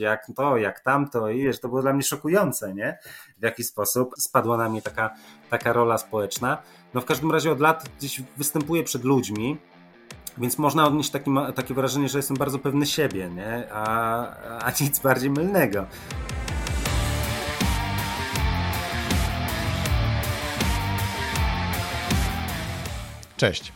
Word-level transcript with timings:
jak 0.00 0.26
to, 0.36 0.56
jak 0.56 0.80
tamto 0.80 1.28
i 1.30 1.42
wiesz, 1.42 1.60
to 1.60 1.68
było 1.68 1.82
dla 1.82 1.92
mnie 1.92 2.02
szokujące, 2.02 2.74
nie? 2.74 2.98
W 3.38 3.42
jaki 3.42 3.64
sposób 3.64 4.14
spadła 4.18 4.56
na 4.56 4.68
mnie 4.68 4.82
taka, 4.82 5.14
taka 5.50 5.72
rola 5.72 5.98
społeczna. 5.98 6.62
No 6.94 7.00
w 7.00 7.04
każdym 7.04 7.32
razie 7.32 7.52
od 7.52 7.60
lat 7.60 7.88
gdzieś 7.98 8.22
występuję 8.36 8.84
przed 8.84 9.04
ludźmi, 9.04 9.58
więc 10.38 10.58
można 10.58 10.84
odnieść 10.84 11.10
taki, 11.10 11.30
takie 11.54 11.74
wrażenie, 11.74 12.08
że 12.08 12.18
jestem 12.18 12.36
bardzo 12.36 12.58
pewny 12.58 12.86
siebie, 12.86 13.30
nie? 13.30 13.72
A, 13.72 14.58
a 14.58 14.70
nic 14.80 14.98
bardziej 14.98 15.30
mylnego. 15.30 15.86
Cześć, 23.36 23.72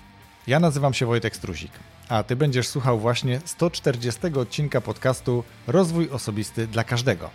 ja 0.46 0.60
nazywam 0.60 0.94
się 0.94 1.06
Wojtek 1.06 1.36
Struzik, 1.36 1.72
a 2.08 2.22
Ty 2.22 2.36
będziesz 2.36 2.68
słuchał 2.68 2.98
właśnie 2.98 3.40
140 3.44 4.20
odcinka 4.34 4.80
podcastu 4.80 5.44
Rozwój 5.66 6.10
Osobisty 6.10 6.66
dla 6.66 6.84
Każdego, 6.84 7.30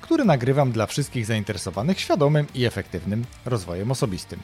który 0.00 0.24
nagrywam 0.24 0.72
dla 0.72 0.86
wszystkich 0.86 1.26
zainteresowanych 1.26 2.00
świadomym 2.00 2.46
i 2.54 2.64
efektywnym 2.64 3.24
rozwojem 3.44 3.90
osobistym. 3.90 4.40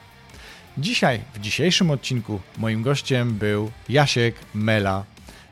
Dzisiaj, 0.79 1.21
w 1.35 1.41
dzisiejszym 1.41 1.91
odcinku, 1.91 2.41
moim 2.59 2.83
gościem 2.83 3.35
był 3.35 3.71
Jasiek 3.89 4.35
Mela, 4.55 5.05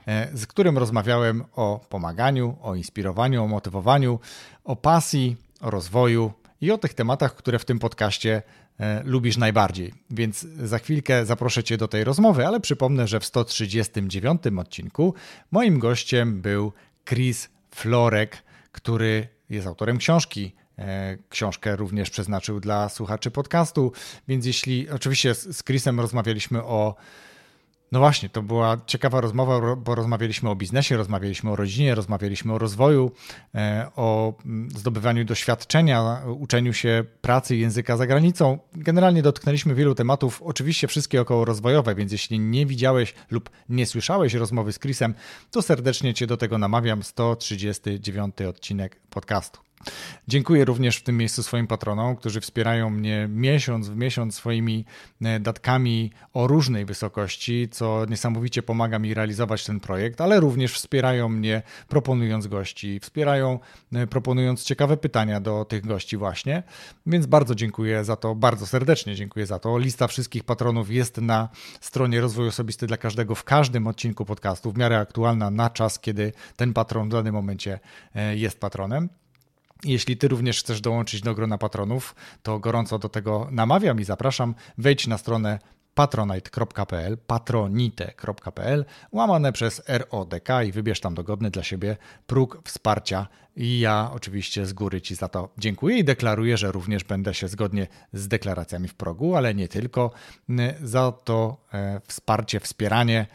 e, 0.06 0.29
z 0.34 0.46
którym 0.46 0.79
rozmawiałem 0.79 1.45
o 1.57 1.80
pomaganiu, 1.88 2.57
o 2.62 2.74
inspirowaniu, 2.74 3.45
o 3.45 3.48
motywowaniu, 3.48 4.20
o 4.65 4.77
pasji, 4.77 5.37
o 5.60 5.70
rozwoju 5.70 6.32
i 6.60 6.70
o 6.70 6.79
tych 6.79 6.95
tematach, 6.95 7.34
które 7.34 7.59
w 7.59 7.65
tym 7.65 7.79
podcaście 7.79 8.43
lubisz 9.04 9.36
najbardziej. 9.36 9.94
Więc 10.10 10.40
za 10.40 10.78
chwilkę 10.78 11.26
zaproszę 11.26 11.64
Cię 11.64 11.76
do 11.76 11.88
tej 11.88 12.04
rozmowy, 12.04 12.46
ale 12.46 12.60
przypomnę, 12.60 13.08
że 13.08 13.20
w 13.20 13.24
139 13.24 14.42
odcinku 14.58 15.14
moim 15.50 15.78
gościem 15.78 16.40
był 16.40 16.72
Chris 17.08 17.48
Florek, 17.70 18.42
który 18.72 19.28
jest 19.50 19.66
autorem 19.66 19.98
książki 19.98 20.52
E, 20.78 21.16
książkę 21.28 21.76
również 21.76 22.10
przeznaczył 22.10 22.60
dla 22.60 22.88
słuchaczy 22.88 23.30
podcastu, 23.30 23.92
więc 24.29 24.46
jeśli 24.46 24.90
oczywiście 24.90 25.34
z 25.34 25.64
Chrisem 25.64 26.01
rozmawialiśmy 26.01 26.62
o 26.62 26.95
no 27.93 27.98
właśnie, 27.98 28.29
to 28.29 28.43
była 28.43 28.76
ciekawa 28.87 29.21
rozmowa, 29.21 29.76
bo 29.76 29.95
rozmawialiśmy 29.95 30.51
o 30.51 30.54
biznesie, 30.54 30.96
rozmawialiśmy 30.96 31.51
o 31.51 31.57
rodzinie, 31.57 31.95
rozmawialiśmy 31.95 32.52
o 32.52 32.59
rozwoju, 32.59 33.12
e, 33.54 33.90
o 33.96 34.35
mm, 34.45 34.71
zdobywaniu 34.71 35.24
doświadczenia, 35.24 36.23
uczeniu 36.38 36.73
się 36.73 37.04
pracy 37.20 37.57
języka 37.57 37.96
za 37.96 38.07
granicą. 38.07 38.59
Generalnie 38.74 39.23
dotknęliśmy 39.23 39.74
wielu 39.74 39.95
tematów, 39.95 40.43
oczywiście 40.43 40.88
wszystkie 40.88 41.20
około 41.20 41.45
rozwojowe, 41.45 41.95
więc 41.95 42.13
jeśli 42.13 42.38
nie 42.40 42.66
widziałeś 42.66 43.15
lub 43.30 43.51
nie 43.68 43.87
słyszałeś 43.87 44.35
rozmowy 44.35 44.73
z 44.73 44.79
Chrisem, 44.79 45.15
to 45.51 45.63
serdecznie 45.63 46.15
Cię 46.15 46.26
do 46.26 46.37
tego 46.37 46.59
namawiam. 46.59 47.02
139 47.02 48.40
odcinek 48.48 49.01
podcastu. 49.10 49.71
Dziękuję 50.29 50.65
również 50.65 50.97
w 50.97 51.02
tym 51.02 51.16
miejscu 51.16 51.43
swoim 51.43 51.66
patronom, 51.66 52.16
którzy 52.16 52.41
wspierają 52.41 52.91
mnie 52.91 53.29
miesiąc 53.30 53.88
w 53.88 53.97
miesiąc 53.97 54.35
swoimi 54.35 54.85
e, 55.23 55.41
datkami 55.41 56.11
o 56.35 56.47
różnej 56.47 56.85
wysokości, 56.85 57.69
co 57.71 58.07
niesamowicie 58.09 58.63
pomaga 58.63 58.99
mi 58.99 59.15
realizować 59.15 59.65
ten 59.65 59.80
projekt, 59.80 60.21
ale 60.21 60.41
również 60.41 60.75
wspierają 60.75 61.29
mnie 61.29 61.63
proponując 61.88 62.47
gości, 62.47 63.01
wspierają 63.01 63.59
e, 63.93 64.06
proponując 64.06 64.65
ciekawe 64.65 64.97
pytania 64.97 65.41
do 65.41 65.65
tych 65.65 65.87
gości 65.87 66.16
właśnie. 66.16 66.62
Więc 67.06 67.27
bardzo 67.27 67.55
dziękuję 67.55 68.05
za 68.05 68.16
to, 68.16 68.34
bardzo 68.34 68.66
serdecznie 68.66 69.15
dziękuję 69.15 69.47
za 69.47 69.59
to. 69.59 69.78
Lista 69.78 70.06
wszystkich 70.06 70.44
patronów 70.44 70.91
jest 70.91 71.19
na 71.19 71.49
stronie 71.81 72.21
Rozwój 72.21 72.49
Osobisty 72.49 72.87
dla 72.87 72.97
Każdego 72.97 73.34
w 73.34 73.44
każdym 73.44 73.87
odcinku 73.87 74.25
podcastu, 74.25 74.72
w 74.72 74.78
miarę 74.78 74.99
aktualna 74.99 75.50
na 75.50 75.71
czas, 75.71 75.99
kiedy 75.99 76.33
ten 76.56 76.72
patron 76.72 77.09
w 77.09 77.12
danym 77.12 77.34
momencie 77.34 77.81
e, 78.15 78.37
jest 78.37 78.60
patronem. 78.60 79.09
Jeśli 79.84 80.16
Ty 80.16 80.28
również 80.28 80.61
chcesz 80.61 80.81
dołączyć 80.81 81.21
do 81.21 81.34
grona 81.34 81.59
patronów, 81.59 82.15
to 82.43 82.59
gorąco 82.59 82.99
do 82.99 83.09
tego 83.09 83.49
namawiam 83.50 84.00
i 84.00 84.05
zapraszam. 84.05 84.55
Wejdź 84.78 85.06
na 85.06 85.19
stronę 85.19 85.59
patronite.pl, 85.94 87.19
patronite.pl, 87.26 88.84
łamane 89.12 89.53
przez 89.53 89.82
RODK 89.88 90.48
i 90.66 90.72
wybierz 90.72 91.00
tam 91.00 91.15
dogodny 91.15 91.50
dla 91.50 91.62
siebie 91.62 91.97
próg 92.26 92.60
wsparcia. 92.65 93.26
I 93.56 93.81
ja 93.81 94.10
oczywiście 94.12 94.66
z 94.66 94.72
góry 94.72 95.00
Ci 95.00 95.15
za 95.15 95.28
to 95.28 95.48
dziękuję 95.59 95.98
i 95.98 96.04
deklaruję, 96.04 96.56
że 96.56 96.72
również 96.72 97.04
będę 97.04 97.34
się 97.34 97.48
zgodnie 97.48 97.87
z 98.12 98.28
deklaracjami 98.28 98.88
w 98.88 98.94
progu, 98.94 99.37
ale 99.37 99.54
nie 99.54 99.69
tylko, 99.69 100.10
za 100.82 101.12
to 101.12 101.56
e, 101.72 102.00
wsparcie, 102.06 102.60
wspieranie 102.60 103.26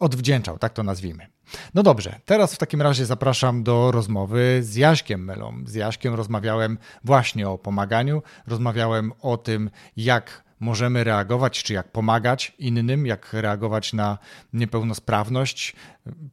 odwdzięczał, 0.00 0.58
tak 0.58 0.72
to 0.72 0.82
nazwijmy. 0.82 1.26
No 1.74 1.82
dobrze, 1.82 2.20
teraz 2.24 2.54
w 2.54 2.58
takim 2.58 2.82
razie 2.82 3.06
zapraszam 3.06 3.62
do 3.62 3.90
rozmowy 3.90 4.58
z 4.62 4.76
Jaśkiem 4.76 5.24
Melą. 5.24 5.54
Z 5.66 5.74
Jaśkiem 5.74 6.14
rozmawiałem 6.14 6.78
właśnie 7.04 7.48
o 7.48 7.58
pomaganiu, 7.58 8.22
rozmawiałem 8.46 9.12
o 9.20 9.36
tym, 9.36 9.70
jak 9.96 10.49
możemy 10.60 11.04
reagować, 11.04 11.62
czy 11.62 11.72
jak 11.74 11.92
pomagać 11.92 12.52
innym, 12.58 13.06
jak 13.06 13.32
reagować 13.32 13.92
na 13.92 14.18
niepełnosprawność. 14.52 15.76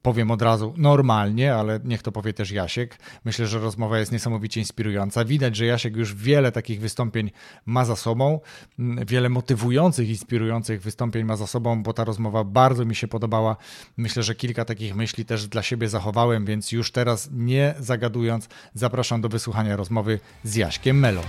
Powiem 0.02 0.32
od 0.32 0.42
razu 0.42 0.74
normalnie, 0.78 1.56
ale 1.56 1.80
niech 1.84 2.02
to 2.04 2.12
powie 2.12 2.34
też 2.34 2.52
Jasiek. 2.52 3.00
Myślę, 3.26 3.48
że 3.48 3.60
rozmowa 3.60 4.00
jest 4.00 4.12
niesamowicie 4.12 4.60
inspirująca. 4.60 5.26
Widać, 5.26 5.56
że 5.56 5.66
Jasiek 5.66 5.96
już 5.96 6.16
wiele 6.16 6.52
takich 6.52 6.80
wystąpień 6.80 7.32
ma 7.66 7.86
za 7.86 7.96
sobą, 7.96 8.40
wiele 9.08 9.30
motywujących, 9.30 10.10
inspirujących 10.10 10.82
wystąpień 10.82 11.24
ma 11.24 11.36
za 11.36 11.48
sobą, 11.48 11.84
bo 11.84 11.94
ta 11.94 12.04
rozmowa 12.04 12.44
bardzo 12.44 12.86
mi 12.86 12.96
się 12.96 13.08
podobała. 13.08 13.56
Myślę, 13.98 14.24
że 14.24 14.36
kilka 14.36 14.66
takich 14.66 14.96
myśli 14.96 15.26
też 15.26 15.48
dla 15.48 15.64
siebie 15.64 15.90
zachowałem, 15.90 16.46
więc 16.46 16.72
już 16.72 16.92
teraz 16.92 17.30
nie 17.32 17.76
zagadując, 17.80 18.50
zapraszam 18.74 19.22
do 19.22 19.30
wysłuchania 19.30 19.76
rozmowy 19.76 20.20
z 20.44 20.56
Jaśkiem 20.56 21.00
Melą. 21.00 21.22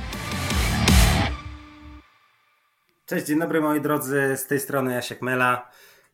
Cześć, 3.09 3.27
dzień 3.27 3.39
dobry 3.39 3.61
moi 3.61 3.81
drodzy, 3.81 4.37
z 4.37 4.47
tej 4.47 4.61
strony 4.61 4.95
Jasiek 4.95 5.23
Mela. 5.23 5.71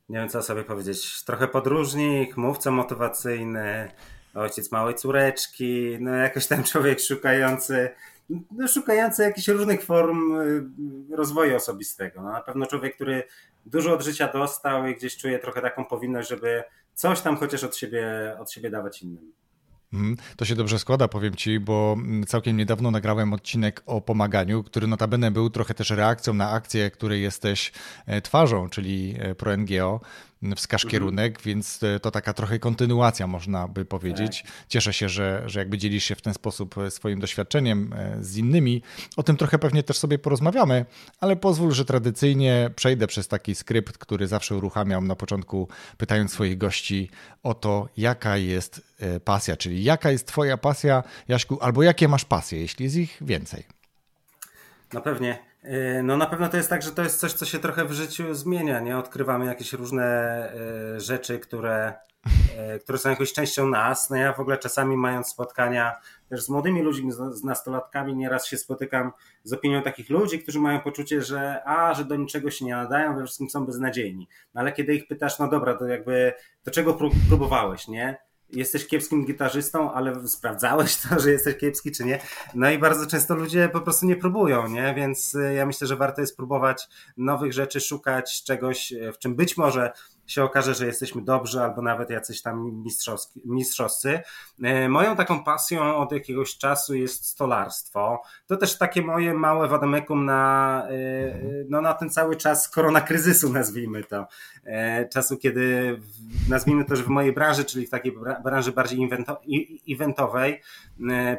Nie 0.09 0.19
wiem 0.19 0.29
co 0.29 0.43
sobie 0.43 0.65
powiedzieć, 0.65 1.25
trochę 1.25 1.49
podróżnik, 1.49 2.37
mówca 2.37 2.71
motywacyjny, 2.71 3.91
ojciec 4.35 4.73
małej 4.73 4.95
córeczki, 4.95 5.97
no 6.01 6.15
jakoś 6.15 6.47
tam 6.47 6.63
człowiek 6.73 7.01
szukający, 7.01 7.91
no 8.31 8.69
szukający 8.69 9.23
jakichś 9.23 9.49
różnych 9.49 9.83
form 9.83 10.41
y, 11.13 11.17
rozwoju 11.17 11.57
osobistego. 11.57 12.23
No 12.23 12.33
na 12.33 12.41
pewno 12.41 12.67
człowiek, 12.67 12.95
który 12.95 13.23
dużo 13.67 13.95
od 13.95 14.03
życia 14.03 14.29
dostał 14.33 14.87
i 14.87 14.97
gdzieś 14.97 15.17
czuje 15.17 15.39
trochę 15.39 15.61
taką 15.61 15.85
powinność, 15.85 16.29
żeby 16.29 16.63
coś 16.95 17.21
tam 17.21 17.37
chociaż 17.37 17.65
od 17.65 17.77
siebie, 17.77 18.37
od 18.41 18.53
siebie 18.53 18.71
dawać 18.71 19.03
innym. 19.03 19.33
Mhm. 19.95 20.17
To 20.37 20.45
się 20.45 20.55
dobrze 20.55 20.79
składa, 20.79 21.09
powiem 21.09 21.35
Ci, 21.35 21.61
bo 21.61 21.97
całkiem 22.27 22.57
niedawno 22.57 22.91
nagrałem 22.91 23.33
odcinek 23.33 23.83
o 23.87 24.01
pomaganiu, 24.01 24.63
który 24.63 24.87
notabene 24.87 25.31
był 25.31 25.51
trochę 25.51 25.75
też 25.75 25.91
reakcją 25.91 26.35
na 26.35 26.51
akcję, 26.51 26.91
której 26.91 27.23
jesteś 27.23 27.73
e, 28.07 28.21
twarzą, 28.21 28.69
czyli 28.71 29.15
e, 29.19 29.35
ProNGO 29.35 30.01
wskaż 30.57 30.85
mhm. 30.85 30.91
kierunek, 30.91 31.43
więc 31.43 31.83
e, 31.83 32.01
to 32.01 32.11
taka 32.11 32.33
trochę 32.33 32.59
kontynuacja, 32.59 33.27
można 33.27 33.69
by 33.69 33.85
powiedzieć. 33.85 34.43
Tak. 34.43 34.53
Cieszę 34.69 34.93
się, 34.93 35.09
że, 35.09 35.43
że 35.47 35.59
jakby 35.59 35.79
dzielisz 35.79 36.05
się 36.05 36.15
w 36.15 36.23
ten 36.23 36.35
sposób 36.35 36.79
e, 36.79 36.91
swoim 36.91 37.21
doświadczeniem 37.21 37.93
e, 37.93 38.17
z 38.21 38.37
innymi. 38.37 38.83
O 39.17 39.23
tym 39.23 39.37
trochę 39.37 39.59
pewnie 39.59 39.83
też 39.83 39.99
sobie 39.99 40.19
porozmawiamy, 40.19 40.87
ale 41.21 41.37
pozwól, 41.37 41.73
że 41.73 41.85
tradycyjnie 41.85 42.71
przejdę 42.77 43.07
przez 43.07 43.29
taki 43.29 43.55
skrypt, 43.55 43.99
który 43.99 44.27
zawsze 44.27 44.57
uruchamiam 44.57 45.07
na 45.07 45.17
początku, 45.17 45.69
pytając 45.97 46.33
swoich 46.33 46.59
gości 46.59 47.11
o 47.43 47.55
to, 47.55 47.89
jaka 47.97 48.37
jest 48.37 48.95
pasja, 49.25 49.57
czyli 49.57 49.85
jaka 49.85 50.11
jest 50.11 50.27
Twoja 50.27 50.57
pasja, 50.57 51.03
Jaśku, 51.29 51.59
albo 51.61 51.83
jakie 51.83 52.09
masz 52.09 52.25
pasje, 52.25 52.61
jeśli 52.61 52.85
jest 52.85 52.97
ich 52.97 53.19
więcej. 53.21 53.65
No 54.93 55.01
pewnie. 55.01 55.54
Y, 55.65 56.03
no 56.03 56.17
na 56.17 56.27
pewno 56.27 56.49
to 56.49 56.57
jest 56.57 56.71
tak, 56.71 56.83
że 56.83 56.91
to 56.91 57.03
jest 57.03 57.21
coś, 57.21 57.33
co 57.33 57.45
się 57.45 57.59
trochę 57.59 57.85
w 57.85 57.93
życiu 57.93 58.35
zmienia, 58.35 58.81
nie? 58.81 58.99
Odkrywamy 58.99 59.47
jakieś 59.47 59.73
różne 59.73 60.53
y, 60.97 61.01
rzeczy, 61.01 61.39
które, 61.39 61.93
y, 62.77 62.79
które 62.79 62.99
są 62.99 63.11
jakąś 63.11 63.33
częścią 63.33 63.69
nas. 63.69 64.11
No 64.11 64.17
ja 64.17 64.33
w 64.33 64.41
ogóle 64.41 64.59
czasami 64.59 64.97
mając 64.97 65.29
spotkania 65.29 65.93
też 66.29 66.43
z 66.43 66.49
młodymi 66.49 66.83
ludźmi, 66.83 67.13
z 67.13 67.45
nastolatkami, 67.45 68.17
nieraz 68.17 68.47
się 68.47 68.57
spotykam 68.57 69.13
z 69.45 69.53
opinią 69.53 69.83
takich 69.83 70.11
ludzi, 70.11 70.39
którzy 70.39 70.61
mają 70.61 70.81
poczucie, 70.81 71.23
że 71.23 71.63
a, 71.65 71.95
że 71.95 72.05
do 72.05 72.17
niczego 72.17 72.51
się 72.51 72.65
nie 72.65 72.77
nadają, 72.77 73.17
we 73.17 73.25
wszystkim 73.25 73.51
są 73.51 73.67
beznadziejni. 73.67 74.29
No 74.55 74.61
ale 74.61 74.73
kiedy 74.73 74.95
ich 74.95 75.07
pytasz, 75.07 75.39
no 75.39 75.49
dobra, 75.49 75.75
to 75.75 75.87
jakby 75.87 76.33
do 76.65 76.71
czego 76.71 76.99
próbowałeś, 77.29 77.89
nie? 77.89 78.17
Jesteś 78.51 78.87
kiepskim 78.87 79.25
gitarzystą, 79.25 79.93
ale 79.93 80.29
sprawdzałeś 80.29 80.97
to, 80.97 81.09
że 81.21 81.31
jesteś 81.31 81.57
kiepski, 81.57 81.93
czy 81.93 82.05
nie. 82.05 82.21
No 82.55 82.71
i 82.71 82.79
bardzo 82.79 83.07
często 83.07 83.35
ludzie 83.35 83.69
po 83.69 83.81
prostu 83.81 84.07
nie 84.07 84.17
próbują, 84.17 84.69
nie? 84.69 84.95
Więc 84.97 85.35
y, 85.35 85.55
ja 85.55 85.67
myślę, 85.67 85.87
że 85.87 85.97
warto 85.97 86.21
jest 86.21 86.37
próbować 86.37 86.89
nowych 87.17 87.53
rzeczy, 87.53 87.81
szukać 87.81 88.45
czegoś, 88.45 88.93
w 89.15 89.19
czym 89.19 89.35
być 89.35 89.57
może 89.57 89.93
się 90.27 90.45
okaże, 90.45 90.75
że 90.75 90.87
jesteśmy 90.87 91.23
dobrzy 91.23 91.61
albo 91.61 91.83
nawet 91.83 92.11
jacyś 92.11 92.43
tam 92.43 92.85
mistrzowscy. 93.45 94.21
E, 94.63 94.89
moją 94.89 95.17
taką 95.17 95.45
pasją 95.45 95.97
od 95.97 96.13
jakiegoś 96.13 96.57
czasu 96.59 96.95
jest 96.95 97.27
stolarstwo. 97.27 98.23
To 98.47 98.57
też 98.57 98.79
takie 98.79 99.03
moje 99.03 99.35
małe 99.35 99.69
wademekum 99.69 100.25
na, 100.25 100.83
e, 100.91 100.95
no, 101.69 101.81
na 101.81 101.95
ten 101.95 102.11
cały 102.11 102.37
czas 102.37 102.69
koronakryzysu, 102.69 103.53
nazwijmy 103.53 104.05
to. 104.05 104.27
E, 104.65 105.09
czasu, 105.09 105.37
kiedy 105.37 105.97
nazwijmy 106.49 106.85
to, 106.85 106.97
że 106.97 107.03
w 107.03 107.09
mojej 107.09 107.33
branży, 107.33 107.65
czyli 107.65 107.87
w 107.87 107.91
takiej 107.91 108.15
branży 108.45 108.73
bardziej 108.73 109.09
eventowej, 109.89 110.63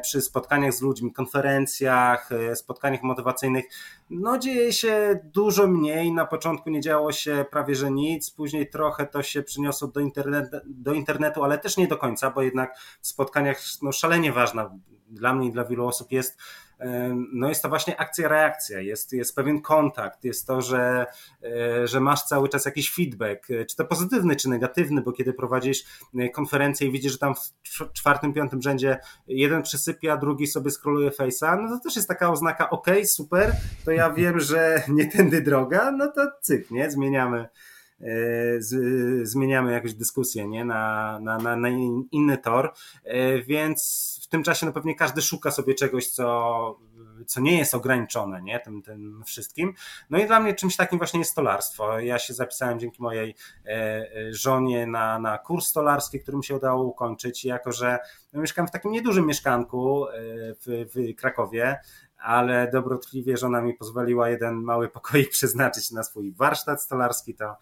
przy 0.02 0.22
spotkaniach 0.22 0.72
z 0.72 0.82
ludźmi, 0.82 1.12
konferencjach, 1.12 2.30
spotkaniach 2.54 3.02
motywacyjnych, 3.02 3.64
no 4.10 4.38
dzieje 4.38 4.72
się 4.72 5.20
dużo 5.24 5.66
mniej. 5.66 6.12
Na 6.12 6.26
początku 6.26 6.70
nie 6.70 6.80
działo 6.80 7.12
się 7.12 7.44
prawie 7.50 7.74
że 7.74 7.90
nic, 7.90 8.30
później 8.30 8.70
trochę 8.70 9.06
to 9.06 9.22
się 9.22 9.42
przyniosło 9.42 9.88
do, 9.88 10.00
internet, 10.00 10.50
do 10.66 10.92
internetu, 10.92 11.44
ale 11.44 11.58
też 11.58 11.76
nie 11.76 11.88
do 11.88 11.96
końca, 11.96 12.30
bo 12.30 12.42
jednak 12.42 12.78
w 13.00 13.06
spotkaniach 13.06 13.60
no, 13.82 13.92
szalenie 13.92 14.32
ważna 14.32 14.70
dla 15.08 15.34
mnie 15.34 15.48
i 15.48 15.52
dla 15.52 15.64
wielu 15.64 15.86
osób 15.86 16.12
jest 16.12 16.38
no 17.32 17.48
jest 17.48 17.62
to 17.62 17.68
właśnie 17.68 18.00
akcja-reakcja, 18.00 18.80
jest, 18.80 19.12
jest 19.12 19.34
pewien 19.34 19.62
kontakt, 19.62 20.24
jest 20.24 20.46
to, 20.46 20.60
że, 20.60 21.06
e, 21.42 21.86
że 21.86 22.00
masz 22.00 22.22
cały 22.22 22.48
czas 22.48 22.64
jakiś 22.64 22.94
feedback, 22.94 23.50
e, 23.50 23.64
czy 23.64 23.76
to 23.76 23.84
pozytywny, 23.84 24.36
czy 24.36 24.48
negatywny, 24.48 25.02
bo 25.02 25.12
kiedy 25.12 25.32
prowadzisz 25.32 25.84
e, 26.18 26.28
konferencję 26.28 26.88
i 26.88 26.92
widzisz, 26.92 27.12
że 27.12 27.18
tam 27.18 27.34
w 27.34 27.92
czwartym, 27.92 28.32
piątym 28.32 28.62
rzędzie 28.62 28.98
jeden 29.28 29.62
przysypia, 29.62 30.16
drugi 30.16 30.46
sobie 30.46 30.70
skroluje 30.70 31.10
face'a, 31.10 31.62
no 31.62 31.68
to 31.76 31.84
też 31.84 31.96
jest 31.96 32.08
taka 32.08 32.30
oznaka, 32.30 32.70
ok, 32.70 32.86
super, 33.04 33.52
to 33.84 33.90
ja 33.90 34.10
wiem, 34.10 34.40
że 34.40 34.82
nie 34.88 35.06
tędy 35.12 35.42
droga, 35.42 35.90
no 35.90 36.12
to 36.12 36.26
cyk, 36.42 36.70
nie, 36.70 36.90
zmieniamy 36.90 37.48
z, 38.58 39.28
zmieniamy 39.28 39.72
jakąś 39.72 39.94
dyskusję 39.94 40.48
nie? 40.48 40.64
Na, 40.64 41.18
na, 41.20 41.38
na, 41.38 41.56
na 41.56 41.68
inny 42.12 42.38
tor, 42.38 42.72
więc 43.46 44.16
w 44.26 44.28
tym 44.28 44.42
czasie 44.42 44.66
no 44.66 44.72
pewnie 44.72 44.94
każdy 44.94 45.22
szuka 45.22 45.50
sobie 45.50 45.74
czegoś, 45.74 46.08
co, 46.08 46.78
co 47.26 47.40
nie 47.40 47.58
jest 47.58 47.74
ograniczone 47.74 48.42
nie? 48.42 48.60
Tym, 48.60 48.82
tym 48.82 49.22
wszystkim. 49.26 49.74
No 50.10 50.18
i 50.18 50.26
dla 50.26 50.40
mnie 50.40 50.54
czymś 50.54 50.76
takim 50.76 50.98
właśnie 50.98 51.18
jest 51.18 51.30
stolarstwo. 51.30 52.00
Ja 52.00 52.18
się 52.18 52.34
zapisałem 52.34 52.80
dzięki 52.80 53.02
mojej 53.02 53.34
e, 53.66 53.70
e, 53.70 54.34
żonie 54.34 54.86
na, 54.86 55.18
na 55.18 55.38
kurs 55.38 55.66
stolarski, 55.66 56.20
który 56.20 56.36
mi 56.36 56.44
się 56.44 56.56
udało 56.56 56.84
ukończyć. 56.84 57.44
I 57.44 57.48
jako, 57.48 57.72
że 57.72 57.98
no, 58.32 58.40
mieszkam 58.40 58.66
w 58.66 58.70
takim 58.70 58.92
niedużym 58.92 59.26
mieszkanku 59.26 60.06
e, 60.08 60.12
w, 60.54 60.86
w 60.94 61.16
Krakowie, 61.16 61.78
ale 62.18 62.70
dobrotliwie 62.72 63.36
żona 63.36 63.60
mi 63.60 63.74
pozwoliła 63.74 64.28
jeden 64.28 64.54
mały 64.54 64.88
pokoik 64.88 65.30
przeznaczyć 65.38 65.90
na 65.90 66.02
swój 66.02 66.32
warsztat 66.32 66.82
stolarski, 66.82 67.34
to, 67.34 67.56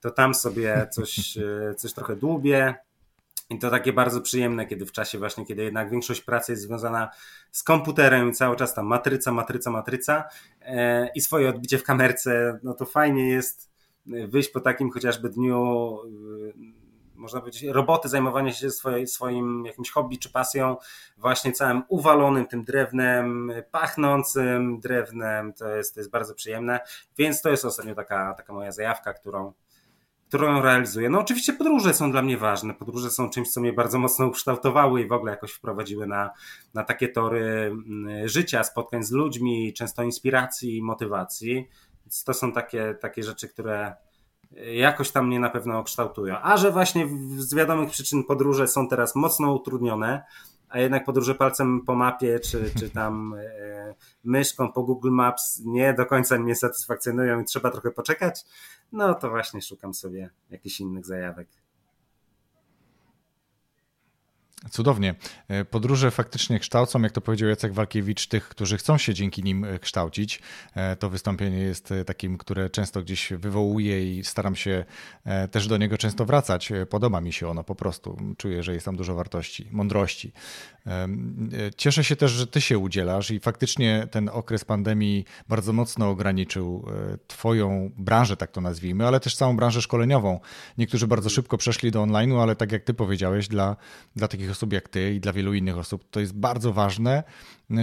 to 0.00 0.10
tam 0.10 0.34
sobie 0.34 0.88
coś, 0.90 1.38
coś 1.76 1.92
trochę 1.92 2.16
dłubię. 2.16 2.74
I 3.50 3.58
to 3.58 3.70
takie 3.70 3.92
bardzo 3.92 4.20
przyjemne, 4.20 4.66
kiedy 4.66 4.86
w 4.86 4.92
czasie 4.92 5.18
właśnie, 5.18 5.46
kiedy 5.46 5.62
jednak 5.62 5.90
większość 5.90 6.20
pracy 6.20 6.52
jest 6.52 6.62
związana 6.62 7.10
z 7.50 7.62
komputerem 7.62 8.30
i 8.30 8.32
cały 8.32 8.56
czas 8.56 8.74
tam 8.74 8.86
matryca, 8.86 9.32
matryca, 9.32 9.70
matryca 9.70 10.24
e, 10.62 11.08
i 11.14 11.20
swoje 11.20 11.48
odbicie 11.48 11.78
w 11.78 11.82
kamerce, 11.82 12.58
no 12.62 12.74
to 12.74 12.84
fajnie 12.84 13.28
jest 13.28 13.70
wyjść 14.06 14.50
po 14.50 14.60
takim 14.60 14.90
chociażby 14.90 15.28
dniu, 15.28 15.98
e, 16.04 16.78
można 17.14 17.40
powiedzieć, 17.40 17.62
roboty, 17.62 18.08
zajmowanie 18.08 18.52
się 18.52 18.70
swoim, 18.70 19.06
swoim 19.06 19.64
jakimś 19.66 19.90
hobby 19.90 20.18
czy 20.18 20.30
pasją, 20.30 20.76
właśnie 21.16 21.52
całym 21.52 21.82
uwalonym 21.88 22.46
tym 22.46 22.64
drewnem, 22.64 23.52
pachnącym 23.70 24.80
drewnem, 24.80 25.52
to 25.52 25.68
jest, 25.68 25.94
to 25.94 26.00
jest 26.00 26.10
bardzo 26.10 26.34
przyjemne, 26.34 26.80
więc 27.18 27.42
to 27.42 27.50
jest 27.50 27.64
ostatnio 27.64 27.94
taka, 27.94 28.34
taka 28.34 28.52
moja 28.52 28.72
zajawka, 28.72 29.12
którą, 29.12 29.52
którą 30.28 30.62
realizuję. 30.62 31.10
No 31.10 31.20
oczywiście 31.20 31.52
podróże 31.52 31.94
są 31.94 32.10
dla 32.12 32.22
mnie 32.22 32.36
ważne. 32.36 32.74
Podróże 32.74 33.10
są 33.10 33.30
czymś, 33.30 33.48
co 33.48 33.60
mnie 33.60 33.72
bardzo 33.72 33.98
mocno 33.98 34.26
ukształtowały 34.26 35.02
i 35.02 35.08
w 35.08 35.12
ogóle 35.12 35.32
jakoś 35.32 35.52
wprowadziły 35.52 36.06
na, 36.06 36.30
na 36.74 36.84
takie 36.84 37.08
tory 37.08 37.44
mm, 37.44 38.28
życia, 38.28 38.64
spotkań 38.64 39.02
z 39.02 39.10
ludźmi, 39.10 39.72
często 39.72 40.02
inspiracji 40.02 40.76
i 40.76 40.82
motywacji. 40.82 41.68
Więc 42.04 42.24
to 42.24 42.34
są 42.34 42.52
takie, 42.52 42.94
takie 43.00 43.22
rzeczy, 43.22 43.48
które 43.48 43.96
jakoś 44.72 45.10
tam 45.10 45.26
mnie 45.26 45.40
na 45.40 45.50
pewno 45.50 45.84
kształtują. 45.84 46.36
A 46.42 46.56
że 46.56 46.70
właśnie 46.70 47.08
z 47.36 47.54
wiadomych 47.54 47.90
przyczyn 47.90 48.24
podróże 48.24 48.68
są 48.68 48.88
teraz 48.88 49.14
mocno 49.14 49.52
utrudnione, 49.52 50.24
a 50.68 50.78
jednak 50.78 51.04
podróże 51.04 51.34
palcem 51.34 51.80
po 51.86 51.94
mapie, 51.94 52.40
czy, 52.40 52.70
czy 52.78 52.90
tam 52.90 53.34
e, 53.34 53.94
myszką 54.24 54.72
po 54.72 54.82
Google 54.82 55.10
Maps 55.10 55.62
nie 55.64 55.94
do 55.94 56.06
końca 56.06 56.38
mnie 56.38 56.54
satysfakcjonują 56.54 57.40
i 57.40 57.44
trzeba 57.44 57.70
trochę 57.70 57.90
poczekać, 57.90 58.44
no 58.92 59.14
to 59.14 59.30
właśnie 59.30 59.62
szukam 59.62 59.94
sobie 59.94 60.30
jakichś 60.50 60.80
innych 60.80 61.06
zajawek. 61.06 61.48
Cudownie. 64.70 65.14
E, 65.48 65.64
podróże 65.64 66.10
faktycznie 66.10 66.58
kształcą, 66.58 67.02
jak 67.02 67.12
to 67.12 67.20
powiedział 67.20 67.48
Jacek 67.48 67.72
Walkiewicz, 67.72 68.26
tych, 68.26 68.48
którzy 68.48 68.76
chcą 68.76 68.98
się 68.98 69.14
dzięki 69.14 69.42
nim 69.42 69.64
e, 69.64 69.78
kształcić. 69.78 70.42
E, 70.74 70.96
to 70.96 71.10
wystąpienie 71.10 71.58
jest 71.58 71.94
takim, 72.06 72.38
które 72.38 72.70
często 72.70 73.02
gdzieś 73.02 73.32
wywołuje 73.32 74.18
i 74.18 74.24
staram 74.24 74.56
się 74.56 74.84
też 75.50 75.66
do 75.66 75.76
niego 75.76 75.98
często 75.98 76.24
wracać. 76.24 76.72
Podoba 76.90 77.20
mi 77.20 77.32
się 77.32 77.48
ono 77.48 77.64
po 77.64 77.74
prostu. 77.74 78.16
Czuję, 78.36 78.62
że 78.62 78.74
jest 78.74 78.84
tam 78.84 78.96
dużo 78.96 79.14
wartości, 79.14 79.68
mądrości. 79.70 80.32
Cieszę 81.76 82.04
się 82.04 82.16
też, 82.16 82.30
że 82.30 82.46
ty 82.46 82.60
się 82.60 82.78
udzielasz 82.78 83.30
i 83.30 83.40
faktycznie 83.40 84.06
ten 84.10 84.28
okres 84.28 84.64
pandemii 84.64 85.24
bardzo 85.48 85.72
mocno 85.72 86.10
ograniczył 86.10 86.86
twoją 87.26 87.90
branżę, 87.98 88.36
tak 88.36 88.50
to 88.50 88.60
nazwijmy, 88.60 89.06
ale 89.06 89.20
też 89.20 89.36
całą 89.36 89.56
branżę 89.56 89.82
szkoleniową. 89.82 90.40
Niektórzy 90.78 91.06
bardzo 91.06 91.30
szybko 91.30 91.58
przeszli 91.58 91.90
do 91.90 92.02
online'u, 92.02 92.42
ale 92.42 92.56
tak 92.56 92.72
jak 92.72 92.84
ty 92.84 92.94
powiedziałeś, 92.94 93.48
dla, 93.48 93.76
dla 94.16 94.28
takich 94.28 94.47
osób 94.50 94.72
jak 94.72 94.88
ty 94.88 95.14
i 95.14 95.20
dla 95.20 95.32
wielu 95.32 95.54
innych 95.54 95.78
osób 95.78 96.10
to 96.10 96.20
jest 96.20 96.34
bardzo 96.34 96.72
ważne, 96.72 97.22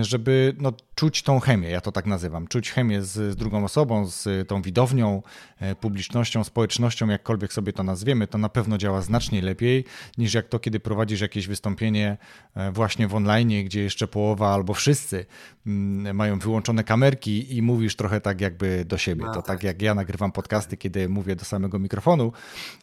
żeby 0.01 0.55
no, 0.59 0.73
czuć 0.95 1.21
tą 1.21 1.39
chemię, 1.39 1.69
ja 1.69 1.81
to 1.81 1.91
tak 1.91 2.05
nazywam, 2.05 2.47
czuć 2.47 2.71
chemię 2.71 3.01
z, 3.01 3.11
z 3.11 3.35
drugą 3.35 3.63
osobą, 3.63 4.07
z 4.07 4.47
tą 4.47 4.61
widownią, 4.61 5.23
e, 5.59 5.75
publicznością, 5.75 6.43
społecznością, 6.43 7.07
jakkolwiek 7.07 7.53
sobie 7.53 7.73
to 7.73 7.83
nazwiemy, 7.83 8.27
to 8.27 8.37
na 8.37 8.49
pewno 8.49 8.77
działa 8.77 9.01
znacznie 9.01 9.41
lepiej 9.41 9.85
niż 10.17 10.33
jak 10.33 10.47
to, 10.47 10.59
kiedy 10.59 10.79
prowadzisz 10.79 11.21
jakieś 11.21 11.47
wystąpienie 11.47 12.17
e, 12.55 12.71
właśnie 12.71 13.07
w 13.07 13.15
online, 13.15 13.65
gdzie 13.65 13.83
jeszcze 13.83 14.07
połowa 14.07 14.53
albo 14.53 14.73
wszyscy 14.73 15.25
mm, 15.67 16.15
mają 16.15 16.39
wyłączone 16.39 16.83
kamerki 16.83 17.57
i 17.57 17.61
mówisz 17.61 17.95
trochę 17.95 18.21
tak 18.21 18.41
jakby 18.41 18.85
do 18.85 18.97
siebie. 18.97 19.25
No, 19.25 19.33
to 19.33 19.41
tak. 19.41 19.45
tak 19.45 19.63
jak 19.63 19.81
ja 19.81 19.95
nagrywam 19.95 20.31
podcasty, 20.31 20.77
kiedy 20.77 21.09
mówię 21.09 21.35
do 21.35 21.45
samego 21.45 21.79
mikrofonu, 21.79 22.31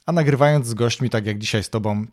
a 0.07 0.13
nagrywając 0.13 0.67
z 0.67 0.75
gośćmi, 0.75 1.11
tak 1.11 1.27
jak 1.27 1.39
dzisiaj 1.39 1.63
z 1.63 1.71
tobą, 1.71 2.07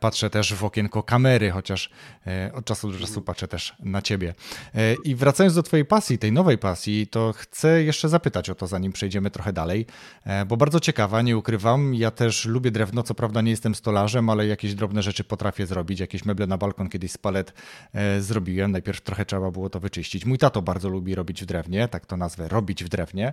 patrzę 0.00 0.30
też 0.30 0.54
w 0.54 0.64
okienko 0.64 1.02
kamery, 1.02 1.50
chociaż 1.50 1.90
e, 2.26 2.50
od 2.54 2.64
czasu 2.64 2.92
do 2.92 2.98
czasu 2.98 3.22
patrzę 3.22 3.48
też 3.48 3.74
na 3.80 4.02
ciebie. 4.02 4.34
E, 4.74 4.94
I 5.04 5.14
wracając 5.14 5.54
do 5.54 5.62
twojej 5.62 5.84
pasji, 5.84 6.18
tej 6.18 6.32
nowej 6.32 6.58
pasji, 6.58 7.06
to 7.06 7.32
chcę 7.36 7.82
jeszcze 7.82 8.08
zapytać 8.08 8.50
o 8.50 8.54
to, 8.54 8.66
zanim 8.66 8.92
przejdziemy 8.92 9.30
trochę 9.30 9.52
dalej, 9.52 9.86
bo 10.46 10.56
bardzo 10.56 10.80
ciekawa, 10.80 11.22
nie 11.22 11.36
ukrywam. 11.36 11.94
Ja 11.94 12.10
też 12.10 12.44
lubię 12.44 12.70
drewno, 12.70 13.02
co 13.02 13.14
prawda 13.14 13.40
nie 13.40 13.50
jestem 13.50 13.74
stolarzem, 13.74 14.30
ale 14.30 14.46
jakieś 14.46 14.74
drobne 14.74 15.02
rzeczy 15.02 15.24
potrafię 15.24 15.66
zrobić. 15.66 16.00
Jakieś 16.00 16.24
meble 16.24 16.46
na 16.46 16.58
balkon 16.58 16.88
kiedyś 16.88 17.12
z 17.12 17.18
palet 17.18 17.52
zrobiłem. 18.20 18.72
Najpierw 18.72 19.00
trochę 19.00 19.24
trzeba 19.24 19.50
było 19.50 19.70
to 19.70 19.80
wyczyścić. 19.80 20.26
Mój 20.26 20.38
tato 20.38 20.62
bardzo 20.62 20.88
lubi 20.88 21.14
robić 21.14 21.42
w 21.42 21.46
drewnie, 21.46 21.88
tak 21.88 22.06
to 22.06 22.16
nazwę, 22.16 22.48
robić 22.48 22.84
w 22.84 22.88
drewnie. 22.88 23.32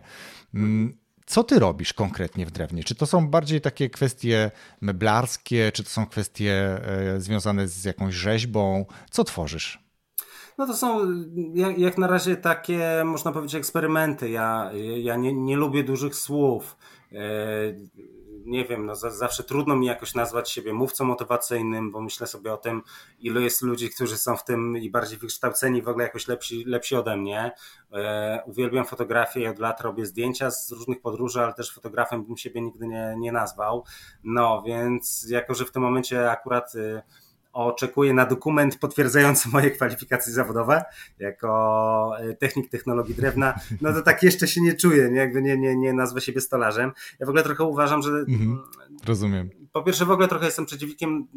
Co 1.25 1.43
ty 1.43 1.59
robisz 1.59 1.93
konkretnie 1.93 2.45
w 2.45 2.51
drewnie? 2.51 2.83
Czy 2.83 2.95
to 2.95 3.05
są 3.05 3.27
bardziej 3.27 3.61
takie 3.61 3.89
kwestie 3.89 4.51
meblarskie, 4.81 5.71
czy 5.71 5.83
to 5.83 5.89
są 5.89 6.05
kwestie 6.05 6.53
e, 6.53 7.21
związane 7.21 7.67
z 7.67 7.85
jakąś 7.85 8.13
rzeźbą? 8.13 8.85
Co 9.11 9.23
tworzysz? 9.23 9.83
No 10.57 10.67
to 10.67 10.73
są 10.73 11.07
jak, 11.53 11.79
jak 11.79 11.97
na 11.97 12.07
razie 12.07 12.37
takie, 12.37 13.03
można 13.05 13.31
powiedzieć, 13.31 13.55
eksperymenty. 13.55 14.29
Ja, 14.29 14.71
ja 14.97 15.15
nie, 15.15 15.33
nie 15.33 15.57
lubię 15.57 15.83
dużych 15.83 16.15
słów. 16.15 16.77
Nie 18.45 18.65
wiem, 18.65 18.85
no 18.85 18.95
zawsze 18.95 19.43
trudno 19.43 19.75
mi 19.75 19.85
jakoś 19.85 20.15
nazwać 20.15 20.51
siebie 20.51 20.73
mówcą 20.73 21.05
motywacyjnym, 21.05 21.91
bo 21.91 22.01
myślę 22.01 22.27
sobie 22.27 22.53
o 22.53 22.57
tym, 22.57 22.81
ilu 23.19 23.41
jest 23.41 23.61
ludzi, 23.61 23.89
którzy 23.89 24.17
są 24.17 24.37
w 24.37 24.43
tym 24.43 24.77
i 24.77 24.89
bardziej 24.89 25.17
wykształceni, 25.17 25.81
w 25.81 25.87
ogóle 25.87 26.05
jakoś 26.05 26.27
lepsi, 26.27 26.63
lepsi 26.65 26.95
ode 26.95 27.17
mnie. 27.17 27.51
E, 27.93 28.43
uwielbiam 28.45 28.85
fotografię 28.85 29.39
i 29.39 29.47
od 29.47 29.59
lat 29.59 29.81
robię 29.81 30.05
zdjęcia 30.05 30.51
z 30.51 30.71
różnych 30.71 31.01
podróży, 31.01 31.41
ale 31.41 31.53
też 31.53 31.73
fotografem 31.73 32.25
bym 32.25 32.37
siebie 32.37 32.61
nigdy 32.61 32.87
nie, 32.87 33.15
nie 33.17 33.31
nazwał. 33.31 33.83
No 34.23 34.63
więc 34.65 35.25
jako, 35.29 35.53
że 35.53 35.65
w 35.65 35.71
tym 35.71 35.81
momencie 35.81 36.31
akurat 36.31 36.75
y, 36.75 37.01
oczekuję 37.53 38.13
na 38.13 38.25
dokument 38.25 38.77
potwierdzający 38.77 39.49
moje 39.49 39.71
kwalifikacje 39.71 40.33
zawodowe 40.33 40.83
jako 41.19 42.11
e, 42.19 42.33
technik 42.33 42.69
technologii 42.69 43.15
drewna, 43.15 43.59
no 43.81 43.93
to 43.93 44.01
tak 44.01 44.23
jeszcze 44.23 44.47
się 44.47 44.61
nie 44.61 44.73
czuję, 44.73 45.09
nie? 45.09 45.19
jakby 45.19 45.41
nie, 45.41 45.57
nie, 45.57 45.75
nie 45.75 45.93
nazwę 45.93 46.21
siebie 46.21 46.41
stolarzem. 46.41 46.91
Ja 47.19 47.25
w 47.25 47.29
ogóle 47.29 47.43
trochę 47.43 47.63
uważam, 47.63 48.01
że... 48.01 48.09
Mhm, 48.09 48.59
rozumiem. 49.05 49.49
Po 49.71 49.83
pierwsze 49.83 50.05
w 50.05 50.11
ogóle 50.11 50.27
trochę 50.27 50.45
jestem 50.45 50.65
przeciwnikiem 50.65 51.27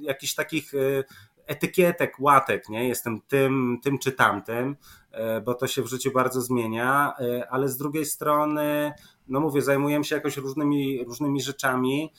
jakichś 0.00 0.34
takich 0.34 0.74
e, 0.74 1.04
etykietek, 1.46 2.20
łatek, 2.20 2.68
nie? 2.68 2.88
Jestem 2.88 3.20
tym, 3.28 3.78
tym 3.82 3.98
czy 3.98 4.12
tamtym, 4.12 4.76
e, 5.12 5.40
bo 5.40 5.54
to 5.54 5.66
się 5.66 5.82
w 5.82 5.86
życiu 5.86 6.12
bardzo 6.12 6.40
zmienia, 6.40 7.12
ale 7.50 7.68
z 7.68 7.76
drugiej 7.76 8.04
strony 8.04 8.92
no 9.30 9.40
mówię, 9.40 9.62
zajmujemy 9.62 10.04
się 10.04 10.14
jakoś 10.14 10.36
różnymi, 10.36 11.04
różnymi 11.04 11.42
rzeczami 11.42 12.12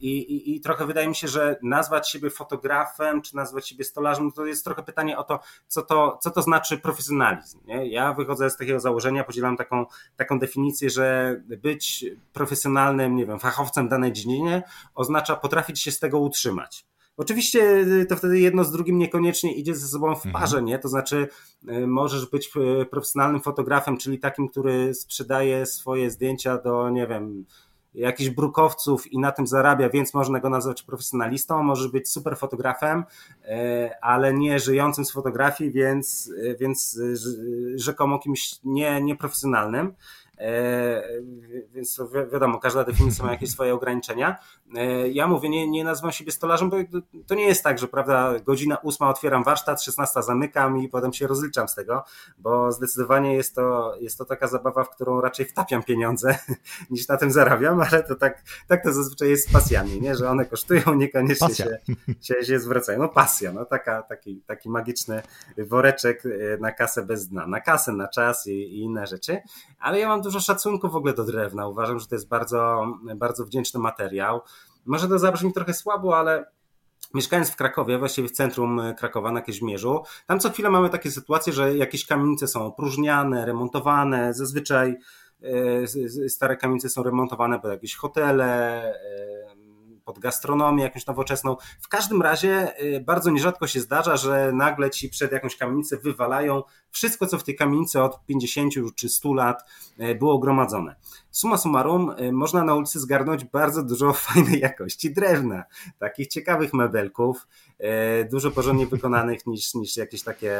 i, 0.00 0.18
i, 0.18 0.56
i 0.56 0.60
trochę 0.60 0.86
wydaje 0.86 1.08
mi 1.08 1.14
się, 1.14 1.28
że 1.28 1.56
nazwać 1.62 2.10
siebie 2.10 2.30
fotografem, 2.30 3.22
czy 3.22 3.36
nazwać 3.36 3.68
siebie 3.68 3.84
stolarzem, 3.84 4.32
to 4.32 4.46
jest 4.46 4.64
trochę 4.64 4.82
pytanie 4.82 5.18
o 5.18 5.24
to, 5.24 5.40
co 5.66 5.82
to, 5.82 6.18
co 6.22 6.30
to 6.30 6.42
znaczy 6.42 6.78
profesjonalizm. 6.78 7.60
Nie? 7.66 7.88
Ja 7.88 8.12
wychodzę 8.12 8.50
z 8.50 8.56
takiego 8.56 8.80
założenia, 8.80 9.24
podzielam 9.24 9.56
taką, 9.56 9.86
taką 10.16 10.38
definicję, 10.38 10.90
że 10.90 11.36
być 11.62 12.04
profesjonalnym, 12.32 13.16
nie 13.16 13.26
wiem, 13.26 13.38
fachowcem 13.38 13.86
w 13.86 13.90
danej 13.90 14.12
dziedzinie 14.12 14.62
oznacza 14.94 15.36
potrafić 15.36 15.80
się 15.80 15.90
z 15.90 15.98
tego 15.98 16.18
utrzymać. 16.18 16.86
Oczywiście 17.16 17.60
y, 18.02 18.06
to 18.06 18.16
wtedy 18.16 18.40
jedno 18.40 18.64
z 18.64 18.72
drugim 18.72 18.98
niekoniecznie 18.98 19.54
idzie 19.54 19.74
ze 19.74 19.88
sobą 19.88 20.14
w 20.14 20.26
mhm. 20.26 20.32
parze, 20.32 20.62
nie? 20.62 20.78
To 20.78 20.88
znaczy 20.88 21.28
y, 21.68 21.86
możesz 21.86 22.26
być 22.26 22.50
y, 22.82 22.86
profesjonalnym 22.86 23.42
fotografem, 23.42 23.96
czyli 23.96 24.18
takim, 24.18 24.48
który 24.48 24.94
sprzedaje 24.94 25.66
swoje 25.66 26.10
zdjęcia 26.10 26.58
do, 26.58 26.90
nie 26.90 27.06
wiem, 27.06 27.44
jakichś 27.96 28.30
brukowców 28.30 29.12
i 29.12 29.18
na 29.18 29.32
tym 29.32 29.46
zarabia, 29.46 29.88
więc 29.88 30.14
można 30.14 30.40
go 30.40 30.50
nazwać 30.50 30.82
profesjonalistą. 30.82 31.62
Możesz 31.62 31.88
być 31.88 32.08
super 32.08 32.36
fotografem, 32.36 33.04
ale 34.00 34.34
nie 34.34 34.58
żyjącym 34.58 35.04
z 35.04 35.12
fotografii, 35.12 35.70
więc, 35.70 36.32
więc 36.60 37.00
rzekomo 37.74 38.18
kimś 38.18 38.58
nie, 38.64 39.00
nieprofesjonalnym. 39.02 39.94
E, 40.38 41.02
więc 41.72 42.00
wiadomo, 42.32 42.58
każda 42.58 42.84
definicja 42.84 43.24
ma 43.24 43.32
jakieś 43.32 43.50
swoje 43.50 43.74
ograniczenia. 43.74 44.36
E, 44.76 45.08
ja 45.08 45.26
mówię, 45.26 45.48
nie, 45.48 45.68
nie 45.68 45.84
nazywam 45.84 46.12
siebie 46.12 46.32
stolarzem, 46.32 46.70
bo 46.70 46.76
to 47.26 47.34
nie 47.34 47.46
jest 47.46 47.64
tak, 47.64 47.78
że 47.78 47.88
prawda, 47.88 48.34
godzina 48.38 48.76
ósma 48.76 49.08
otwieram 49.08 49.44
warsztat, 49.44 49.82
16 49.82 50.22
zamykam 50.22 50.78
i 50.78 50.88
potem 50.88 51.12
się 51.12 51.26
rozliczam 51.26 51.68
z 51.68 51.74
tego, 51.74 52.04
bo 52.38 52.72
zdecydowanie 52.72 53.34
jest 53.34 53.54
to, 53.54 53.94
jest 54.00 54.18
to 54.18 54.24
taka 54.24 54.46
zabawa, 54.46 54.84
w 54.84 54.90
którą 54.90 55.20
raczej 55.20 55.46
wtapiam 55.46 55.82
pieniądze 55.82 56.38
niż 56.90 57.08
na 57.08 57.16
tym 57.16 57.30
zarabiam, 57.30 57.80
ale 57.80 58.02
to 58.02 58.14
tak, 58.14 58.42
tak 58.68 58.82
to 58.82 58.92
zazwyczaj 58.92 59.28
jest 59.28 59.48
z 59.48 59.52
pasjami, 59.52 60.00
nie? 60.00 60.16
że 60.16 60.30
one 60.30 60.44
kosztują, 60.44 60.94
niekoniecznie 60.94 61.54
się, 61.54 61.78
się, 62.20 62.44
się 62.44 62.60
zwracają. 62.60 62.98
No 62.98 63.08
pasja, 63.08 63.52
no 63.52 63.64
taka, 63.64 64.02
taki, 64.02 64.42
taki 64.46 64.70
magiczny 64.70 65.22
woreczek 65.58 66.22
e, 66.26 66.58
na 66.60 66.72
kasę 66.72 67.02
bez 67.02 67.28
dna, 67.28 67.46
na 67.46 67.60
kasę, 67.60 67.92
na 67.92 68.08
czas 68.08 68.46
i, 68.46 68.50
i 68.50 68.80
inne 68.80 69.06
rzeczy, 69.06 69.40
ale 69.78 69.98
ja 69.98 70.08
mam 70.08 70.22
dużo 70.26 70.40
szacunku 70.40 70.88
w 70.88 70.96
ogóle 70.96 71.14
do 71.14 71.24
drewna. 71.24 71.68
Uważam, 71.68 71.98
że 71.98 72.06
to 72.06 72.14
jest 72.14 72.28
bardzo, 72.28 72.86
bardzo 73.16 73.44
wdzięczny 73.44 73.80
materiał. 73.80 74.40
Może 74.86 75.08
to 75.08 75.18
zabrzmi 75.18 75.52
trochę 75.52 75.74
słabo, 75.74 76.18
ale 76.18 76.46
Mieszkając 77.14 77.50
w 77.50 77.56
Krakowie, 77.56 77.98
właściwie 77.98 78.28
w 78.28 78.32
centrum 78.32 78.80
Krakowa 78.98 79.32
na 79.32 79.42
Kieźmierzu, 79.42 80.02
tam 80.26 80.40
co 80.40 80.50
chwilę 80.50 80.70
mamy 80.70 80.90
takie 80.90 81.10
sytuacje, 81.10 81.52
że 81.52 81.76
jakieś 81.76 82.06
kamienice 82.06 82.48
są 82.48 82.66
opróżniane, 82.66 83.46
remontowane. 83.46 84.34
Zazwyczaj 84.34 84.96
e, 85.42 86.28
stare 86.28 86.56
kamienice 86.56 86.88
są 86.88 87.02
remontowane 87.02 87.60
pod 87.60 87.70
jakieś 87.70 87.96
hotele, 87.96 88.82
e, 88.84 89.55
pod 90.06 90.18
gastronomię 90.18 90.82
jakąś 90.82 91.06
nowoczesną. 91.06 91.56
W 91.80 91.88
każdym 91.88 92.22
razie 92.22 92.80
y, 92.82 93.00
bardzo 93.00 93.30
nierzadko 93.30 93.66
się 93.66 93.80
zdarza, 93.80 94.16
że 94.16 94.52
nagle 94.54 94.90
ci 94.90 95.08
przed 95.08 95.32
jakąś 95.32 95.56
kamienicę 95.56 95.96
wywalają 95.96 96.62
wszystko, 96.90 97.26
co 97.26 97.38
w 97.38 97.44
tej 97.44 97.56
kamienicy 97.56 98.02
od 98.02 98.24
50 98.26 98.72
czy 98.94 99.08
100 99.08 99.34
lat 99.34 99.62
y, 100.00 100.14
było 100.14 100.38
gromadzone. 100.38 100.96
Suma 101.36 101.58
summarum, 101.58 102.14
y, 102.20 102.32
można 102.32 102.64
na 102.64 102.74
ulicy 102.74 103.00
zgarnąć 103.00 103.44
bardzo 103.44 103.82
dużo 103.82 104.12
fajnej 104.26 104.60
jakości 104.60 105.12
drewna, 105.14 105.64
takich 105.98 106.26
ciekawych 106.26 106.74
mebelków, 106.74 107.46
dużo 108.30 108.50
porządnie 108.50 108.86
wykonanych 108.86 109.46
niż, 109.46 109.74
niż 109.74 109.96
jakieś 109.96 110.22
takie 110.22 110.56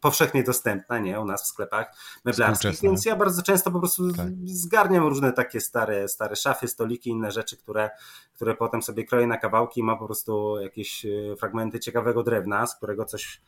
powszechnie 0.00 0.42
dostępne, 0.42 1.00
nie, 1.00 1.20
u 1.20 1.24
nas 1.24 1.42
w 1.42 1.46
sklepach 1.46 1.96
meblarskich, 2.24 2.80
więc 2.80 3.04
ja 3.04 3.16
bardzo 3.16 3.42
często 3.42 3.70
po 3.70 3.78
prostu 3.78 4.12
tak. 4.12 4.26
zgarniam 4.44 5.06
różne 5.06 5.32
takie 5.32 5.60
stare, 5.60 6.08
stare 6.08 6.36
szafy, 6.36 6.68
stoliki, 6.68 7.10
inne 7.10 7.32
rzeczy, 7.32 7.56
które 7.56 7.90
które 8.38 8.54
potem 8.54 8.82
sobie 8.82 9.04
kroję 9.04 9.26
na 9.26 9.36
kawałki 9.36 9.80
i 9.80 9.82
ma 9.82 9.96
po 9.96 10.06
prostu 10.06 10.60
jakieś 10.60 11.06
fragmenty 11.38 11.80
ciekawego 11.80 12.22
drewna, 12.22 12.66
z 12.66 12.76
którego 12.76 13.04
coś, 13.04 13.40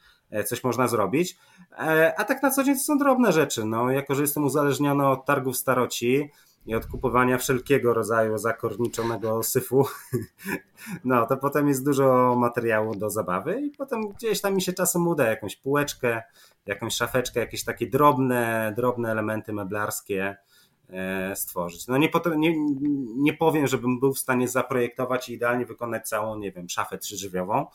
coś 0.47 0.65
można 0.65 0.89
zrobić. 0.89 1.37
E, 1.79 2.15
a 2.19 2.25
tak 2.25 2.43
na 2.43 2.51
co 2.51 2.65
dzień 2.65 2.75
to 2.75 2.81
są 2.81 2.99
drobne 2.99 3.33
rzeczy. 3.33 3.65
No, 3.65 3.91
jako, 3.91 4.15
że 4.15 4.23
jestem 4.23 4.45
uzależniony 4.45 5.07
od 5.07 5.25
targów 5.25 5.57
staroci, 5.57 6.31
i 6.67 6.75
od 6.75 6.87
kupowania 6.87 7.39
wszelkiego 7.39 7.95
rodzaju 7.95 8.39
zakorniczonego 8.39 9.43
syfu, 9.43 9.87
no 11.05 11.27
to 11.27 11.37
potem 11.37 11.69
jest 11.69 11.85
dużo 11.85 12.37
materiału 12.39 12.95
do 12.95 13.11
zabawy 13.11 13.61
i 13.61 13.71
potem 13.71 14.09
gdzieś 14.09 14.41
tam 14.41 14.55
mi 14.55 14.63
się 14.63 14.73
czasem 14.73 15.09
uda 15.09 15.29
jakąś 15.29 15.57
półeczkę, 15.57 16.23
jakąś 16.67 16.95
szafeczkę, 16.95 17.41
jakieś 17.41 17.65
takie 17.65 17.87
drobne, 17.87 18.73
drobne 18.77 19.11
elementy 19.11 19.53
meblarskie 19.53 20.37
E, 20.93 21.37
stworzyć. 21.37 21.87
No 21.87 21.99
nie, 21.99 22.11
nie, 22.37 22.55
nie 23.17 23.33
powiem, 23.33 23.67
żebym 23.67 24.01
był 24.01 24.15
w 24.15 24.19
stanie 24.19 24.49
zaprojektować 24.49 25.29
i 25.29 25.33
idealnie 25.33 25.67
wykonać 25.67 26.09
całą, 26.09 26.39
nie 26.39 26.53
wiem, 26.53 26.69
szafę 26.69 26.99
trzydrzwiową, 26.99 27.67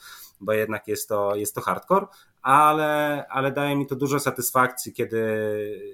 bo 0.41 0.53
jednak 0.53 0.87
jest 0.87 1.09
to, 1.09 1.35
jest 1.35 1.55
to 1.55 1.61
hardcore, 1.61 2.07
ale, 2.41 3.25
ale 3.29 3.51
daje 3.51 3.75
mi 3.75 3.87
to 3.87 3.95
dużo 3.95 4.19
satysfakcji, 4.19 4.93
kiedy 4.93 5.19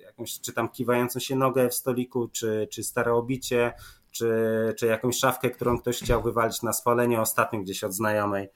jakąś, 0.06 0.40
czy 0.40 0.54
tam 0.54 0.70
kiwającą 0.70 1.20
się 1.20 1.36
nogę 1.36 1.70
w 1.70 1.76
stoliku, 1.76 2.28
czy, 2.28 2.68
czy 2.72 2.84
stare 2.84 3.14
obicie, 3.14 3.74
czy, 4.12 4.34
czy 4.78 4.88
jakąś 4.88 5.18
szafkę, 5.18 5.50
którą 5.50 5.80
ktoś 5.80 6.02
chciał 6.02 6.22
wywalić 6.22 6.62
na 6.62 6.74
spalenie 6.74 7.22
ostatnio 7.22 7.60
gdzieś 7.60 7.84
od 7.84 7.94
znajomej, 7.94 8.50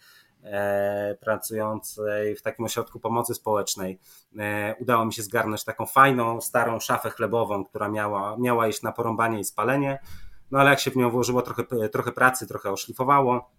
E, 0.45 1.17
pracującej 1.21 2.35
w 2.35 2.41
takim 2.41 2.65
ośrodku 2.65 2.99
pomocy 2.99 3.33
społecznej. 3.33 3.99
E, 4.39 4.75
udało 4.79 5.05
mi 5.05 5.13
się 5.13 5.23
zgarnąć 5.23 5.63
taką 5.63 5.85
fajną, 5.85 6.41
starą 6.41 6.79
szafę 6.79 7.09
chlebową, 7.09 7.65
która 7.65 7.89
miała, 7.89 8.37
miała 8.37 8.67
iść 8.67 8.81
na 8.81 8.91
porąbanie 8.91 9.39
i 9.39 9.43
spalenie. 9.43 9.99
No 10.51 10.59
ale 10.59 10.69
jak 10.69 10.79
się 10.79 10.91
w 10.91 10.95
nią 10.95 11.09
włożyło 11.09 11.41
trochę, 11.41 11.63
trochę 11.91 12.11
pracy, 12.11 12.47
trochę 12.47 12.71
oszlifowało, 12.71 13.51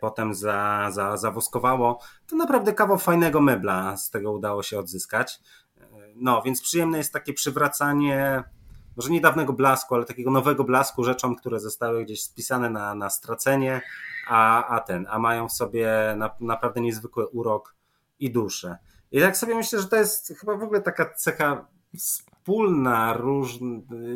potem 0.00 0.34
za, 0.34 0.88
za, 0.90 1.16
zawoskowało, 1.16 2.00
to 2.26 2.36
naprawdę 2.36 2.72
kawał 2.72 2.98
fajnego 2.98 3.40
mebla 3.40 3.96
z 3.96 4.10
tego 4.10 4.32
udało 4.32 4.62
się 4.62 4.78
odzyskać. 4.78 5.40
No, 6.16 6.42
więc 6.42 6.62
przyjemne 6.62 6.98
jest 6.98 7.12
takie 7.12 7.32
przywracanie 7.32 8.44
może 8.96 9.10
nie 9.10 9.20
dawnego 9.20 9.52
blasku, 9.52 9.94
ale 9.94 10.04
takiego 10.04 10.30
nowego 10.30 10.64
blasku 10.64 11.04
rzeczom, 11.04 11.36
które 11.36 11.60
zostały 11.60 12.04
gdzieś 12.04 12.22
spisane 12.22 12.70
na, 12.70 12.94
na 12.94 13.10
stracenie, 13.10 13.82
a, 14.28 14.66
a 14.66 14.80
ten, 14.80 15.06
a 15.10 15.18
mają 15.18 15.48
w 15.48 15.52
sobie 15.52 16.14
na, 16.16 16.30
naprawdę 16.40 16.80
niezwykły 16.80 17.26
urok 17.26 17.74
i 18.18 18.30
duszę. 18.30 18.78
I 19.12 19.20
tak 19.20 19.36
sobie 19.36 19.54
myślę, 19.54 19.80
że 19.80 19.88
to 19.88 19.96
jest 19.96 20.34
chyba 20.40 20.56
w 20.56 20.62
ogóle 20.62 20.82
taka 20.82 21.14
cecha 21.14 21.66
wspólna 21.98 23.12
róż, 23.12 23.58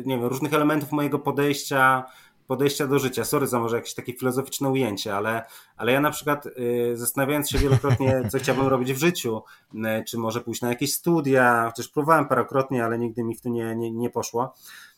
nie 0.05 0.17
wiem, 0.17 0.25
różnych 0.25 0.53
elementów 0.53 0.91
mojego 0.91 1.19
podejścia 1.19 2.05
podejścia 2.51 2.87
do 2.87 2.99
życia. 2.99 3.25
Sorry 3.25 3.47
za 3.47 3.59
może 3.59 3.75
jakieś 3.75 3.93
takie 3.93 4.13
filozoficzne 4.13 4.69
ujęcie, 4.69 5.15
ale, 5.15 5.43
ale 5.77 5.91
ja 5.91 6.01
na 6.01 6.11
przykład 6.11 6.45
y, 6.45 6.97
zastanawiając 6.97 7.49
się 7.49 7.57
wielokrotnie, 7.57 8.21
co 8.31 8.39
chciałbym 8.39 8.67
robić 8.67 8.93
w 8.93 8.97
życiu, 8.97 9.41
y, 9.73 9.77
czy 10.07 10.17
może 10.17 10.41
pójść 10.41 10.61
na 10.61 10.69
jakieś 10.69 10.93
studia, 10.93 11.65
chociaż 11.67 11.87
próbowałem 11.87 12.27
parokrotnie, 12.27 12.85
ale 12.85 12.99
nigdy 12.99 13.23
mi 13.23 13.35
w 13.35 13.41
to 13.41 13.49
nie, 13.49 13.75
nie, 13.75 13.91
nie 13.91 14.09
poszło, 14.09 14.53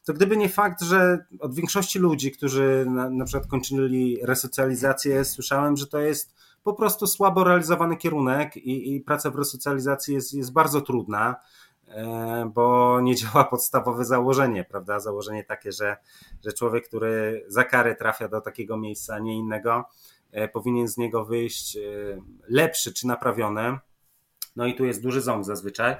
to 0.05 0.13
gdyby 0.13 0.37
nie 0.37 0.49
fakt, 0.49 0.81
że 0.81 1.25
od 1.39 1.55
większości 1.55 1.99
ludzi, 1.99 2.31
którzy 2.31 2.85
na, 2.89 3.09
na 3.09 3.25
przykład 3.25 3.49
kończyli 3.49 4.17
resocjalizację, 4.23 5.25
słyszałem, 5.25 5.77
że 5.77 5.87
to 5.87 5.99
jest 5.99 6.35
po 6.63 6.73
prostu 6.73 7.07
słabo 7.07 7.43
realizowany 7.43 7.97
kierunek 7.97 8.57
i, 8.57 8.95
i 8.95 9.01
praca 9.01 9.31
w 9.31 9.35
resocjalizacji 9.35 10.13
jest, 10.13 10.33
jest 10.33 10.53
bardzo 10.53 10.81
trudna. 10.81 11.35
E, 11.87 12.51
bo 12.53 12.99
nie 13.01 13.15
działa 13.15 13.43
podstawowe 13.53 14.05
założenie, 14.05 14.63
prawda? 14.63 14.99
Założenie 14.99 15.43
takie, 15.43 15.71
że, 15.71 15.97
że 16.45 16.53
człowiek, 16.53 16.87
który 16.87 17.45
za 17.47 17.63
karę 17.63 17.95
trafia 17.95 18.27
do 18.27 18.41
takiego 18.41 18.77
miejsca, 18.77 19.15
a 19.15 19.19
nie 19.19 19.35
innego, 19.35 19.85
e, 20.31 20.47
powinien 20.47 20.87
z 20.87 20.97
niego 20.97 21.25
wyjść 21.25 21.77
e, 21.77 21.81
lepszy 22.47 22.93
czy 22.93 23.07
naprawiony. 23.07 23.77
No 24.55 24.65
i 24.65 24.75
tu 24.75 24.85
jest 24.85 25.03
duży 25.03 25.21
ząb 25.21 25.45
zazwyczaj. 25.45 25.95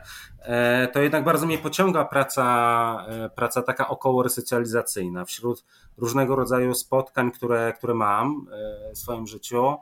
To 0.94 1.02
jednak 1.02 1.24
bardzo 1.24 1.46
mnie 1.46 1.58
pociąga 1.58 2.06
praca, 2.06 3.06
praca 3.36 3.62
taka 3.62 3.88
około 3.88 4.24
resocjalizacyjna 4.24 5.26
wśród 5.26 5.66
różnego 5.98 6.36
rodzaju 6.36 6.74
spotkań, 6.74 7.32
które, 7.32 7.74
które 7.78 7.94
mam 7.94 8.48
w 8.94 8.98
swoim 8.98 9.28
życiu 9.28 9.78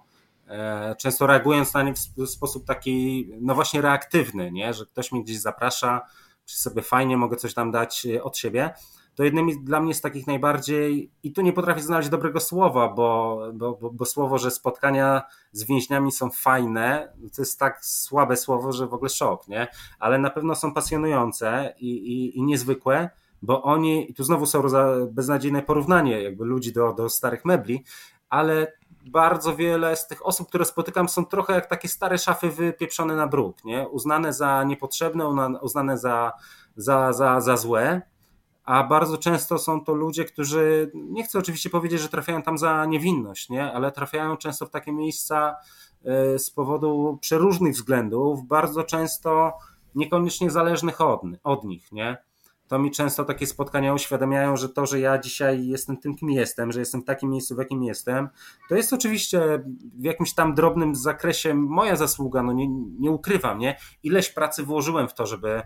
często 0.97 1.27
reagując 1.27 1.73
na 1.73 1.83
nie 1.83 1.93
w 1.93 2.27
sposób 2.27 2.65
taki, 2.65 3.29
no 3.41 3.55
właśnie 3.55 3.81
reaktywny, 3.81 4.51
nie? 4.51 4.73
że 4.73 4.85
ktoś 4.85 5.11
mnie 5.11 5.23
gdzieś 5.23 5.39
zaprasza, 5.39 6.01
czy 6.45 6.59
sobie 6.59 6.81
fajnie 6.81 7.17
mogę 7.17 7.37
coś 7.37 7.53
tam 7.53 7.71
dać 7.71 8.05
e, 8.05 8.23
od 8.23 8.37
siebie, 8.37 8.73
to 9.15 9.23
jednym 9.23 9.63
dla 9.63 9.79
mnie 9.79 9.93
z 9.93 10.01
takich 10.01 10.27
najbardziej, 10.27 11.11
i 11.23 11.31
tu 11.33 11.41
nie 11.41 11.53
potrafię 11.53 11.81
znaleźć 11.81 12.09
dobrego 12.09 12.39
słowa, 12.39 12.87
bo, 12.89 13.41
bo, 13.53 13.77
bo, 13.81 13.91
bo 13.91 14.05
słowo, 14.05 14.37
że 14.37 14.51
spotkania 14.51 15.21
z 15.51 15.63
więźniami 15.63 16.11
są 16.11 16.29
fajne, 16.29 17.13
to 17.35 17.41
jest 17.41 17.59
tak 17.59 17.85
słabe 17.85 18.37
słowo, 18.37 18.71
że 18.71 18.87
w 18.87 18.93
ogóle 18.93 19.09
szok, 19.09 19.47
nie? 19.47 19.67
Ale 19.99 20.17
na 20.17 20.29
pewno 20.29 20.55
są 20.55 20.73
pasjonujące 20.73 21.73
i, 21.79 21.89
i, 21.89 22.37
i 22.37 22.43
niezwykłe, 22.43 23.09
bo 23.41 23.63
oni, 23.63 24.11
i 24.11 24.13
tu 24.13 24.23
znowu 24.23 24.45
są 24.45 24.63
beznadziejne 25.11 25.61
porównanie 25.61 26.21
jakby 26.21 26.45
ludzi 26.45 26.73
do, 26.73 26.93
do 26.93 27.09
starych 27.09 27.45
mebli, 27.45 27.83
ale 28.29 28.73
bardzo 29.05 29.55
wiele 29.55 29.95
z 29.95 30.07
tych 30.07 30.25
osób, 30.25 30.47
które 30.47 30.65
spotykam, 30.65 31.09
są 31.09 31.25
trochę 31.25 31.53
jak 31.53 31.67
takie 31.67 31.87
stare 31.87 32.17
szafy 32.17 32.49
wypieprzone 32.49 33.15
na 33.15 33.27
bruk, 33.27 33.63
nie? 33.63 33.87
uznane 33.87 34.33
za 34.33 34.63
niepotrzebne, 34.63 35.27
uznane 35.61 35.97
za, 35.97 36.31
za, 36.75 37.13
za, 37.13 37.41
za 37.41 37.57
złe, 37.57 38.01
a 38.63 38.83
bardzo 38.83 39.17
często 39.17 39.57
są 39.57 39.83
to 39.83 39.93
ludzie, 39.93 40.25
którzy, 40.25 40.91
nie 40.93 41.23
chcę 41.23 41.39
oczywiście 41.39 41.69
powiedzieć, 41.69 42.01
że 42.01 42.09
trafiają 42.09 42.41
tam 42.41 42.57
za 42.57 42.85
niewinność, 42.85 43.49
nie? 43.49 43.73
ale 43.73 43.91
trafiają 43.91 44.37
często 44.37 44.65
w 44.65 44.69
takie 44.69 44.91
miejsca 44.91 45.55
e, 46.05 46.39
z 46.39 46.51
powodu 46.51 47.17
przeróżnych 47.21 47.73
względów, 47.73 48.47
bardzo 48.47 48.83
często 48.83 49.53
niekoniecznie 49.95 50.51
zależnych 50.51 51.01
od, 51.01 51.21
od 51.43 51.63
nich, 51.63 51.91
nie? 51.91 52.17
To 52.71 52.79
mi 52.79 52.91
często 52.91 53.25
takie 53.25 53.47
spotkania 53.47 53.93
uświadamiają, 53.93 54.57
że 54.57 54.69
to, 54.69 54.85
że 54.85 54.99
ja 54.99 55.17
dzisiaj 55.17 55.67
jestem 55.67 55.97
tym, 55.97 56.15
kim 56.15 56.29
jestem, 56.29 56.71
że 56.71 56.79
jestem 56.79 57.01
w 57.01 57.05
takim 57.05 57.29
miejscu, 57.29 57.55
w 57.55 57.57
jakim 57.57 57.83
jestem, 57.83 58.29
to 58.69 58.75
jest 58.75 58.93
oczywiście 58.93 59.63
w 59.99 60.03
jakimś 60.03 60.33
tam 60.33 60.55
drobnym 60.55 60.95
zakresie 60.95 61.53
moja 61.53 61.95
zasługa, 61.95 62.43
no 62.43 62.53
nie, 62.53 62.67
nie 62.99 63.11
ukrywam, 63.11 63.59
nie? 63.59 63.77
Ileś 64.03 64.29
pracy 64.29 64.63
włożyłem 64.63 65.07
w 65.07 65.13
to, 65.13 65.25
żeby, 65.25 65.61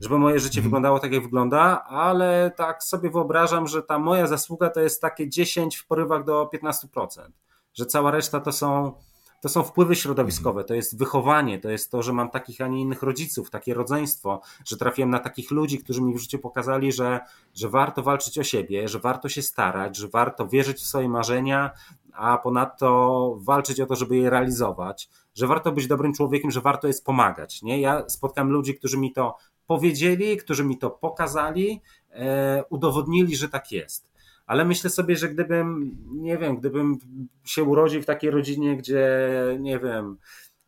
żeby 0.00 0.18
moje 0.18 0.40
życie 0.40 0.58
mhm. 0.58 0.64
wyglądało 0.64 0.98
tak, 0.98 1.12
jak 1.12 1.22
wygląda, 1.22 1.84
ale 1.84 2.52
tak 2.56 2.82
sobie 2.82 3.10
wyobrażam, 3.10 3.66
że 3.66 3.82
ta 3.82 3.98
moja 3.98 4.26
zasługa 4.26 4.70
to 4.70 4.80
jest 4.80 5.02
takie 5.02 5.28
10 5.28 5.76
w 5.76 5.86
porywach 5.86 6.24
do 6.24 6.50
15%, 6.54 7.30
że 7.74 7.86
cała 7.86 8.10
reszta 8.10 8.40
to 8.40 8.52
są, 8.52 8.94
to 9.40 9.48
są 9.48 9.62
wpływy 9.62 9.96
środowiskowe, 9.96 10.64
to 10.64 10.74
jest 10.74 10.98
wychowanie, 10.98 11.58
to 11.58 11.70
jest 11.70 11.90
to, 11.90 12.02
że 12.02 12.12
mam 12.12 12.30
takich, 12.30 12.60
a 12.60 12.68
nie 12.68 12.80
innych 12.80 13.02
rodziców, 13.02 13.50
takie 13.50 13.74
rodzeństwo, 13.74 14.40
że 14.64 14.76
trafiłem 14.76 15.10
na 15.10 15.18
takich 15.18 15.50
ludzi, 15.50 15.78
którzy 15.78 16.02
mi 16.02 16.14
w 16.14 16.18
życiu 16.18 16.38
pokazali, 16.38 16.92
że, 16.92 17.20
że 17.54 17.68
warto 17.68 18.02
walczyć 18.02 18.38
o 18.38 18.44
siebie, 18.44 18.88
że 18.88 18.98
warto 18.98 19.28
się 19.28 19.42
starać, 19.42 19.96
że 19.96 20.08
warto 20.08 20.48
wierzyć 20.48 20.78
w 20.78 20.86
swoje 20.86 21.08
marzenia, 21.08 21.70
a 22.12 22.38
ponadto 22.38 23.36
walczyć 23.40 23.80
o 23.80 23.86
to, 23.86 23.96
żeby 23.96 24.16
je 24.16 24.30
realizować, 24.30 25.08
że 25.34 25.46
warto 25.46 25.72
być 25.72 25.86
dobrym 25.86 26.12
człowiekiem, 26.12 26.50
że 26.50 26.60
warto 26.60 26.86
jest 26.86 27.04
pomagać. 27.04 27.62
Nie? 27.62 27.80
Ja 27.80 28.08
spotkam 28.08 28.50
ludzi, 28.50 28.74
którzy 28.74 28.98
mi 28.98 29.12
to 29.12 29.36
powiedzieli, 29.66 30.36
którzy 30.36 30.64
mi 30.64 30.78
to 30.78 30.90
pokazali, 30.90 31.80
e, 32.10 32.64
udowodnili, 32.70 33.36
że 33.36 33.48
tak 33.48 33.72
jest. 33.72 34.08
Ale 34.48 34.64
myślę 34.64 34.90
sobie, 34.90 35.16
że 35.16 35.28
gdybym, 35.28 35.96
nie 36.10 36.38
wiem, 36.38 36.56
gdybym 36.56 36.98
się 37.44 37.62
urodził 37.64 38.02
w 38.02 38.06
takiej 38.06 38.30
rodzinie, 38.30 38.76
gdzie, 38.76 39.08
nie 39.60 39.78
wiem, 39.78 40.16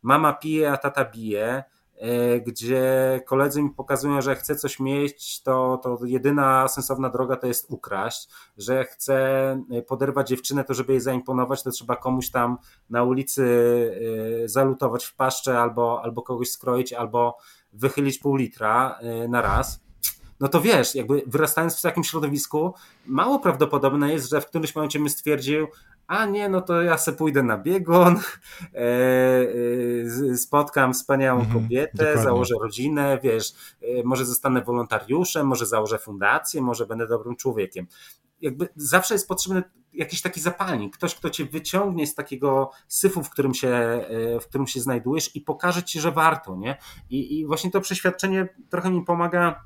mama 0.01 0.33
pije, 0.33 0.71
a 0.71 0.77
tata 0.77 1.05
bije, 1.05 1.63
e, 1.95 2.39
gdzie 2.39 3.21
koledzy 3.25 3.61
mi 3.61 3.69
pokazują, 3.69 4.21
że 4.21 4.35
chcę 4.35 4.55
coś 4.55 4.79
mieć, 4.79 5.43
to, 5.43 5.79
to 5.83 5.99
jedyna 6.05 6.67
sensowna 6.67 7.09
droga 7.09 7.35
to 7.35 7.47
jest 7.47 7.65
ukraść, 7.69 8.29
że 8.57 8.83
chcę 8.83 9.63
poderwać 9.87 10.27
dziewczynę, 10.29 10.63
to 10.63 10.73
żeby 10.73 10.93
jej 10.93 11.01
zaimponować, 11.01 11.63
to 11.63 11.71
trzeba 11.71 11.95
komuś 11.95 12.29
tam 12.29 12.57
na 12.89 13.03
ulicy 13.03 13.45
e, 14.43 14.47
zalutować 14.47 15.05
w 15.05 15.15
paszczę 15.15 15.59
albo, 15.59 16.01
albo 16.03 16.21
kogoś 16.21 16.49
skroić, 16.49 16.93
albo 16.93 17.37
wychylić 17.73 18.19
pół 18.19 18.35
litra 18.35 18.99
na 19.29 19.41
raz, 19.41 19.83
no 20.41 20.47
to 20.47 20.61
wiesz, 20.61 20.95
jakby 20.95 21.23
wyrastając 21.27 21.79
w 21.79 21.81
takim 21.81 22.03
środowisku, 22.03 22.73
mało 23.05 23.39
prawdopodobne 23.39 24.13
jest, 24.13 24.29
że 24.29 24.41
w 24.41 24.45
którymś 24.45 24.75
momencie 24.75 24.99
bym 24.99 25.09
stwierdził, 25.09 25.67
a 26.07 26.25
nie, 26.25 26.49
no 26.49 26.61
to 26.61 26.81
ja 26.81 26.97
se 26.97 27.13
pójdę 27.13 27.43
na 27.43 27.57
biegon, 27.57 28.15
e, 28.73 28.79
e, 30.31 30.37
spotkam 30.37 30.93
wspaniałą 30.93 31.39
mhm, 31.39 31.61
kobietę, 31.61 31.91
dokładnie. 31.93 32.23
założę 32.23 32.55
rodzinę, 32.61 33.19
wiesz, 33.23 33.53
e, 33.81 34.03
może 34.03 34.25
zostanę 34.25 34.61
wolontariuszem, 34.61 35.47
może 35.47 35.65
założę 35.65 35.97
fundację, 35.97 36.61
może 36.61 36.85
będę 36.85 37.07
dobrym 37.07 37.35
człowiekiem. 37.35 37.87
Jakby 38.41 38.69
zawsze 38.75 39.13
jest 39.13 39.27
potrzebny 39.27 39.63
jakiś 39.93 40.21
taki 40.21 40.41
zapalnik, 40.41 40.97
ktoś, 40.97 41.15
kto 41.15 41.29
cię 41.29 41.45
wyciągnie 41.45 42.07
z 42.07 42.15
takiego 42.15 42.71
syfu, 42.87 43.23
w 43.23 43.29
którym 43.29 43.53
się, 43.53 44.05
w 44.41 44.47
którym 44.47 44.67
się 44.67 44.79
znajdujesz 44.79 45.35
i 45.35 45.41
pokaże 45.41 45.83
ci, 45.83 45.99
że 45.99 46.11
warto, 46.11 46.55
nie? 46.55 46.77
I, 47.09 47.39
i 47.39 47.45
właśnie 47.45 47.71
to 47.71 47.81
przeświadczenie 47.81 48.47
trochę 48.69 48.91
mi 48.91 49.05
pomaga 49.05 49.63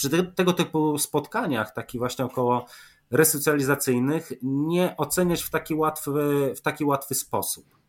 przy 0.00 0.10
te, 0.10 0.22
tego 0.22 0.52
typu 0.52 0.98
spotkaniach, 0.98 1.74
taki 1.74 1.98
właśnie 1.98 2.24
około 2.24 2.66
resocjalizacyjnych, 3.10 4.32
nie 4.42 4.96
oceniać 4.96 5.42
w 5.42 5.50
taki 5.50 5.74
łatwy, 5.74 6.12
w 6.56 6.60
taki 6.60 6.84
łatwy 6.84 7.14
sposób 7.14 7.80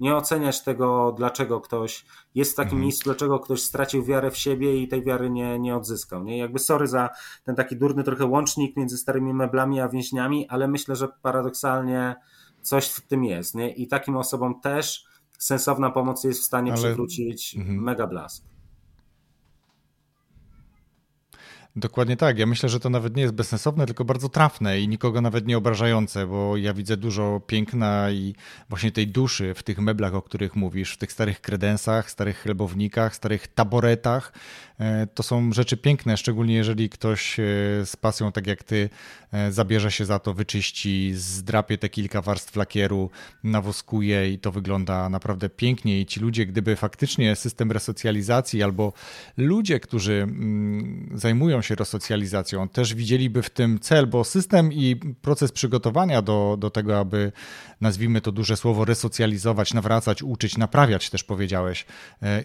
nie 0.00 0.16
oceniać 0.16 0.62
tego, 0.62 1.14
dlaczego 1.16 1.60
ktoś 1.60 2.04
jest 2.34 2.52
w 2.52 2.54
takim 2.54 2.68
mhm. 2.68 2.82
miejscu, 2.82 3.04
dlaczego 3.04 3.38
ktoś 3.38 3.62
stracił 3.62 4.04
wiarę 4.04 4.30
w 4.30 4.36
siebie 4.36 4.82
i 4.82 4.88
tej 4.88 5.04
wiary 5.04 5.30
nie, 5.30 5.58
nie 5.58 5.76
odzyskał. 5.76 6.24
Nie? 6.24 6.38
Jakby 6.38 6.58
sorry 6.58 6.86
za 6.86 7.08
ten 7.44 7.56
taki 7.56 7.76
durny 7.76 8.04
trochę 8.04 8.26
łącznik 8.26 8.76
między 8.76 8.98
starymi 8.98 9.34
meblami 9.34 9.80
a 9.80 9.88
więźniami, 9.88 10.48
ale 10.48 10.68
myślę, 10.68 10.96
że 10.96 11.08
paradoksalnie 11.22 12.16
coś 12.62 12.88
w 12.88 13.06
tym 13.06 13.24
jest. 13.24 13.54
Nie? 13.54 13.70
I 13.74 13.88
takim 13.88 14.16
osobom 14.16 14.60
też 14.60 15.04
sensowna 15.38 15.90
pomoc 15.90 16.24
jest 16.24 16.40
w 16.40 16.44
stanie 16.44 16.72
ale... 16.72 16.80
przywrócić 16.80 17.56
mhm. 17.56 17.82
mega 17.82 18.06
blask. 18.06 18.44
Dokładnie 21.76 22.16
tak. 22.16 22.38
Ja 22.38 22.46
myślę, 22.46 22.68
że 22.68 22.80
to 22.80 22.90
nawet 22.90 23.16
nie 23.16 23.22
jest 23.22 23.34
bezsensowne, 23.34 23.86
tylko 23.86 24.04
bardzo 24.04 24.28
trafne 24.28 24.80
i 24.80 24.88
nikogo 24.88 25.20
nawet 25.20 25.46
nie 25.46 25.58
obrażające, 25.58 26.26
bo 26.26 26.56
ja 26.56 26.74
widzę 26.74 26.96
dużo 26.96 27.40
piękna 27.46 28.10
i 28.10 28.34
właśnie 28.68 28.92
tej 28.92 29.08
duszy 29.08 29.54
w 29.54 29.62
tych 29.62 29.78
meblach, 29.78 30.14
o 30.14 30.22
których 30.22 30.56
mówisz, 30.56 30.92
w 30.92 30.96
tych 30.96 31.12
starych 31.12 31.40
kredensach, 31.40 32.10
starych 32.10 32.38
chlebownikach, 32.38 33.14
starych 33.14 33.48
taboretach. 33.48 34.32
E, 34.80 35.06
to 35.06 35.22
są 35.22 35.52
rzeczy 35.52 35.76
piękne, 35.76 36.16
szczególnie 36.16 36.54
jeżeli 36.54 36.88
ktoś 36.88 37.40
e, 37.40 37.42
z 37.84 37.96
pasją, 38.00 38.32
tak 38.32 38.46
jak 38.46 38.62
ty, 38.62 38.90
e, 39.32 39.52
zabierze 39.52 39.90
się 39.90 40.04
za 40.04 40.18
to, 40.18 40.34
wyczyści, 40.34 41.12
zdrapie 41.14 41.78
te 41.78 41.88
kilka 41.88 42.22
warstw 42.22 42.56
lakieru, 42.56 43.10
nawoskuje 43.44 44.32
i 44.32 44.38
to 44.38 44.52
wygląda 44.52 45.08
naprawdę 45.08 45.48
pięknie. 45.48 46.00
I 46.00 46.06
ci 46.06 46.20
ludzie, 46.20 46.46
gdyby 46.46 46.76
faktycznie 46.76 47.36
system 47.36 47.72
resocjalizacji 47.72 48.62
albo 48.62 48.92
ludzie, 49.36 49.80
którzy 49.80 50.12
mm, 50.12 51.10
zajmują 51.14 51.62
się 51.62 51.74
resocjalizacją, 51.74 52.68
też 52.68 52.94
widzieliby 52.94 53.42
w 53.42 53.50
tym 53.50 53.78
cel, 53.78 54.06
bo 54.06 54.24
system 54.24 54.72
i 54.72 54.96
proces 55.22 55.52
przygotowania 55.52 56.22
do, 56.22 56.56
do 56.58 56.70
tego, 56.70 56.98
aby 56.98 57.32
nazwijmy 57.80 58.20
to 58.20 58.32
duże 58.32 58.56
słowo, 58.56 58.84
resocjalizować, 58.84 59.74
nawracać, 59.74 60.22
uczyć, 60.22 60.56
naprawiać 60.58 61.10
też 61.10 61.24
powiedziałeś 61.24 61.86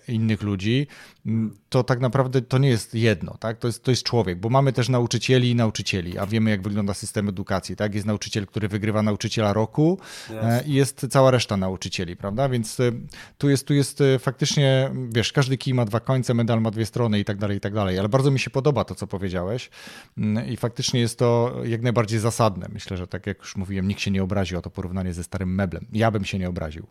innych 0.07 0.41
ludzi, 0.41 0.87
mm, 1.25 1.57
to 1.69 1.83
tak 1.83 1.99
naprawdę 1.99 2.22
naprawdę 2.23 2.49
to 2.49 2.57
nie 2.57 2.69
jest 2.69 2.95
jedno, 2.95 3.37
tak? 3.39 3.57
To 3.57 3.67
jest, 3.67 3.83
to 3.83 3.91
jest 3.91 4.03
człowiek, 4.03 4.39
bo 4.39 4.49
mamy 4.49 4.73
też 4.73 4.89
nauczycieli 4.89 5.49
i 5.49 5.55
nauczycieli, 5.55 6.17
a 6.17 6.25
wiemy, 6.25 6.49
jak 6.49 6.61
wygląda 6.61 6.93
system 6.93 7.29
edukacji, 7.29 7.75
tak? 7.75 7.95
Jest 7.95 8.07
nauczyciel, 8.07 8.47
który 8.47 8.67
wygrywa 8.67 9.01
nauczyciela 9.01 9.53
roku 9.53 9.99
yes. 10.29 10.67
i 10.67 10.73
jest 10.73 11.07
cała 11.09 11.31
reszta 11.31 11.57
nauczycieli, 11.57 12.15
prawda? 12.15 12.49
Więc 12.49 12.79
e, 12.79 12.91
tu 13.37 13.49
jest, 13.49 13.67
tu 13.67 13.73
jest 13.73 14.01
e, 14.01 14.19
faktycznie, 14.19 14.91
wiesz, 15.09 15.31
każdy 15.31 15.57
kij 15.57 15.73
ma 15.73 15.85
dwa 15.85 15.99
końce, 15.99 16.33
medal 16.33 16.61
ma 16.61 16.71
dwie 16.71 16.85
strony 16.85 17.19
i 17.19 17.25
tak 17.25 17.37
dalej, 17.37 17.57
i 17.57 17.59
tak 17.59 17.73
dalej, 17.73 17.99
ale 17.99 18.09
bardzo 18.09 18.31
mi 18.31 18.39
się 18.39 18.49
podoba 18.49 18.83
to, 18.83 18.95
co 18.95 19.07
powiedziałeś 19.07 19.69
mm, 20.17 20.47
i 20.47 20.57
faktycznie 20.57 20.99
jest 20.99 21.19
to 21.19 21.55
jak 21.63 21.81
najbardziej 21.81 22.19
zasadne. 22.19 22.67
Myślę, 22.73 22.97
że 22.97 23.07
tak 23.07 23.27
jak 23.27 23.39
już 23.39 23.55
mówiłem, 23.55 23.87
nikt 23.87 24.01
się 24.01 24.11
nie 24.11 24.23
obraził 24.23 24.57
o 24.57 24.61
to 24.61 24.69
porównanie 24.69 25.13
ze 25.13 25.23
starym 25.23 25.55
meblem. 25.55 25.85
Ja 25.93 26.11
bym 26.11 26.25
się 26.25 26.39
nie 26.39 26.49
obraził. 26.49 26.87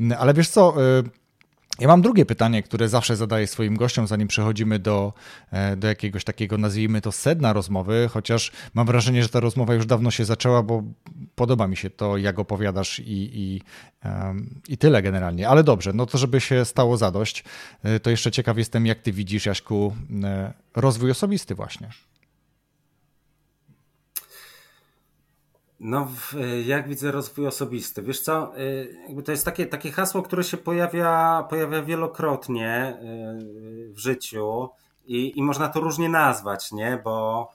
Mm, 0.00 0.18
ale 0.20 0.34
wiesz 0.34 0.48
co, 0.48 0.74
e, 0.98 1.23
ja 1.78 1.88
mam 1.88 2.02
drugie 2.02 2.26
pytanie, 2.26 2.62
które 2.62 2.88
zawsze 2.88 3.16
zadaję 3.16 3.46
swoim 3.46 3.76
gościom, 3.76 4.06
zanim 4.06 4.28
przechodzimy 4.28 4.78
do, 4.78 5.12
e, 5.50 5.76
do 5.76 5.88
jakiegoś 5.88 6.24
takiego, 6.24 6.58
nazwijmy 6.58 7.00
to, 7.00 7.12
sedna 7.12 7.52
rozmowy, 7.52 8.08
chociaż 8.12 8.52
mam 8.74 8.86
wrażenie, 8.86 9.22
że 9.22 9.28
ta 9.28 9.40
rozmowa 9.40 9.74
już 9.74 9.86
dawno 9.86 10.10
się 10.10 10.24
zaczęła, 10.24 10.62
bo 10.62 10.82
podoba 11.34 11.66
mi 11.66 11.76
się 11.76 11.90
to, 11.90 12.16
jak 12.16 12.38
opowiadasz 12.38 12.98
i, 12.98 13.04
i, 13.06 13.60
i 14.68 14.78
tyle 14.78 15.02
generalnie. 15.02 15.48
Ale 15.48 15.64
dobrze, 15.64 15.92
no 15.92 16.06
to 16.06 16.18
żeby 16.18 16.40
się 16.40 16.64
stało 16.64 16.96
zadość, 16.96 17.44
e, 17.82 18.00
to 18.00 18.10
jeszcze 18.10 18.30
ciekaw 18.30 18.58
jestem, 18.58 18.86
jak 18.86 19.00
ty 19.00 19.12
widzisz, 19.12 19.46
Jaśku, 19.46 19.96
e, 20.24 20.52
rozwój 20.74 21.10
osobisty 21.10 21.54
właśnie. 21.54 21.88
No, 25.84 26.08
jak 26.64 26.88
widzę 26.88 27.12
rozwój 27.12 27.46
osobisty. 27.46 28.02
Wiesz 28.02 28.20
co, 28.20 28.52
jakby 29.06 29.22
to 29.22 29.32
jest 29.32 29.44
takie, 29.44 29.66
takie 29.66 29.92
hasło, 29.92 30.22
które 30.22 30.44
się 30.44 30.56
pojawia, 30.56 31.44
pojawia 31.50 31.82
wielokrotnie 31.82 32.98
y, 33.88 33.92
w 33.92 33.98
życiu 33.98 34.68
i, 35.06 35.38
i 35.38 35.42
można 35.42 35.68
to 35.68 35.80
różnie 35.80 36.08
nazwać, 36.08 36.72
nie? 36.72 37.00
Bo, 37.04 37.48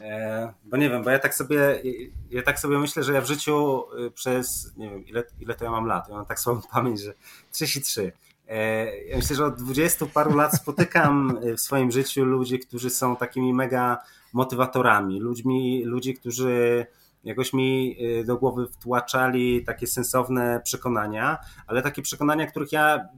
e, 0.00 0.52
bo 0.64 0.76
nie 0.76 0.90
wiem, 0.90 1.02
bo 1.04 1.10
ja 1.10 1.18
tak 1.18 1.34
sobie 1.34 1.82
ja 2.30 2.42
tak 2.42 2.60
sobie 2.60 2.78
myślę, 2.78 3.02
że 3.02 3.12
ja 3.12 3.20
w 3.20 3.26
życiu 3.26 3.84
przez, 4.14 4.72
nie 4.76 4.90
wiem, 4.90 5.06
ile, 5.06 5.24
ile 5.40 5.54
to 5.54 5.64
ja 5.64 5.70
mam 5.70 5.86
lat, 5.86 6.08
ja 6.08 6.14
mam 6.14 6.26
tak 6.26 6.40
słabą 6.40 6.60
pamięć, 6.72 7.00
że 7.00 7.14
33. 7.52 8.12
E, 8.48 8.86
ja 9.06 9.16
myślę, 9.16 9.36
że 9.36 9.44
od 9.44 9.54
20 9.54 10.06
paru 10.06 10.36
lat 10.36 10.54
spotykam 10.54 11.38
w 11.56 11.60
swoim 11.60 11.90
życiu 11.90 12.24
ludzi, 12.24 12.58
którzy 12.58 12.90
są 12.90 13.16
takimi 13.16 13.54
mega 13.54 13.98
motywatorami, 14.32 15.20
ludźmi, 15.20 15.84
ludzi, 15.84 16.14
którzy 16.14 16.86
jakoś 17.24 17.52
mi 17.52 17.96
y, 18.20 18.24
do 18.24 18.36
głowy 18.36 18.66
wtłaczali 18.72 19.64
takie 19.64 19.86
sensowne 19.86 20.60
przekonania, 20.64 21.38
ale 21.66 21.82
takie 21.82 22.02
przekonania, 22.02 22.46
których 22.46 22.72
ja 22.72 23.08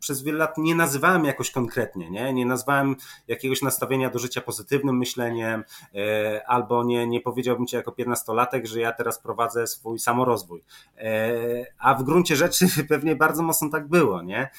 przez 0.00 0.22
wiele 0.22 0.38
lat 0.38 0.58
nie 0.58 0.74
nazywałem 0.74 1.24
jakoś 1.24 1.50
konkretnie, 1.50 2.10
nie, 2.10 2.32
nie 2.32 2.46
nazwałem 2.46 2.96
jakiegoś 3.28 3.62
nastawienia 3.62 4.10
do 4.10 4.18
życia 4.18 4.40
pozytywnym 4.40 4.98
myśleniem, 4.98 5.64
e, 5.94 6.42
albo 6.48 6.84
nie, 6.84 7.06
nie 7.06 7.20
powiedziałbym 7.20 7.66
ci 7.66 7.76
jako 7.76 7.92
piętnastolatek, 7.92 8.66
że 8.66 8.80
ja 8.80 8.92
teraz 8.92 9.18
prowadzę 9.18 9.66
swój 9.66 9.98
samorozwój. 9.98 10.64
E, 10.98 11.66
a 11.78 11.94
w 11.94 12.02
gruncie 12.02 12.36
rzeczy 12.36 12.66
pewnie 12.88 13.16
bardzo 13.16 13.42
mocno 13.42 13.68
tak 13.70 13.88
było, 13.88 14.22
nie? 14.22 14.50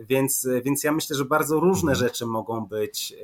Więc, 0.00 0.48
więc 0.64 0.84
ja 0.84 0.92
myślę, 0.92 1.16
że 1.16 1.24
bardzo 1.24 1.60
różne 1.60 1.92
mhm. 1.92 2.08
rzeczy 2.08 2.26
mogą 2.26 2.66
być 2.66 3.14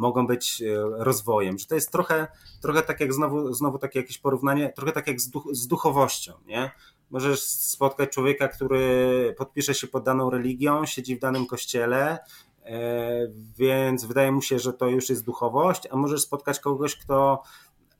mogą 0.00 0.26
być 0.26 0.62
rozwojem, 0.98 1.58
że 1.58 1.66
to 1.66 1.74
jest 1.74 1.92
trochę, 1.92 2.26
trochę 2.62 2.82
tak 2.82 3.00
jak 3.00 3.12
znowu, 3.12 3.52
znowu 3.52 3.78
takie 3.78 4.00
jakieś 4.00 4.18
porównanie, 4.18 4.72
trochę 4.76 4.92
tak 4.92 5.06
jak 5.06 5.20
z, 5.20 5.30
duch, 5.30 5.44
z 5.52 5.66
duchowością, 5.66 6.32
nie? 6.46 6.70
Możesz 7.10 7.42
spotkać 7.42 8.10
człowieka, 8.10 8.48
który 8.48 9.34
podpisze 9.38 9.74
się 9.74 9.86
pod 9.86 10.04
daną 10.04 10.30
religią, 10.30 10.86
siedzi 10.86 11.16
w 11.16 11.18
danym 11.18 11.46
kościele, 11.46 12.18
więc 13.58 14.04
wydaje 14.04 14.32
mu 14.32 14.42
się, 14.42 14.58
że 14.58 14.72
to 14.72 14.86
już 14.86 15.08
jest 15.08 15.24
duchowość, 15.24 15.88
a 15.90 15.96
możesz 15.96 16.20
spotkać 16.20 16.60
kogoś, 16.60 16.96
kto 16.96 17.42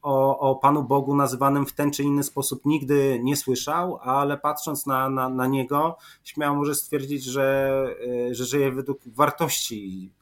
o, 0.03 0.39
o 0.39 0.57
Panu 0.57 0.83
Bogu 0.83 1.17
nazywanym 1.17 1.67
w 1.67 1.73
ten 1.73 1.91
czy 1.91 2.03
inny 2.03 2.23
sposób 2.23 2.67
nigdy 2.67 3.21
nie 3.23 3.37
słyszał, 3.37 3.99
ale 4.03 4.39
patrząc 4.39 4.87
na, 4.87 5.11
na, 5.11 5.29
na 5.29 5.47
niego, 5.47 5.97
śmiało 6.25 6.57
może 6.57 6.75
stwierdzić, 6.75 7.25
że, 7.25 7.85
e, 8.29 8.35
że 8.35 8.45
żyje 8.45 8.73
według 8.73 9.01
wartości 9.07 10.13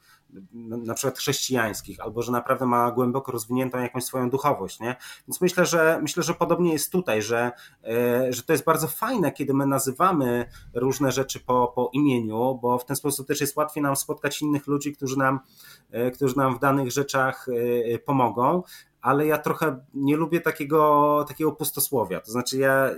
na 0.53 0.93
przykład 0.93 1.17
chrześcijańskich, 1.17 1.99
albo 1.99 2.21
że 2.21 2.31
naprawdę 2.31 2.65
ma 2.65 2.91
głęboko 2.91 3.31
rozwiniętą 3.31 3.79
jakąś 3.79 4.03
swoją 4.03 4.29
duchowość, 4.29 4.79
nie? 4.79 4.95
Więc 5.27 5.41
myślę, 5.41 5.65
że 5.65 5.99
myślę, 6.01 6.23
że 6.23 6.33
podobnie 6.33 6.73
jest 6.73 6.91
tutaj, 6.91 7.21
że, 7.21 7.51
e, 7.83 8.33
że 8.33 8.43
to 8.43 8.53
jest 8.53 8.65
bardzo 8.65 8.87
fajne, 8.87 9.31
kiedy 9.31 9.53
my 9.53 9.65
nazywamy 9.65 10.45
różne 10.73 11.11
rzeczy 11.11 11.39
po, 11.39 11.71
po 11.75 11.89
imieniu, 11.93 12.59
bo 12.61 12.77
w 12.77 12.85
ten 12.85 12.95
sposób 12.95 13.27
też 13.27 13.41
jest 13.41 13.55
łatwiej 13.55 13.83
nam 13.83 13.95
spotkać 13.95 14.41
innych 14.41 14.67
ludzi, 14.67 14.95
którzy 14.95 15.17
nam, 15.17 15.39
e, 15.91 16.11
którzy 16.11 16.37
nam 16.37 16.55
w 16.55 16.59
danych 16.59 16.91
rzeczach 16.91 17.47
pomogą, 18.05 18.63
ale 19.01 19.25
ja 19.25 19.37
trochę 19.37 19.85
nie 19.93 20.17
lubię 20.17 20.41
takiego, 20.41 21.25
takiego 21.27 21.51
pustosłowia. 21.51 22.21
To 22.21 22.31
znaczy, 22.31 22.57
ja 22.57 22.89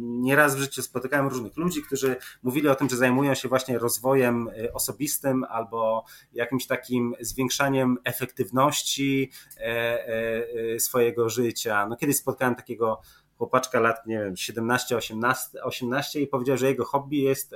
nieraz 0.00 0.56
w 0.56 0.58
życiu 0.58 0.82
spotykałem 0.82 1.28
różnych 1.28 1.56
ludzi, 1.56 1.82
którzy 1.82 2.16
mówili 2.42 2.68
o 2.68 2.74
tym, 2.74 2.88
że 2.88 2.96
zajmują 2.96 3.34
się 3.34 3.48
właśnie 3.48 3.78
rozwojem 3.78 4.48
y, 4.48 4.72
osobistym 4.72 5.44
albo 5.44 6.04
jakimś 6.32 6.66
takim 6.66 7.14
zwiększaniem 7.20 7.98
efektywności 8.04 9.30
e, 9.56 9.62
e, 9.62 10.46
e, 10.74 10.80
swojego 10.80 11.28
życia. 11.28 11.86
No, 11.86 11.96
kiedyś 11.96 12.16
spotkałem 12.16 12.54
takiego 12.54 13.00
chłopaczka 13.38 13.80
lat, 13.80 14.06
nie 14.06 14.18
wiem, 14.18 14.36
17, 14.36 14.96
18, 14.96 15.62
18 15.62 16.20
i 16.20 16.26
powiedział, 16.26 16.56
że 16.56 16.66
jego 16.66 16.84
hobby 16.84 17.16
jest 17.16 17.54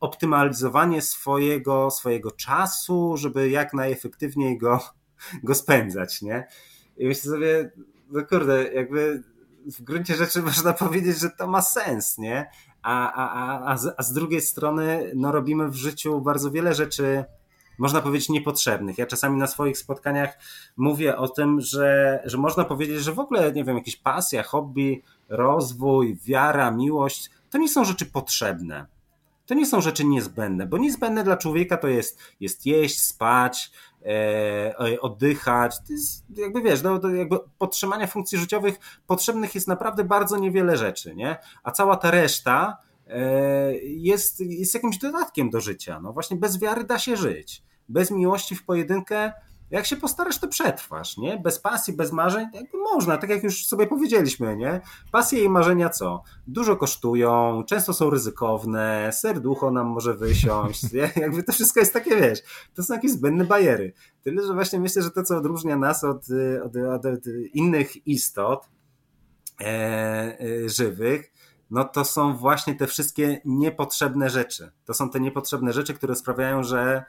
optymalizowanie 0.00 1.02
swojego, 1.02 1.90
swojego 1.90 2.30
czasu, 2.30 3.16
żeby 3.16 3.50
jak 3.50 3.74
najefektywniej 3.74 4.58
go, 4.58 4.80
go 5.42 5.54
spędzać, 5.54 6.22
nie? 6.22 6.48
I 6.96 7.06
myślę 7.06 7.32
sobie, 7.32 7.70
no 8.10 8.26
kurde, 8.26 8.72
jakby 8.72 9.22
w 9.66 9.82
gruncie 9.82 10.14
rzeczy 10.14 10.42
można 10.52 10.72
powiedzieć, 10.72 11.18
że 11.18 11.30
to 11.30 11.46
ma 11.46 11.62
sens, 11.62 12.18
nie? 12.18 12.50
A, 12.82 13.12
a, 13.12 13.30
a, 13.30 13.72
a, 13.72 13.76
z, 13.76 13.94
a 13.96 14.02
z 14.02 14.12
drugiej 14.12 14.40
strony, 14.40 15.12
no 15.14 15.32
robimy 15.32 15.68
w 15.68 15.74
życiu 15.74 16.20
bardzo 16.20 16.50
wiele 16.50 16.74
rzeczy, 16.74 17.24
można 17.78 18.00
powiedzieć, 18.00 18.28
niepotrzebnych. 18.28 18.98
Ja 18.98 19.06
czasami 19.06 19.36
na 19.36 19.46
swoich 19.46 19.78
spotkaniach 19.78 20.38
mówię 20.76 21.16
o 21.16 21.28
tym, 21.28 21.60
że, 21.60 22.22
że 22.24 22.38
można 22.38 22.64
powiedzieć, 22.64 23.00
że 23.00 23.12
w 23.12 23.18
ogóle, 23.18 23.52
nie 23.52 23.64
wiem, 23.64 23.76
jakieś 23.76 23.96
pasja, 23.96 24.42
hobby, 24.42 25.02
rozwój, 25.28 26.18
wiara, 26.24 26.70
miłość, 26.70 27.30
to 27.50 27.58
nie 27.58 27.68
są 27.68 27.84
rzeczy 27.84 28.06
potrzebne. 28.06 28.86
To 29.46 29.54
nie 29.54 29.66
są 29.66 29.80
rzeczy 29.80 30.04
niezbędne, 30.04 30.66
bo 30.66 30.78
niezbędne 30.78 31.24
dla 31.24 31.36
człowieka 31.36 31.76
to 31.76 31.88
jest, 31.88 32.18
jest 32.40 32.66
jeść, 32.66 33.00
spać, 33.00 33.70
oddychać. 35.00 35.78
To 35.86 35.92
jest, 35.92 36.24
jakby 36.36 36.62
wiesz, 36.62 36.82
no, 36.82 37.00
jakby 37.08 37.38
podtrzymania 37.58 38.06
funkcji 38.06 38.38
życiowych 38.38 38.78
potrzebnych 39.06 39.54
jest 39.54 39.68
naprawdę 39.68 40.04
bardzo 40.04 40.38
niewiele 40.38 40.76
rzeczy, 40.76 41.14
nie? 41.14 41.36
A 41.62 41.70
cała 41.70 41.96
ta 41.96 42.10
reszta 42.10 42.76
e, 43.06 43.74
jest, 43.78 44.40
jest 44.40 44.74
jakimś 44.74 44.98
dodatkiem 44.98 45.50
do 45.50 45.60
życia. 45.60 46.00
No 46.00 46.12
właśnie 46.12 46.36
bez 46.36 46.58
wiary 46.58 46.84
da 46.84 46.98
się 46.98 47.16
żyć. 47.16 47.62
Bez 47.88 48.10
miłości 48.10 48.56
w 48.56 48.64
pojedynkę 48.64 49.32
jak 49.70 49.86
się 49.86 49.96
postarasz, 49.96 50.38
to 50.38 50.48
przetrwasz, 50.48 51.16
nie? 51.16 51.38
Bez 51.38 51.58
pasji, 51.58 51.92
bez 51.92 52.12
marzeń, 52.12 52.46
jakby 52.54 52.78
można, 52.78 53.18
tak 53.18 53.30
jak 53.30 53.42
już 53.42 53.66
sobie 53.66 53.86
powiedzieliśmy, 53.86 54.56
nie? 54.56 54.80
Pasje 55.12 55.44
i 55.44 55.48
marzenia 55.48 55.88
co? 55.88 56.22
Dużo 56.46 56.76
kosztują, 56.76 57.62
często 57.66 57.94
są 57.94 58.10
ryzykowne, 58.10 59.10
serducho 59.12 59.70
nam 59.70 59.86
może 59.86 60.14
wysiąść? 60.14 60.82
Jakby 61.16 61.42
to 61.42 61.52
wszystko 61.52 61.80
jest 61.80 61.92
takie, 61.92 62.16
wiesz, 62.16 62.38
to 62.74 62.82
są 62.82 62.94
jakieś 62.94 63.10
zbędne 63.10 63.44
bariery. 63.44 63.92
Tyle, 64.22 64.46
że 64.46 64.54
właśnie 64.54 64.80
myślę, 64.80 65.02
że 65.02 65.10
to, 65.10 65.22
co 65.22 65.36
odróżnia 65.36 65.76
nas 65.76 66.04
od, 66.04 66.26
od, 66.64 66.76
od, 66.76 67.06
od 67.06 67.26
innych 67.54 68.06
istot 68.06 68.68
e, 69.60 69.64
e, 69.64 70.68
żywych, 70.68 71.32
no 71.70 71.84
to 71.84 72.04
są 72.04 72.36
właśnie 72.36 72.74
te 72.74 72.86
wszystkie 72.86 73.40
niepotrzebne 73.44 74.30
rzeczy. 74.30 74.72
To 74.84 74.94
są 74.94 75.10
te 75.10 75.20
niepotrzebne 75.20 75.72
rzeczy, 75.72 75.94
które 75.94 76.14
sprawiają, 76.14 76.62
że 76.62 77.04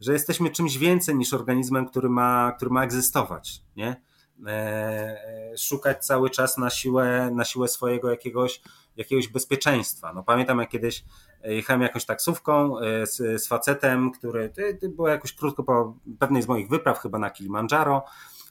że 0.00 0.12
jesteśmy 0.12 0.50
czymś 0.50 0.78
więcej 0.78 1.16
niż 1.16 1.34
organizmem, 1.34 1.86
który 1.86 2.08
ma, 2.08 2.52
który 2.56 2.70
ma 2.70 2.84
egzystować, 2.84 3.62
nie? 3.76 4.02
E, 4.46 5.52
szukać 5.58 6.06
cały 6.06 6.30
czas 6.30 6.58
na 6.58 6.70
siłę, 6.70 7.30
na 7.34 7.44
siłę 7.44 7.68
swojego 7.68 8.10
jakiegoś, 8.10 8.60
jakiegoś 8.96 9.28
bezpieczeństwa. 9.28 10.12
No 10.12 10.22
pamiętam 10.22 10.58
jak 10.58 10.68
kiedyś 10.68 11.04
jechałem 11.44 11.82
jakąś 11.82 12.04
taksówką 12.04 12.78
e, 12.78 13.06
z, 13.06 13.42
z 13.42 13.48
facetem, 13.48 14.10
który 14.10 14.52
to 14.80 14.88
było 14.88 15.08
jakoś 15.08 15.32
krótko 15.32 15.62
po 15.62 15.94
pewnej 16.18 16.42
z 16.42 16.48
moich 16.48 16.68
wypraw, 16.68 16.98
chyba 16.98 17.18
na 17.18 17.30
Kilimandżaro, 17.30 18.04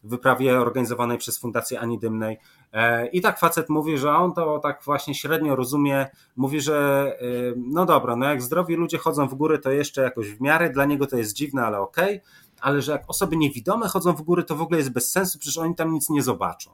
wyprawie 0.03 0.59
organizowanej 0.59 1.17
przez 1.17 1.39
Fundację 1.39 1.79
Ani 1.79 1.99
Dymnej. 1.99 2.37
E, 2.73 3.07
I 3.07 3.21
tak 3.21 3.39
facet 3.39 3.69
mówi, 3.69 3.97
że 3.97 4.11
on 4.11 4.33
to 4.33 4.59
tak 4.59 4.81
właśnie 4.83 5.15
średnio 5.15 5.55
rozumie. 5.55 6.07
Mówi, 6.35 6.61
że 6.61 7.17
e, 7.21 7.25
no 7.57 7.85
dobra, 7.85 8.15
no 8.15 8.25
jak 8.25 8.41
zdrowi 8.41 8.75
ludzie 8.75 8.97
chodzą 8.97 9.27
w 9.27 9.35
góry, 9.35 9.59
to 9.59 9.71
jeszcze 9.71 10.01
jakoś 10.01 10.29
w 10.29 10.41
miarę, 10.41 10.69
dla 10.69 10.85
niego 10.85 11.07
to 11.07 11.17
jest 11.17 11.33
dziwne, 11.33 11.65
ale 11.65 11.79
okej, 11.79 12.17
okay. 12.17 12.29
ale 12.61 12.81
że 12.81 12.91
jak 12.91 13.03
osoby 13.07 13.37
niewidome 13.37 13.87
chodzą 13.87 14.13
w 14.13 14.21
góry, 14.21 14.43
to 14.43 14.55
w 14.55 14.61
ogóle 14.61 14.77
jest 14.77 14.93
bez 14.93 15.11
sensu, 15.11 15.39
przecież 15.39 15.57
oni 15.57 15.75
tam 15.75 15.93
nic 15.93 16.09
nie 16.09 16.23
zobaczą. 16.23 16.71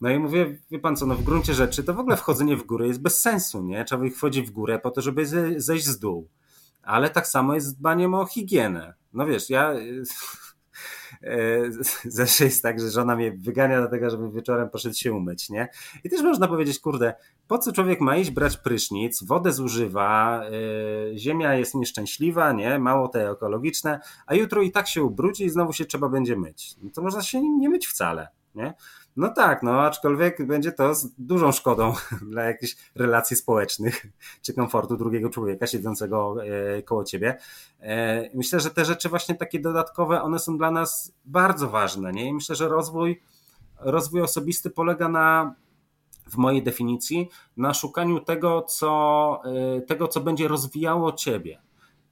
No 0.00 0.10
i 0.10 0.18
mówię, 0.18 0.58
wie 0.70 0.78
pan 0.78 0.96
co, 0.96 1.06
no 1.06 1.14
w 1.14 1.22
gruncie 1.22 1.54
rzeczy 1.54 1.84
to 1.84 1.94
w 1.94 2.00
ogóle 2.00 2.16
wchodzenie 2.16 2.56
w 2.56 2.66
góry 2.66 2.86
jest 2.86 3.02
bez 3.02 3.20
sensu, 3.20 3.62
nie? 3.62 3.84
Trzeba 3.84 4.04
wchodzić 4.16 4.46
w 4.46 4.50
górę 4.50 4.78
po 4.78 4.90
to, 4.90 5.02
żeby 5.02 5.26
zejść 5.56 5.84
z 5.84 5.98
dół. 5.98 6.28
Ale 6.82 7.10
tak 7.10 7.26
samo 7.26 7.54
jest 7.54 7.66
z 7.66 7.74
dbaniem 7.74 8.14
o 8.14 8.26
higienę. 8.26 8.94
No 9.12 9.26
wiesz, 9.26 9.50
ja 9.50 9.74
zawsze 12.04 12.44
jest 12.44 12.62
tak, 12.62 12.80
że 12.80 12.90
żona 12.90 13.16
mnie 13.16 13.32
wygania 13.32 13.82
do 13.82 13.88
tego, 13.88 14.10
żeby 14.10 14.30
wieczorem 14.30 14.70
poszedł 14.70 14.94
się 14.94 15.12
umyć, 15.12 15.50
nie? 15.50 15.68
I 16.04 16.10
też 16.10 16.22
można 16.22 16.48
powiedzieć, 16.48 16.78
kurde, 16.78 17.14
po 17.48 17.58
co 17.58 17.72
człowiek 17.72 18.00
ma 18.00 18.16
iść 18.16 18.30
brać 18.30 18.56
prysznic, 18.56 19.24
wodę 19.24 19.52
zużywa, 19.52 20.42
yy, 21.10 21.18
ziemia 21.18 21.54
jest 21.54 21.74
nieszczęśliwa, 21.74 22.52
nie? 22.52 22.78
Mało 22.78 23.08
te 23.08 23.30
ekologiczne, 23.30 24.00
a 24.26 24.34
jutro 24.34 24.62
i 24.62 24.72
tak 24.72 24.88
się 24.88 25.02
ubrudzi 25.02 25.44
i 25.44 25.50
znowu 25.50 25.72
się 25.72 25.84
trzeba 25.84 26.08
będzie 26.08 26.36
myć. 26.36 26.76
No 26.82 26.90
to 26.94 27.02
można 27.02 27.22
się 27.22 27.42
nie 27.42 27.68
myć 27.68 27.86
wcale, 27.86 28.28
nie? 28.54 28.74
No 29.16 29.28
tak, 29.28 29.62
no 29.62 29.80
aczkolwiek 29.80 30.46
będzie 30.46 30.72
to 30.72 30.94
z 30.94 31.08
dużą 31.18 31.52
szkodą 31.52 31.92
dla 32.32 32.42
jakichś 32.42 32.76
relacji 32.94 33.36
społecznych 33.36 34.06
czy 34.42 34.54
komfortu 34.54 34.96
drugiego 34.96 35.30
człowieka 35.30 35.66
siedzącego 35.66 36.36
e, 36.44 36.82
koło 36.82 37.04
ciebie. 37.04 37.38
E, 37.80 38.30
myślę, 38.34 38.60
że 38.60 38.70
te 38.70 38.84
rzeczy 38.84 39.08
właśnie 39.08 39.34
takie 39.34 39.60
dodatkowe, 39.60 40.22
one 40.22 40.38
są 40.38 40.58
dla 40.58 40.70
nas 40.70 41.12
bardzo 41.24 41.68
ważne, 41.68 42.12
nie? 42.12 42.28
I 42.28 42.34
myślę, 42.34 42.56
że 42.56 42.68
rozwój, 42.68 43.22
rozwój 43.80 44.22
osobisty 44.22 44.70
polega 44.70 45.08
na 45.08 45.54
w 46.30 46.36
mojej 46.36 46.62
definicji, 46.62 47.28
na 47.56 47.74
szukaniu 47.74 48.20
tego, 48.20 48.62
co, 48.62 49.40
e, 49.76 49.80
tego, 49.80 50.08
co 50.08 50.20
będzie 50.20 50.48
rozwijało 50.48 51.12
ciebie. 51.12 51.60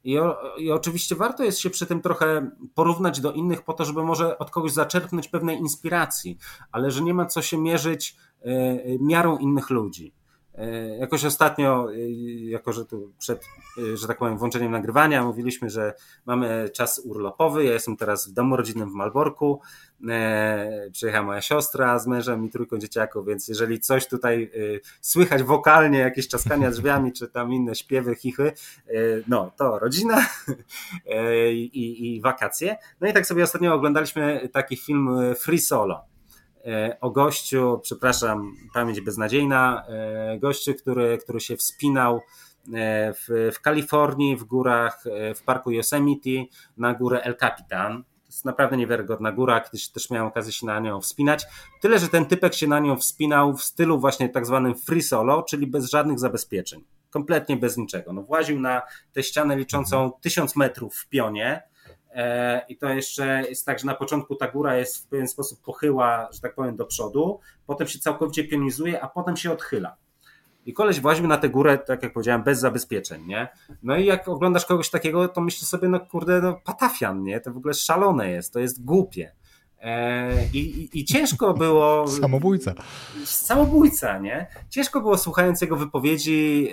I, 0.04 0.18
I, 0.58 0.70
oczywiście 0.70 1.16
warto 1.16 1.44
jest 1.44 1.58
się 1.58 1.70
przy 1.70 1.86
tym 1.86 2.02
trochę 2.02 2.50
porównać 2.74 3.20
do 3.20 3.32
innych, 3.32 3.62
po 3.62 3.72
to, 3.72 3.84
żeby 3.84 4.04
może 4.04 4.38
od 4.38 4.50
kogoś 4.50 4.72
zaczerpnąć 4.72 5.28
pewnej 5.28 5.58
inspiracji, 5.58 6.38
ale 6.72 6.90
że 6.90 7.02
nie 7.02 7.14
ma 7.14 7.26
co 7.26 7.42
się 7.42 7.58
mierzyć 7.58 8.16
e, 8.42 8.98
miarą 8.98 9.38
innych 9.38 9.70
ludzi. 9.70 10.12
E, 10.54 10.96
jakoś 10.96 11.24
ostatnio, 11.24 11.92
e, 11.92 12.10
jako 12.50 12.72
że 12.72 12.84
tu 12.86 13.12
przed, 13.18 13.44
e, 13.78 13.96
że 13.96 14.06
tak 14.06 14.18
powiem, 14.18 14.38
włączeniem 14.38 14.72
nagrywania 14.72 15.24
mówiliśmy, 15.24 15.70
że 15.70 15.94
mamy 16.26 16.70
czas 16.72 16.98
urlopowy. 17.04 17.64
Ja 17.64 17.72
jestem 17.72 17.96
teraz 17.96 18.28
w 18.28 18.32
domu 18.32 18.56
rodzinnym 18.56 18.90
w 18.90 18.94
Malborku. 18.94 19.60
Przyjechała 20.92 21.26
moja 21.26 21.40
siostra 21.40 21.98
z 21.98 22.06
mężem 22.06 22.44
i 22.44 22.50
trójką 22.50 22.78
dzieciaków, 22.78 23.26
więc 23.26 23.48
jeżeli 23.48 23.80
coś 23.80 24.08
tutaj 24.08 24.50
słychać 25.00 25.42
wokalnie, 25.42 25.98
jakieś 25.98 26.28
czaskania 26.28 26.70
drzwiami, 26.70 27.12
czy 27.12 27.28
tam 27.28 27.52
inne 27.52 27.74
śpiewy, 27.74 28.14
chichy, 28.14 28.52
no 29.28 29.52
to 29.56 29.78
rodzina 29.78 30.26
i, 31.52 32.14
i 32.16 32.20
wakacje. 32.20 32.76
No 33.00 33.08
i 33.08 33.12
tak 33.12 33.26
sobie 33.26 33.44
ostatnio 33.44 33.74
oglądaliśmy 33.74 34.48
taki 34.52 34.76
film 34.76 35.34
Free 35.34 35.58
Solo 35.58 36.11
o 37.00 37.10
gościu, 37.10 37.80
przepraszam, 37.82 38.56
pamięć 38.74 39.00
beznadziejna, 39.00 39.84
e, 39.88 40.38
gościu, 40.38 40.74
który, 40.74 41.18
który 41.18 41.40
się 41.40 41.56
wspinał 41.56 42.20
e, 42.74 43.12
w, 43.12 43.50
w 43.54 43.60
Kalifornii, 43.60 44.36
w 44.36 44.44
górach, 44.44 45.04
w 45.36 45.42
parku 45.42 45.70
Yosemite, 45.70 46.30
na 46.76 46.94
górę 46.94 47.22
El 47.22 47.36
Capitan. 47.36 48.04
To 48.04 48.34
jest 48.34 48.44
naprawdę 48.44 48.76
niewiarygodna 48.76 49.32
góra, 49.32 49.60
kiedyś 49.60 49.88
też 49.88 50.10
miałem 50.10 50.28
okazję 50.28 50.52
się 50.52 50.66
na 50.66 50.80
nią 50.80 51.00
wspinać. 51.00 51.46
Tyle, 51.80 51.98
że 51.98 52.08
ten 52.08 52.26
typek 52.26 52.54
się 52.54 52.66
na 52.66 52.80
nią 52.80 52.96
wspinał 52.96 53.56
w 53.56 53.64
stylu 53.64 54.00
właśnie 54.00 54.28
tak 54.28 54.46
zwanym 54.46 54.74
free 54.74 55.02
solo, 55.02 55.42
czyli 55.42 55.66
bez 55.66 55.90
żadnych 55.90 56.18
zabezpieczeń. 56.18 56.84
Kompletnie 57.10 57.56
bez 57.56 57.76
niczego. 57.76 58.12
No, 58.12 58.22
właził 58.22 58.60
na 58.60 58.82
tę 59.12 59.22
ścianę 59.22 59.56
liczącą 59.56 60.12
tysiąc 60.20 60.56
metrów 60.56 60.96
w 60.96 61.08
pionie, 61.08 61.62
i 62.68 62.76
to 62.76 62.88
jeszcze 62.88 63.42
jest 63.48 63.66
tak, 63.66 63.78
że 63.78 63.86
na 63.86 63.94
początku 63.94 64.36
ta 64.36 64.48
góra 64.48 64.76
jest 64.76 64.96
w 64.96 65.08
pewien 65.08 65.28
sposób 65.28 65.60
pochyła, 65.62 66.28
że 66.32 66.40
tak 66.40 66.54
powiem, 66.54 66.76
do 66.76 66.86
przodu, 66.86 67.40
potem 67.66 67.88
się 67.88 67.98
całkowicie 67.98 68.44
pionizuje, 68.44 69.02
a 69.02 69.08
potem 69.08 69.36
się 69.36 69.52
odchyla. 69.52 69.96
I 70.66 70.72
koleś 70.72 71.00
właźmy 71.00 71.28
na 71.28 71.38
tę 71.38 71.48
górę, 71.48 71.78
tak 71.78 72.02
jak 72.02 72.12
powiedziałem, 72.12 72.42
bez 72.42 72.60
zabezpieczeń, 72.60 73.26
nie? 73.26 73.48
No 73.82 73.96
i 73.96 74.04
jak 74.04 74.28
oglądasz 74.28 74.66
kogoś 74.66 74.90
takiego, 74.90 75.28
to 75.28 75.40
myślisz 75.40 75.68
sobie, 75.68 75.88
no 75.88 76.00
kurde, 76.00 76.40
no 76.40 76.60
patafian, 76.64 77.22
nie? 77.22 77.40
To 77.40 77.52
w 77.52 77.56
ogóle 77.56 77.74
szalone 77.74 78.30
jest, 78.30 78.52
to 78.52 78.60
jest 78.60 78.84
głupie. 78.84 79.32
E, 79.82 80.30
I, 80.52 80.58
i, 80.58 81.00
I, 81.00 81.04
ciężko 81.04 81.54
było. 81.54 82.06
Samobójca. 82.20 82.74
Samobójca, 83.24 84.18
nie? 84.18 84.46
Ciężko 84.70 85.00
było 85.00 85.18
słuchając 85.18 85.60
jego 85.60 85.76
wypowiedzi, 85.76 86.68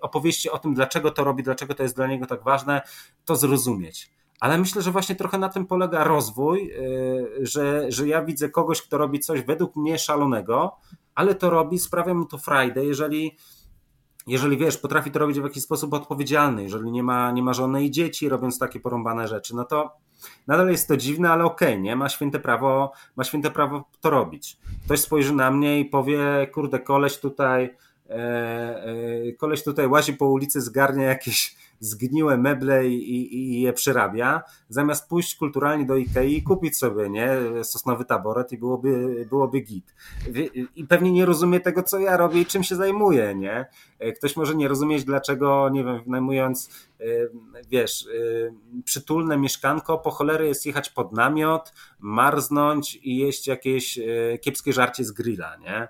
opowieści 0.00 0.50
o 0.50 0.58
tym, 0.58 0.74
dlaczego 0.74 1.10
to 1.10 1.24
robi, 1.24 1.42
dlaczego 1.42 1.74
to 1.74 1.82
jest 1.82 1.96
dla 1.96 2.06
niego 2.06 2.26
tak 2.26 2.42
ważne, 2.42 2.82
to 3.24 3.36
zrozumieć. 3.36 4.10
Ale 4.40 4.58
myślę, 4.58 4.82
że 4.82 4.90
właśnie 4.90 5.14
trochę 5.14 5.38
na 5.38 5.48
tym 5.48 5.66
polega 5.66 6.04
rozwój, 6.04 6.72
y, 6.72 7.46
że, 7.46 7.92
że 7.92 8.08
ja 8.08 8.24
widzę 8.24 8.50
kogoś, 8.50 8.82
kto 8.82 8.98
robi 8.98 9.20
coś 9.20 9.42
według 9.42 9.76
mnie 9.76 9.98
szalonego, 9.98 10.76
ale 11.14 11.34
to 11.34 11.50
robi, 11.50 11.78
sprawia 11.78 12.14
mu 12.14 12.24
to 12.24 12.38
frajdę, 12.38 12.84
jeżeli 12.84 13.36
jeżeli 14.28 14.56
wiesz, 14.56 14.78
potrafi 14.78 15.10
to 15.10 15.18
robić 15.18 15.40
w 15.40 15.44
jakiś 15.44 15.62
sposób 15.62 15.94
odpowiedzialny, 15.94 16.62
jeżeli 16.62 16.92
nie 16.92 17.02
ma, 17.02 17.30
nie 17.30 17.42
ma 17.42 17.52
żony 17.52 17.84
i 17.84 17.90
dzieci, 17.90 18.28
robiąc 18.28 18.58
takie 18.58 18.80
porąbane 18.80 19.28
rzeczy, 19.28 19.56
no 19.56 19.64
to 19.64 19.90
nadal 20.46 20.70
jest 20.70 20.88
to 20.88 20.96
dziwne, 20.96 21.30
ale 21.30 21.44
okej, 21.44 21.68
okay, 21.68 21.80
nie? 21.80 21.96
Ma 21.96 22.08
święte 22.08 22.40
prawo, 22.40 22.92
ma 23.16 23.24
święte 23.24 23.50
prawo 23.50 23.84
to 24.00 24.10
robić. 24.10 24.58
Ktoś 24.84 25.00
spojrzy 25.00 25.34
na 25.34 25.50
mnie 25.50 25.80
i 25.80 25.84
powie, 25.84 26.46
kurde, 26.52 26.78
koleś 26.78 27.18
tutaj, 27.18 27.76
koleś 29.38 29.64
tutaj 29.64 29.88
łazi 29.88 30.14
po 30.14 30.26
ulicy, 30.28 30.60
zgarnia 30.60 31.04
jakieś 31.04 31.56
zgniłe 31.80 32.36
meble 32.36 32.88
i, 32.88 33.34
i, 33.36 33.62
je 33.62 33.72
przyrabia, 33.72 34.42
zamiast 34.68 35.08
pójść 35.08 35.36
kulturalnie 35.36 35.86
do 35.86 35.96
Ikei 35.96 36.36
i 36.36 36.42
kupić 36.42 36.78
sobie 36.78 37.10
nie, 37.10 37.30
sosnowy 37.62 38.04
taboret 38.04 38.52
i 38.52 38.58
byłoby, 38.58 39.26
byłoby 39.30 39.60
git. 39.60 39.94
I 40.76 40.84
pewnie 40.84 41.12
nie 41.12 41.26
rozumie 41.26 41.60
tego, 41.60 41.82
co 41.82 41.98
ja 41.98 42.16
robię 42.16 42.40
i 42.40 42.46
czym 42.46 42.64
się 42.64 42.76
zajmuję, 42.76 43.34
nie? 43.34 43.66
Ktoś 44.16 44.36
może 44.36 44.54
nie 44.54 44.68
rozumieć, 44.68 45.04
dlaczego, 45.04 45.68
nie 45.68 45.84
wiem, 45.84 46.02
wynajmując, 46.04 46.88
wiesz, 47.70 48.08
przytulne 48.84 49.38
mieszkanko, 49.38 49.98
po 49.98 50.10
cholery 50.10 50.48
jest 50.48 50.66
jechać 50.66 50.90
pod 50.90 51.12
namiot, 51.12 51.72
marznąć 52.00 52.98
i 53.02 53.16
jeść 53.16 53.46
jakieś 53.46 53.98
kiepskie 54.40 54.72
żarcie 54.72 55.04
z 55.04 55.12
grilla, 55.12 55.56
nie? 55.56 55.88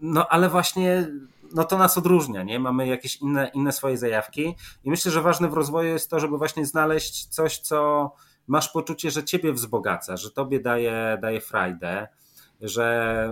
No 0.00 0.28
ale 0.28 0.48
właśnie 0.48 1.08
no 1.54 1.64
to 1.64 1.78
nas 1.78 1.98
odróżnia, 1.98 2.42
nie? 2.42 2.58
Mamy 2.58 2.86
jakieś 2.86 3.16
inne, 3.16 3.50
inne 3.54 3.72
swoje 3.72 3.98
zajawki 3.98 4.54
i 4.84 4.90
myślę, 4.90 5.12
że 5.12 5.22
ważne 5.22 5.48
w 5.48 5.52
rozwoju 5.52 5.88
jest 5.92 6.10
to, 6.10 6.20
żeby 6.20 6.38
właśnie 6.38 6.66
znaleźć 6.66 7.26
coś, 7.26 7.58
co 7.58 8.10
masz 8.46 8.68
poczucie, 8.68 9.10
że 9.10 9.24
ciebie 9.24 9.52
wzbogaca, 9.52 10.16
że 10.16 10.30
tobie 10.30 10.60
daje, 10.60 11.18
daje 11.22 11.40
frajdę, 11.40 12.08
że, 12.60 13.30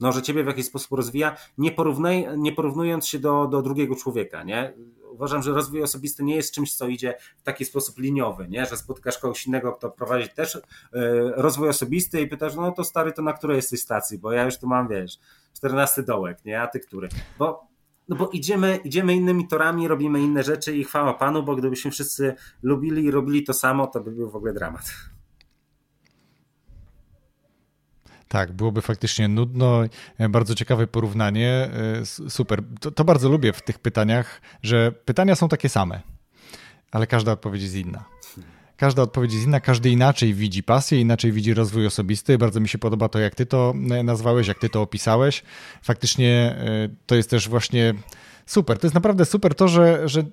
no, 0.00 0.12
że 0.12 0.22
ciebie 0.22 0.44
w 0.44 0.46
jakiś 0.46 0.66
sposób 0.66 0.92
rozwija, 0.92 1.36
nie, 1.58 1.72
porównaj, 1.72 2.26
nie 2.36 2.52
porównując 2.52 3.06
się 3.06 3.18
do, 3.18 3.46
do 3.46 3.62
drugiego 3.62 3.96
człowieka, 3.96 4.42
nie? 4.42 4.74
Uważam, 5.14 5.42
że 5.42 5.52
rozwój 5.52 5.82
osobisty 5.82 6.24
nie 6.24 6.36
jest 6.36 6.54
czymś, 6.54 6.74
co 6.74 6.88
idzie 6.88 7.14
w 7.36 7.42
taki 7.42 7.64
sposób 7.64 7.98
liniowy, 7.98 8.48
nie? 8.48 8.66
Że 8.66 8.76
spotkasz 8.76 9.18
kogoś 9.18 9.46
innego, 9.46 9.72
kto 9.72 9.90
prowadzi 9.90 10.28
też 10.28 10.56
e, 10.56 10.60
rozwój 11.36 11.68
osobisty 11.68 12.20
i 12.20 12.28
pytasz, 12.28 12.54
no 12.54 12.72
to 12.72 12.84
stary, 12.84 13.12
to 13.12 13.22
na 13.22 13.32
której 13.32 13.56
jesteś 13.56 13.80
stacji, 13.80 14.18
bo 14.18 14.32
ja 14.32 14.44
już 14.44 14.58
tu 14.58 14.66
mam, 14.66 14.88
wiesz, 14.88 15.18
14 15.56 16.02
dołek, 16.02 16.44
nie? 16.44 16.62
A 16.62 16.66
ty 16.66 16.80
który? 16.80 17.08
Bo, 17.38 17.66
no 18.08 18.16
bo 18.16 18.28
idziemy, 18.28 18.76
idziemy 18.84 19.14
innymi 19.14 19.48
torami, 19.48 19.88
robimy 19.88 20.20
inne 20.20 20.42
rzeczy 20.42 20.76
i 20.76 20.84
chwała 20.84 21.14
Panu, 21.14 21.42
bo 21.42 21.56
gdybyśmy 21.56 21.90
wszyscy 21.90 22.34
lubili 22.62 23.04
i 23.04 23.10
robili 23.10 23.44
to 23.44 23.52
samo, 23.52 23.86
to 23.86 24.00
by 24.00 24.10
był 24.10 24.30
w 24.30 24.36
ogóle 24.36 24.52
dramat. 24.52 25.13
Tak, 28.34 28.52
byłoby 28.52 28.82
faktycznie 28.82 29.28
nudno. 29.28 29.82
E, 30.18 30.28
bardzo 30.28 30.54
ciekawe 30.54 30.86
porównanie. 30.86 31.50
E, 31.50 32.30
super. 32.30 32.62
To, 32.80 32.90
to, 32.90 33.04
bardzo 33.04 33.28
lubię 33.28 33.52
w 33.52 33.62
tych 33.62 33.78
pytaniach, 33.78 34.40
że 34.62 34.92
pytania 34.92 35.34
są 35.34 35.48
takie 35.48 35.68
same, 35.68 36.00
ale 36.90 37.06
każda 37.06 37.32
odpowiedź 37.32 37.62
jest 37.62 37.74
inna. 37.74 38.04
Każda 38.76 39.02
odpowiedź 39.02 39.32
jest 39.32 39.44
inna, 39.44 39.60
każdy 39.60 39.90
inaczej 39.90 40.34
widzi 40.34 40.62
pasję, 40.62 41.00
inaczej 41.00 41.32
widzi 41.32 41.54
rozwój 41.54 41.86
osobisty. 41.86 42.38
Bardzo 42.38 42.60
mi 42.60 42.68
się 42.68 42.78
podoba 42.78 43.08
to, 43.08 43.18
jak 43.18 43.34
ty 43.34 43.46
to 43.46 43.74
e, 43.90 44.02
nazwałeś, 44.02 44.48
jak 44.48 44.58
ty 44.58 44.68
to 44.68 44.82
opisałeś. 44.82 45.42
Faktycznie 45.82 46.56
to 47.06 47.14
jest 47.14 47.30
też 47.30 47.48
właśnie 47.48 47.94
super. 48.46 48.78
To 48.78 48.86
jest 48.86 48.94
naprawdę 48.94 49.24
super 49.24 49.54
to, 49.54 49.68
że, 49.68 50.08
że 50.08 50.24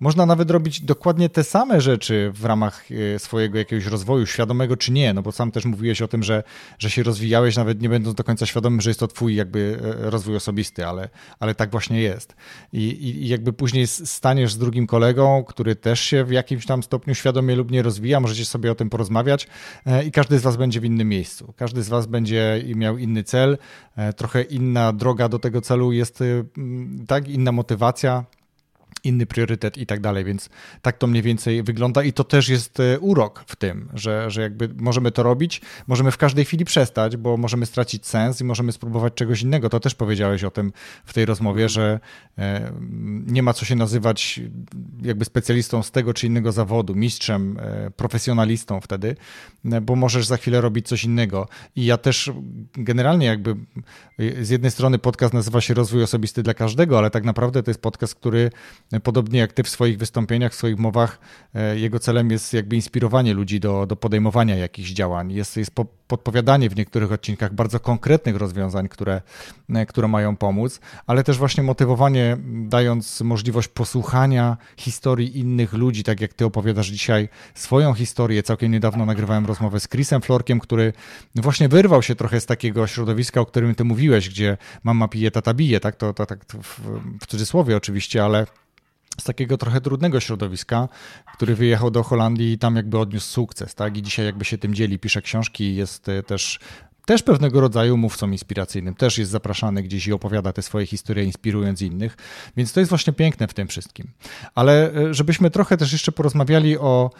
można 0.00 0.26
nawet 0.26 0.50
robić 0.50 0.80
dokładnie 0.80 1.28
te 1.28 1.44
same 1.44 1.80
rzeczy 1.80 2.30
w 2.34 2.44
ramach 2.44 2.84
e, 3.14 3.18
swojego 3.18 3.58
jakiegoś 3.58 3.86
rozwoju, 3.86 4.26
świadomego 4.26 4.76
czy 4.76 4.92
nie, 4.92 5.14
no 5.14 5.22
bo 5.22 5.32
sam 5.32 5.50
też 5.50 5.64
mówiłeś 5.64 6.02
o 6.02 6.08
tym, 6.08 6.22
że, 6.22 6.42
że 6.78 6.90
się 6.90 7.02
rozwijałeś, 7.02 7.56
nawet 7.56 7.82
nie 7.82 7.88
będąc 7.88 8.16
do 8.16 8.24
końca 8.24 8.46
świadomym, 8.46 8.80
że 8.80 8.90
jest 8.90 9.00
to 9.00 9.08
twój 9.08 9.34
jakby 9.34 9.78
e, 10.04 10.10
rozwój 10.10 10.36
osobisty, 10.36 10.86
ale, 10.86 11.08
ale 11.40 11.54
tak 11.54 11.70
właśnie 11.70 12.00
jest. 12.00 12.36
I, 12.72 12.80
I 12.80 13.28
jakby 13.28 13.52
później 13.52 13.86
staniesz 13.86 14.52
z 14.52 14.58
drugim 14.58 14.86
kolegą, 14.86 15.44
który 15.44 15.76
też 15.76 16.00
się 16.00 16.24
w 16.24 16.30
jakimś 16.30 16.66
tam 16.66 16.82
stopniu 16.82 17.14
świadomie 17.14 17.56
lub 17.56 17.70
nie 17.70 17.82
rozwija, 17.82 18.20
możecie 18.20 18.44
sobie 18.44 18.72
o 18.72 18.74
tym 18.74 18.90
porozmawiać 18.90 19.48
e, 19.86 20.04
i 20.04 20.10
każdy 20.12 20.38
z 20.38 20.42
was 20.42 20.56
będzie 20.56 20.80
w 20.80 20.84
innym 20.84 21.08
miejscu. 21.08 21.52
Każdy 21.56 21.82
z 21.82 21.88
was 21.88 22.06
będzie 22.06 22.62
miał 22.74 22.98
inny 22.98 23.24
cel, 23.24 23.58
trochę 24.16 24.42
inna 24.42 24.92
droga 24.92 25.28
do 25.28 25.38
tego 25.38 25.60
celu 25.60 25.92
jest, 25.92 26.22
tak, 27.06 27.28
inna 27.36 27.52
motywacja, 27.52 28.24
inny 29.06 29.26
priorytet 29.26 29.78
i 29.78 29.86
tak 29.86 30.00
dalej, 30.00 30.24
więc 30.24 30.50
tak 30.82 30.98
to 30.98 31.06
mniej 31.06 31.22
więcej 31.22 31.62
wygląda 31.62 32.02
i 32.02 32.12
to 32.12 32.24
też 32.24 32.48
jest 32.48 32.80
e, 32.80 32.98
urok 32.98 33.44
w 33.46 33.56
tym, 33.56 33.88
że, 33.94 34.30
że 34.30 34.42
jakby 34.42 34.68
możemy 34.76 35.10
to 35.12 35.22
robić, 35.22 35.60
możemy 35.86 36.10
w 36.10 36.16
każdej 36.16 36.44
chwili 36.44 36.64
przestać, 36.64 37.16
bo 37.16 37.36
możemy 37.36 37.66
stracić 37.66 38.06
sens 38.06 38.40
i 38.40 38.44
możemy 38.44 38.72
spróbować 38.72 39.14
czegoś 39.14 39.42
innego. 39.42 39.68
To 39.68 39.80
też 39.80 39.94
powiedziałeś 39.94 40.44
o 40.44 40.50
tym 40.50 40.72
w 41.04 41.12
tej 41.12 41.26
rozmowie, 41.26 41.68
że 41.68 42.00
e, 42.38 42.72
nie 43.26 43.42
ma 43.42 43.52
co 43.52 43.64
się 43.64 43.76
nazywać 43.76 44.40
jakby 45.02 45.24
specjalistą 45.24 45.82
z 45.82 45.90
tego 45.90 46.14
czy 46.14 46.26
innego 46.26 46.52
zawodu, 46.52 46.94
mistrzem, 46.94 47.58
e, 47.60 47.90
profesjonalistą 47.90 48.80
wtedy, 48.80 49.16
bo 49.82 49.96
możesz 49.96 50.26
za 50.26 50.36
chwilę 50.36 50.60
robić 50.60 50.88
coś 50.88 51.04
innego. 51.04 51.48
I 51.76 51.84
ja 51.84 51.96
też 51.96 52.32
generalnie 52.74 53.26
jakby 53.26 53.56
z 54.40 54.50
jednej 54.50 54.70
strony 54.70 54.98
podcast 54.98 55.34
nazywa 55.34 55.60
się 55.60 55.74
Rozwój 55.74 56.02
Osobisty 56.02 56.42
dla 56.42 56.54
Każdego, 56.54 56.98
ale 56.98 57.10
tak 57.10 57.24
naprawdę 57.24 57.62
to 57.62 57.70
jest 57.70 57.80
podcast, 57.80 58.14
który 58.14 58.50
podobnie 59.00 59.38
jak 59.38 59.52
ty 59.52 59.62
w 59.62 59.68
swoich 59.68 59.98
wystąpieniach, 59.98 60.52
w 60.52 60.54
swoich 60.54 60.78
mowach, 60.78 61.18
e, 61.54 61.78
jego 61.78 61.98
celem 61.98 62.30
jest 62.30 62.52
jakby 62.52 62.76
inspirowanie 62.76 63.34
ludzi 63.34 63.60
do, 63.60 63.86
do 63.86 63.96
podejmowania 63.96 64.56
jakichś 64.56 64.90
działań. 64.90 65.32
Jest, 65.32 65.56
jest 65.56 65.70
podpowiadanie 66.08 66.70
w 66.70 66.76
niektórych 66.76 67.12
odcinkach 67.12 67.54
bardzo 67.54 67.80
konkretnych 67.80 68.36
rozwiązań, 68.36 68.88
które, 68.88 69.22
e, 69.74 69.86
które 69.86 70.08
mają 70.08 70.36
pomóc, 70.36 70.80
ale 71.06 71.24
też 71.24 71.38
właśnie 71.38 71.62
motywowanie, 71.62 72.36
dając 72.44 73.20
możliwość 73.20 73.68
posłuchania 73.68 74.56
historii 74.76 75.38
innych 75.38 75.72
ludzi, 75.72 76.04
tak 76.04 76.20
jak 76.20 76.34
ty 76.34 76.44
opowiadasz 76.44 76.86
dzisiaj 76.86 77.28
swoją 77.54 77.94
historię. 77.94 78.42
Całkiem 78.42 78.72
niedawno 78.72 79.06
nagrywałem 79.06 79.46
rozmowę 79.46 79.80
z 79.80 79.88
Chrisem 79.88 80.22
Florkiem, 80.22 80.60
który 80.60 80.92
właśnie 81.34 81.68
wyrwał 81.68 82.02
się 82.02 82.14
trochę 82.14 82.40
z 82.40 82.46
takiego 82.46 82.86
środowiska, 82.86 83.40
o 83.40 83.46
którym 83.46 83.74
ty 83.74 83.84
mówiłeś, 83.84 84.28
gdzie 84.28 84.56
mama 84.84 85.08
pije, 85.08 85.30
tata 85.30 85.54
bije, 85.54 85.80
tak? 85.80 85.96
To, 85.96 86.14
to 86.14 86.26
tak 86.26 86.44
w, 86.62 86.80
w 87.20 87.26
cudzysłowie 87.26 87.76
oczywiście, 87.76 88.24
ale 88.24 88.46
z 89.20 89.24
takiego 89.24 89.58
trochę 89.58 89.80
trudnego 89.80 90.20
środowiska, 90.20 90.88
który 91.34 91.54
wyjechał 91.54 91.90
do 91.90 92.02
Holandii 92.02 92.52
i 92.52 92.58
tam 92.58 92.76
jakby 92.76 92.98
odniósł 92.98 93.26
sukces, 93.26 93.74
tak? 93.74 93.96
I 93.96 94.02
dzisiaj 94.02 94.26
jakby 94.26 94.44
się 94.44 94.58
tym 94.58 94.74
dzieli, 94.74 94.98
pisze 94.98 95.22
książki, 95.22 95.76
jest 95.76 96.08
e, 96.08 96.22
też 96.22 96.58
też 97.06 97.22
pewnego 97.22 97.60
rodzaju 97.60 97.96
mówcą 97.96 98.30
inspiracyjnym, 98.30 98.94
też 98.94 99.18
jest 99.18 99.30
zapraszany 99.30 99.82
gdzieś 99.82 100.06
i 100.06 100.12
opowiada 100.12 100.52
te 100.52 100.62
swoje 100.62 100.86
historie, 100.86 101.24
inspirując 101.24 101.82
innych, 101.82 102.16
więc 102.56 102.72
to 102.72 102.80
jest 102.80 102.90
właśnie 102.90 103.12
piękne 103.12 103.48
w 103.48 103.54
tym 103.54 103.68
wszystkim. 103.68 104.10
Ale 104.54 104.94
e, 104.94 105.14
żebyśmy 105.14 105.50
trochę 105.50 105.76
też 105.76 105.92
jeszcze 105.92 106.12
porozmawiali 106.12 106.78
o, 106.78 107.10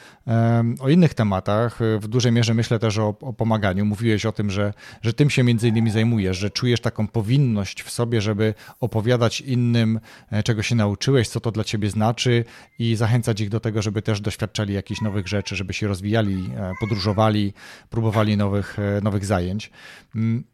o 0.81 0.89
innych 0.89 1.15
tematach, 1.15 1.83
e, 1.83 1.99
w 1.99 2.09
dużej 2.09 2.33
mierze 2.33 2.55
myślę 2.55 2.79
też 2.79 2.99
o, 2.99 3.15
o 3.21 3.33
pomaganiu. 3.33 3.85
Mówiłeś 3.85 4.27
o 4.27 4.33
tym, 4.33 4.51
że, 4.51 4.75
że 5.03 5.13
tym 5.13 5.31
się 5.31 5.43
między 5.43 5.69
innymi 5.69 5.91
zajmujesz, 5.91 6.39
że 6.39 6.51
czujesz 6.51 6.81
taką 6.81 7.09
powinność 7.09 7.83
w 7.83 7.91
sobie, 7.91 8.21
żeby 8.21 8.55
opowiadać 8.81 9.41
innym, 9.41 10.01
e, 10.31 10.43
czego 10.43 10.63
się 10.63 10.75
nauczyłeś, 10.75 11.29
co 11.29 11.41
to 11.41 11.51
dla 11.51 11.65
ciebie 11.65 11.91
znaczy 11.91 12.45
i 12.79 12.97
zachęcać 12.97 13.41
ich 13.41 13.49
do 13.49 13.61
tego, 13.61 13.83
żeby 13.83 14.03
też 14.03 14.21
doświadczali 14.21 14.75
jakichś 14.75 15.01
nowych 15.01 15.29
rzeczy, 15.29 15.57
żeby 15.57 15.73
się 15.73 15.89
rozwijali, 15.89 16.51
podróżowali, 16.81 17.53
próbowali 17.91 18.37
nowych, 18.37 18.77
nowych 19.03 19.25
zajęć. 19.25 19.71
Mm, 20.15 20.45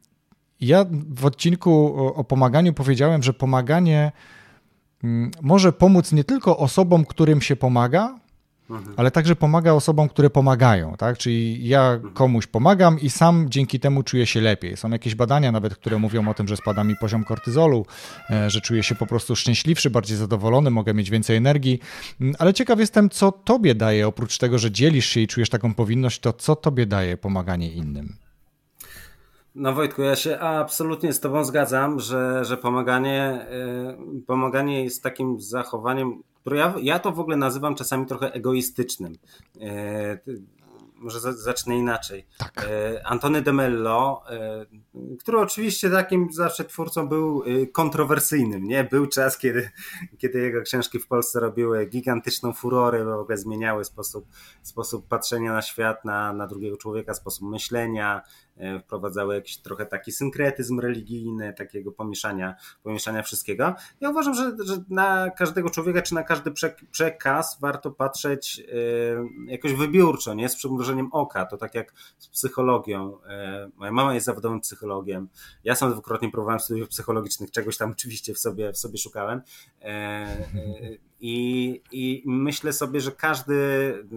ja 0.62 0.84
w 1.14 1.24
odcinku 1.24 1.94
o 2.14 2.24
pomaganiu 2.24 2.72
powiedziałem, 2.72 3.22
że 3.22 3.32
pomaganie 3.32 4.12
mm, 5.04 5.30
może 5.42 5.72
pomóc 5.72 6.12
nie 6.12 6.24
tylko 6.24 6.58
osobom, 6.58 7.04
którym 7.04 7.40
się 7.40 7.56
pomaga, 7.56 8.18
mhm. 8.70 8.94
ale 8.96 9.10
także 9.10 9.36
pomaga 9.36 9.72
osobom, 9.72 10.08
które 10.08 10.30
pomagają, 10.30 10.94
tak? 10.96 11.18
Czyli 11.18 11.68
ja 11.68 11.92
mhm. 11.92 12.14
komuś 12.14 12.46
pomagam 12.46 13.00
i 13.00 13.10
sam 13.10 13.46
dzięki 13.50 13.80
temu 13.80 14.02
czuję 14.02 14.26
się 14.26 14.40
lepiej. 14.40 14.76
Są 14.76 14.90
jakieś 14.90 15.14
badania 15.14 15.52
nawet, 15.52 15.74
które 15.74 15.98
mówią 15.98 16.28
o 16.28 16.34
tym, 16.34 16.48
że 16.48 16.56
spada 16.56 16.84
mi 16.84 16.96
poziom 16.96 17.24
kortyzolu, 17.24 17.86
e, 18.30 18.50
że 18.50 18.60
czuję 18.60 18.82
się 18.82 18.94
po 18.94 19.06
prostu 19.06 19.36
szczęśliwszy, 19.36 19.90
bardziej 19.90 20.16
zadowolony, 20.16 20.70
mogę 20.70 20.94
mieć 20.94 21.10
więcej 21.10 21.36
energii, 21.36 21.78
mm, 22.20 22.34
ale 22.38 22.54
ciekaw 22.54 22.78
jestem, 22.78 23.10
co 23.10 23.32
tobie 23.32 23.74
daje, 23.74 24.08
oprócz 24.08 24.38
tego, 24.38 24.58
że 24.58 24.70
dzielisz 24.70 25.06
się 25.06 25.20
i 25.20 25.26
czujesz 25.26 25.50
taką 25.50 25.74
powinność, 25.74 26.20
to 26.20 26.32
co 26.32 26.56
tobie 26.56 26.86
daje 26.86 27.16
pomaganie 27.16 27.72
innym? 27.72 28.21
No 29.54 29.72
Wojtku, 29.72 30.02
ja 30.02 30.16
się 30.16 30.38
absolutnie 30.38 31.12
z 31.12 31.20
Tobą 31.20 31.44
zgadzam, 31.44 32.00
że, 32.00 32.44
że 32.44 32.56
pomaganie, 32.56 33.46
yy, 34.14 34.22
pomaganie 34.26 34.84
jest 34.84 35.02
takim 35.02 35.40
zachowaniem, 35.40 36.22
które 36.40 36.56
ja, 36.56 36.74
ja 36.82 36.98
to 36.98 37.12
w 37.12 37.20
ogóle 37.20 37.36
nazywam 37.36 37.74
czasami 37.74 38.06
trochę 38.06 38.32
egoistycznym. 38.32 39.12
Yy, 39.54 40.42
może 41.02 41.20
zacznę 41.20 41.76
inaczej. 41.76 42.26
Tak. 42.38 42.66
E, 42.70 43.06
Antony 43.06 43.42
de 43.42 43.52
Mello, 43.52 44.22
e, 44.30 44.66
który 45.20 45.38
oczywiście 45.38 45.90
takim 45.90 46.32
zawsze 46.32 46.64
twórcą 46.64 47.08
był 47.08 47.42
e, 47.42 47.66
kontrowersyjnym, 47.66 48.64
nie? 48.64 48.84
Był 48.84 49.06
czas, 49.06 49.38
kiedy, 49.38 49.70
kiedy 50.18 50.40
jego 50.40 50.62
książki 50.62 50.98
w 50.98 51.06
Polsce 51.06 51.40
robiły 51.40 51.86
gigantyczną 51.86 52.52
furorę, 52.52 53.04
w 53.04 53.08
ogóle 53.08 53.38
zmieniały 53.38 53.84
sposób, 53.84 54.26
sposób 54.62 55.08
patrzenia 55.08 55.52
na 55.52 55.62
świat, 55.62 56.04
na, 56.04 56.32
na 56.32 56.46
drugiego 56.46 56.76
człowieka, 56.76 57.14
sposób 57.14 57.50
myślenia, 57.50 58.22
wprowadzały 58.80 59.34
jakiś 59.34 59.58
trochę 59.58 59.86
taki 59.86 60.12
synkretyzm 60.12 60.80
religijny, 60.80 61.52
takiego 61.52 61.92
pomieszania, 61.92 62.54
pomieszania 62.82 63.22
wszystkiego. 63.22 63.74
Ja 64.00 64.10
uważam, 64.10 64.34
że, 64.34 64.56
że 64.64 64.76
na 64.88 65.30
każdego 65.30 65.70
człowieka, 65.70 66.02
czy 66.02 66.14
na 66.14 66.22
każdy 66.22 66.52
przekaz 66.90 67.58
warto 67.60 67.90
patrzeć 67.90 68.60
e, 68.60 69.52
jakoś 69.52 69.74
wybiórczo, 69.74 70.34
nie 70.34 70.48
z 70.48 70.56
przymrużeniem 70.56 71.08
oka. 71.12 71.46
To 71.46 71.56
tak 71.56 71.74
jak 71.74 71.92
z 72.18 72.28
psychologią. 72.28 73.22
E, 73.24 73.68
moja 73.76 73.92
mama 73.92 74.14
jest 74.14 74.26
zawodowym 74.26 74.60
psychologiem. 74.60 75.28
Ja 75.64 75.74
sam 75.74 75.92
dwukrotnie 75.92 76.30
próbowałem 76.30 76.60
studiów 76.60 76.88
psychologicznych, 76.88 77.50
czegoś 77.50 77.76
tam 77.76 77.90
oczywiście 77.90 78.34
w 78.34 78.38
sobie, 78.38 78.72
w 78.72 78.78
sobie 78.78 78.98
szukałem. 78.98 79.42
I, 81.24 81.82
I 81.92 82.22
myślę 82.26 82.72
sobie, 82.72 83.00
że 83.00 83.12
każdy, 83.12 83.54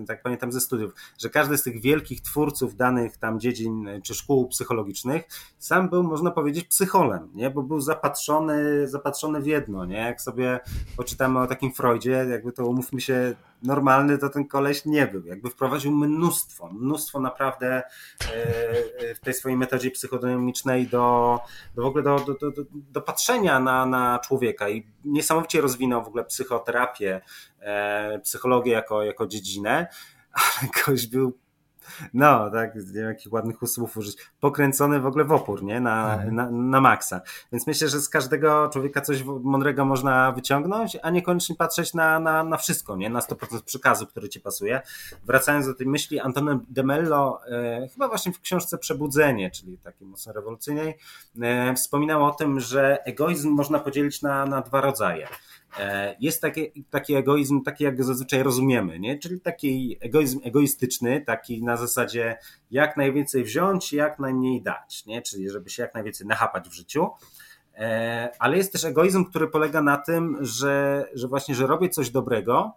tak 0.07 0.23
pamiętam 0.23 0.51
ze 0.51 0.61
studiów, 0.61 0.93
że 1.17 1.29
każdy 1.29 1.57
z 1.57 1.63
tych 1.63 1.81
wielkich 1.81 2.21
twórców 2.21 2.75
danych 2.75 3.17
tam 3.17 3.39
dziedzin 3.39 3.89
czy 4.03 4.15
szkół 4.15 4.47
psychologicznych 4.47 5.23
sam 5.59 5.89
był, 5.89 6.03
można 6.03 6.31
powiedzieć, 6.31 6.67
psycholem, 6.67 7.29
nie? 7.33 7.49
bo 7.49 7.63
był 7.63 7.79
zapatrzony, 7.79 8.87
zapatrzony 8.87 9.41
w 9.41 9.45
jedno. 9.45 9.85
Nie? 9.85 9.97
Jak 9.97 10.21
sobie 10.21 10.59
poczytamy 10.97 11.39
o 11.39 11.47
takim 11.47 11.73
Freudzie, 11.73 12.25
jakby 12.29 12.51
to 12.51 12.67
umówmy 12.67 13.01
się, 13.01 13.35
normalny 13.63 14.17
to 14.17 14.29
ten 14.29 14.47
koleś 14.47 14.85
nie 14.85 15.07
był. 15.07 15.25
Jakby 15.25 15.49
wprowadził 15.49 15.91
mnóstwo, 15.91 16.69
mnóstwo 16.73 17.19
naprawdę 17.19 17.67
e, 17.77 19.15
w 19.15 19.19
tej 19.19 19.33
swojej 19.33 19.57
metodzie 19.57 19.91
psychodynamicznej 19.91 20.87
do, 20.87 21.39
do 21.75 21.83
w 21.83 21.85
ogóle 21.85 22.03
do, 22.03 22.19
do, 22.19 22.51
do, 22.51 22.63
do 22.71 23.01
patrzenia 23.01 23.59
na, 23.59 23.85
na 23.85 24.19
człowieka 24.19 24.69
i 24.69 24.85
niesamowicie 25.05 25.61
rozwinął 25.61 26.03
w 26.03 26.07
ogóle 26.07 26.23
psychoterapię, 26.23 26.94
e, 27.01 28.19
psychologię 28.19 28.71
jako, 28.71 29.03
jako 29.03 29.27
dziedzinę, 29.27 29.87
ale 30.61 30.69
ktoś 30.73 31.07
był 31.07 31.37
no, 32.13 32.49
tak, 32.49 32.75
nie 32.75 32.81
wiem 32.81 33.07
jakich 33.07 33.33
ładnych 33.33 33.57
słów 33.65 33.97
użyć, 33.97 34.17
pokręcony 34.39 34.99
w 34.99 35.05
ogóle 35.05 35.25
w 35.25 35.31
opór, 35.31 35.63
nie, 35.63 35.79
na, 35.79 36.13
mhm. 36.13 36.35
na, 36.35 36.51
na 36.51 36.81
maksa. 36.81 37.21
Więc 37.51 37.67
myślę, 37.67 37.87
że 37.87 37.99
z 37.99 38.09
każdego 38.09 38.69
człowieka 38.73 39.01
coś 39.01 39.23
mądrego 39.23 39.85
można 39.85 40.31
wyciągnąć, 40.31 40.97
a 41.03 41.09
niekoniecznie 41.09 41.55
patrzeć 41.55 41.93
na, 41.93 42.19
na, 42.19 42.43
na 42.43 42.57
wszystko, 42.57 42.95
nie, 42.95 43.09
na 43.09 43.19
100% 43.19 43.63
przekazu, 43.63 44.07
który 44.07 44.29
ci 44.29 44.39
pasuje. 44.39 44.81
Wracając 45.25 45.67
do 45.67 45.73
tej 45.73 45.87
myśli, 45.87 46.19
Antonio 46.19 46.59
de 46.69 46.83
Mello, 46.83 47.39
e, 47.51 47.87
chyba 47.93 48.07
właśnie 48.07 48.33
w 48.33 48.41
książce 48.41 48.77
Przebudzenie, 48.77 49.51
czyli 49.51 49.77
takiej 49.77 50.07
mocno 50.07 50.33
rewolucyjnej, 50.33 50.97
e, 51.41 51.73
wspominał 51.75 52.25
o 52.25 52.31
tym, 52.31 52.59
że 52.59 53.03
egoizm 53.03 53.49
można 53.49 53.79
podzielić 53.79 54.21
na, 54.21 54.45
na 54.45 54.61
dwa 54.61 54.81
rodzaje. 54.81 55.27
E, 55.79 56.15
jest 56.19 56.41
taki, 56.41 56.85
taki 56.89 57.15
egoizm, 57.15 57.61
taki 57.61 57.83
jak 57.83 57.97
go 57.97 58.03
zazwyczaj 58.03 58.43
rozumiemy, 58.43 58.99
nie? 58.99 59.19
czyli 59.19 59.41
taki 59.41 59.97
egoizm 60.01 60.39
egoistyczny, 60.43 61.21
taki 61.21 61.63
na 61.63 61.77
zasadzie 61.77 62.37
jak 62.71 62.97
najwięcej 62.97 63.43
wziąć, 63.43 63.93
jak 63.93 64.19
najmniej 64.19 64.61
dać, 64.61 65.05
nie? 65.05 65.21
czyli 65.21 65.49
żeby 65.49 65.69
się 65.69 65.83
jak 65.83 65.93
najwięcej 65.93 66.27
nachapać 66.27 66.69
w 66.69 66.73
życiu. 66.73 67.09
E, 67.75 68.29
ale 68.39 68.57
jest 68.57 68.71
też 68.71 68.85
egoizm, 68.85 69.25
który 69.25 69.47
polega 69.47 69.81
na 69.81 69.97
tym, 69.97 70.37
że, 70.41 71.05
że 71.13 71.27
właśnie, 71.27 71.55
że 71.55 71.67
robię 71.67 71.89
coś 71.89 72.09
dobrego 72.09 72.73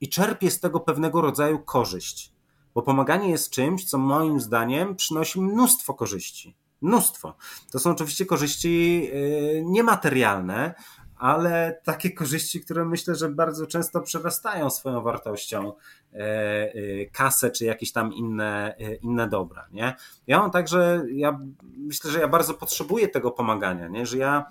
i 0.00 0.08
czerpię 0.08 0.50
z 0.50 0.60
tego 0.60 0.80
pewnego 0.80 1.20
rodzaju 1.20 1.58
korzyść. 1.58 2.32
Bo 2.74 2.82
pomaganie 2.82 3.30
jest 3.30 3.50
czymś, 3.50 3.84
co 3.84 3.98
moim 3.98 4.40
zdaniem 4.40 4.96
przynosi 4.96 5.40
mnóstwo 5.40 5.94
korzyści. 5.94 6.56
Mnóstwo. 6.82 7.36
To 7.72 7.78
są 7.78 7.90
oczywiście 7.90 8.26
korzyści 8.26 9.08
e, 9.12 9.62
niematerialne, 9.62 10.74
ale 11.22 11.80
takie 11.84 12.10
korzyści, 12.10 12.60
które 12.60 12.84
myślę, 12.84 13.14
że 13.14 13.28
bardzo 13.28 13.66
często 13.66 14.00
przerastają 14.00 14.70
swoją 14.70 15.02
wartością 15.02 15.72
e, 16.12 16.18
e, 16.18 16.72
kasę 17.12 17.50
czy 17.50 17.64
jakieś 17.64 17.92
tam 17.92 18.12
inne, 18.12 18.74
e, 18.78 18.94
inne 18.94 19.28
dobra. 19.28 19.66
Nie? 19.72 19.96
Ja 20.26 20.38
mam 20.38 20.50
także, 20.50 21.04
ja 21.12 21.40
myślę, 21.62 22.10
że 22.10 22.20
ja 22.20 22.28
bardzo 22.28 22.54
potrzebuję 22.54 23.08
tego 23.08 23.30
pomagania, 23.30 23.88
nie? 23.88 24.06
że 24.06 24.18
ja 24.18 24.44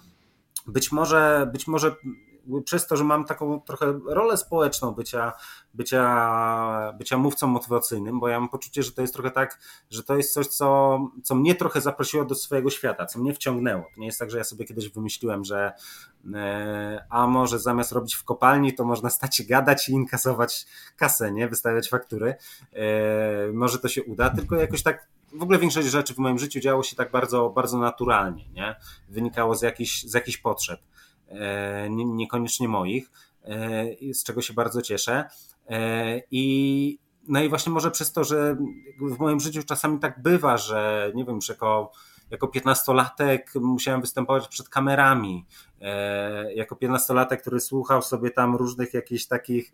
być 0.68 0.92
może, 0.92 1.50
być 1.52 1.68
może 1.68 1.96
przez 2.66 2.88
to, 2.88 2.98
że 2.98 3.04
mam 3.04 3.26
taką 3.26 3.62
trochę 3.62 4.00
rolę 4.06 4.38
społeczną 4.38 4.92
bycia, 4.92 5.34
bycia, 5.74 6.94
bycia 6.98 7.18
mówcą 7.18 7.48
motywacyjnym, 7.48 8.20
bo 8.20 8.28
ja 8.28 8.40
mam 8.40 8.50
poczucie, 8.50 8.84
że 8.84 8.92
to 8.92 9.02
jest 9.02 9.14
trochę 9.14 9.32
tak, 9.32 9.60
że 9.90 10.04
to 10.04 10.18
jest 10.18 10.34
coś, 10.34 10.48
co, 10.48 11.00
co 11.24 11.36
mnie 11.36 11.56
trochę 11.56 11.82
zaprosiło 11.82 12.26
do 12.26 12.36
swojego 12.36 12.70
świata, 12.70 13.06
co 13.06 13.20
mnie 13.20 13.34
wciągnęło. 13.34 13.84
To 13.96 14.00
nie 14.00 14.06
jest 14.06 14.20
tak, 14.20 14.32
że 14.32 14.38
ja 14.38 14.44
sobie 14.44 14.66
kiedyś 14.66 14.90
wymyśliłem, 14.90 15.46
że 15.46 15.74
e, 16.34 17.06
a 17.10 17.28
może 17.28 17.60
zamiast 17.60 17.92
robić 17.92 18.16
w 18.16 18.24
kopalni, 18.24 18.74
to 18.74 18.86
można 18.86 19.10
stać 19.10 19.36
się 19.36 19.44
gadać 19.44 19.90
i 19.90 19.92
inkasować 19.92 20.66
kasę, 20.98 21.32
nie? 21.32 21.48
Wystawiać 21.48 21.90
faktury. 21.90 22.36
E, 22.74 23.52
może 23.54 23.80
to 23.80 23.88
się 23.88 24.04
uda, 24.04 24.30
tylko 24.30 24.56
jakoś 24.56 24.84
tak 24.84 25.08
w 25.34 25.44
ogóle 25.44 25.60
większość 25.60 25.88
rzeczy 25.88 26.14
w 26.14 26.18
moim 26.18 26.40
życiu 26.40 26.60
działo 26.60 26.84
się 26.84 26.96
tak 26.96 27.12
bardzo, 27.12 27.50
bardzo 27.50 27.78
naturalnie, 27.78 28.50
nie? 28.50 28.76
Wynikało 29.10 29.56
z 29.56 29.62
jakichś, 29.62 30.04
z 30.04 30.14
jakichś 30.14 30.38
potrzeb. 30.38 30.80
E, 31.40 31.90
niekoniecznie 31.90 32.68
moich, 32.68 33.12
e, 33.44 34.14
z 34.14 34.24
czego 34.24 34.42
się 34.42 34.54
bardzo 34.54 34.82
cieszę. 34.82 35.30
E, 35.70 36.22
I 36.32 37.00
no 37.28 37.44
i 37.44 37.50
właśnie 37.50 37.72
może 37.72 37.92
przez 37.92 38.14
to, 38.14 38.24
że 38.24 38.58
w 39.02 39.20
moim 39.20 39.40
życiu 39.40 39.64
czasami 39.64 40.00
tak 40.00 40.22
bywa, 40.22 40.58
że 40.58 41.12
nie 41.16 41.26
wiem, 41.26 41.36
już 41.36 41.50
jako 41.50 41.92
jako 42.32 42.48
piętnastolatek 42.48 43.52
musiałem 43.56 44.02
występować 44.02 44.48
przed 44.48 44.70
kamerami. 44.70 45.46
E, 45.82 46.54
jako 46.54 46.76
piętnastolatek, 46.76 47.42
który 47.42 47.60
słuchał 47.60 48.02
sobie 48.02 48.32
tam 48.32 48.56
różnych 48.56 48.94
jakichś 48.94 49.26
takich 49.26 49.72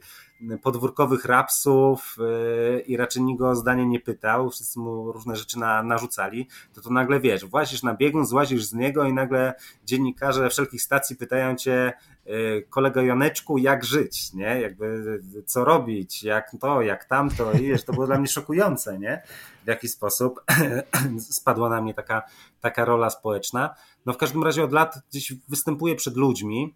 podwórkowych 0.63 1.26
rapsów 1.26 2.17
e, 2.20 2.80
i 2.80 2.98
raczej 2.98 3.24
nikt 3.24 3.39
go 3.39 3.50
o 3.50 3.56
zdanie 3.56 3.86
nie 3.86 4.00
pytał, 4.00 4.50
wszyscy 4.50 4.80
mu 4.80 5.12
różne 5.12 5.36
rzeczy 5.36 5.60
na, 5.60 5.84
narzucali, 5.84 6.48
to 6.74 6.82
to 6.82 6.89
nagle 6.89 7.20
wiesz, 7.20 7.46
włazisz 7.46 7.84
na 7.84 7.93
biegun, 7.93 8.26
złazisz 8.26 8.63
z 8.63 8.74
niego 8.74 9.04
i 9.04 9.13
nagle 9.13 9.54
dziennikarze 9.86 10.50
wszelkich 10.50 10.82
stacji 10.82 11.15
pytają 11.15 11.56
cię, 11.56 11.93
e, 12.26 12.62
kolego 12.62 13.02
Joneczku, 13.02 13.58
jak 13.58 13.86
żyć, 13.86 14.34
nie? 14.34 14.62
Jakby 14.62 15.20
co 15.46 15.65
robić, 15.65 16.24
jak 16.24 16.52
to, 16.60 16.82
jak 16.82 17.06
tamto 17.06 17.52
i 17.52 17.62
wiesz, 17.62 17.86
to 17.86 17.93
było 17.93 18.06
dla 18.08 18.17
mnie 18.17 18.28
szokujące, 18.28 19.00
nie? 19.00 19.22
W 19.63 19.67
jaki 19.67 19.88
sposób 19.88 20.43
spadła 21.20 21.70
na 21.70 21.82
mnie 21.82 21.93
taka, 21.93 22.24
taka 22.62 22.86
rola 22.86 23.10
społeczna. 23.10 23.76
No 24.08 24.13
w 24.13 24.17
każdym 24.17 24.43
razie 24.43 24.63
od 24.63 24.72
lat 24.72 25.00
gdzieś 25.10 25.34
występuję 25.48 25.96
przed 25.96 26.17
ludźmi, 26.17 26.76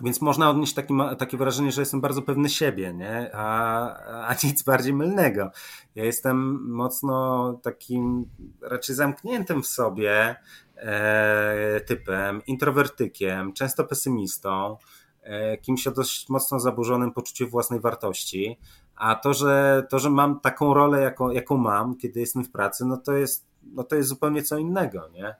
więc 0.00 0.20
można 0.20 0.50
odnieść 0.50 0.74
taki, 0.74 0.94
takie 1.18 1.36
wrażenie, 1.36 1.72
że 1.72 1.82
jestem 1.82 2.00
bardzo 2.00 2.22
pewny 2.22 2.48
siebie, 2.48 2.94
nie? 2.94 3.30
A, 3.34 4.28
a 4.28 4.34
nic 4.44 4.62
bardziej 4.62 4.94
mylnego. 4.94 5.50
Ja 5.94 6.04
jestem 6.04 6.68
mocno 6.70 7.52
takim 7.62 8.26
raczej 8.62 8.96
zamkniętym 8.96 9.62
w 9.62 9.66
sobie 9.66 10.36
e, 10.76 11.80
typem, 11.86 12.42
introwertykiem, 12.46 13.52
często 13.52 13.84
pesymistą, 13.84 14.76
e, 15.22 15.58
kimś 15.58 15.86
o 15.86 15.90
dość 15.90 16.28
mocno 16.28 16.60
zaburzonym 16.60 17.12
poczuciu 17.12 17.48
własnej 17.48 17.80
wartości. 17.80 18.58
A 18.96 19.14
to, 19.14 19.34
że, 19.34 19.86
to, 19.90 19.98
że 19.98 20.10
mam 20.10 20.40
taką 20.40 20.74
rolę, 20.74 21.02
jaką, 21.02 21.30
jaką 21.30 21.56
mam, 21.56 21.96
kiedy 21.96 22.20
jestem 22.20 22.44
w 22.44 22.50
pracy, 22.50 22.84
no 22.84 22.96
to 22.96 23.12
jest, 23.12 23.46
no 23.62 23.84
to 23.84 23.96
jest 23.96 24.08
zupełnie 24.08 24.42
co 24.42 24.58
innego, 24.58 25.08
nie? 25.08 25.34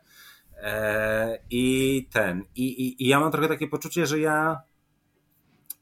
E, 0.63 1.39
I 1.51 2.09
ten, 2.13 2.45
i, 2.57 2.63
i, 2.63 3.05
i 3.05 3.09
ja 3.09 3.21
mam 3.21 3.33
trochę 3.33 3.49
takie 3.49 3.69
poczucie, 3.69 4.07
że 4.07 4.19
ja, 4.19 4.61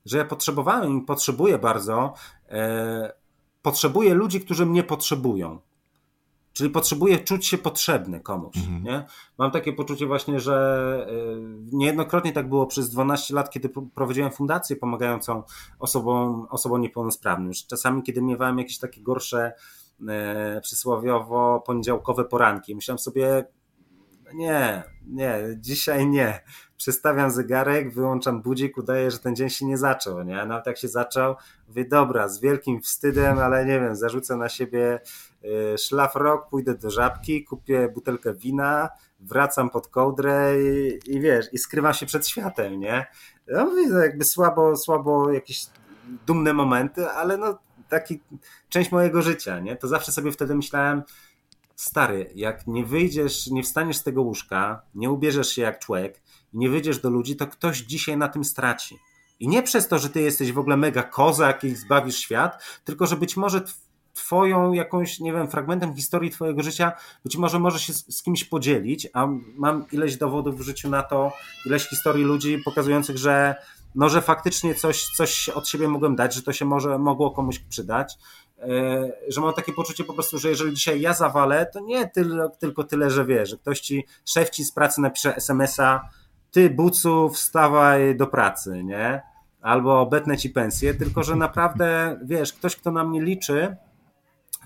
że 0.04 0.18
ja 0.18 0.24
potrzebowałem 0.24 0.98
i 0.98 1.04
potrzebuję 1.04 1.58
bardzo, 1.58 2.14
e, 2.48 3.12
potrzebuję 3.62 4.14
ludzi, 4.14 4.40
którzy 4.40 4.66
mnie 4.66 4.82
potrzebują. 4.82 5.60
Czyli 6.56 6.70
potrzebuję 6.70 7.18
czuć 7.18 7.46
się 7.46 7.58
potrzebny 7.58 8.20
komuś. 8.20 8.56
Mhm. 8.56 8.82
Nie? 8.82 9.06
Mam 9.38 9.50
takie 9.50 9.72
poczucie 9.72 10.06
właśnie, 10.06 10.40
że 10.40 11.06
y, 11.10 11.76
niejednokrotnie 11.76 12.32
tak 12.32 12.48
było 12.48 12.66
przez 12.66 12.90
12 12.90 13.34
lat, 13.34 13.50
kiedy 13.50 13.68
prowadziłem 13.94 14.30
fundację 14.30 14.76
pomagającą 14.76 15.42
osobom, 15.78 16.46
osobom 16.50 16.80
niepełnosprawnym. 16.80 17.52
Czasami, 17.68 18.02
kiedy 18.02 18.22
miewałem 18.22 18.58
jakieś 18.58 18.78
takie 18.78 19.02
gorsze 19.02 19.52
e, 20.08 20.60
przysłowiowo 20.60 21.62
poniedziałkowe 21.66 22.24
poranki, 22.24 22.74
myślałem 22.74 22.98
sobie, 22.98 23.44
nie, 24.34 24.82
nie, 25.06 25.40
dzisiaj 25.56 26.06
nie. 26.06 26.40
Przestawiam 26.76 27.30
zegarek, 27.30 27.94
wyłączam 27.94 28.42
budzik, 28.42 28.78
udaję, 28.78 29.10
że 29.10 29.18
ten 29.18 29.36
dzień 29.36 29.50
się 29.50 29.66
nie 29.66 29.78
zaczął, 29.78 30.22
nie? 30.22 30.46
Nawet 30.46 30.66
jak 30.66 30.78
się 30.78 30.88
zaczął, 30.88 31.34
mówię, 31.68 31.84
dobra, 31.84 32.28
z 32.28 32.40
wielkim 32.40 32.80
wstydem, 32.80 33.38
ale 33.38 33.66
nie 33.66 33.80
wiem, 33.80 33.96
zarzucę 33.96 34.36
na 34.36 34.48
siebie 34.48 35.00
y, 35.74 35.78
szlafrok, 35.78 36.48
pójdę 36.48 36.74
do 36.74 36.90
żabki, 36.90 37.44
kupię 37.44 37.88
butelkę 37.88 38.34
wina, 38.34 38.88
wracam 39.20 39.70
pod 39.70 39.88
kołdrę 39.88 40.54
i, 40.62 41.00
i 41.06 41.20
wiesz, 41.20 41.46
i 41.52 41.58
skrywam 41.58 41.94
się 41.94 42.06
przed 42.06 42.28
światem, 42.28 42.80
nie? 42.80 43.06
No 43.48 43.64
mówię, 43.64 43.82
jakby 44.02 44.24
słabo, 44.24 44.76
słabo 44.76 45.32
jakieś 45.32 45.66
dumne 46.26 46.52
momenty, 46.52 47.10
ale 47.10 47.36
no 47.36 47.58
taki 47.88 48.20
część 48.68 48.92
mojego 48.92 49.22
życia, 49.22 49.60
nie? 49.60 49.76
To 49.76 49.88
zawsze 49.88 50.12
sobie 50.12 50.32
wtedy 50.32 50.54
myślałem, 50.54 51.02
stary, 51.76 52.30
jak 52.34 52.66
nie 52.66 52.84
wyjdziesz, 52.84 53.46
nie 53.46 53.62
wstaniesz 53.62 53.96
z 53.96 54.02
tego 54.02 54.22
łóżka, 54.22 54.82
nie 54.94 55.10
ubierzesz 55.10 55.48
się 55.48 55.62
jak 55.62 55.78
człowiek 55.78 56.22
i 56.54 56.58
nie 56.58 56.70
wyjdziesz 56.70 56.98
do 56.98 57.10
ludzi, 57.10 57.36
to 57.36 57.46
ktoś 57.46 57.78
dzisiaj 57.78 58.16
na 58.16 58.28
tym 58.28 58.44
straci. 58.44 58.98
I 59.40 59.48
nie 59.48 59.62
przez 59.62 59.88
to, 59.88 59.98
że 59.98 60.10
ty 60.10 60.20
jesteś 60.20 60.52
w 60.52 60.58
ogóle 60.58 60.76
mega 60.76 61.02
kozak 61.02 61.64
i 61.64 61.76
zbawisz 61.76 62.16
świat, 62.16 62.62
tylko 62.84 63.06
że 63.06 63.16
być 63.16 63.36
może 63.36 63.62
twoją 64.14 64.72
jakąś, 64.72 65.20
nie 65.20 65.32
wiem, 65.32 65.48
fragmentem 65.48 65.94
historii 65.94 66.30
twojego 66.30 66.62
życia, 66.62 66.92
być 67.24 67.36
może 67.36 67.58
możesz 67.58 67.82
się 67.82 67.92
z, 67.92 68.16
z, 68.16 68.22
kimś 68.22 68.44
podzielić, 68.44 69.08
a 69.12 69.26
mam 69.56 69.84
ileś 69.92 70.16
dowodów 70.16 70.58
w 70.58 70.62
życiu 70.62 70.90
na 70.90 71.02
to, 71.02 71.32
ileś 71.66 71.88
historii 71.88 72.24
ludzi 72.24 72.58
pokazujących, 72.64 73.18
że 73.18 73.54
no, 73.94 74.08
że 74.08 74.22
faktycznie 74.22 74.74
coś, 74.74 75.06
coś 75.06 75.48
od 75.48 75.68
siebie 75.68 75.88
mogłem 75.88 76.16
dać, 76.16 76.34
że 76.34 76.42
to 76.42 76.52
się 76.52 76.64
może 76.64 76.98
mogło 76.98 77.30
komuś 77.30 77.58
przydać, 77.58 78.14
że 79.28 79.40
mam 79.40 79.54
takie 79.54 79.72
poczucie 79.72 80.04
po 80.04 80.14
prostu, 80.14 80.38
że 80.38 80.48
jeżeli 80.48 80.74
dzisiaj 80.74 81.00
ja 81.00 81.12
zawalę, 81.12 81.66
to 81.72 81.80
nie 81.80 82.08
tyle, 82.08 82.50
tylko 82.58 82.84
tyle, 82.84 83.10
że 83.10 83.24
wie, 83.24 83.46
że 83.46 83.56
ktoś 83.56 83.80
ci, 83.80 84.06
szef 84.24 84.50
ci 84.50 84.64
z 84.64 84.72
pracy 84.72 85.00
napisze 85.00 85.36
SMS-a, 85.36 86.08
ty 86.50 86.70
bucu 86.70 87.28
wstawaj 87.28 88.16
do 88.16 88.26
pracy, 88.26 88.84
nie? 88.84 89.22
Albo 89.60 90.00
obetnę 90.00 90.36
ci 90.36 90.50
pensję, 90.50 90.94
tylko 90.94 91.22
że 91.22 91.36
naprawdę, 91.36 91.86
wiesz, 92.24 92.52
ktoś, 92.52 92.76
kto 92.76 92.90
na 92.90 93.04
mnie 93.04 93.22
liczy, 93.22 93.76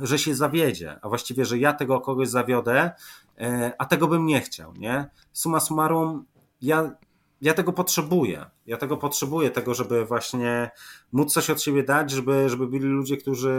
że 0.01 0.19
się 0.19 0.35
zawiedzie, 0.35 0.99
a 1.03 1.09
właściwie, 1.09 1.45
że 1.45 1.59
ja 1.59 1.73
tego 1.73 2.01
kogoś 2.01 2.29
zawiodę, 2.29 2.91
e, 3.39 3.73
a 3.79 3.85
tego 3.87 4.09
bym 4.09 4.27
nie 4.27 4.41
chciał, 4.41 4.75
nie? 4.75 5.11
Suma 5.33 5.61
summarum, 5.61 6.25
ja 6.63 6.91
ja 7.41 7.55
tego 7.55 7.73
potrzebuję. 7.73 8.47
Ja 8.67 8.77
tego 8.77 8.97
potrzebuję, 8.97 9.51
tego, 9.51 9.75
żeby 9.75 10.05
właśnie 10.05 10.71
móc 11.13 11.33
coś 11.33 11.51
od 11.51 11.63
siebie 11.63 11.83
dać, 11.83 12.11
żeby, 12.11 12.49
żeby 12.49 12.67
byli 12.67 12.85
ludzie, 12.85 13.17
którzy 13.17 13.51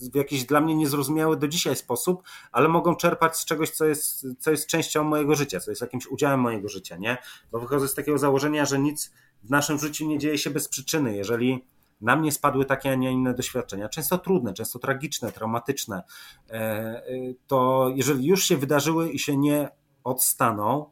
e, 0.00 0.10
w 0.12 0.14
jakiś 0.14 0.44
dla 0.44 0.60
mnie 0.60 0.74
niezrozumiały 0.74 1.36
do 1.36 1.48
dzisiaj 1.48 1.76
sposób, 1.76 2.22
ale 2.52 2.68
mogą 2.68 2.96
czerpać 2.96 3.36
z 3.36 3.44
czegoś, 3.44 3.70
co 3.70 3.84
jest, 3.84 4.26
co 4.38 4.50
jest 4.50 4.66
częścią 4.66 5.04
mojego 5.04 5.34
życia, 5.34 5.60
co 5.60 5.70
jest 5.70 5.80
jakimś 5.80 6.06
udziałem 6.06 6.40
mojego 6.40 6.68
życia, 6.68 6.96
nie? 6.96 7.18
Bo 7.52 7.60
wychodzę 7.60 7.88
z 7.88 7.94
takiego 7.94 8.18
założenia, 8.18 8.64
że 8.64 8.78
nic 8.78 9.12
w 9.42 9.50
naszym 9.50 9.78
życiu 9.78 10.06
nie 10.06 10.18
dzieje 10.18 10.38
się 10.38 10.50
bez 10.50 10.68
przyczyny. 10.68 11.16
Jeżeli 11.16 11.64
na 12.00 12.16
mnie 12.16 12.32
spadły 12.32 12.64
takie, 12.64 12.90
a 12.90 12.94
nie 12.94 13.12
inne 13.12 13.34
doświadczenia, 13.34 13.88
często 13.88 14.18
trudne, 14.18 14.54
często 14.54 14.78
tragiczne, 14.78 15.32
traumatyczne, 15.32 16.02
e, 16.50 16.54
e, 16.54 17.02
to 17.46 17.90
jeżeli 17.94 18.26
już 18.26 18.44
się 18.44 18.56
wydarzyły 18.56 19.10
i 19.10 19.18
się 19.18 19.36
nie 19.36 19.68
odstaną, 20.04 20.90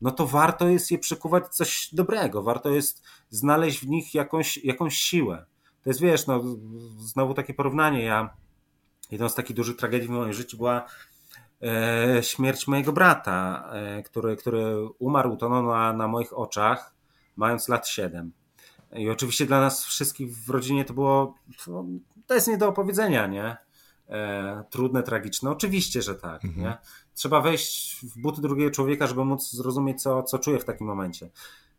no 0.00 0.10
to 0.10 0.26
warto 0.26 0.68
jest 0.68 0.90
je 0.90 0.98
przekuwać 0.98 1.48
coś 1.48 1.88
dobrego, 1.92 2.42
warto 2.42 2.70
jest 2.70 3.02
znaleźć 3.30 3.80
w 3.80 3.88
nich 3.88 4.14
jakąś, 4.14 4.56
jakąś 4.56 4.96
siłę. 4.96 5.46
To 5.82 5.90
jest, 5.90 6.00
wiesz, 6.00 6.26
no, 6.26 6.42
znowu 6.98 7.34
takie 7.34 7.54
porównanie. 7.54 8.02
Ja, 8.02 8.36
jedną 9.10 9.28
z 9.28 9.34
takich 9.34 9.56
dużych 9.56 9.76
tragedii 9.76 10.08
w 10.08 10.10
moim 10.10 10.32
życiu 10.32 10.56
była 10.56 10.86
e, 11.62 12.22
śmierć 12.22 12.68
mojego 12.68 12.92
brata, 12.92 13.68
e, 13.72 14.02
który, 14.02 14.36
który 14.36 14.76
umarł 14.98 15.36
to 15.36 15.48
no, 15.48 15.62
na, 15.62 15.92
na 15.92 16.08
moich 16.08 16.38
oczach, 16.38 16.94
mając 17.36 17.68
lat 17.68 17.88
7. 17.88 18.32
I 18.92 19.10
oczywiście 19.10 19.46
dla 19.46 19.60
nas 19.60 19.84
wszystkich 19.84 20.36
w 20.36 20.50
rodzinie 20.50 20.84
to 20.84 20.94
było, 20.94 21.34
to, 21.64 21.84
to 22.26 22.34
jest 22.34 22.48
nie 22.48 22.58
do 22.58 22.68
opowiedzenia, 22.68 23.26
nie? 23.26 23.56
E, 24.08 24.64
trudne, 24.70 25.02
tragiczne. 25.02 25.50
Oczywiście, 25.50 26.02
że 26.02 26.14
tak. 26.14 26.44
Mhm. 26.44 26.62
Nie? 26.62 26.78
Trzeba 27.20 27.40
wejść 27.40 28.00
w 28.06 28.20
buty 28.20 28.40
drugiego 28.40 28.70
człowieka, 28.70 29.06
żeby 29.06 29.24
móc 29.24 29.50
zrozumieć, 29.50 30.02
co, 30.02 30.22
co 30.22 30.38
czuje 30.38 30.58
w 30.58 30.64
takim 30.64 30.86
momencie. 30.86 31.30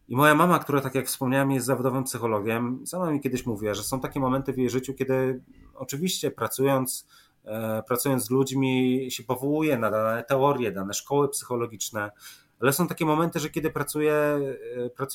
I 0.07 0.15
moja 0.15 0.35
mama, 0.35 0.59
która, 0.59 0.81
tak 0.81 0.95
jak 0.95 1.07
wspomniałem, 1.07 1.51
jest 1.51 1.65
zawodowym 1.65 2.03
psychologiem, 2.03 2.87
sama 2.87 3.11
mi 3.11 3.21
kiedyś 3.21 3.45
mówiła, 3.45 3.73
że 3.73 3.83
są 3.83 3.99
takie 3.99 4.19
momenty 4.19 4.53
w 4.53 4.57
jej 4.57 4.69
życiu, 4.69 4.93
kiedy 4.93 5.41
oczywiście 5.75 6.31
pracując, 6.31 7.07
e, 7.45 7.83
pracując 7.87 8.23
z 8.23 8.29
ludźmi 8.29 9.07
się 9.11 9.23
powołuje 9.23 9.77
na 9.77 9.91
dane 9.91 10.23
teorie, 10.23 10.71
dane 10.71 10.93
szkoły 10.93 11.29
psychologiczne, 11.29 12.11
ale 12.59 12.73
są 12.73 12.87
takie 12.87 13.05
momenty, 13.05 13.39
że 13.39 13.49
kiedy 13.49 13.71
pracuje, 13.71 14.13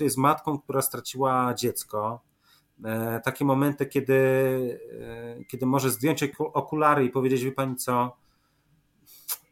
e, 0.05 0.11
z 0.11 0.17
matką, 0.17 0.59
która 0.59 0.83
straciła 0.83 1.55
dziecko, 1.55 2.21
E, 2.85 3.21
takie 3.21 3.45
momenty, 3.45 3.87
kiedy, 3.87 4.15
e, 5.41 5.45
kiedy 5.45 5.67
może 5.67 5.91
zdjąć 5.91 6.25
okulary 6.39 7.05
i 7.05 7.11
powiedzieć, 7.11 7.45
wie 7.45 7.53
pani 7.53 7.77
co, 7.77 8.17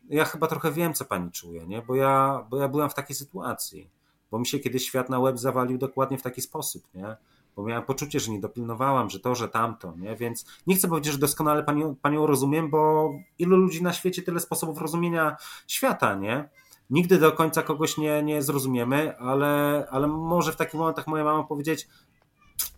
ja 0.08 0.24
chyba 0.24 0.46
trochę 0.46 0.72
wiem, 0.72 0.94
co 0.94 1.04
pani 1.04 1.30
czuje, 1.30 1.66
nie? 1.66 1.82
Bo, 1.82 1.94
ja, 1.94 2.46
bo 2.50 2.56
ja 2.58 2.68
byłem 2.68 2.90
w 2.90 2.94
takiej 2.94 3.16
sytuacji, 3.16 3.90
bo 4.30 4.38
mi 4.38 4.46
się 4.46 4.58
kiedyś 4.58 4.86
świat 4.86 5.10
na 5.10 5.18
łeb 5.18 5.38
zawalił 5.38 5.78
dokładnie 5.78 6.18
w 6.18 6.22
taki 6.22 6.40
sposób, 6.40 6.84
nie? 6.94 7.16
Bo 7.56 7.62
miałem 7.62 7.84
poczucie, 7.84 8.20
że 8.20 8.32
nie 8.32 8.40
dopilnowałam, 8.40 9.10
że 9.10 9.20
to, 9.20 9.34
że 9.34 9.48
tamto, 9.48 9.94
nie? 9.96 10.16
Więc 10.16 10.46
nie 10.66 10.76
chcę 10.76 10.88
powiedzieć, 10.88 11.12
że 11.12 11.18
doskonale 11.18 11.62
panią, 11.62 11.96
panią 12.02 12.26
rozumiem, 12.26 12.70
bo 12.70 13.12
ilu 13.38 13.56
ludzi 13.56 13.82
na 13.82 13.92
świecie, 13.92 14.22
tyle 14.22 14.40
sposobów 14.40 14.78
rozumienia 14.78 15.36
świata, 15.68 16.14
nie? 16.14 16.48
Nigdy 16.90 17.18
do 17.18 17.32
końca 17.32 17.62
kogoś 17.62 17.98
nie, 17.98 18.22
nie 18.22 18.42
zrozumiemy, 18.42 19.18
ale, 19.18 19.86
ale 19.90 20.06
może 20.06 20.52
w 20.52 20.56
takich 20.56 20.74
momentach 20.74 21.06
moja 21.06 21.24
mama 21.24 21.42
powiedzieć, 21.42 21.88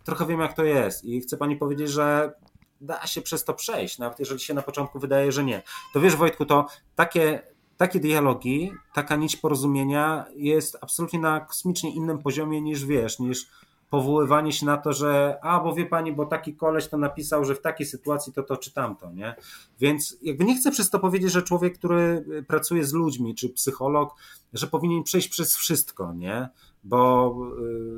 trochę 0.03 0.25
wiem, 0.25 0.39
jak 0.39 0.53
to 0.53 0.63
jest 0.63 1.05
i 1.05 1.21
chcę 1.21 1.37
pani 1.37 1.55
powiedzieć, 1.55 1.89
że 1.89 2.33
da 2.81 3.07
się 3.07 3.21
przez 3.21 3.43
to 3.43 3.53
przejść, 3.53 3.99
nawet 3.99 4.19
jeżeli 4.19 4.39
się 4.39 4.53
na 4.53 4.61
początku 4.61 4.99
wydaje, 4.99 5.31
że 5.31 5.43
nie. 5.43 5.61
To 5.93 5.99
wiesz, 5.99 6.15
Wojtku, 6.15 6.45
to 6.45 6.65
takie, 6.95 7.41
takie 7.77 7.99
dialogi, 7.99 8.71
taka 8.93 9.15
nić 9.15 9.35
porozumienia 9.35 10.25
jest 10.35 10.77
absolutnie 10.81 11.19
na 11.19 11.39
kosmicznie 11.39 11.91
innym 11.95 12.19
poziomie 12.19 12.61
niż 12.61 12.85
wiesz, 12.85 13.19
niż 13.19 13.47
powoływanie 13.89 14.51
się 14.51 14.65
na 14.65 14.77
to, 14.77 14.93
że 14.93 15.39
a, 15.41 15.59
bo 15.59 15.75
wie 15.75 15.85
pani, 15.85 16.13
bo 16.13 16.25
taki 16.25 16.55
koleś 16.55 16.87
to 16.87 16.97
napisał, 16.97 17.45
że 17.45 17.55
w 17.55 17.61
takiej 17.61 17.85
sytuacji 17.85 18.33
to 18.33 18.43
to 18.43 18.57
czy 18.57 18.73
tamto, 18.73 19.11
nie? 19.11 19.35
Więc 19.79 20.17
jakby 20.21 20.43
nie 20.43 20.55
chcę 20.55 20.71
przez 20.71 20.89
to 20.89 20.99
powiedzieć, 20.99 21.31
że 21.31 21.43
człowiek, 21.43 21.77
który 21.77 22.25
pracuje 22.47 22.85
z 22.85 22.93
ludźmi, 22.93 23.35
czy 23.35 23.49
psycholog, 23.49 24.15
że 24.53 24.67
powinien 24.67 25.03
przejść 25.03 25.27
przez 25.27 25.55
wszystko, 25.55 26.13
nie? 26.13 26.49
Bo, 26.83 27.35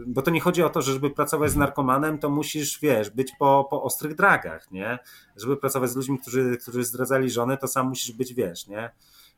y, 0.01 0.03
bo 0.07 0.21
to 0.21 0.31
nie 0.31 0.39
chodzi 0.39 0.63
o 0.63 0.69
to, 0.69 0.81
że 0.81 0.93
żeby 0.93 1.09
pracować 1.09 1.51
z 1.51 1.55
narkomanem, 1.55 2.19
to 2.19 2.29
musisz, 2.29 2.79
wiesz, 2.79 3.09
być 3.09 3.31
po, 3.39 3.67
po 3.69 3.83
ostrych 3.83 4.15
dragach, 4.15 4.71
nie? 4.71 4.99
Żeby 5.37 5.57
pracować 5.57 5.89
z 5.89 5.95
ludźmi, 5.95 6.19
którzy, 6.19 6.57
którzy 6.61 6.83
zdradzali 6.83 7.29
żonę, 7.29 7.57
to 7.57 7.67
sam 7.67 7.87
musisz 7.87 8.11
być, 8.11 8.33
wiesz, 8.33 8.67
nie? 8.67 8.91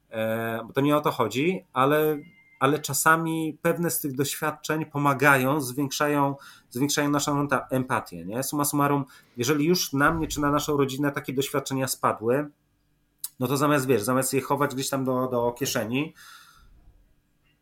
E, 0.10 0.62
bo 0.68 0.74
to 0.74 0.82
nie 0.82 0.98
o 0.98 1.02
to 1.02 1.12
chodzi, 1.12 1.66
ale 1.74 2.18
ale 2.62 2.80
czasami 2.80 3.58
pewne 3.62 3.92
z 3.92 4.00
tych 4.00 4.16
doświadczeń 4.16 4.86
pomagają, 4.86 5.62
zwiększają, 5.62 6.36
zwiększają 6.70 7.10
naszą 7.10 7.48
empatię. 7.70 8.26
Nie? 8.26 8.44
Suma 8.44 8.66
summarum, 8.66 9.06
jeżeli 9.38 9.66
już 9.66 9.94
na 9.94 10.14
mnie 10.14 10.28
czy 10.28 10.42
na 10.42 10.52
naszą 10.52 10.78
rodzinę 10.78 11.12
takie 11.12 11.34
doświadczenia 11.34 11.88
spadły, 11.88 12.50
no 13.40 13.48
to 13.48 13.58
zamiast, 13.58 13.88
wiesz, 13.88 14.02
zamiast 14.02 14.34
je 14.34 14.42
chować 14.42 14.76
gdzieś 14.76 14.90
tam 14.90 15.06
do, 15.06 15.28
do 15.28 15.52
kieszeni, 15.52 16.14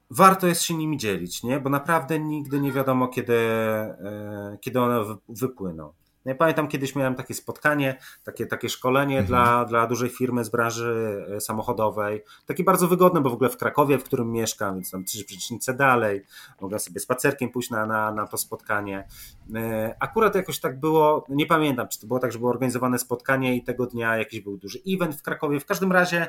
warto 0.09 0.47
jest 0.47 0.61
się 0.61 0.73
nimi 0.73 0.97
dzielić, 0.97 1.43
nie? 1.43 1.59
bo 1.59 1.69
naprawdę 1.69 2.19
nigdy 2.19 2.59
nie 2.59 2.71
wiadomo, 2.71 3.07
kiedy, 3.07 3.33
e, 3.33 4.57
kiedy 4.61 4.81
one 4.81 5.17
wypłyną. 5.29 5.93
Ja 6.25 6.35
pamiętam 6.35 6.67
kiedyś 6.67 6.95
miałem 6.95 7.15
takie 7.15 7.33
spotkanie, 7.33 7.97
takie, 8.23 8.45
takie 8.45 8.69
szkolenie 8.69 9.19
mhm. 9.19 9.27
dla, 9.27 9.65
dla 9.65 9.87
dużej 9.87 10.09
firmy 10.09 10.45
z 10.45 10.49
branży 10.49 11.25
e, 11.35 11.41
samochodowej. 11.41 12.23
Takie 12.45 12.63
bardzo 12.63 12.87
wygodne, 12.87 13.21
bo 13.21 13.29
w 13.29 13.33
ogóle 13.33 13.49
w 13.49 13.57
Krakowie, 13.57 13.97
w 13.97 14.03
którym 14.03 14.31
mieszkam, 14.31 14.75
więc 14.75 14.91
tam 14.91 15.03
trzy 15.03 15.25
przecznice 15.25 15.73
dalej, 15.73 16.21
mogę 16.61 16.79
sobie 16.79 16.99
spacerkiem 16.99 17.49
pójść 17.49 17.69
na, 17.69 17.85
na, 17.85 18.11
na 18.11 18.27
to 18.27 18.37
spotkanie. 18.37 19.07
E, 19.55 19.95
akurat 19.99 20.35
jakoś 20.35 20.59
tak 20.59 20.79
było, 20.79 21.25
nie 21.29 21.45
pamiętam, 21.45 21.87
czy 21.87 21.99
to 21.99 22.07
było 22.07 22.19
tak, 22.19 22.31
że 22.31 22.39
było 22.39 22.51
organizowane 22.51 22.99
spotkanie 22.99 23.55
i 23.55 23.63
tego 23.63 23.85
dnia 23.85 24.17
jakiś 24.17 24.41
był 24.41 24.57
duży 24.57 24.79
event 24.87 25.15
w 25.15 25.21
Krakowie. 25.21 25.59
W 25.59 25.65
każdym 25.65 25.91
razie 25.91 26.27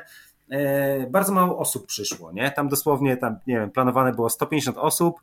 e, 0.49 1.09
bardzo 1.09 1.33
mało 1.33 1.57
osób 1.57 1.87
przyszło, 1.87 2.31
nie? 2.31 2.51
Tam 2.51 2.69
dosłownie, 2.69 3.17
tam, 3.17 3.35
nie 3.47 3.55
wiem, 3.59 3.71
planowane 3.71 4.13
było 4.13 4.29
150 4.29 4.77
osób, 4.77 5.21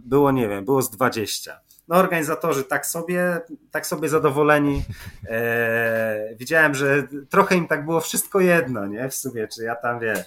było, 0.00 0.30
nie 0.30 0.48
wiem, 0.48 0.64
było 0.64 0.82
z 0.82 0.90
20. 0.90 1.60
no 1.88 1.96
organizatorzy 1.96 2.64
tak 2.64 2.86
sobie, 2.86 3.40
tak 3.70 3.86
sobie 3.86 4.08
zadowoleni. 4.08 4.84
E, 5.28 6.34
widziałem, 6.38 6.74
że 6.74 7.08
trochę 7.28 7.56
im 7.56 7.68
tak 7.68 7.84
było 7.84 8.00
wszystko 8.00 8.40
jedno, 8.40 8.86
nie? 8.86 9.08
W 9.08 9.14
sumie, 9.14 9.48
czy 9.48 9.62
ja 9.62 9.76
tam 9.76 10.00
wiesz, 10.00 10.24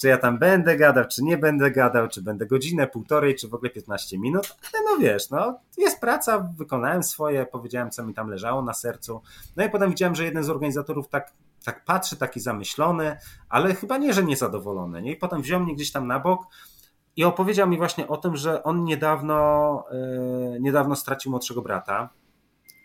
czy 0.00 0.08
ja 0.08 0.18
tam 0.18 0.38
będę 0.38 0.76
gadał, 0.76 1.04
czy 1.04 1.24
nie 1.24 1.38
będę 1.38 1.70
gadał, 1.70 2.08
czy 2.08 2.22
będę 2.22 2.46
godzinę, 2.46 2.86
półtorej, 2.86 3.34
czy 3.34 3.48
w 3.48 3.54
ogóle 3.54 3.70
15 3.70 4.18
minut, 4.18 4.56
ale 4.74 4.84
no 4.84 4.98
wiesz, 4.98 5.30
no 5.30 5.60
jest 5.78 6.00
praca, 6.00 6.52
wykonałem 6.58 7.02
swoje, 7.02 7.46
powiedziałem, 7.46 7.90
co 7.90 8.04
mi 8.04 8.14
tam 8.14 8.28
leżało 8.28 8.62
na 8.62 8.74
sercu. 8.74 9.22
No 9.56 9.64
i 9.64 9.70
potem 9.70 9.90
widziałem, 9.90 10.14
że 10.14 10.24
jeden 10.24 10.44
z 10.44 10.50
organizatorów 10.50 11.08
tak, 11.08 11.32
tak 11.64 11.84
patrzy, 11.84 12.16
taki 12.16 12.40
zamyślony, 12.40 13.16
ale 13.48 13.74
chyba 13.74 13.98
nie, 13.98 14.12
że 14.12 14.24
niezadowolony. 14.24 15.02
Nie? 15.02 15.12
I 15.12 15.16
potem 15.16 15.42
wziął 15.42 15.60
mnie 15.60 15.74
gdzieś 15.74 15.92
tam 15.92 16.06
na 16.06 16.20
bok 16.20 16.46
i 17.16 17.24
opowiedział 17.24 17.68
mi 17.68 17.76
właśnie 17.76 18.08
o 18.08 18.16
tym, 18.16 18.36
że 18.36 18.62
on 18.62 18.84
niedawno, 18.84 19.84
yy, 20.52 20.60
niedawno 20.60 20.96
stracił 20.96 21.30
młodszego 21.30 21.62
brata, 21.62 22.08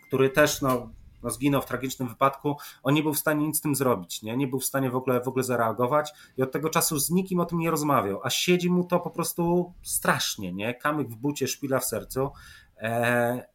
który 0.08 0.30
też 0.30 0.62
no, 0.62 0.90
no, 1.24 1.30
zginął 1.30 1.62
w 1.62 1.66
tragicznym 1.66 2.08
wypadku, 2.08 2.56
on 2.84 2.94
nie 2.94 3.04
był 3.04 3.14
w 3.14 3.20
stanie 3.20 3.48
nic 3.48 3.58
z 3.58 3.62
tym 3.62 3.76
zrobić, 3.76 4.22
nie, 4.22 4.38
nie 4.38 4.48
był 4.48 4.60
w 4.60 4.66
stanie 4.66 4.90
w 4.90 4.96
ogóle, 4.96 5.22
w 5.22 5.28
ogóle 5.28 5.44
zareagować. 5.44 6.14
I 6.38 6.42
od 6.42 6.52
tego 6.52 6.70
czasu 6.70 7.00
z 7.00 7.10
nikim 7.10 7.40
o 7.40 7.46
tym 7.46 7.60
nie 7.60 7.72
rozmawiał, 7.72 8.20
a 8.24 8.30
siedzi 8.30 8.70
mu 8.70 8.84
to 8.84 9.00
po 9.00 9.10
prostu 9.10 9.74
strasznie, 9.84 10.54
nie, 10.54 10.74
kamyk 10.74 11.10
w 11.10 11.16
bucie, 11.16 11.48
szpila 11.48 11.80
w 11.80 11.86
sercu. 11.86 12.32
E... 12.78 13.48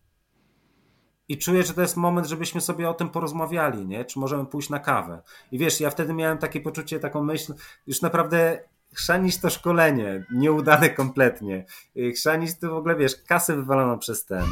i 1.28 1.38
czuję, 1.38 1.62
że 1.62 1.74
to 1.74 1.80
jest 1.80 1.96
moment, 1.96 2.26
żebyśmy 2.26 2.60
sobie 2.60 2.88
o 2.88 2.94
tym 2.94 3.08
porozmawiali, 3.08 3.86
nie, 3.86 4.04
czy 4.04 4.18
możemy 4.18 4.46
pójść 4.46 4.70
na 4.70 4.78
kawę? 4.78 5.22
I 5.52 5.58
wiesz, 5.58 5.80
ja 5.80 5.90
wtedy 5.90 6.14
miałem 6.14 6.38
takie 6.38 6.60
poczucie, 6.60 7.00
taką 7.00 7.22
myśl, 7.22 7.54
już 7.86 8.02
naprawdę 8.02 8.62
chrzanić 8.94 9.38
to 9.38 9.50
szkolenie, 9.50 10.24
nieudane 10.32 10.90
kompletnie. 10.90 11.64
Chrzanić 12.16 12.58
to 12.58 12.70
w 12.70 12.74
ogóle, 12.74 12.96
wiesz, 12.96 13.16
kasę 13.28 13.56
wywalono 13.56 13.98
przez 13.98 14.24
ten. 14.24 14.44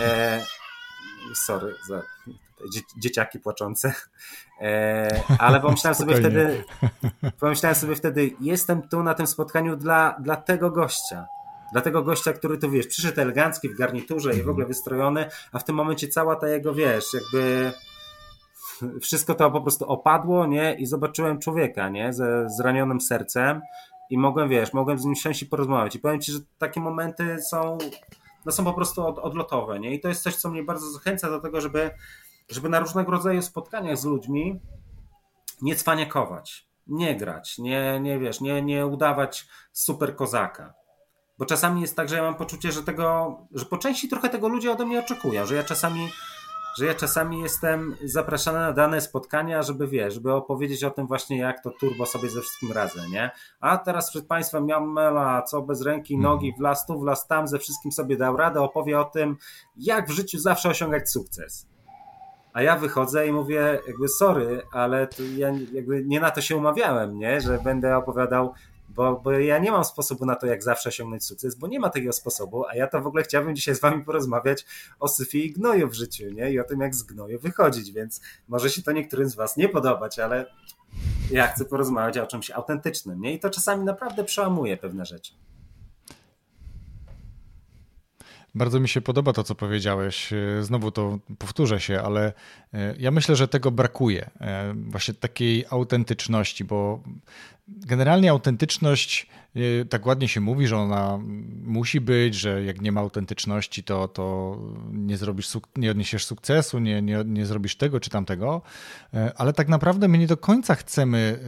E, 0.00 0.44
sorry 1.34 1.74
za 1.88 2.02
dzieciaki 2.98 3.38
płaczące. 3.38 3.94
E, 4.60 5.22
ale 5.38 5.60
pomyślałem 5.60 5.94
sobie 5.94 6.16
wtedy, 6.16 6.64
pomyślałem 7.40 7.76
sobie 7.76 7.96
wtedy, 7.96 8.30
jestem 8.40 8.88
tu 8.88 9.02
na 9.02 9.14
tym 9.14 9.26
spotkaniu 9.26 9.76
dla, 9.76 10.16
dla 10.20 10.36
tego 10.36 10.70
gościa. 10.70 11.26
Dla 11.72 11.80
tego 11.80 12.02
gościa, 12.02 12.32
który 12.32 12.58
tu 12.58 12.70
wiesz, 12.70 12.86
przyszedł 12.86 13.20
elegancki 13.20 13.68
w 13.68 13.78
garniturze 13.78 14.30
i 14.30 14.32
w 14.32 14.36
mhm. 14.36 14.50
ogóle 14.50 14.66
wystrojony, 14.66 15.30
a 15.52 15.58
w 15.58 15.64
tym 15.64 15.76
momencie 15.76 16.08
cała 16.08 16.36
ta 16.36 16.48
jego, 16.48 16.74
wiesz, 16.74 17.04
jakby 17.14 17.72
wszystko 19.00 19.34
to 19.34 19.50
po 19.50 19.60
prostu 19.60 19.84
opadło, 19.84 20.46
nie? 20.46 20.74
I 20.74 20.86
zobaczyłem 20.86 21.38
człowieka, 21.38 21.88
nie? 21.88 22.12
Ze 22.12 22.48
zranionym 22.48 23.00
sercem 23.00 23.60
i 24.10 24.18
mogłem, 24.18 24.48
wiesz, 24.48 24.72
mogłem 24.72 24.98
z 24.98 25.04
nim 25.04 25.14
siąść 25.14 25.42
i 25.42 25.46
porozmawiać. 25.46 25.96
I 25.96 25.98
powiem 25.98 26.20
ci, 26.20 26.32
że 26.32 26.38
takie 26.58 26.80
momenty 26.80 27.42
są, 27.50 27.78
no 28.46 28.52
są 28.52 28.64
po 28.64 28.72
prostu 28.72 29.06
od, 29.06 29.18
odlotowe, 29.18 29.80
nie? 29.80 29.94
I 29.94 30.00
to 30.00 30.08
jest 30.08 30.22
coś, 30.22 30.36
co 30.36 30.50
mnie 30.50 30.62
bardzo 30.62 30.90
zachęca 30.90 31.30
do 31.30 31.40
tego, 31.40 31.60
żeby, 31.60 31.90
żeby 32.48 32.68
na 32.68 32.80
różnego 32.80 33.12
rodzaju 33.12 33.42
spotkaniach 33.42 33.96
z 33.96 34.04
ludźmi 34.04 34.60
nie 35.62 35.76
cwaniakować, 35.76 36.68
nie 36.86 37.16
grać, 37.16 37.58
nie, 37.58 38.00
nie 38.00 38.18
wiesz, 38.18 38.40
nie, 38.40 38.62
nie 38.62 38.86
udawać 38.86 39.48
super 39.72 40.16
kozaka. 40.16 40.74
Bo 41.38 41.46
czasami 41.46 41.80
jest 41.80 41.96
tak, 41.96 42.08
że 42.08 42.16
ja 42.16 42.22
mam 42.22 42.34
poczucie, 42.34 42.72
że 42.72 42.82
tego, 42.82 43.36
że 43.54 43.64
po 43.64 43.78
części 43.78 44.08
trochę 44.08 44.28
tego 44.28 44.48
ludzie 44.48 44.72
ode 44.72 44.86
mnie 44.86 45.00
oczekują, 45.00 45.46
że 45.46 45.54
ja 45.54 45.62
czasami 45.62 46.08
że 46.78 46.86
ja 46.86 46.94
czasami 46.94 47.42
jestem 47.42 47.96
zapraszany 48.04 48.58
na 48.58 48.72
dane 48.72 49.00
spotkania, 49.00 49.62
żeby 49.62 49.88
wiesz, 49.88 50.14
żeby 50.14 50.32
opowiedzieć 50.32 50.84
o 50.84 50.90
tym 50.90 51.06
właśnie, 51.06 51.38
jak 51.38 51.62
to 51.62 51.70
turbo 51.70 52.06
sobie 52.06 52.30
ze 52.30 52.40
wszystkim 52.40 52.72
radzę, 52.72 53.08
nie? 53.08 53.30
A 53.60 53.78
teraz 53.78 54.10
przed 54.10 54.26
Państwem 54.26 54.66
miał 54.66 54.86
Mela, 54.86 55.42
co 55.42 55.62
bez 55.62 55.82
ręki, 55.82 56.14
mhm. 56.14 56.32
nogi, 56.32 56.54
wlast 56.58 56.86
tu, 56.86 57.00
wlast 57.00 57.28
tam, 57.28 57.48
ze 57.48 57.58
wszystkim 57.58 57.92
sobie 57.92 58.16
dał 58.16 58.36
radę, 58.36 58.60
opowie 58.60 59.00
o 59.00 59.04
tym, 59.04 59.36
jak 59.76 60.08
w 60.08 60.12
życiu 60.12 60.38
zawsze 60.38 60.68
osiągać 60.68 61.10
sukces. 61.10 61.70
A 62.52 62.62
ja 62.62 62.76
wychodzę 62.76 63.26
i 63.26 63.32
mówię, 63.32 63.78
jakby 63.86 64.08
sorry, 64.08 64.62
ale 64.72 65.08
ja 65.36 65.48
jakby 65.72 66.04
nie 66.04 66.20
na 66.20 66.30
to 66.30 66.40
się 66.40 66.56
umawiałem, 66.56 67.18
nie? 67.18 67.40
Że 67.40 67.58
będę 67.64 67.96
opowiadał 67.96 68.54
bo, 68.94 69.20
bo 69.24 69.32
ja 69.32 69.58
nie 69.58 69.70
mam 69.70 69.84
sposobu 69.84 70.26
na 70.26 70.36
to, 70.36 70.46
jak 70.46 70.62
zawsze 70.62 70.88
osiągnąć 70.88 71.24
sukces, 71.24 71.54
bo 71.54 71.66
nie 71.66 71.80
ma 71.80 71.90
takiego 71.90 72.12
sposobu, 72.12 72.66
a 72.66 72.74
ja 72.74 72.86
to 72.86 73.00
w 73.00 73.06
ogóle 73.06 73.22
chciałbym 73.22 73.56
dzisiaj 73.56 73.74
z 73.74 73.80
wami 73.80 74.04
porozmawiać 74.04 74.66
o 75.00 75.08
syfie 75.08 75.38
i 75.38 75.52
gnoju 75.52 75.88
w 75.88 75.94
życiu, 75.94 76.24
nie? 76.30 76.52
I 76.52 76.60
o 76.60 76.64
tym, 76.64 76.80
jak 76.80 76.94
z 76.94 77.02
gnoju 77.02 77.38
wychodzić, 77.38 77.92
więc 77.92 78.20
może 78.48 78.70
się 78.70 78.82
to 78.82 78.92
niektórym 78.92 79.30
z 79.30 79.34
was 79.34 79.56
nie 79.56 79.68
podobać, 79.68 80.18
ale 80.18 80.46
ja 81.30 81.46
chcę 81.46 81.64
porozmawiać 81.64 82.18
o 82.18 82.26
czymś 82.26 82.50
autentycznym, 82.50 83.20
nie? 83.20 83.34
I 83.34 83.40
to 83.40 83.50
czasami 83.50 83.84
naprawdę 83.84 84.24
przełamuje 84.24 84.76
pewne 84.76 85.06
rzeczy. 85.06 85.32
Bardzo 88.54 88.80
mi 88.80 88.88
się 88.88 89.00
podoba 89.00 89.32
to, 89.32 89.44
co 89.44 89.54
powiedziałeś. 89.54 90.32
E, 90.32 90.62
znowu 90.62 90.90
to 90.90 91.18
powtórzę 91.38 91.80
się, 91.80 92.00
ale 92.00 92.32
e, 92.74 92.94
ja 92.98 93.10
myślę, 93.10 93.36
że 93.36 93.48
tego 93.48 93.70
brakuje. 93.70 94.30
E, 94.40 94.74
właśnie 94.74 95.14
takiej 95.14 95.64
autentyczności, 95.70 96.64
bo 96.64 97.02
generalnie 97.68 98.30
autentyczność, 98.30 99.26
tak 99.90 100.06
ładnie 100.06 100.28
się 100.28 100.40
mówi, 100.40 100.66
że 100.66 100.76
ona 100.76 101.18
musi 101.62 102.00
być, 102.00 102.34
że 102.34 102.64
jak 102.64 102.80
nie 102.80 102.92
ma 102.92 103.00
autentyczności, 103.00 103.84
to, 103.84 104.08
to 104.08 104.56
nie 104.92 105.16
zrobisz, 105.16 105.48
nie 105.76 105.90
odniesiesz 105.90 106.26
sukcesu, 106.26 106.78
nie, 106.78 107.02
nie, 107.02 107.22
nie 107.26 107.46
zrobisz 107.46 107.76
tego 107.76 108.00
czy 108.00 108.10
tamtego, 108.10 108.62
ale 109.36 109.52
tak 109.52 109.68
naprawdę 109.68 110.08
my 110.08 110.18
nie 110.18 110.26
do 110.26 110.36
końca 110.36 110.74
chcemy 110.74 111.38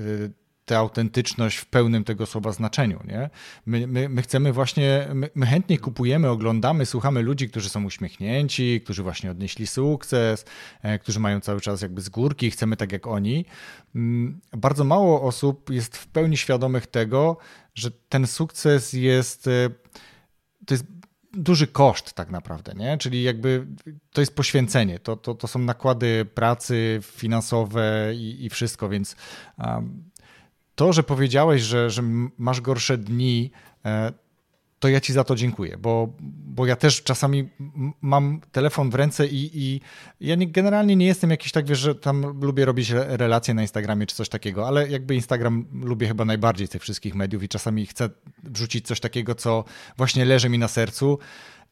tę 0.65 0.79
autentyczność 0.79 1.57
w 1.57 1.67
pełnym 1.67 2.05
tego 2.05 2.27
słowa 2.27 2.53
znaczeniu. 2.53 3.01
Nie? 3.05 3.31
My, 3.67 3.87
my, 3.87 4.09
my 4.09 4.23
chcemy 4.23 4.53
właśnie, 4.53 5.09
my, 5.15 5.31
my, 5.35 5.47
chętnie 5.47 5.79
kupujemy, 5.79 6.29
oglądamy, 6.29 6.87
słuchamy 6.87 7.23
ludzi, 7.23 7.49
którzy 7.49 7.69
są 7.69 7.85
uśmiechnięci, 7.85 8.81
którzy 8.85 9.03
właśnie 9.03 9.31
odnieśli 9.31 9.67
sukces, 9.67 10.45
e, 10.83 10.99
którzy 10.99 11.21
mają 11.21 11.41
cały 11.41 11.61
czas 11.61 11.83
jakby 11.83 12.01
z 12.01 12.09
górki, 12.09 12.51
chcemy 12.51 12.77
tak 12.77 12.93
jak 12.93 13.07
oni. 13.07 13.45
Mm, 13.95 14.41
bardzo 14.57 14.85
mało 14.85 15.23
osób 15.23 15.71
jest 15.71 15.97
w 15.97 16.07
pełni 16.07 16.37
świadomych 16.37 16.87
tego, 16.87 17.37
że 17.75 17.91
ten 18.09 18.27
sukces 18.27 18.93
jest, 18.93 19.47
e, 19.47 19.71
to 20.67 20.75
jest 20.75 20.85
duży 21.33 21.67
koszt 21.67 22.13
tak 22.13 22.31
naprawdę, 22.31 22.75
nie? 22.75 22.99
Czyli 22.99 23.23
jakby 23.23 23.67
to 24.13 24.21
jest 24.21 24.37
poświęcenie, 24.37 24.99
to, 24.99 25.17
to, 25.17 25.35
to 25.35 25.49
są 25.49 25.59
nakłady 25.59 26.25
pracy 26.25 27.01
finansowe 27.03 28.13
i, 28.15 28.45
i 28.45 28.51
wszystko, 28.51 28.89
więc 28.89 29.17
um, 29.59 30.12
to, 30.75 30.93
że 30.93 31.03
powiedziałeś, 31.03 31.63
że, 31.63 31.91
że 31.91 32.03
masz 32.39 32.61
gorsze 32.61 32.99
dni, 32.99 33.51
e, 33.85 34.13
to 34.83 34.89
ja 34.89 35.01
ci 35.01 35.13
za 35.13 35.25
to 35.25 35.35
dziękuję, 35.35 35.77
bo, 35.79 36.09
bo 36.45 36.67
ja 36.67 36.77
też 36.77 37.03
czasami 37.03 37.49
mam 38.01 38.41
telefon 38.53 38.91
w 38.91 38.95
ręce 38.95 39.27
i, 39.27 39.51
i 39.55 39.81
ja 40.21 40.35
nie, 40.35 40.47
generalnie 40.47 40.97
nie 40.97 41.07
jestem 41.07 41.31
jakiś 41.31 41.53
tak, 41.53 41.67
wiesz, 41.67 41.79
że 41.79 41.95
tam 41.95 42.41
lubię 42.41 42.65
robić 42.65 42.91
relacje 42.91 43.55
na 43.55 43.63
Instagramie 43.63 44.07
czy 44.07 44.17
coś 44.17 44.29
takiego, 44.29 44.69
ale 44.69 44.89
jakby 44.89 45.15
Instagram 45.15 45.67
lubię 45.83 46.09
chyba 46.09 46.25
najbardziej 46.25 46.69
tych 46.69 46.83
wszystkich 46.83 47.15
mediów 47.15 47.43
i 47.43 47.49
czasami 47.49 47.87
chcę 47.87 48.11
wrzucić 48.43 48.87
coś 48.87 49.01
takiego, 49.01 49.35
co 49.35 49.65
właśnie 49.97 50.25
leży 50.25 50.49
mi 50.49 50.59
na 50.59 50.69
sercu, 50.69 51.19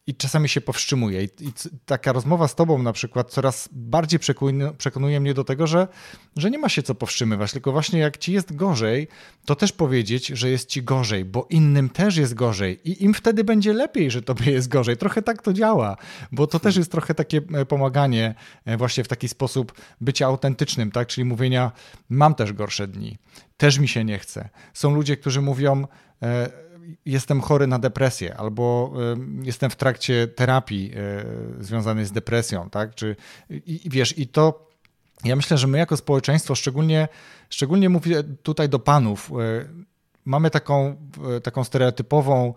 i 0.07 0.15
czasami 0.15 0.49
się 0.49 0.61
powstrzymuję. 0.61 1.25
I, 1.25 1.25
I, 1.25 1.53
taka 1.85 2.13
rozmowa 2.13 2.49
z 2.49 2.55
tobą 2.55 2.83
na 2.83 2.93
przykład 2.93 3.31
coraz 3.31 3.69
bardziej 3.73 4.21
przekonuje, 4.21 4.73
przekonuje 4.79 5.21
mnie 5.21 5.35
do 5.35 5.45
tego, 5.45 5.67
że, 5.67 5.89
że 6.37 6.51
nie 6.51 6.59
ma 6.59 6.69
się 6.69 6.83
co 6.83 6.95
powstrzymywać, 6.95 7.53
tylko 7.53 7.73
właśnie 7.73 8.01
jak 8.01 8.19
ci 8.19 8.33
jest 8.33 8.57
gorzej, 8.57 9.09
to 9.45 9.57
też 9.57 9.73
powiedzieć, 9.73 10.27
że 10.27 10.51
jest 10.51 10.69
ci 10.69 10.83
gorzej, 10.83 11.25
bo 11.25 11.47
innym 11.51 11.89
też 11.89 12.17
jest 12.17 12.35
gorzej 12.35 12.89
i 12.91 13.05
im 13.05 13.15
wtedy 13.15 13.45
będzie 13.45 13.73
lepiej, 13.73 14.11
że 14.11 14.23
tobie 14.23 14.53
jest 14.53 14.69
gorzej. 14.69 14.97
Trochę 14.97 15.23
tak 15.23 15.43
to 15.43 15.53
działa, 15.53 15.97
bo 16.33 16.47
to 16.47 16.61
też 16.61 16.77
jest 16.77 16.93
trochę 16.93 17.15
takie 17.15 17.41
e, 17.55 17.67
pomaganie 17.67 18.35
e, 18.65 18.77
właśnie 18.77 19.05
w 19.05 19.09
taki 19.09 19.29
sposób 19.29 19.73
bycia 20.01 20.27
autentycznym, 20.27 20.91
tak? 20.91 21.09
Czyli 21.09 21.25
mówienia, 21.25 21.73
mam 22.09 22.35
też 22.35 22.53
gorsze 22.53 22.89
dni, 22.89 23.19
też 23.57 23.79
mi 23.79 23.89
się 23.89 24.05
nie 24.05 24.19
chce. 24.19 24.49
Są 24.75 24.95
ludzie, 24.95 25.17
którzy 25.17 25.41
mówią, 25.41 25.87
e, 26.23 26.70
jestem 27.05 27.41
chory 27.41 27.67
na 27.67 27.79
depresję 27.79 28.37
albo 28.37 28.93
jestem 29.43 29.71
w 29.71 29.77
trakcie 29.77 30.29
terapii 30.29 30.93
e, 30.95 31.65
związanej 31.65 32.07
z 32.07 32.13
depresją, 32.13 32.71
tak? 32.71 32.95
Czy, 32.95 33.17
i, 33.51 33.81
i 33.87 33.91
wiesz, 33.91 34.19
i 34.19 34.27
to 34.27 34.71
ja 35.25 35.37
myślę, 35.37 35.59
że 35.59 35.67
my 35.67 35.79
jako 35.79 35.97
społeczeństwo, 35.97 36.55
szczególnie, 36.55 37.09
szczególnie 37.51 37.89
mówię 37.89 38.23
tutaj 38.23 38.69
do 38.69 38.79
panów, 38.79 39.33
e, 39.33 39.65
mamy 40.25 40.51
taką, 40.51 40.97
e, 41.37 41.41
taką 41.41 41.65
stereotypową 41.65 42.55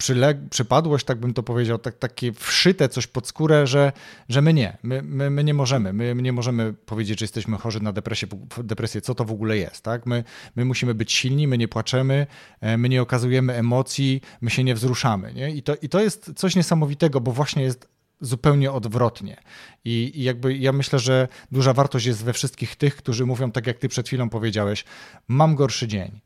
przyleg- 0.00 0.48
przypadłość, 0.48 1.04
tak 1.04 1.18
bym 1.18 1.34
to 1.34 1.42
powiedział, 1.42 1.78
tak, 1.78 1.98
takie 1.98 2.32
wszyte 2.32 2.88
coś 2.88 3.06
pod 3.06 3.26
skórę, 3.26 3.66
że, 3.66 3.92
że 4.28 4.42
my 4.42 4.54
nie, 4.54 4.76
my, 4.82 5.02
my, 5.02 5.30
my 5.30 5.44
nie 5.44 5.54
możemy, 5.54 5.92
my, 5.92 6.14
my, 6.14 6.22
nie 6.22 6.32
możemy 6.32 6.72
powiedzieć, 6.72 7.18
że 7.18 7.24
jesteśmy 7.24 7.56
chorzy 7.56 7.82
na 7.82 7.92
depresję, 7.92 8.28
depresję, 8.64 9.00
co 9.00 9.14
to 9.14 9.24
w 9.24 9.32
ogóle 9.32 9.56
jest, 9.56 9.82
tak? 9.82 10.06
My, 10.06 10.24
my 10.56 10.64
musimy 10.64 10.94
być 10.94 11.12
silni, 11.12 11.48
my 11.48 11.58
nie 11.58 11.68
płaczemy, 11.68 12.26
e, 12.60 12.76
my 12.76 12.88
nie 12.88 13.02
okazujemy 13.02 13.54
emocji, 13.54 14.20
my 14.40 14.50
się 14.50 14.64
nie 14.64 14.74
wzruszamy, 14.74 15.34
nie? 15.34 15.50
I 15.50 15.62
to, 15.62 15.74
i 15.82 15.88
to 15.88 16.00
jest 16.00 16.32
coś 16.36 16.56
niesamowitego, 16.56 17.20
bo 17.20 17.32
właśnie 17.32 17.62
jest 17.62 17.88
zupełnie 18.20 18.72
odwrotnie. 18.72 19.36
I, 19.84 20.12
I, 20.14 20.22
jakby 20.22 20.56
ja 20.56 20.72
myślę, 20.72 20.98
że 20.98 21.28
duża 21.52 21.72
wartość 21.72 22.06
jest 22.06 22.24
we 22.24 22.32
wszystkich 22.32 22.76
tych, 22.76 22.96
którzy 22.96 23.26
mówią 23.26 23.52
tak, 23.52 23.66
jak 23.66 23.78
ty 23.78 23.88
przed 23.88 24.06
chwilą 24.06 24.28
powiedziałeś, 24.28 24.84
mam 25.28 25.54
gorszy 25.54 25.88
dzień 25.88 26.20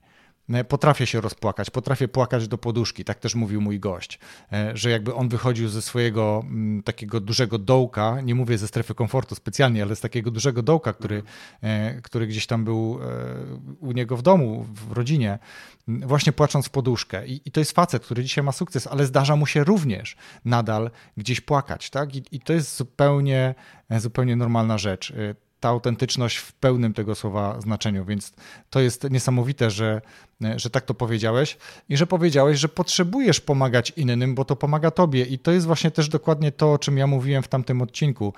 potrafię 0.68 1.06
się 1.06 1.20
rozpłakać, 1.20 1.70
potrafię 1.70 2.08
płakać 2.08 2.48
do 2.48 2.58
poduszki, 2.58 3.04
tak 3.04 3.18
też 3.18 3.34
mówił 3.34 3.60
mój 3.60 3.80
gość, 3.80 4.18
e, 4.52 4.76
że 4.76 4.90
jakby 4.90 5.14
on 5.14 5.28
wychodził 5.28 5.68
ze 5.68 5.82
swojego 5.82 6.42
mm, 6.44 6.82
takiego 6.82 7.20
dużego 7.20 7.58
dołka, 7.58 8.20
nie 8.20 8.34
mówię 8.34 8.58
ze 8.58 8.68
strefy 8.68 8.94
komfortu 8.94 9.34
specjalnie, 9.34 9.82
ale 9.82 9.96
z 9.96 10.00
takiego 10.00 10.30
dużego 10.30 10.62
dołka, 10.62 10.92
który, 10.92 11.22
e, 11.62 12.00
który 12.02 12.26
gdzieś 12.26 12.46
tam 12.46 12.64
był 12.64 12.98
u 13.80 13.92
niego 13.92 14.16
w 14.16 14.22
domu, 14.22 14.66
w 14.88 14.92
rodzinie, 14.92 15.38
właśnie 15.88 16.32
płacząc 16.32 16.66
w 16.66 16.70
poduszkę. 16.70 17.26
I, 17.26 17.40
I, 17.44 17.50
to 17.50 17.60
jest 17.60 17.72
facet, 17.72 18.04
który 18.04 18.24
dzisiaj 18.24 18.44
ma 18.44 18.52
sukces, 18.52 18.86
ale 18.86 19.06
zdarza 19.06 19.36
mu 19.36 19.46
się 19.46 19.64
również 19.64 20.16
nadal 20.44 20.90
gdzieś 21.16 21.40
płakać, 21.40 21.90
tak? 21.90 22.16
I, 22.16 22.22
i 22.32 22.40
to 22.40 22.52
jest 22.52 22.76
zupełnie, 22.76 23.54
zupełnie 23.90 24.36
normalna 24.36 24.78
rzecz 24.78 25.12
ta 25.64 25.68
autentyczność 25.68 26.36
w 26.36 26.52
pełnym 26.52 26.94
tego 26.94 27.14
słowa 27.14 27.60
znaczeniu. 27.60 28.04
Więc 28.04 28.32
to 28.70 28.80
jest 28.80 29.10
niesamowite, 29.10 29.70
że, 29.70 30.00
że 30.56 30.70
tak 30.70 30.84
to 30.84 30.94
powiedziałeś 30.94 31.56
i 31.88 31.96
że 31.96 32.06
powiedziałeś, 32.06 32.58
że 32.58 32.68
potrzebujesz 32.68 33.40
pomagać 33.40 33.92
innym, 33.96 34.34
bo 34.34 34.44
to 34.44 34.56
pomaga 34.56 34.90
tobie. 34.90 35.24
I 35.24 35.38
to 35.38 35.52
jest 35.52 35.66
właśnie 35.66 35.90
też 35.90 36.08
dokładnie 36.08 36.52
to, 36.52 36.72
o 36.72 36.78
czym 36.78 36.98
ja 36.98 37.06
mówiłem 37.06 37.42
w 37.42 37.48
tamtym 37.48 37.82
odcinku, 37.82 38.34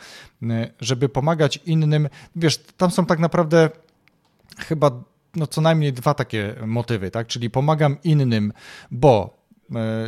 żeby 0.80 1.08
pomagać 1.08 1.56
innym. 1.56 2.08
Wiesz, 2.36 2.58
tam 2.76 2.90
są 2.90 3.06
tak 3.06 3.18
naprawdę 3.18 3.70
chyba 4.58 4.90
no, 5.36 5.46
co 5.46 5.60
najmniej 5.60 5.92
dwa 5.92 6.14
takie 6.14 6.54
motywy, 6.66 7.10
tak? 7.10 7.26
Czyli 7.26 7.50
pomagam 7.50 7.96
innym, 8.04 8.52
bo 8.90 9.35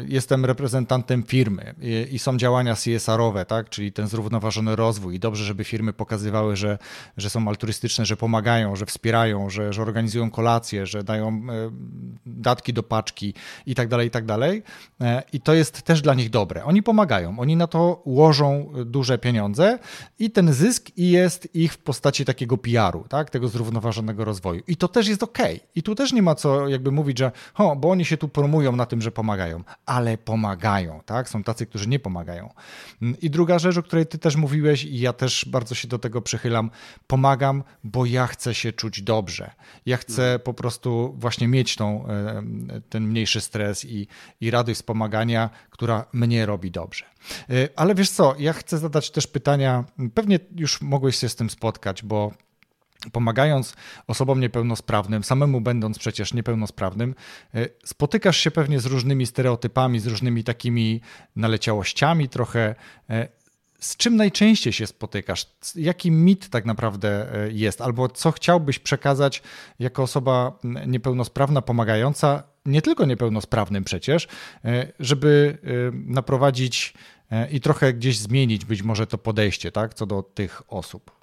jestem 0.06 0.44
reprezentantem 0.44 1.22
firmy 1.22 1.74
i, 2.10 2.18
są 2.18 2.36
działania 2.36 2.74
CSR-owe, 2.74 3.44
tak? 3.44 3.68
czyli 3.68 3.92
ten 3.92 4.08
zrównoważony 4.08 4.76
rozwój. 4.76 5.14
I 5.14 5.18
dobrze, 5.18 5.44
żeby 5.44 5.64
firmy 5.64 5.92
pokazywały, 5.92 6.56
że, 6.56 6.78
że 7.16 7.30
są 7.30 7.48
altruistyczne, 7.48 8.06
że 8.06 8.16
pomagają, 8.16 8.76
że 8.76 8.86
wspierają, 8.86 9.50
że, 9.50 9.72
że 9.72 9.82
organizują 9.82 10.30
kolacje, 10.30 10.86
że 10.86 11.04
dają 11.04 11.28
e, 11.28 11.70
datki 12.26 12.72
do 12.72 12.82
paczki 12.82 13.34
i 13.66 13.74
tak 13.74 13.88
dalej, 13.88 14.08
i 14.08 14.10
tak 14.10 14.24
dalej. 14.24 14.62
E, 15.00 15.22
I 15.32 15.40
to 15.40 15.54
jest 15.54 15.82
też 15.82 16.02
dla 16.02 16.14
nich 16.14 16.30
dobre. 16.30 16.64
Oni 16.64 16.82
pomagają, 16.82 17.38
oni 17.38 17.56
na 17.56 17.66
to 17.66 18.02
łożą 18.04 18.72
duże 18.86 19.18
pieniądze 19.18 19.78
i 20.18 20.30
ten 20.30 20.52
zysk 20.52 20.90
jest 20.96 21.54
ich 21.54 21.72
w 21.72 21.78
postaci 21.78 22.24
takiego 22.24 22.58
PR-u, 22.58 23.04
tak? 23.08 23.30
tego 23.30 23.48
zrównoważonego 23.48 24.24
rozwoju. 24.24 24.62
I 24.66 24.76
to 24.76 24.88
też 24.88 25.08
jest 25.08 25.22
ok. 25.22 25.38
I 25.74 25.82
tu 25.82 25.94
też 25.94 26.12
nie 26.12 26.22
ma 26.22 26.34
co 26.34 26.68
jakby 26.68 26.92
mówić, 26.92 27.18
że 27.18 27.32
ho, 27.54 27.76
bo 27.76 27.90
oni 27.90 28.04
się 28.04 28.16
tu 28.16 28.28
promują 28.28 28.76
na 28.76 28.86
tym, 28.86 29.02
że 29.02 29.10
pomagają 29.10 29.47
pomagają, 29.48 29.64
ale 29.86 30.18
pomagają, 30.18 31.00
tak? 31.06 31.28
Są 31.28 31.42
tacy, 31.42 31.66
którzy 31.66 31.88
nie 31.88 31.98
pomagają. 31.98 32.50
I 33.20 33.30
druga 33.30 33.58
rzecz, 33.58 33.76
o 33.76 33.82
której 33.82 34.06
ty 34.06 34.18
też 34.18 34.36
mówiłeś 34.36 34.84
i 34.84 35.00
ja 35.00 35.12
też 35.12 35.44
bardzo 35.44 35.74
się 35.74 35.88
do 35.88 35.98
tego 35.98 36.22
przychylam, 36.22 36.70
pomagam, 37.06 37.64
bo 37.84 38.06
ja 38.06 38.26
chcę 38.26 38.54
się 38.54 38.72
czuć 38.72 39.02
dobrze. 39.02 39.50
Ja 39.86 39.96
chcę 39.96 40.22
mhm. 40.22 40.40
po 40.40 40.54
prostu 40.54 41.14
właśnie 41.18 41.48
mieć 41.48 41.76
tą, 41.76 42.06
e, 42.06 42.42
ten 42.88 43.08
mniejszy 43.08 43.40
stres 43.40 43.84
i, 43.84 44.06
i 44.40 44.50
radość 44.50 44.78
z 44.78 44.82
pomagania, 44.82 45.50
która 45.70 46.04
mnie 46.12 46.46
robi 46.46 46.70
dobrze. 46.70 47.04
E, 47.50 47.68
ale 47.76 47.94
wiesz 47.94 48.10
co, 48.10 48.34
ja 48.38 48.52
chcę 48.52 48.78
zadać 48.78 49.10
też 49.10 49.26
pytania, 49.26 49.84
pewnie 50.14 50.38
już 50.56 50.80
mogłeś 50.80 51.16
się 51.16 51.28
z 51.28 51.36
tym 51.36 51.50
spotkać, 51.50 52.02
bo 52.02 52.32
pomagając 53.12 53.74
osobom 54.06 54.40
niepełnosprawnym, 54.40 55.24
samemu 55.24 55.60
będąc 55.60 55.98
przecież 55.98 56.34
niepełnosprawnym, 56.34 57.14
e, 57.54 57.68
spotykasz 57.84 58.36
się 58.36 58.50
pewnie 58.50 58.80
z 58.80 58.86
różnymi 58.86 59.26
stereotypami, 59.26 60.00
z 60.00 60.06
różnymi 60.06 60.44
takimi 60.44 61.00
naleciałościami 61.36 62.28
trochę. 62.28 62.74
E, 63.10 63.28
z 63.80 63.96
czym 63.96 64.16
najczęściej 64.16 64.72
się 64.72 64.86
spotykasz? 64.86 65.46
Jaki 65.74 66.10
mit 66.10 66.48
tak 66.48 66.64
naprawdę 66.64 67.34
e, 67.34 67.52
jest? 67.52 67.80
Albo 67.80 68.08
co 68.08 68.32
chciałbyś 68.32 68.78
przekazać 68.78 69.42
jako 69.78 70.02
osoba 70.02 70.58
niepełnosprawna, 70.86 71.62
pomagająca, 71.62 72.42
nie 72.66 72.82
tylko 72.82 73.06
niepełnosprawnym 73.06 73.84
przecież, 73.84 74.28
żeby 75.00 75.58
naprowadzić 75.92 76.94
i 77.50 77.60
trochę 77.60 77.94
gdzieś 77.94 78.18
zmienić 78.18 78.64
być 78.64 78.82
może 78.82 79.06
to 79.06 79.18
podejście 79.18 79.72
tak, 79.72 79.94
co 79.94 80.06
do 80.06 80.22
tych 80.22 80.62
osób? 80.68 81.17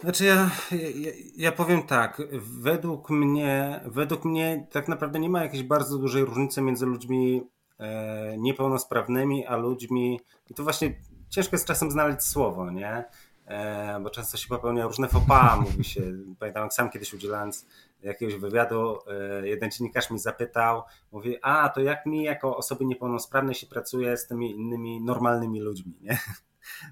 Znaczy 0.00 0.24
ja, 0.24 0.50
ja, 0.94 1.12
ja, 1.36 1.52
powiem 1.52 1.82
tak, 1.82 2.22
według 2.40 3.10
mnie, 3.10 3.80
według 3.84 4.24
mnie 4.24 4.66
tak 4.70 4.88
naprawdę 4.88 5.18
nie 5.18 5.30
ma 5.30 5.42
jakiejś 5.42 5.62
bardzo 5.62 5.98
dużej 5.98 6.24
różnicy 6.24 6.62
między 6.62 6.86
ludźmi 6.86 7.42
e, 7.78 8.38
niepełnosprawnymi, 8.38 9.46
a 9.46 9.56
ludźmi, 9.56 10.20
i 10.50 10.54
to 10.54 10.62
właśnie 10.62 10.94
ciężko 11.28 11.56
jest 11.56 11.66
czasem 11.66 11.90
znaleźć 11.90 12.22
słowo, 12.22 12.70
nie? 12.70 13.04
E, 13.46 14.00
bo 14.00 14.10
często 14.10 14.36
się 14.36 14.48
popełnia 14.48 14.86
różne 14.86 15.08
fopa, 15.08 15.56
mówi 15.70 15.84
się, 15.84 16.02
pamiętam 16.38 16.62
jak 16.62 16.74
sam 16.74 16.90
kiedyś 16.90 17.14
udzielając 17.14 17.66
jakiegoś 18.02 18.34
wywiadu, 18.34 18.98
e, 19.06 19.48
jeden 19.48 19.70
dziennikarz 19.70 20.10
mi 20.10 20.18
zapytał, 20.18 20.82
mówi, 21.12 21.36
a 21.42 21.68
to 21.68 21.80
jak 21.80 22.06
mi 22.06 22.22
jako 22.22 22.56
osoby 22.56 22.84
niepełnosprawnej 22.84 23.54
się 23.54 23.66
pracuje 23.66 24.16
z 24.16 24.26
tymi 24.26 24.50
innymi 24.50 25.00
normalnymi 25.00 25.60
ludźmi, 25.60 25.94
nie? 26.00 26.18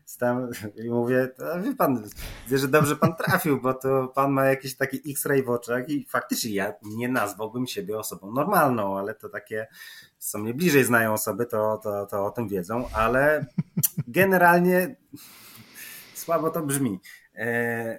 Stam 0.04 0.48
i 0.84 0.90
mówię, 0.90 1.28
to 1.36 1.62
wie 1.62 1.74
pan, 1.74 2.04
widzę, 2.44 2.58
że 2.58 2.68
dobrze 2.68 2.96
pan 2.96 3.16
trafił, 3.16 3.60
bo 3.60 3.74
to 3.74 4.08
pan 4.08 4.32
ma 4.32 4.44
jakiś 4.44 4.76
taki 4.76 5.10
X-ray 5.10 5.42
w 5.42 5.50
oczach 5.50 5.88
i 5.88 6.06
faktycznie 6.08 6.54
ja 6.54 6.72
nie 6.82 7.08
nazwałbym 7.08 7.66
siebie 7.66 7.98
osobą 7.98 8.32
normalną, 8.32 8.98
ale 8.98 9.14
to 9.14 9.28
takie, 9.28 9.66
co 10.18 10.38
mnie 10.38 10.54
bliżej 10.54 10.84
znają 10.84 11.12
osoby, 11.12 11.46
to, 11.46 11.80
to, 11.82 12.06
to 12.06 12.26
o 12.26 12.30
tym 12.30 12.48
wiedzą, 12.48 12.88
ale 12.92 13.46
generalnie 14.08 14.96
słabo 16.14 16.50
to 16.50 16.62
brzmi. 16.62 17.00
E, 17.34 17.98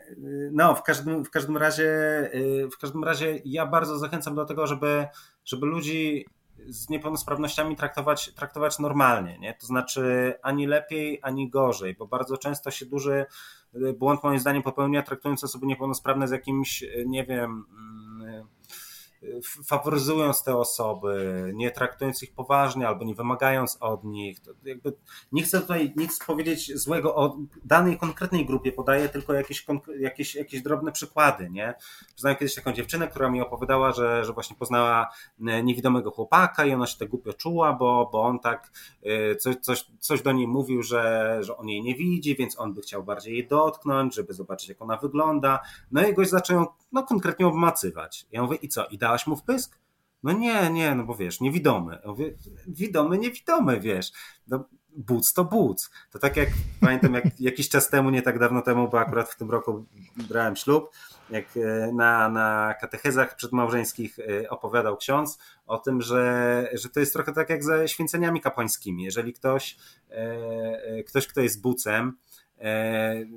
no, 0.52 0.76
w 0.76 0.84
każdym, 0.84 1.26
w 1.26 1.30
każdym 1.30 1.58
razie, 1.58 1.90
e, 2.34 2.68
w 2.68 2.78
każdym 2.78 3.04
razie 3.04 3.40
ja 3.46 3.66
bardzo 3.66 4.00
zachęcam 4.00 4.36
do 4.36 4.46
tego, 4.46 4.68
żeby, 4.68 5.08
żeby 5.46 5.66
ludzi 5.66 6.26
z 6.68 6.90
niepełnosprawnościami 6.90 7.76
traktować, 7.76 8.34
traktować 8.34 8.80
normalnie, 8.80 9.40
nie? 9.40 9.54
To 9.54 9.68
znaczy 9.68 10.34
ani 10.44 10.68
lepiej, 10.68 11.20
ani 11.22 11.50
gorzej, 11.50 11.96
bo 11.96 12.08
bardzo 12.08 12.38
często 12.38 12.72
się 12.72 12.86
duży 12.86 13.26
błąd 13.98 14.24
moim 14.24 14.40
zdaniem 14.40 14.64
popełnia 14.64 15.04
traktując 15.04 15.44
osoby 15.44 15.66
niepełnosprawne 15.66 16.28
z 16.28 16.32
jakimś, 16.32 16.84
nie 17.06 17.26
wiem, 17.26 17.66
mm, 17.72 18.05
faworyzując 19.66 20.44
te 20.44 20.58
osoby, 20.58 21.52
nie 21.56 21.72
traktując 21.72 22.24
ich 22.24 22.34
poważnie 22.34 22.88
albo 22.88 23.06
nie 23.06 23.16
wymagając 23.16 23.78
od 23.80 24.04
nich. 24.04 24.38
Nie 25.32 25.44
chcę 25.44 25.62
tutaj 25.62 25.94
nic 25.96 26.20
powiedzieć 26.26 26.78
złego 26.78 27.16
o 27.16 27.38
danej 27.66 27.98
konkretnej 27.98 28.46
grupie, 28.46 28.72
podaję 28.72 29.10
tylko 29.10 29.34
jakieś, 29.34 29.66
jakieś, 30.00 30.36
jakieś 30.36 30.62
drobne 30.62 30.92
przykłady. 30.92 31.50
Nie? 31.50 31.74
Znałem 32.16 32.38
kiedyś 32.38 32.56
taką 32.56 32.74
dziewczynę, 32.74 33.08
która 33.08 33.30
mi 33.30 33.42
opowiadała, 33.42 33.92
że, 33.92 34.26
że 34.26 34.34
właśnie 34.34 34.56
poznała 34.56 35.10
e, 35.48 35.64
niewidomego 35.64 36.12
chłopaka 36.12 36.66
i 36.66 36.74
ona 36.74 36.88
się 36.88 36.98
tak 36.98 37.10
głupio 37.10 37.34
czuła, 37.34 37.74
bo, 37.74 38.10
bo 38.12 38.22
on 38.22 38.40
tak 38.40 38.72
e, 39.04 39.36
coś, 39.36 39.56
coś, 39.56 39.86
coś 40.00 40.22
do 40.22 40.32
niej 40.32 40.48
mówił, 40.48 40.84
że, 40.84 41.38
że 41.42 41.58
on 41.58 41.70
jej 41.70 41.84
nie 41.84 41.96
widzi, 41.96 42.36
więc 42.36 42.60
on 42.60 42.74
by 42.74 42.82
chciał 42.82 43.04
bardziej 43.04 43.34
jej 43.34 43.48
dotknąć, 43.48 44.16
żeby 44.16 44.34
zobaczyć, 44.34 44.70
jak 44.70 44.82
ona 44.82 44.98
wygląda. 44.98 45.60
No 45.92 46.08
i 46.08 46.14
goś 46.14 46.30
zaczął 46.30 46.66
no, 46.96 47.04
konkretnie 47.04 47.48
obmacywać. 47.48 48.26
Ja 48.32 48.44
mówię, 48.44 48.58
i 48.62 48.70
co? 48.70 48.86
I 48.86 48.98
dałaś 48.98 49.28
mu 49.28 49.36
wpysk? 49.36 49.80
No 50.24 50.32
nie, 50.32 50.70
nie, 50.70 50.96
no 50.96 51.04
bo 51.04 51.16
wiesz, 51.16 51.42
niewidomy. 51.42 52.00
Ja 52.04 52.10
mówię, 52.10 52.34
widomy, 52.68 53.18
niewidomy, 53.18 53.80
wiesz. 53.80 54.12
No, 54.48 54.66
buc 54.96 55.34
to 55.34 55.46
buc. 55.46 55.90
To 56.12 56.20
tak 56.20 56.38
jak 56.38 56.50
pamiętam, 56.82 57.14
jak 57.14 57.40
jakiś 57.40 57.70
czas 57.70 57.90
temu, 57.90 58.10
nie 58.10 58.22
tak 58.22 58.40
dawno 58.40 58.62
temu, 58.62 58.90
bo 58.90 59.00
akurat 59.00 59.30
w 59.30 59.38
tym 59.38 59.52
roku 59.52 59.86
brałem 60.30 60.56
ślub, 60.56 60.90
jak 61.30 61.46
e, 61.58 61.92
na, 61.94 62.30
na 62.30 62.74
katechezach 62.82 63.36
przedmałżeńskich 63.36 64.20
e, 64.20 64.50
opowiadał 64.50 64.98
ksiądz 64.98 65.38
o 65.66 65.78
tym, 65.78 66.02
że, 66.02 66.70
że 66.74 66.90
to 66.90 67.00
jest 67.00 67.14
trochę 67.14 67.34
tak 67.34 67.50
jak 67.50 67.64
ze 67.64 67.88
święceniami 67.88 68.42
kapłańskimi. 68.42 69.04
Jeżeli 69.04 69.34
ktoś, 69.34 69.78
e, 70.10 71.04
ktoś 71.04 71.28
kto 71.28 71.42
jest 71.42 71.62
bucem, 71.62 72.18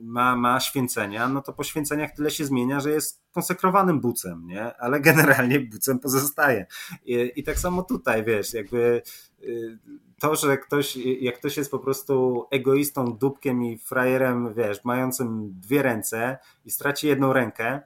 ma, 0.03 0.37
ma 0.37 0.61
święcenia, 0.61 1.29
no 1.29 1.43
to 1.43 1.53
po 1.53 1.64
święceniach 1.64 2.11
tyle 2.11 2.31
się 2.31 2.45
zmienia, 2.45 2.81
że 2.81 2.91
jest 2.91 3.22
konsekrowanym 3.33 4.01
bucem, 4.01 4.47
nie? 4.47 4.76
Ale 4.76 5.01
generalnie 5.11 5.61
bucem 5.61 5.99
pozostaje. 5.99 6.66
I, 7.05 7.33
i 7.37 7.43
tak 7.43 7.59
samo 7.59 7.83
tutaj, 7.83 8.24
wiesz, 8.24 8.55
jakby 8.55 9.03
y, 9.43 9.79
to, 10.18 10.37
że 10.37 10.59
ktoś, 10.59 10.97
jak 10.97 11.39
ktoś 11.39 11.57
jest 11.57 11.70
po 11.70 11.79
prostu 11.79 12.45
egoistą, 12.51 13.16
dupkiem 13.16 13.64
i 13.64 13.79
frajerem, 13.79 14.55
wiesz, 14.55 14.85
mającym 14.85 15.61
dwie 15.61 15.83
ręce 15.83 16.39
i 16.64 16.70
straci 16.70 17.07
jedną 17.07 17.33
rękę, 17.33 17.81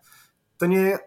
to 0.58 0.66
nie 0.66 0.98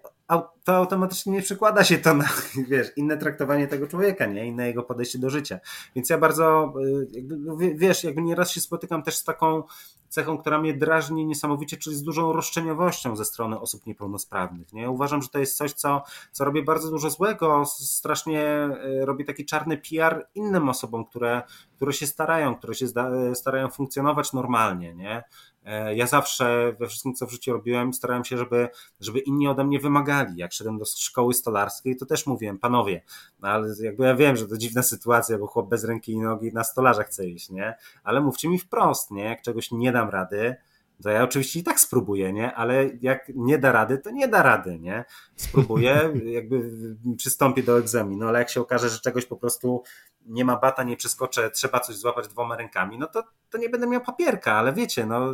to 0.63 0.75
automatycznie 0.75 1.33
nie 1.33 1.41
przekłada 1.41 1.83
się 1.83 1.97
to 1.97 2.13
na, 2.13 2.29
wiesz, 2.69 2.87
inne 2.95 3.17
traktowanie 3.17 3.67
tego 3.67 3.87
człowieka, 3.87 4.25
nie? 4.25 4.45
Inne 4.45 4.67
jego 4.67 4.83
podejście 4.83 5.19
do 5.19 5.29
życia. 5.29 5.59
Więc 5.95 6.09
ja 6.09 6.17
bardzo, 6.17 6.73
y, 7.15 7.23
no, 7.23 7.57
wiesz, 7.75 8.03
jakby 8.03 8.21
nieraz 8.21 8.51
się 8.51 8.61
spotykam 8.61 9.03
też 9.03 9.15
z 9.15 9.23
taką 9.23 9.63
cechą, 10.09 10.37
która 10.37 10.61
mnie 10.61 10.73
drażni 10.73 11.25
niesamowicie, 11.25 11.77
czyli 11.77 11.95
z 11.95 12.03
dużą 12.03 12.33
roszczeniowością 12.33 13.15
ze 13.15 13.25
strony 13.25 13.59
osób 13.59 13.85
niepełnosprawnych, 13.85 14.73
nie? 14.73 14.89
Uważam, 14.89 15.21
że 15.21 15.29
to 15.29 15.39
jest 15.39 15.57
coś, 15.57 15.73
co, 15.73 16.03
co 16.31 16.45
robi 16.45 16.63
bardzo 16.63 16.89
dużo 16.89 17.09
złego, 17.09 17.65
strasznie 17.65 18.69
y, 19.01 19.05
robi 19.05 19.25
taki 19.25 19.45
czarny 19.45 19.77
PR 19.77 20.27
innym 20.35 20.69
osobom, 20.69 21.05
które, 21.05 21.41
które 21.75 21.93
się 21.93 22.07
starają, 22.07 22.55
które 22.55 22.75
się 22.75 22.85
starają 23.33 23.69
funkcjonować 23.69 24.33
normalnie, 24.33 24.93
nie? 24.95 25.23
E, 25.65 25.95
ja 25.95 26.07
zawsze 26.07 26.75
we 26.79 26.87
wszystkim, 26.87 27.13
co 27.13 27.27
w 27.27 27.31
życiu 27.31 27.53
robiłem, 27.53 27.93
starałem 27.93 28.25
się, 28.25 28.37
żeby, 28.37 28.69
żeby 28.99 29.19
inni 29.19 29.47
ode 29.47 29.63
mnie 29.63 29.79
wymagali. 29.79 30.37
Jak 30.37 30.53
szedłem 30.53 30.77
do 30.77 30.85
szkoły 30.85 31.33
stolarskiej, 31.33 31.95
to 31.95 32.05
też 32.05 32.27
mówiłem, 32.27 32.59
panowie, 32.59 33.01
no 33.39 33.47
ale 33.47 33.75
jakby 33.79 34.05
ja 34.05 34.15
wiem, 34.15 34.35
że 34.35 34.47
to 34.47 34.57
dziwna 34.57 34.83
sytuacja, 34.83 35.37
bo 35.37 35.47
chłop 35.47 35.69
bez 35.69 35.83
ręki 35.83 36.11
i 36.11 36.19
nogi 36.19 36.53
na 36.53 36.63
stolarza 36.63 37.03
chce 37.03 37.27
iść, 37.27 37.49
nie? 37.49 37.75
Ale 38.03 38.21
mówcie 38.21 38.49
mi 38.49 38.59
wprost, 38.59 39.11
nie? 39.11 39.23
Jak 39.23 39.41
czegoś 39.41 39.71
nie 39.71 39.91
dam 39.91 40.09
rady, 40.09 40.55
to 41.03 41.09
ja 41.09 41.23
oczywiście 41.23 41.59
i 41.59 41.63
tak 41.63 41.79
spróbuję, 41.79 42.33
nie? 42.33 42.53
Ale 42.53 42.89
jak 43.01 43.31
nie 43.35 43.57
da 43.57 43.71
rady, 43.71 43.97
to 43.97 44.11
nie 44.11 44.27
da 44.27 44.43
rady, 44.43 44.79
nie? 44.79 45.05
Spróbuję, 45.35 46.13
jakby 46.25 46.71
przystąpię 47.17 47.63
do 47.63 47.79
egzaminu, 47.79 48.27
ale 48.27 48.39
jak 48.39 48.49
się 48.49 48.61
okaże, 48.61 48.89
że 48.89 48.99
czegoś 48.99 49.25
po 49.25 49.35
prostu 49.35 49.83
nie 50.25 50.45
ma 50.45 50.57
bata, 50.57 50.83
nie 50.83 50.97
przeskoczę, 50.97 51.51
trzeba 51.51 51.79
coś 51.79 51.95
złapać 51.95 52.27
dwoma 52.27 52.57
rękami, 52.57 52.97
no 52.97 53.07
to, 53.07 53.23
to 53.49 53.57
nie 53.57 53.69
będę 53.69 53.87
miał 53.87 54.01
papierka, 54.01 54.53
ale 54.53 54.73
wiecie, 54.73 55.05
no 55.05 55.33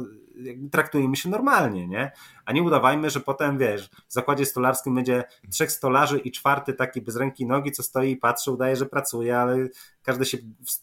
traktujmy 0.72 1.16
się 1.16 1.30
normalnie, 1.30 1.88
nie? 1.88 2.12
A 2.46 2.54
nie 2.54 2.64
udawajmy, 2.64 3.10
że 3.10 3.20
potem, 3.20 3.58
wiesz, 3.58 3.90
w 4.08 4.14
zakładzie 4.14 4.46
stolarskim 4.46 4.96
będzie 4.96 5.24
trzech 5.52 5.72
stolarzy 5.72 6.20
i 6.20 6.32
czwarty 6.32 6.74
taki 6.74 7.02
bez 7.02 7.16
ręki 7.16 7.46
nogi, 7.46 7.72
co 7.72 7.84
stoi 7.84 8.12
i 8.12 8.18
patrzy, 8.18 8.52
udaje, 8.52 8.76
że 8.76 8.86
pracuje, 8.86 9.38
ale 9.38 9.58
każdy 10.04 10.26
się 10.26 10.38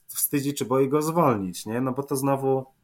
wstydzi, 0.07 0.55
czy 0.55 0.65
boi 0.65 0.89
go 0.89 1.03
zwolnić, 1.03 1.67
nie? 1.67 1.81
No 1.81 1.93
bo 1.93 2.03
to 2.03 2.17
znowu 2.17 2.78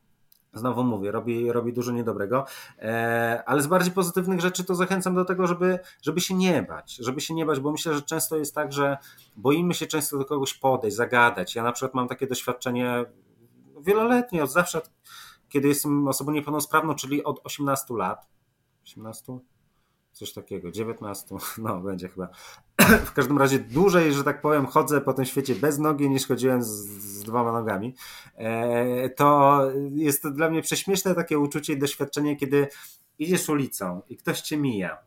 Znowu 0.54 0.84
mówię, 0.84 1.12
robi, 1.12 1.52
robi 1.52 1.72
dużo 1.72 1.92
niedobrego, 1.92 2.44
e, 2.78 3.42
ale 3.46 3.62
z 3.62 3.66
bardziej 3.66 3.92
pozytywnych 3.92 4.40
rzeczy 4.40 4.64
to 4.64 4.74
zachęcam 4.74 5.14
do 5.14 5.24
tego, 5.24 5.46
żeby, 5.46 5.78
żeby 6.02 6.20
się 6.20 6.34
nie 6.34 6.62
bać, 6.62 6.96
żeby 6.96 7.20
się 7.20 7.34
nie 7.34 7.46
bać, 7.46 7.60
bo 7.60 7.72
myślę, 7.72 7.94
że 7.94 8.02
często 8.02 8.36
jest 8.36 8.54
tak, 8.54 8.72
że 8.72 8.98
boimy 9.36 9.74
się 9.74 9.86
często 9.86 10.18
do 10.18 10.24
kogoś 10.24 10.54
podejść, 10.54 10.96
zagadać. 10.96 11.54
Ja 11.54 11.62
na 11.62 11.72
przykład 11.72 11.94
mam 11.94 12.08
takie 12.08 12.26
doświadczenie 12.26 13.04
wieloletnie, 13.80 14.44
od 14.44 14.52
zawsze, 14.52 14.80
kiedy 15.48 15.68
jestem 15.68 16.08
osobą 16.08 16.32
niepełnosprawną, 16.32 16.94
czyli 16.94 17.24
od 17.24 17.40
18 17.44 17.94
lat. 17.94 18.26
18? 18.84 19.38
Coś 20.14 20.32
takiego, 20.32 20.70
19, 20.70 21.36
no 21.58 21.80
będzie 21.80 22.08
chyba. 22.08 22.28
W 23.06 23.12
każdym 23.12 23.38
razie 23.38 23.58
dłużej, 23.58 24.12
że 24.12 24.24
tak 24.24 24.40
powiem, 24.40 24.66
chodzę 24.66 25.00
po 25.00 25.12
tym 25.12 25.24
świecie 25.24 25.54
bez 25.54 25.78
nogi 25.78 26.10
niż 26.10 26.26
chodziłem 26.26 26.62
z, 26.62 26.68
z 26.68 27.22
dwoma 27.22 27.52
nogami. 27.52 27.94
E, 28.36 29.10
to 29.10 29.60
jest 29.90 30.22
to 30.22 30.30
dla 30.30 30.50
mnie 30.50 30.62
prześmieszne 30.62 31.14
takie 31.14 31.38
uczucie 31.38 31.72
i 31.72 31.78
doświadczenie, 31.78 32.36
kiedy 32.36 32.68
idziesz 33.18 33.48
ulicą 33.48 34.02
i 34.08 34.16
ktoś 34.16 34.40
cię 34.40 34.56
mija 34.56 34.98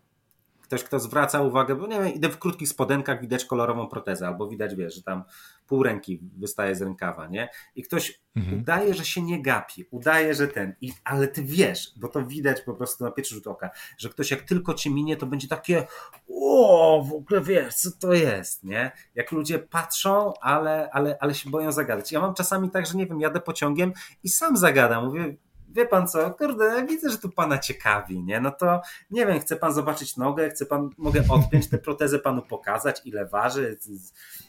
ktoś, 0.68 0.84
kto 0.84 1.00
zwraca 1.00 1.42
uwagę, 1.42 1.76
bo 1.76 1.88
nie 1.88 2.00
wiem, 2.00 2.14
idę 2.14 2.30
w 2.30 2.40
krótkich 2.40 2.70
spodenkach, 2.70 3.22
widać 3.22 3.46
kolorową 3.46 3.88
protezę, 3.88 4.28
albo 4.28 4.48
widać, 4.48 4.76
wiesz, 4.76 4.96
że 4.96 5.04
tam 5.04 5.24
pół 5.68 5.84
ręki 5.84 6.20
wystaje 6.38 6.76
z 6.76 6.82
rękawa, 6.82 7.28
nie? 7.28 7.50
I 7.76 7.84
ktoś 7.84 8.22
mhm. 8.36 8.60
udaje, 8.60 8.94
że 8.94 9.06
się 9.06 9.22
nie 9.22 9.42
gapi, 9.42 9.86
udaje, 9.92 10.36
że 10.36 10.48
ten, 10.48 10.76
i, 10.82 10.94
ale 11.04 11.28
ty 11.28 11.44
wiesz, 11.44 11.94
bo 11.98 12.08
to 12.08 12.26
widać 12.26 12.62
po 12.62 12.74
prostu 12.74 13.04
na 13.04 13.12
pierwszy 13.12 13.36
rzut 13.36 13.48
oka, 13.48 13.70
że 13.98 14.10
ktoś 14.10 14.32
jak 14.32 14.42
tylko 14.42 14.74
cię 14.74 14.90
minie, 14.90 15.18
to 15.18 15.26
będzie 15.26 15.48
takie 15.48 15.88
o, 16.30 17.04
w 17.10 17.14
ogóle 17.14 17.42
wiesz, 17.42 17.76
co 17.76 17.92
to 17.92 18.14
jest, 18.14 18.64
nie? 18.64 18.92
Jak 19.16 19.32
ludzie 19.32 19.60
patrzą, 19.60 20.34
ale, 20.42 20.90
ale, 20.92 21.18
ale 21.20 21.36
się 21.36 21.50
boją 21.50 21.72
zagadać. 21.72 22.12
Ja 22.12 22.22
mam 22.22 22.34
czasami 22.34 22.70
tak, 22.70 22.86
że 22.86 22.98
nie 22.98 23.06
wiem, 23.06 23.22
jadę 23.22 23.40
pociągiem 23.42 23.94
i 24.24 24.30
sam 24.30 24.58
zagadam, 24.58 25.06
mówię, 25.06 25.36
wie 25.78 25.86
pan 25.86 26.08
co, 26.08 26.32
kurde, 26.32 26.66
ja 26.66 26.86
widzę, 26.86 27.10
że 27.10 27.18
tu 27.18 27.30
pana 27.30 27.58
ciekawi, 27.58 28.24
nie? 28.24 28.42
No 28.42 28.52
to 28.52 28.82
nie 29.12 29.26
wiem, 29.26 29.40
chce 29.40 29.56
pan 29.56 29.74
zobaczyć 29.74 30.18
nogę, 30.18 30.50
chce 30.50 30.66
pan, 30.66 30.90
mogę 30.98 31.24
odpiąć 31.30 31.68
tę 31.70 31.78
protezę 31.78 32.20
panu 32.20 32.42
pokazać, 32.42 33.02
ile 33.06 33.26
waży. 33.26 33.78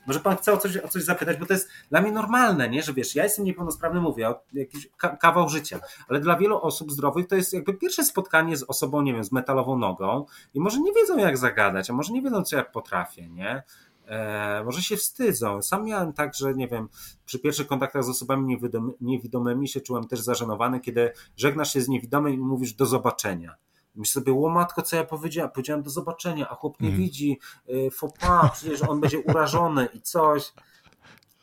Może 0.07 0.21
pan 0.21 0.37
chce 0.37 0.53
o 0.53 0.57
coś, 0.57 0.77
o 0.77 0.89
coś 0.89 1.03
zapytać, 1.03 1.37
bo 1.37 1.47
to 1.47 1.53
jest 1.53 1.69
dla 1.91 2.01
mnie 2.01 2.13
normalne, 2.13 2.69
nie? 2.69 2.83
Że 2.83 2.93
wiesz, 2.93 3.15
ja 3.15 3.25
jestem 3.25 3.45
niepełnosprawny, 3.45 4.01
mówię 4.01 4.29
o 4.29 4.41
jakiś 4.53 4.89
kawał 5.21 5.49
życia, 5.49 5.81
ale 6.09 6.21
dla 6.21 6.37
wielu 6.37 6.63
osób 6.63 6.93
zdrowych 6.93 7.27
to 7.27 7.37
jest 7.37 7.53
jakby 7.53 7.75
pierwsze 7.75 8.05
spotkanie 8.05 8.57
z 8.57 8.63
osobą, 8.63 9.03
nie 9.03 9.15
wiem, 9.15 9.25
z 9.25 9.33
metalową 9.33 9.79
nogą 9.79 10.27
i 10.55 10.61
może 10.61 10.81
nie 10.81 10.93
wiedzą 10.93 11.19
jak 11.19 11.39
zagadać, 11.39 11.91
a 11.91 11.93
może 11.93 12.13
nie 12.13 12.23
wiedzą 12.23 12.43
co 12.43 12.57
jak 12.57 12.73
potrafię, 12.73 13.29
nie? 13.29 13.63
E, 14.09 14.63
może 14.65 14.83
się 14.83 14.97
wstydzą. 14.97 15.63
Sam 15.63 15.85
miałem 15.85 16.13
tak, 16.13 16.35
że 16.35 16.55
nie 16.55 16.69
wiem, 16.69 16.89
przy 17.27 17.39
pierwszych 17.39 17.67
kontaktach 17.67 18.05
z 18.05 18.09
osobami 18.09 18.59
niewidomymi 19.01 19.69
się 19.69 19.81
czułem 19.81 20.05
też 20.05 20.21
zażenowany, 20.21 20.81
kiedy 20.81 21.13
żegnasz 21.37 21.73
się 21.73 21.81
z 21.81 21.89
niewidomym 21.89 22.35
i 22.35 22.39
mówisz 22.39 22.73
do 22.73 22.87
zobaczenia. 22.87 23.55
Myślę 23.95 24.21
sobie, 24.21 24.33
łomatko, 24.33 24.83
co 24.83 24.97
ja 24.97 25.05
powiedziałem? 25.05 25.51
Powiedziałem 25.51 25.83
do 25.83 25.91
zobaczenia, 25.91 26.49
a 26.49 26.55
chłop 26.55 26.81
nie 26.81 26.89
mm. 26.89 27.01
widzi, 27.01 27.39
y, 27.69 27.91
fopa, 27.91 28.51
przecież 28.55 28.83
on 28.83 29.01
będzie 29.01 29.21
urażony 29.21 29.89
i 29.95 30.01
coś. 30.01 30.53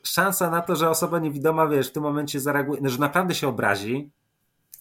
Szansa 0.04 0.50
na 0.50 0.62
to, 0.62 0.76
że 0.76 0.90
osoba 0.90 1.20
niewidoma, 1.20 1.68
wiesz, 1.68 1.90
w 1.90 1.92
tym 1.92 2.04
momencie 2.04 2.40
zareaguje, 2.40 2.82
no, 2.82 2.90
że 2.90 3.00
naprawdę 3.00 3.36
się 3.36 3.48
obrazi, 3.48 4.12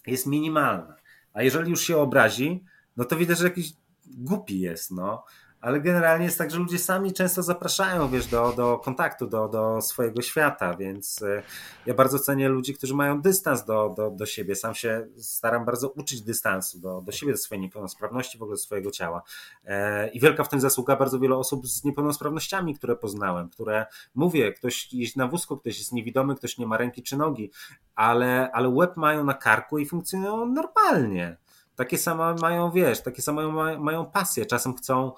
jest 0.07 0.25
minimalna. 0.25 0.95
A 1.33 1.43
jeżeli 1.43 1.69
już 1.69 1.81
się 1.81 1.97
obrazi, 1.97 2.63
no 2.97 3.05
to 3.05 3.15
widać, 3.15 3.37
że 3.37 3.43
jakiś 3.43 3.73
głupi 4.05 4.59
jest, 4.59 4.91
no 4.91 5.23
ale 5.65 5.81
generalnie 5.81 6.25
jest 6.25 6.37
tak, 6.37 6.51
że 6.51 6.57
ludzie 6.57 6.79
sami 6.79 7.13
często 7.13 7.43
zapraszają, 7.43 8.09
wiesz, 8.09 8.27
do, 8.27 8.53
do 8.57 8.77
kontaktu, 8.77 9.27
do, 9.27 9.47
do 9.47 9.81
swojego 9.81 10.21
świata, 10.21 10.73
więc 10.73 11.21
e, 11.21 11.43
ja 11.85 11.93
bardzo 11.93 12.19
cenię 12.19 12.49
ludzi, 12.49 12.73
którzy 12.73 12.95
mają 12.95 13.21
dystans 13.21 13.65
do, 13.65 13.93
do, 13.97 14.11
do 14.11 14.25
siebie. 14.25 14.55
Sam 14.55 14.75
się 14.75 15.07
staram 15.17 15.65
bardzo 15.65 15.89
uczyć 15.89 16.21
dystansu 16.21 16.79
do, 16.79 17.01
do 17.01 17.11
siebie, 17.11 17.31
do 17.31 17.37
swojej 17.37 17.61
niepełnosprawności, 17.61 18.37
w 18.37 18.41
ogóle 18.41 18.53
do 18.53 18.61
swojego 18.61 18.91
ciała. 18.91 19.23
E, 19.65 20.07
I 20.09 20.19
wielka 20.19 20.43
w 20.43 20.49
tym 20.49 20.59
zasługa 20.59 20.95
bardzo 20.95 21.19
wielu 21.19 21.39
osób 21.39 21.67
z 21.67 21.83
niepełnosprawnościami, 21.83 22.75
które 22.75 22.95
poznałem, 22.95 23.49
które, 23.49 23.85
mówię, 24.15 24.53
ktoś 24.53 24.93
jeździ 24.93 25.19
na 25.19 25.27
wózku, 25.27 25.57
ktoś 25.57 25.77
jest 25.77 25.93
niewidomy, 25.93 26.35
ktoś 26.35 26.57
nie 26.57 26.67
ma 26.67 26.77
ręki 26.77 27.03
czy 27.03 27.17
nogi, 27.17 27.51
ale, 27.95 28.51
ale 28.51 28.69
łeb 28.69 28.97
mają 28.97 29.23
na 29.23 29.33
karku 29.33 29.79
i 29.79 29.85
funkcjonują 29.85 30.45
normalnie. 30.45 31.37
Takie 31.75 31.97
same 31.97 32.35
mają, 32.41 32.71
wiesz, 32.71 33.01
takie 33.01 33.21
same 33.21 33.47
mają, 33.47 33.79
mają 33.79 34.05
pasję. 34.05 34.45
Czasem 34.45 34.75
chcą 34.75 35.11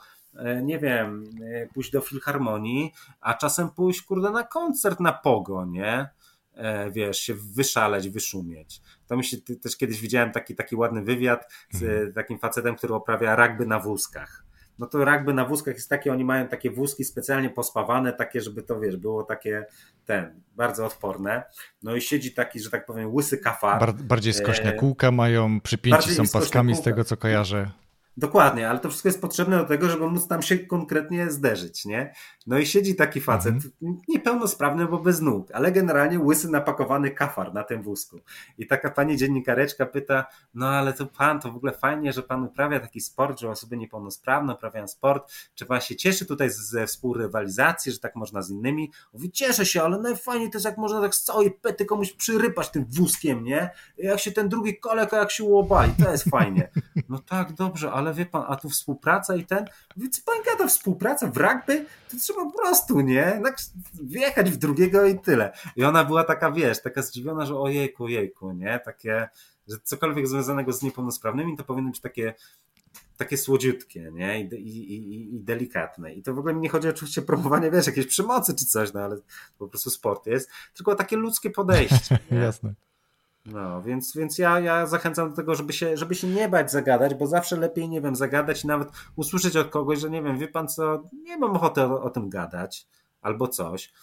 nie 0.63 0.79
wiem, 0.79 1.23
e, 1.53 1.67
pójść 1.67 1.91
do 1.91 2.01
filharmonii, 2.01 2.93
a 3.21 3.33
czasem 3.33 3.69
pójść, 3.69 4.01
kurde, 4.01 4.31
na 4.31 4.43
koncert 4.43 4.99
na 4.99 5.13
pogo, 5.13 5.65
nie? 5.65 6.09
E, 6.53 6.91
wiesz, 6.91 7.19
się 7.19 7.33
wyszaleć, 7.33 8.09
wyszumieć. 8.09 8.81
To 9.07 9.17
mi 9.17 9.23
się 9.23 9.37
też 9.61 9.77
kiedyś 9.77 10.01
widziałem 10.01 10.31
taki, 10.31 10.55
taki 10.55 10.75
ładny 10.75 11.03
wywiad 11.03 11.53
z 11.71 11.83
mhm. 11.83 12.13
takim 12.13 12.39
facetem, 12.39 12.75
który 12.75 12.93
oprawia 12.93 13.47
rugby 13.47 13.65
na 13.65 13.79
wózkach. 13.79 14.43
No 14.79 14.87
to 14.87 15.05
rugby 15.05 15.33
na 15.33 15.45
wózkach 15.45 15.75
jest 15.75 15.89
takie, 15.89 16.11
oni 16.11 16.25
mają 16.25 16.47
takie 16.47 16.71
wózki 16.71 17.03
specjalnie 17.03 17.49
pospawane, 17.49 18.13
takie, 18.13 18.41
żeby 18.41 18.63
to, 18.63 18.79
wiesz, 18.79 18.97
było 18.97 19.23
takie, 19.23 19.65
ten, 20.05 20.41
bardzo 20.55 20.85
odporne. 20.85 21.43
No 21.83 21.95
i 21.95 22.01
siedzi 22.01 22.33
taki, 22.33 22.59
że 22.59 22.69
tak 22.69 22.85
powiem, 22.85 23.13
łysy 23.13 23.37
kafa. 23.37 23.79
Bar 23.79 23.93
bardziej 23.93 24.33
skośne 24.33 24.73
kółka 24.73 25.11
mają, 25.11 25.61
przypięci 25.61 26.15
są 26.15 26.23
paskami 26.33 26.75
z 26.75 26.81
tego, 26.81 27.03
co 27.03 27.17
kojarzę. 27.17 27.71
Dokładnie, 28.17 28.69
ale 28.69 28.79
to 28.79 28.89
wszystko 28.89 29.09
jest 29.09 29.21
potrzebne 29.21 29.57
do 29.57 29.65
tego, 29.65 29.89
żeby 29.89 30.09
móc 30.09 30.27
tam 30.27 30.41
się 30.41 30.57
konkretnie 30.57 31.31
zderzyć, 31.31 31.85
nie? 31.85 32.13
No 32.47 32.57
i 32.57 32.65
siedzi 32.65 32.95
taki 32.95 33.21
facet, 33.21 33.53
mhm. 33.53 34.01
niepełnosprawny, 34.07 34.85
bo 34.85 34.99
bez 34.99 35.21
nóg, 35.21 35.51
ale 35.51 35.71
generalnie 35.71 36.19
łysy 36.19 36.49
napakowany 36.49 37.11
kafar 37.11 37.53
na 37.53 37.63
tym 37.63 37.81
wózku. 37.81 38.19
I 38.57 38.67
taka 38.67 38.91
pani 38.91 39.17
dziennikareczka 39.17 39.85
pyta, 39.85 40.25
no 40.53 40.69
ale 40.69 40.93
to 40.93 41.05
pan, 41.05 41.39
to 41.39 41.51
w 41.51 41.55
ogóle 41.55 41.73
fajnie, 41.73 42.13
że 42.13 42.23
pan 42.23 42.43
uprawia 42.43 42.79
taki 42.79 43.01
sport, 43.01 43.39
że 43.39 43.49
osoby 43.49 43.77
niepełnosprawne 43.77 44.53
uprawiają 44.53 44.87
sport. 44.87 45.31
Czy 45.55 45.65
pan 45.65 45.81
się 45.81 45.95
cieszy 45.95 46.25
tutaj 46.25 46.49
ze 46.49 46.87
współrywalizacji, 46.87 47.91
że 47.91 47.99
tak 47.99 48.15
można 48.15 48.41
z 48.41 48.49
innymi? 48.49 48.91
Mówi, 49.13 49.31
cieszę 49.31 49.65
się, 49.65 49.83
ale 49.83 49.99
najfajniej 49.99 50.49
to 50.49 50.57
jest 50.57 50.65
jak 50.65 50.77
można 50.77 51.01
tak 51.01 51.15
z 51.15 51.23
całej 51.23 51.51
pety 51.51 51.85
komuś 51.85 52.13
przyrypać 52.13 52.69
tym 52.69 52.85
wózkiem, 52.89 53.43
nie? 53.43 53.69
Jak 53.97 54.19
się 54.19 54.31
ten 54.31 54.49
drugi 54.49 54.79
kolega, 54.79 55.17
jak 55.17 55.31
się 55.31 55.43
łobali, 55.43 55.93
to 56.03 56.11
jest 56.11 56.23
fajnie. 56.29 56.69
No 57.09 57.19
tak, 57.19 57.53
dobrze, 57.53 57.91
ale 57.91 58.06
wie 58.13 58.25
pan, 58.25 58.43
a 58.47 58.55
tu 58.55 58.69
współpraca 58.69 59.35
i 59.35 59.45
ten, 59.45 59.65
wie 59.97 60.09
co 60.09 60.21
pan 60.25 60.35
gada, 60.45 60.67
współpraca 60.67 61.27
w 61.27 61.37
rugby? 61.37 61.85
To 62.11 62.17
trzeba 62.17 62.45
po 62.45 62.51
prostu, 62.51 62.99
nie? 62.99 63.41
Wjechać 64.03 64.51
w 64.51 64.57
drugiego 64.57 65.05
i 65.05 65.19
tyle. 65.19 65.51
I 65.75 65.83
ona 65.83 66.03
była 66.05 66.23
taka, 66.23 66.51
wiesz, 66.51 66.81
taka 66.81 67.01
zdziwiona, 67.01 67.45
że 67.45 67.59
ojejku, 67.59 68.03
ojejku, 68.03 68.51
nie? 68.51 68.79
Takie, 68.85 69.29
że 69.67 69.77
cokolwiek 69.83 70.27
związanego 70.27 70.73
z 70.73 70.81
niepełnosprawnymi 70.81 71.57
to 71.57 71.63
powinno 71.63 71.89
być 71.89 72.01
takie 72.01 72.33
takie 73.17 73.37
słodziutkie, 73.37 74.11
nie? 74.13 74.41
I, 74.41 74.55
i, 74.55 74.93
i, 74.93 75.35
I, 75.35 75.39
delikatne. 75.39 76.13
I 76.13 76.23
to 76.23 76.33
w 76.33 76.39
ogóle 76.39 76.53
nie 76.53 76.69
chodzi 76.69 76.89
oczywiście 76.89 77.21
o 77.21 77.23
promowanie, 77.23 77.71
wiesz, 77.71 77.87
jakiejś 77.87 78.07
przemocy 78.07 78.55
czy 78.55 78.65
coś, 78.65 78.93
no 78.93 78.99
ale 78.99 79.17
po 79.57 79.67
prostu 79.67 79.89
sport 79.89 80.25
jest, 80.25 80.49
tylko 80.73 80.95
takie 80.95 81.17
ludzkie 81.17 81.49
podejście. 81.49 82.19
Jasne. 82.43 82.73
No, 83.51 83.81
więc, 83.81 84.15
więc 84.15 84.37
ja, 84.37 84.59
ja 84.59 84.85
zachęcam 84.85 85.29
do 85.29 85.35
tego, 85.35 85.55
żeby 85.55 85.73
się, 85.73 85.97
żeby 85.97 86.15
się 86.15 86.27
nie 86.27 86.49
bać 86.49 86.71
zagadać, 86.71 87.13
bo 87.13 87.27
zawsze 87.27 87.57
lepiej, 87.57 87.89
nie 87.89 88.01
wiem, 88.01 88.15
zagadać 88.15 88.63
i 88.63 88.67
nawet 88.67 88.89
usłyszeć 89.15 89.55
od 89.55 89.69
kogoś, 89.69 89.99
że 89.99 90.09
nie 90.09 90.23
wiem, 90.23 90.37
wie 90.37 90.47
pan 90.47 90.67
co, 90.67 91.03
nie 91.23 91.37
mam 91.37 91.55
ochoty 91.55 91.81
o, 91.81 92.03
o 92.03 92.09
tym 92.09 92.29
gadać, 92.29 92.87
albo 93.21 93.47
coś. 93.47 93.93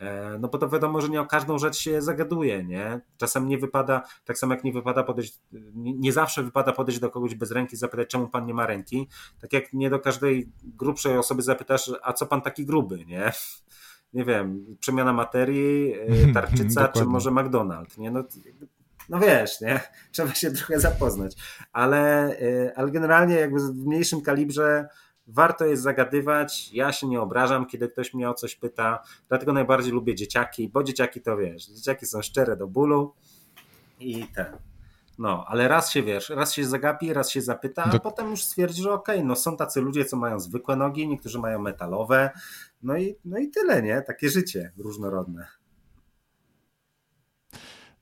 E, 0.00 0.38
no 0.38 0.48
bo 0.48 0.58
to 0.58 0.68
wiadomo, 0.68 1.00
że 1.00 1.08
nie 1.08 1.20
o 1.20 1.26
każdą 1.26 1.58
rzecz 1.58 1.76
się 1.76 2.02
zagaduje, 2.02 2.64
nie? 2.64 3.00
Czasem 3.16 3.48
nie 3.48 3.58
wypada, 3.58 4.02
tak 4.24 4.38
samo 4.38 4.54
jak 4.54 4.64
nie 4.64 4.72
wypada 4.72 5.02
podejść, 5.02 5.38
nie, 5.74 6.12
zawsze 6.12 6.42
wypada 6.42 6.72
podejść 6.72 7.00
do 7.00 7.10
kogoś 7.10 7.34
bez 7.34 7.50
ręki, 7.50 7.76
zapytać, 7.76 8.08
czemu 8.08 8.28
pan 8.28 8.46
nie 8.46 8.54
ma 8.54 8.66
ręki. 8.66 9.08
Tak 9.40 9.52
jak 9.52 9.72
nie 9.72 9.90
do 9.90 9.98
każdej 9.98 10.52
grubszej 10.62 11.18
osoby 11.18 11.42
zapytasz, 11.42 11.92
a 12.02 12.12
co 12.12 12.26
pan 12.26 12.42
taki 12.42 12.66
gruby, 12.66 13.04
nie? 13.04 13.32
Nie 14.12 14.24
wiem, 14.24 14.76
przemiana 14.80 15.12
materii, 15.12 15.94
e, 15.94 16.32
tarczyca, 16.34 16.88
czy 16.88 17.04
może 17.04 17.30
McDonald's, 17.30 17.98
nie? 17.98 18.10
No, 18.10 18.24
no 19.10 19.18
wiesz, 19.18 19.60
nie? 19.60 19.80
Trzeba 20.12 20.34
się 20.34 20.50
trochę 20.50 20.80
zapoznać. 20.80 21.36
Ale, 21.72 22.30
y, 22.40 22.72
ale 22.76 22.90
generalnie 22.90 23.34
jakby 23.34 23.60
w 23.60 23.86
mniejszym 23.86 24.20
kalibrze 24.20 24.88
warto 25.26 25.64
jest 25.64 25.82
zagadywać. 25.82 26.72
Ja 26.72 26.92
się 26.92 27.06
nie 27.06 27.20
obrażam, 27.20 27.66
kiedy 27.66 27.88
ktoś 27.88 28.14
mnie 28.14 28.30
o 28.30 28.34
coś 28.34 28.56
pyta. 28.56 29.02
Dlatego 29.28 29.52
najbardziej 29.52 29.92
lubię 29.92 30.14
dzieciaki, 30.14 30.68
bo 30.68 30.82
dzieciaki 30.82 31.20
to 31.20 31.36
wiesz, 31.36 31.66
dzieciaki 31.66 32.06
są 32.06 32.22
szczere 32.22 32.56
do 32.56 32.66
bólu 32.66 33.14
i 34.00 34.26
ten. 34.26 34.46
No, 35.18 35.44
ale 35.48 35.68
raz 35.68 35.90
się 35.90 36.02
wiesz, 36.02 36.30
raz 36.30 36.52
się 36.52 36.64
zagapi, 36.64 37.12
raz 37.12 37.30
się 37.30 37.42
zapyta, 37.42 37.84
a 37.84 37.88
do... 37.88 38.00
potem 38.00 38.30
już 38.30 38.44
stwierdzi, 38.44 38.82
że 38.82 38.92
okej, 38.92 39.16
okay, 39.16 39.28
no 39.28 39.36
są 39.36 39.56
tacy 39.56 39.80
ludzie, 39.80 40.04
co 40.04 40.16
mają 40.16 40.40
zwykłe 40.40 40.76
nogi, 40.76 41.08
niektórzy 41.08 41.38
mają 41.38 41.58
metalowe, 41.58 42.30
no 42.82 42.96
i, 42.96 43.16
no 43.24 43.38
i 43.38 43.50
tyle, 43.50 43.82
nie? 43.82 44.02
Takie 44.02 44.28
życie 44.28 44.72
różnorodne. 44.78 45.59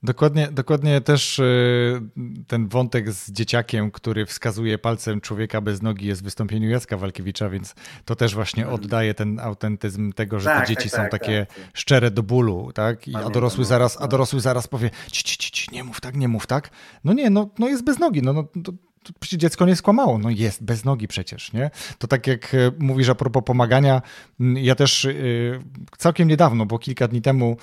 Dokładnie, 0.02 0.48
dokładnie 0.52 1.00
też 1.00 1.38
y, 1.38 2.00
ten 2.46 2.68
wątek 2.68 3.12
z 3.12 3.32
dzieciakiem, 3.32 3.90
który 3.90 4.26
wskazuje 4.26 4.78
palcem 4.78 5.20
człowieka 5.20 5.60
bez 5.60 5.82
nogi 5.82 6.06
jest 6.06 6.20
w 6.20 6.24
wystąpieniu 6.24 6.68
Jacka 6.68 6.96
Walkiewicza, 6.96 7.50
więc 7.50 7.74
to 8.04 8.16
też 8.16 8.34
właśnie 8.34 8.68
oddaje 8.68 9.14
ten 9.14 9.40
autentyzm 9.40 10.12
tego, 10.12 10.40
że 10.40 10.44
tak, 10.44 10.60
te 10.60 10.68
dzieci 10.74 10.90
tak, 10.90 10.96
są 10.96 11.02
tak, 11.02 11.10
takie 11.10 11.46
tak. 11.46 11.70
szczere 11.74 12.10
do 12.10 12.22
bólu, 12.22 12.72
tak? 12.74 13.08
I, 13.08 13.16
a, 13.16 13.30
dorosły 13.30 13.60
no, 13.60 13.64
zaraz, 13.64 13.96
a 13.96 14.00
no. 14.00 14.08
dorosły 14.08 14.40
zaraz 14.40 14.68
powie, 14.68 14.90
ci, 15.12 15.24
ci, 15.24 15.38
ci, 15.38 15.50
ci, 15.52 15.68
nie 15.72 15.84
mów 15.84 16.00
tak, 16.00 16.16
nie 16.16 16.28
mów 16.28 16.46
tak. 16.46 16.70
No 17.04 17.12
nie, 17.12 17.30
no, 17.30 17.50
no 17.58 17.68
jest 17.68 17.84
bez 17.84 17.98
nogi, 17.98 18.22
no, 18.22 18.32
no 18.32 18.42
to, 18.64 18.72
przecież 19.20 19.40
dziecko 19.40 19.66
nie 19.66 19.76
skłamało, 19.76 20.18
no 20.18 20.30
jest 20.30 20.64
bez 20.64 20.84
nogi 20.84 21.08
przecież, 21.08 21.52
nie? 21.52 21.70
To 21.98 22.06
tak 22.06 22.26
jak 22.26 22.54
e, 22.54 22.72
mówisz 22.78 23.08
a 23.08 23.14
propos 23.14 23.42
pomagania, 23.44 24.02
ja 24.40 24.74
też 24.74 25.04
e, 25.04 25.12
całkiem 25.98 26.28
niedawno, 26.28 26.66
bo 26.66 26.78
kilka 26.78 27.08
dni 27.08 27.22
temu 27.22 27.56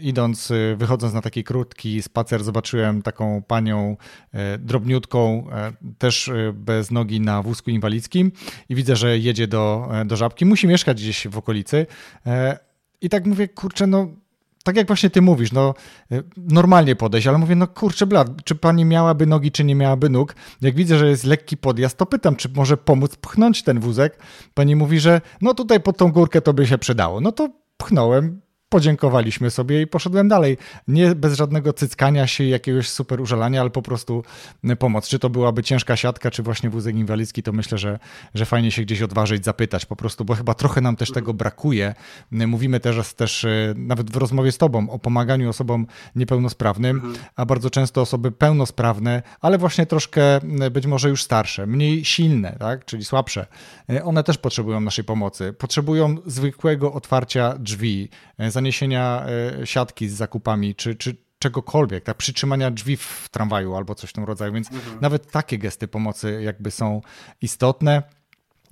idąc, 0.00 0.50
e, 0.50 0.76
wychodząc 0.76 1.14
na 1.14 1.22
taki 1.22 1.44
krótki 1.44 2.02
spacer, 2.02 2.44
zobaczyłem 2.44 3.02
taką 3.02 3.42
panią 3.42 3.96
drobniutką, 4.58 5.46
też 5.98 6.30
bez 6.54 6.90
nogi 6.90 7.20
na 7.20 7.42
wózku 7.42 7.70
inwalidzkim 7.70 8.32
i 8.68 8.74
widzę, 8.74 8.96
że 8.96 9.18
jedzie 9.18 9.46
do, 9.46 9.88
do 10.06 10.16
Żabki, 10.16 10.46
musi 10.46 10.66
mieszkać 10.66 11.02
gdzieś 11.02 11.28
w 11.28 11.38
okolicy. 11.38 11.86
I 13.00 13.08
tak 13.08 13.26
mówię, 13.26 13.48
kurczę, 13.48 13.86
no 13.86 14.08
tak 14.64 14.76
jak 14.76 14.86
właśnie 14.86 15.10
ty 15.10 15.22
mówisz, 15.22 15.52
no 15.52 15.74
y, 16.12 16.22
normalnie 16.36 16.96
podejść, 16.96 17.26
ale 17.26 17.38
mówię, 17.38 17.56
no 17.56 17.66
kurczę 17.66 18.06
blad, 18.06 18.44
czy 18.44 18.54
pani 18.54 18.84
miałaby 18.84 19.26
nogi, 19.26 19.52
czy 19.52 19.64
nie 19.64 19.74
miałaby 19.74 20.10
nóg? 20.10 20.34
Jak 20.60 20.74
widzę, 20.74 20.98
że 20.98 21.08
jest 21.08 21.24
lekki 21.24 21.56
podjazd, 21.56 21.96
to 21.96 22.06
pytam, 22.06 22.36
czy 22.36 22.48
może 22.48 22.76
pomóc 22.76 23.16
pchnąć 23.16 23.62
ten 23.62 23.80
wózek? 23.80 24.18
Pani 24.54 24.76
mówi, 24.76 25.00
że 25.00 25.20
no 25.40 25.54
tutaj 25.54 25.80
pod 25.80 25.96
tą 25.96 26.12
górkę 26.12 26.40
to 26.40 26.52
by 26.52 26.66
się 26.66 26.78
przydało. 26.78 27.20
No 27.20 27.32
to 27.32 27.48
pchnąłem, 27.76 28.40
podziękowaliśmy 28.70 29.50
sobie 29.50 29.82
i 29.82 29.86
poszedłem 29.86 30.28
dalej. 30.28 30.58
Nie 30.88 31.14
bez 31.14 31.36
żadnego 31.36 31.72
cyckania 31.72 32.26
się, 32.26 32.44
jakiegoś 32.44 32.88
super 32.88 33.20
użalania, 33.20 33.60
ale 33.60 33.70
po 33.70 33.82
prostu 33.82 34.24
pomoc. 34.78 35.08
Czy 35.08 35.18
to 35.18 35.30
byłaby 35.30 35.62
ciężka 35.62 35.96
siatka, 35.96 36.30
czy 36.30 36.42
właśnie 36.42 36.70
wózek 36.70 36.96
inwalidzki, 36.96 37.42
to 37.42 37.52
myślę, 37.52 37.78
że, 37.78 37.98
że 38.34 38.46
fajnie 38.46 38.70
się 38.70 38.82
gdzieś 38.82 39.02
odważyć, 39.02 39.44
zapytać 39.44 39.86
po 39.86 39.96
prostu, 39.96 40.24
bo 40.24 40.34
chyba 40.34 40.54
trochę 40.54 40.80
nam 40.80 40.96
też 40.96 41.12
tego 41.12 41.34
brakuje. 41.34 41.94
Mówimy 42.30 42.80
teraz 42.80 43.14
też 43.14 43.44
e, 43.44 43.74
nawet 43.76 44.10
w 44.10 44.16
rozmowie 44.16 44.52
z 44.52 44.58
tobą 44.58 44.90
o 44.90 44.98
pomaganiu 44.98 45.50
osobom 45.50 45.86
niepełnosprawnym, 46.16 47.14
a 47.36 47.46
bardzo 47.46 47.70
często 47.70 48.00
osoby 48.00 48.32
pełnosprawne, 48.32 49.22
ale 49.40 49.58
właśnie 49.58 49.86
troszkę 49.86 50.40
być 50.70 50.86
może 50.86 51.08
już 51.08 51.22
starsze, 51.22 51.66
mniej 51.66 52.04
silne, 52.04 52.56
tak? 52.58 52.84
czyli 52.84 53.04
słabsze, 53.04 53.46
one 54.04 54.24
też 54.24 54.38
potrzebują 54.38 54.80
naszej 54.80 55.04
pomocy. 55.04 55.52
Potrzebują 55.52 56.16
zwykłego 56.26 56.92
otwarcia 56.92 57.54
drzwi, 57.58 58.08
zaniesienia 58.60 59.26
e, 59.60 59.66
siatki 59.66 60.08
z 60.08 60.14
zakupami, 60.14 60.74
czy, 60.74 60.94
czy 60.94 61.16
czegokolwiek, 61.38 62.04
tak, 62.04 62.16
przytrzymania 62.16 62.70
drzwi 62.70 62.96
w 62.96 63.28
tramwaju 63.30 63.74
albo 63.76 63.94
coś 63.94 64.10
w 64.10 64.12
tym 64.12 64.24
rodzaju, 64.24 64.52
więc 64.52 64.72
mhm. 64.72 65.00
nawet 65.00 65.30
takie 65.30 65.58
gesty 65.58 65.88
pomocy 65.88 66.42
jakby 66.42 66.70
są 66.70 67.00
istotne. 67.42 68.02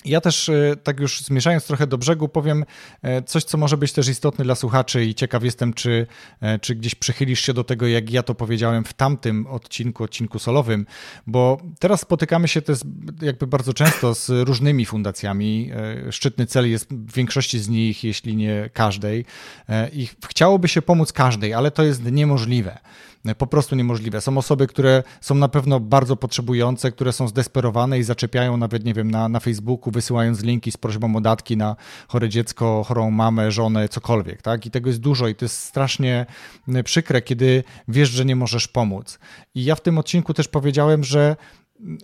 Ja 0.05 0.21
też, 0.21 0.49
e, 0.49 0.77
tak 0.83 1.01
już 1.01 1.21
zmierzając 1.21 1.67
trochę 1.67 1.87
do 1.87 1.99
brzegu, 1.99 2.29
powiem 2.29 2.65
e, 3.03 3.23
coś, 3.23 3.45
co 3.45 3.59
może 3.59 3.77
być 3.77 3.93
też 3.93 4.09
istotne 4.09 4.45
dla 4.45 4.55
słuchaczy 4.55 5.05
i 5.05 5.15
ciekaw 5.15 5.45
jestem, 5.45 5.75
czy, 5.75 6.07
e, 6.41 6.59
czy 6.59 6.75
gdzieś 6.75 6.95
przychylisz 6.95 7.41
się 7.41 7.55
do 7.55 7.65
tego, 7.65 7.87
jak 7.87 8.11
ja 8.11 8.23
to 8.23 8.35
powiedziałem 8.35 8.85
w 8.85 8.93
tamtym 8.93 9.47
odcinku, 9.47 10.05
odcinku 10.05 10.39
solowym, 10.39 10.87
bo 11.27 11.61
teraz 11.79 12.01
spotykamy 12.01 12.49
się 12.49 12.63
też 12.63 12.79
jakby 13.23 13.47
bardzo 13.47 13.75
często 13.75 14.15
z 14.15 14.29
różnymi 14.49 14.87
fundacjami. 14.87 15.71
Szczytny 16.11 16.47
cel 16.47 16.71
jest 16.71 16.93
w 16.93 17.13
większości 17.13 17.59
z 17.59 17.69
nich, 17.69 18.05
jeśli 18.05 18.37
nie 18.37 18.71
każdej 18.73 19.25
i 19.93 20.09
chciałoby 20.29 20.69
się 20.69 20.83
pomóc 20.83 21.13
każdej, 21.13 21.55
ale 21.55 21.71
to 21.71 21.83
jest 21.83 22.05
niemożliwe 22.05 22.79
po 23.39 23.47
prostu 23.47 23.77
niemożliwe. 23.77 24.21
Są 24.21 24.39
osoby, 24.39 24.67
które 24.67 25.03
są 25.21 25.35
na 25.35 25.49
pewno 25.49 25.81
bardzo 25.81 26.17
potrzebujące, 26.17 26.93
które 26.93 27.13
są 27.13 27.29
zdesperowane 27.29 27.99
i 27.99 28.03
zaczepiają 28.03 28.57
nawet, 28.57 28.85
nie 28.85 28.95
wiem, 28.95 29.11
na, 29.11 29.29
na 29.29 29.41
Facebooku, 29.41 29.93
wysyłając 29.93 30.43
linki 30.43 30.73
z 30.73 30.77
prośbą 30.77 31.17
o 31.17 31.21
datki 31.21 31.57
na 31.57 31.77
chore 32.09 32.29
dziecko, 32.29 32.85
chorą 32.87 33.11
mamę, 33.11 33.53
żonę, 33.53 33.89
cokolwiek, 33.89 34.43
tak? 34.43 34.67
I 34.67 34.71
tego 34.71 34.89
jest 34.89 35.01
dużo 35.01 35.29
i 35.29 35.35
to 35.35 35.45
jest 35.45 35.59
strasznie 35.59 36.27
przykre, 36.85 37.23
kiedy 37.23 37.65
wiesz, 37.89 38.11
że 38.11 38.25
nie 38.25 38.37
możesz 38.37 38.69
pomóc. 38.69 39.19
I 39.55 39.65
ja 39.65 39.75
w 39.75 39.81
tym 39.81 39.99
odcinku 39.99 40.35
też 40.35 40.49
powiedziałem, 40.49 41.05
że 41.05 41.37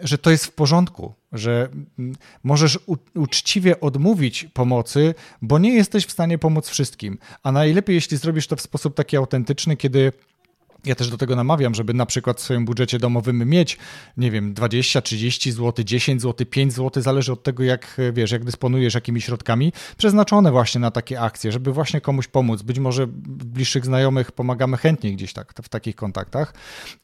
że 0.03 0.19
to 0.19 0.31
jest 0.31 0.47
w 0.47 0.53
porządku, 0.53 1.15
że 1.33 1.69
możesz 2.45 2.79
uczciwie 3.15 3.81
odmówić 3.81 4.45
pomocy, 4.53 5.15
bo 5.43 5.59
nie 5.59 5.75
jesteś 5.75 6.07
w 6.07 6.12
stanie 6.12 6.39
pomóc 6.39 6.69
wszystkim. 6.69 7.19
A 7.43 7.53
najlepiej, 7.53 7.95
jeśli 7.95 8.17
zrobisz 8.17 8.47
to 8.47 8.57
w 8.57 8.61
sposób 8.61 8.95
taki 8.95 9.17
autentyczny, 9.17 9.77
kiedy 9.77 10.12
ja 10.87 10.95
też 10.95 11.11
do 11.11 11.18
tego 11.18 11.37
namawiam, 11.37 11.74
żeby 11.74 11.95
na 11.95 12.07
przykład 12.07 12.41
w 12.41 12.43
swoim 12.43 12.64
budżecie 12.64 12.99
domowym 12.99 13.49
mieć, 13.49 13.78
nie 14.16 14.30
wiem, 14.30 14.55
20, 14.55 15.03
30 15.03 15.53
zł, 15.53 15.85
10 15.85 16.22
zł, 16.22 16.47
5 16.47 16.72
zł, 16.72 17.03
zależy 17.03 17.32
od 17.32 17.43
tego, 17.43 17.64
jak 17.64 17.97
wiesz, 18.12 18.30
jak 18.30 18.45
dysponujesz 18.45 18.95
jakimi 18.95 19.20
środkami, 19.20 19.72
przeznaczone 19.97 20.51
właśnie 20.51 20.80
na 20.80 20.91
takie 20.91 21.20
akcje, 21.20 21.53
żeby 21.53 21.72
właśnie 21.72 22.01
komuś 22.01 22.28
pomóc. 22.28 22.62
Być 22.62 22.78
może 22.78 23.07
bliższych 23.26 23.85
znajomych 23.85 24.32
pomagamy 24.32 24.76
chętnie 24.76 25.12
gdzieś 25.12 25.32
tak 25.32 25.53
w 25.62 25.68
takich 25.68 25.97
kontaktach 25.97 26.55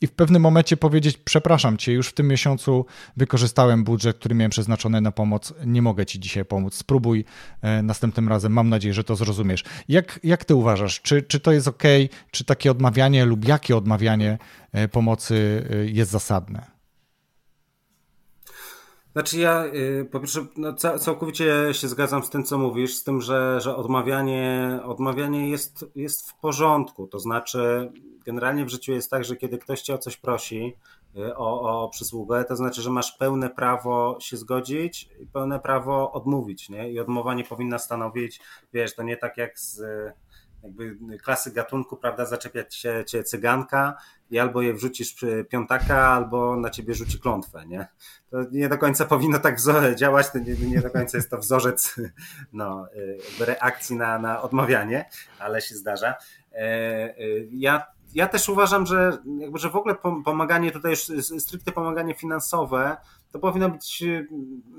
i 0.01 0.07
w 0.07 0.12
pewnym 0.12 0.43
momencie 0.43 0.76
powiedzieć, 0.76 1.18
przepraszam 1.24 1.76
cię, 1.76 1.93
już 1.93 2.09
w 2.09 2.12
tym 2.12 2.28
miesiącu 2.28 2.87
wykorzystałem 3.16 3.85
budżet, 3.85 4.16
który 4.16 4.35
miałem 4.35 4.51
przeznaczony 4.51 5.01
na 5.01 5.12
pomoc, 5.12 5.55
nie 5.66 5.83
mogę 5.83 6.07
ci 6.07 6.20
dzisiaj 6.20 6.45
pomóc. 6.45 6.74
Spróbuj 6.74 7.24
e, 7.62 7.83
następnym 7.83 8.28
razem, 8.28 8.53
mam 8.53 8.68
nadzieję, 8.68 8.95
że 8.95 9.05
to 9.05 9.16
zrozumiesz. 9.16 9.64
Jak, 9.89 10.20
jak 10.24 10.45
ty 10.45 10.55
uważasz, 10.55 11.01
czy, 11.01 11.22
czy 11.22 11.41
to 11.41 11.53
jest 11.53 11.68
ok, 11.68 11.83
czy 12.31 12.45
takie 12.45 12.70
odmawianie 12.70 13.24
lub 13.24 13.49
jakie 13.49 13.70
takie 13.71 13.77
odmawianie 13.77 14.39
e, 14.73 14.89
pomocy 14.89 15.66
e, 15.71 15.87
jest 15.87 16.11
zasadne? 16.11 16.66
Znaczy 19.12 19.39
ja 19.39 19.64
e, 19.64 20.05
po 20.05 20.21
pierwsze 20.21 20.47
no, 20.57 20.75
całkowicie 20.75 21.68
się 21.73 21.89
zgadzam 21.89 22.23
z 22.23 22.31
tym, 22.31 22.45
co 22.45 22.59
mówisz, 22.59 22.95
z 22.95 23.05
tym, 23.05 23.21
że, 23.21 23.61
że 23.61 23.77
odmawianie, 23.77 24.81
odmawianie 24.85 25.51
jest, 25.51 25.85
jest 25.95 26.31
w 26.31 26.35
porządku. 26.35 27.07
To 27.07 27.18
znaczy 27.18 27.93
generalnie 28.25 28.64
w 28.64 28.68
życiu 28.68 28.93
jest 28.93 29.11
tak, 29.11 29.25
że 29.25 29.37
kiedy 29.37 29.59
ktoś 29.59 29.83
cię 29.83 29.95
o 29.95 29.99
coś 29.99 30.16
prosi, 30.16 30.77
o, 31.37 31.83
o 31.85 31.89
przysługę, 31.89 32.45
to 32.45 32.57
znaczy, 32.57 32.83
że 32.83 32.91
masz 32.91 33.12
pełne 33.12 33.51
prawo 33.51 34.18
się 34.21 34.37
zgodzić 34.37 35.09
i 35.21 35.27
pełne 35.27 35.61
prawo 35.61 36.12
odmówić, 36.12 36.68
nie? 36.68 36.93
I 36.93 37.01
odmowa 37.01 37.35
nie 37.35 37.45
powinna 37.45 37.79
stanowić, 37.79 38.41
wiesz, 38.73 38.95
to 38.95 39.03
nie 39.03 39.16
tak 39.16 39.37
jak 39.37 39.59
z 39.59 39.83
jakby 40.63 41.19
klasy 41.19 41.51
gatunku, 41.51 41.97
prawda, 41.97 42.27
zaczepiać 42.27 42.75
się 42.75 43.05
cię 43.07 43.25
cyganka 43.25 43.97
i 44.31 44.39
albo 44.39 44.63
je 44.63 44.75
wrzucisz 44.75 45.17
piątaka, 45.49 46.09
albo 46.09 46.57
na 46.57 46.71
ciebie 46.71 46.95
rzuci 46.95 47.21
klątwę, 47.21 47.67
nie? 47.67 47.89
To 48.31 48.37
nie 48.53 48.69
do 48.69 48.79
końca 48.79 49.05
powinno 49.05 49.39
tak 49.39 49.57
działać, 49.97 50.31
to 50.31 50.39
nie, 50.39 50.55
nie 50.55 50.81
do 50.81 50.91
końca 50.91 51.19
jest 51.19 51.31
to 51.31 51.39
wzorzec 51.39 51.97
no, 52.53 52.87
reakcji 53.41 53.97
na, 53.97 54.19
na 54.19 54.43
odmawianie, 54.43 55.11
ale 55.39 55.61
się 55.61 55.75
zdarza. 55.75 56.15
E, 56.53 56.59
e, 56.59 57.15
ja 57.51 57.87
ja 58.15 58.29
też 58.29 58.49
uważam, 58.49 58.87
że, 58.87 59.19
jakby, 59.39 59.59
że 59.59 59.71
w 59.71 59.77
ogóle 59.77 59.95
pomaganie 60.25 60.73
tutaj 60.73 60.91
już 60.91 61.01
stricte 61.43 61.73
pomaganie 61.73 62.15
finansowe 62.15 62.97
to 63.33 63.39
powinno 63.39 63.71
być 63.71 64.05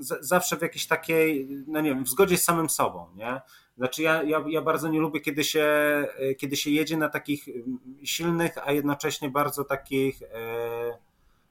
zawsze 0.00 0.56
w 0.56 0.62
jakiejś 0.62 0.86
takiej, 0.86 1.48
no 1.66 1.80
nie 1.80 1.90
wiem, 1.90 2.04
w 2.04 2.08
zgodzie 2.08 2.38
z 2.38 2.44
samym 2.44 2.70
sobą, 2.70 3.06
nie? 3.16 3.40
Znaczy 3.76 4.02
ja, 4.02 4.22
ja, 4.22 4.44
ja 4.48 4.62
bardzo 4.62 4.88
nie 4.88 5.00
lubię, 5.00 5.20
kiedy 5.20 5.44
się, 5.44 5.66
kiedy 6.38 6.56
się 6.56 6.70
jedzie 6.70 6.96
na 6.96 7.08
takich 7.08 7.48
silnych, 8.04 8.68
a 8.68 8.72
jednocześnie 8.72 9.30
bardzo 9.30 9.64
takich 9.64 10.22
e, 10.22 10.98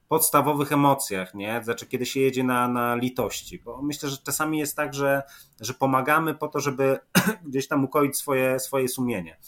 podstawowych 0.08 0.72
emocjach, 0.72 1.34
nie? 1.34 1.60
Znaczy 1.64 1.86
kiedy 1.86 2.06
się 2.06 2.20
jedzie 2.20 2.44
na, 2.44 2.68
na 2.68 2.94
litości, 2.94 3.58
bo 3.58 3.82
myślę, 3.82 4.08
że 4.08 4.16
czasami 4.18 4.58
jest 4.58 4.76
tak, 4.76 4.94
że, 4.94 5.22
że 5.60 5.74
pomagamy 5.74 6.34
po 6.34 6.48
to, 6.48 6.60
żeby 6.60 6.98
gdzieś 7.48 7.68
tam 7.68 7.84
ukoić 7.84 8.16
swoje, 8.16 8.60
swoje 8.60 8.88
sumienie. 8.88 9.38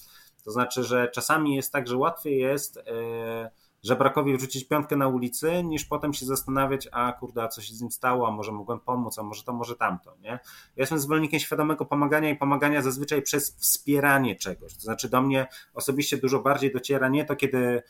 To 0.45 0.51
znaczy, 0.51 0.85
że 0.85 1.09
czasami 1.09 1.57
jest 1.57 1.73
tak, 1.73 1.89
że 1.89 1.97
łatwiej 1.97 2.39
jest... 2.39 2.77
E, 2.77 3.51
żebrakowi 3.85 4.37
wrzucić 4.37 4.65
piątkę 4.65 4.97
na 4.97 5.09
ulicy, 5.09 5.65
niż 5.65 5.85
potem 5.85 6.13
się 6.15 6.27
zastanawiać, 6.27 6.89
a 6.93 7.13
kurde, 7.13 7.43
a 7.43 7.49
co 7.49 7.63
się 7.63 7.75
z 7.75 7.81
nim 7.81 7.91
stało, 7.91 8.29
a 8.29 8.31
może 8.31 8.53
mogłem 8.53 8.81
pomóc, 8.81 9.19
a 9.19 9.23
może 9.23 9.43
to, 9.43 9.53
może 9.53 9.77
tamto, 9.77 10.17
nie? 10.23 10.31
Ja 10.31 10.41
jestem 10.77 10.99
zwolennikiem 10.99 11.41
świadomego 11.41 11.85
pomagania 11.85 12.31
i 12.31 12.37
pomagania 12.37 12.83
zazwyczaj 12.83 13.23
przez 13.23 13.57
wspieranie 13.57 14.37
czegoś. 14.37 14.75
To 14.75 14.81
znaczy 14.81 15.09
do 15.09 15.23
mnie 15.23 15.47
osobiście 15.75 16.17
dużo 16.17 16.41
bardziej 16.41 16.73
dociera 16.73 17.09
nie 17.09 17.25
to, 17.25 17.37
kiedy 17.37 17.83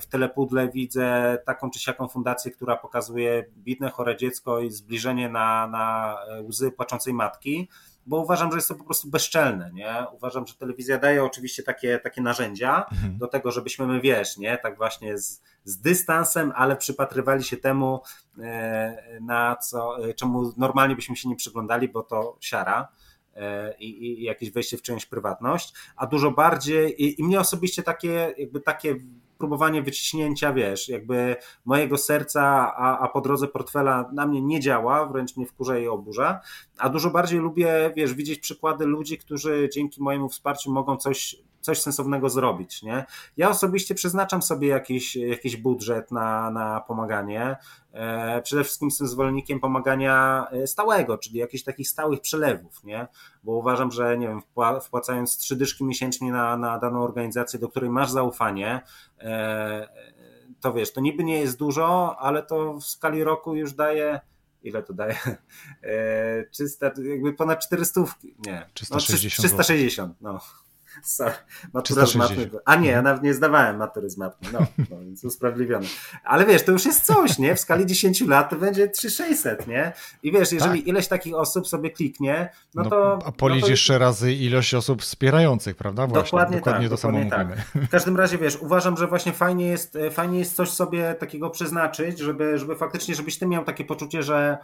w 0.00 0.06
telepudle 0.06 0.68
widzę 0.68 1.38
taką 1.46 1.70
czy 1.70 1.78
siaką 1.78 2.08
fundację, 2.08 2.50
która 2.50 2.76
pokazuje 2.76 3.44
bidne, 3.56 3.90
chore 3.90 4.16
dziecko 4.16 4.60
i 4.60 4.70
zbliżenie 4.70 5.28
na, 5.28 5.66
na 5.66 6.16
łzy 6.48 6.72
płaczącej 6.72 7.14
matki, 7.14 7.68
bo 8.06 8.16
uważam, 8.16 8.50
że 8.50 8.56
jest 8.56 8.68
to 8.68 8.74
po 8.74 8.84
prostu 8.84 9.08
bezczelne, 9.08 9.70
nie? 9.72 10.06
Uważam, 10.12 10.46
że 10.46 10.54
telewizja 10.54 10.98
daje 10.98 11.24
oczywiście 11.24 11.62
takie, 11.62 11.98
takie 11.98 12.22
narzędzia 12.22 12.84
mhm. 12.92 13.18
do 13.18 13.26
tego, 13.26 13.50
żebyśmy 13.50 13.86
my, 13.86 14.00
wiesz, 14.00 14.36
nie? 14.36 14.58
Tak 14.58 14.76
właśnie 14.76 15.18
z, 15.18 15.42
z 15.64 15.78
dystansem, 15.78 16.52
ale 16.56 16.76
przypatrywali 16.76 17.44
się 17.44 17.56
temu, 17.56 18.00
e, 18.38 19.20
na 19.20 19.56
co, 19.56 19.96
czemu 20.16 20.52
normalnie 20.56 20.96
byśmy 20.96 21.16
się 21.16 21.28
nie 21.28 21.36
przyglądali, 21.36 21.88
bo 21.88 22.02
to 22.02 22.36
siara. 22.40 22.88
E, 23.36 23.74
I, 23.78 24.06
i, 24.06 24.22
jakieś 24.22 24.50
wejście 24.50 24.76
w 24.76 24.82
czyjąś 24.82 25.06
prywatność, 25.06 25.74
a 25.96 26.06
dużo 26.06 26.30
bardziej 26.30 27.02
i, 27.02 27.20
i 27.20 27.24
mnie 27.24 27.40
osobiście 27.40 27.82
takie 27.82 28.34
jakby 28.38 28.60
takie 28.60 28.96
próbowanie 29.42 29.82
wyciśnięcia, 29.82 30.52
wiesz, 30.52 30.88
jakby 30.88 31.36
mojego 31.64 31.98
serca, 31.98 32.42
a, 32.76 32.98
a 32.98 33.08
po 33.08 33.20
drodze 33.20 33.48
portfela 33.48 34.10
na 34.12 34.26
mnie 34.26 34.42
nie 34.42 34.60
działa, 34.60 35.06
wręcz 35.06 35.36
mnie 35.36 35.46
wkurza 35.46 35.78
i 35.78 35.86
oburza, 35.86 36.40
a 36.78 36.88
dużo 36.88 37.10
bardziej 37.10 37.40
lubię, 37.40 37.92
wiesz, 37.96 38.14
widzieć 38.14 38.38
przykłady 38.38 38.86
ludzi, 38.86 39.18
którzy 39.18 39.68
dzięki 39.72 40.02
mojemu 40.02 40.28
wsparciu 40.28 40.72
mogą 40.72 40.96
coś 40.96 41.36
coś 41.62 41.80
sensownego 41.80 42.30
zrobić. 42.30 42.82
Nie? 42.82 43.04
Ja 43.36 43.50
osobiście 43.50 43.94
przeznaczam 43.94 44.42
sobie 44.42 44.68
jakiś, 44.68 45.16
jakiś 45.16 45.56
budżet 45.56 46.10
na, 46.10 46.50
na 46.50 46.80
pomaganie. 46.80 47.56
E, 47.92 48.42
przede 48.42 48.64
wszystkim 48.64 48.88
jestem 48.88 49.08
zwolennikiem 49.08 49.60
pomagania 49.60 50.46
e, 50.52 50.66
stałego, 50.66 51.18
czyli 51.18 51.38
jakichś 51.38 51.64
takich 51.64 51.88
stałych 51.88 52.20
przelewów, 52.20 52.84
nie? 52.84 53.06
bo 53.44 53.52
uważam, 53.52 53.92
że 53.92 54.18
nie 54.18 54.28
wiem, 54.28 54.42
wpłacając 54.82 55.36
trzy 55.36 55.56
dyszki 55.56 55.84
miesięcznie 55.84 56.32
na, 56.32 56.56
na 56.56 56.78
daną 56.78 57.02
organizację, 57.02 57.58
do 57.58 57.68
której 57.68 57.90
masz 57.90 58.10
zaufanie, 58.10 58.80
e, 59.20 59.88
to 60.60 60.72
wiesz, 60.72 60.92
to 60.92 61.00
niby 61.00 61.24
nie 61.24 61.40
jest 61.40 61.58
dużo, 61.58 62.16
ale 62.18 62.42
to 62.42 62.74
w 62.74 62.84
skali 62.84 63.24
roku 63.24 63.54
już 63.54 63.72
daje 63.72 64.20
ile 64.62 64.82
to 64.82 64.94
daje? 64.94 65.18
300, 66.50 66.92
jakby 67.04 67.32
ponad 67.32 67.66
400, 67.66 68.00
nie, 68.46 68.68
360, 68.74 69.52
no, 69.52 69.62
360 69.62 70.16
no. 70.20 70.40
Sorry, 71.02 71.34
matura 71.72 72.06
z 72.06 72.14
matmy. 72.14 72.50
A 72.64 72.76
nie, 72.76 72.90
ja 72.90 73.02
nawet 73.02 73.22
nie 73.22 73.34
zdawałem 73.34 73.76
matury 73.76 74.10
z 74.10 74.16
matmy. 74.16 74.48
No, 74.52 74.58
no 74.90 75.00
więc 75.00 75.24
usprawiedliwione. 75.24 75.86
Ale 76.24 76.46
wiesz, 76.46 76.62
to 76.62 76.72
już 76.72 76.84
jest 76.84 77.04
coś, 77.04 77.38
nie? 77.38 77.54
W 77.54 77.60
skali 77.60 77.86
10 77.86 78.20
lat 78.20 78.50
to 78.50 78.56
będzie 78.56 78.88
3600, 78.88 79.66
nie? 79.66 79.92
I 80.22 80.32
wiesz, 80.32 80.52
jeżeli 80.52 80.80
tak. 80.80 80.88
ileś 80.88 81.08
takich 81.08 81.34
osób 81.34 81.68
sobie 81.68 81.90
kliknie, 81.90 82.52
no, 82.74 82.82
no 82.82 82.90
to. 82.90 83.18
A 83.24 83.32
policz 83.32 83.60
no 83.60 83.66
to... 83.66 83.70
jeszcze 83.70 83.98
razy 83.98 84.32
ilość 84.32 84.74
osób 84.74 85.02
wspierających, 85.02 85.76
prawda? 85.76 86.06
Właśnie, 86.06 86.24
dokładnie, 86.24 86.56
dokładnie 86.56 86.88
tak, 86.88 87.00
to 87.00 87.06
dokładnie 87.06 87.30
samo 87.30 87.44
tak. 87.44 87.48
mówimy. 87.48 87.86
W 87.86 87.90
każdym 87.90 88.16
razie 88.16 88.38
wiesz, 88.38 88.56
uważam, 88.56 88.96
że 88.96 89.06
właśnie 89.06 89.32
fajnie 89.32 89.66
jest, 89.66 89.98
fajnie 90.10 90.38
jest 90.38 90.56
coś 90.56 90.70
sobie 90.70 91.14
takiego 91.14 91.50
przeznaczyć, 91.50 92.18
żeby, 92.18 92.58
żeby 92.58 92.76
faktycznie, 92.76 93.14
żebyś 93.14 93.38
ty 93.38 93.46
miał 93.46 93.64
takie 93.64 93.84
poczucie, 93.84 94.22
że 94.22 94.58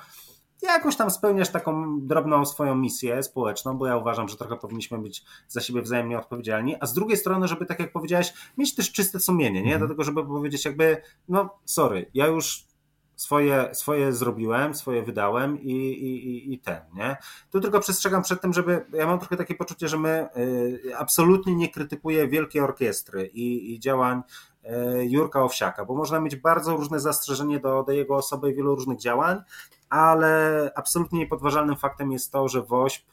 jakoś 0.63 0.97
tam 0.97 1.11
spełniasz 1.11 1.49
taką 1.49 2.01
drobną 2.01 2.47
swoją 2.47 2.75
misję 2.75 3.23
społeczną, 3.23 3.79
bo 3.79 3.87
ja 3.87 3.97
uważam, 3.97 4.29
że 4.29 4.37
trochę 4.37 4.57
powinniśmy 4.57 4.99
być 4.99 5.25
za 5.49 5.61
siebie 5.61 5.83
wzajemnie 5.83 6.19
odpowiedzialni, 6.19 6.77
a 6.81 6.87
z 6.87 6.95
drugiej 6.95 7.17
strony, 7.17 7.49
żeby 7.49 7.67
tak 7.67 7.81
jak 7.81 7.93
powiedziałeś, 7.93 8.33
mieć 8.59 8.75
też 8.75 8.93
czyste 8.93 9.21
sumienie, 9.21 9.63
nie? 9.63 9.77
Mm. 9.77 9.97
żeby 9.99 10.27
powiedzieć 10.27 10.65
jakby, 10.65 11.03
no 11.29 11.51
sorry, 11.65 12.11
ja 12.15 12.27
już 12.27 12.69
swoje, 13.17 13.75
swoje 13.75 14.13
zrobiłem, 14.13 14.75
swoje 14.75 15.03
wydałem 15.03 15.63
i, 15.63 15.73
i, 15.73 16.55
i 16.55 16.59
ten, 16.59 16.81
nie? 16.95 17.17
Tu 17.51 17.61
tylko 17.61 17.81
przestrzegam 17.81 18.23
przed 18.23 18.41
tym, 18.41 18.53
żeby, 18.53 18.87
ja 18.93 19.07
mam 19.07 19.19
trochę 19.19 19.37
takie 19.37 19.55
poczucie, 19.55 19.89
że 19.89 19.99
my 19.99 20.29
y, 20.37 20.97
absolutnie 20.97 21.55
nie 21.55 21.69
krytykuję 21.69 22.29
wielkiej 22.29 22.63
orkiestry 22.63 23.27
i, 23.27 23.75
i 23.75 23.81
działań 23.81 24.23
Jurka 25.03 25.43
Owsiaka, 25.43 25.85
bo 25.85 25.95
można 25.95 26.21
mieć 26.21 26.37
bardzo 26.37 26.77
różne 26.77 27.01
zastrzeżenie 27.01 27.61
do, 27.61 27.83
do 27.83 27.93
jego 27.93 28.17
osoby 28.17 28.51
i 28.51 28.55
wielu 28.55 28.75
różnych 28.75 28.99
działań, 28.99 29.43
ale 29.89 30.71
absolutnie 30.75 31.19
niepodważalnym 31.19 31.77
faktem 31.77 32.13
jest 32.13 32.33
to, 32.33 32.49
że 32.49 32.63
WOŚP 32.63 33.05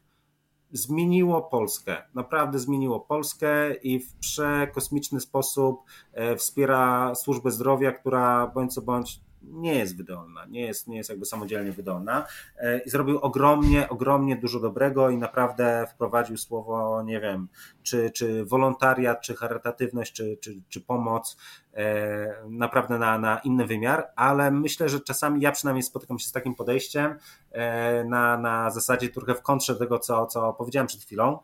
zmieniło 0.71 1.41
Polskę, 1.41 1.97
naprawdę 2.13 2.59
zmieniło 2.59 2.99
Polskę 2.99 3.75
i 3.75 3.99
w 3.99 4.13
przekosmiczny 4.13 5.19
sposób 5.19 5.83
e, 6.13 6.35
wspiera 6.35 7.15
służbę 7.15 7.51
zdrowia, 7.51 7.91
która 7.91 8.47
bądź 8.47 8.73
co 8.73 8.81
bądź 8.81 9.24
nie 9.47 9.75
jest 9.75 9.97
wydolna, 9.97 10.45
nie 10.45 10.61
jest, 10.61 10.87
nie 10.87 10.97
jest 10.97 11.09
jakby 11.09 11.25
samodzielnie 11.25 11.71
wydolna 11.71 12.25
e, 12.57 12.79
i 12.79 12.89
zrobił 12.89 13.19
ogromnie, 13.19 13.89
ogromnie 13.89 14.35
dużo 14.35 14.59
dobrego 14.59 15.09
i 15.09 15.17
naprawdę 15.17 15.87
wprowadził 15.93 16.37
słowo, 16.37 17.03
nie 17.03 17.19
wiem, 17.19 17.47
czy, 17.83 18.11
czy 18.11 18.45
wolontariat, 18.45 19.21
czy 19.21 19.35
charytatywność, 19.35 20.13
czy, 20.13 20.37
czy, 20.41 20.61
czy 20.69 20.81
pomoc 20.81 21.37
e, 21.73 22.43
naprawdę 22.49 22.99
na, 22.99 23.19
na 23.19 23.39
inny 23.39 23.65
wymiar, 23.65 24.07
ale 24.15 24.51
myślę, 24.51 24.89
że 24.89 24.99
czasami 24.99 25.41
ja 25.41 25.51
przynajmniej 25.51 25.83
spotykam 25.83 26.19
się 26.19 26.27
z 26.27 26.31
takim 26.31 26.55
podejściem 26.55 27.15
e, 27.51 28.03
na, 28.03 28.37
na 28.37 28.69
zasadzie 28.69 29.09
trochę 29.09 29.35
w 29.35 29.41
kontrze 29.41 29.75
tego, 29.75 29.99
co, 29.99 30.25
co 30.25 30.53
powiedziałem 30.53 30.87
przed 30.87 31.01
chwilą, 31.01 31.39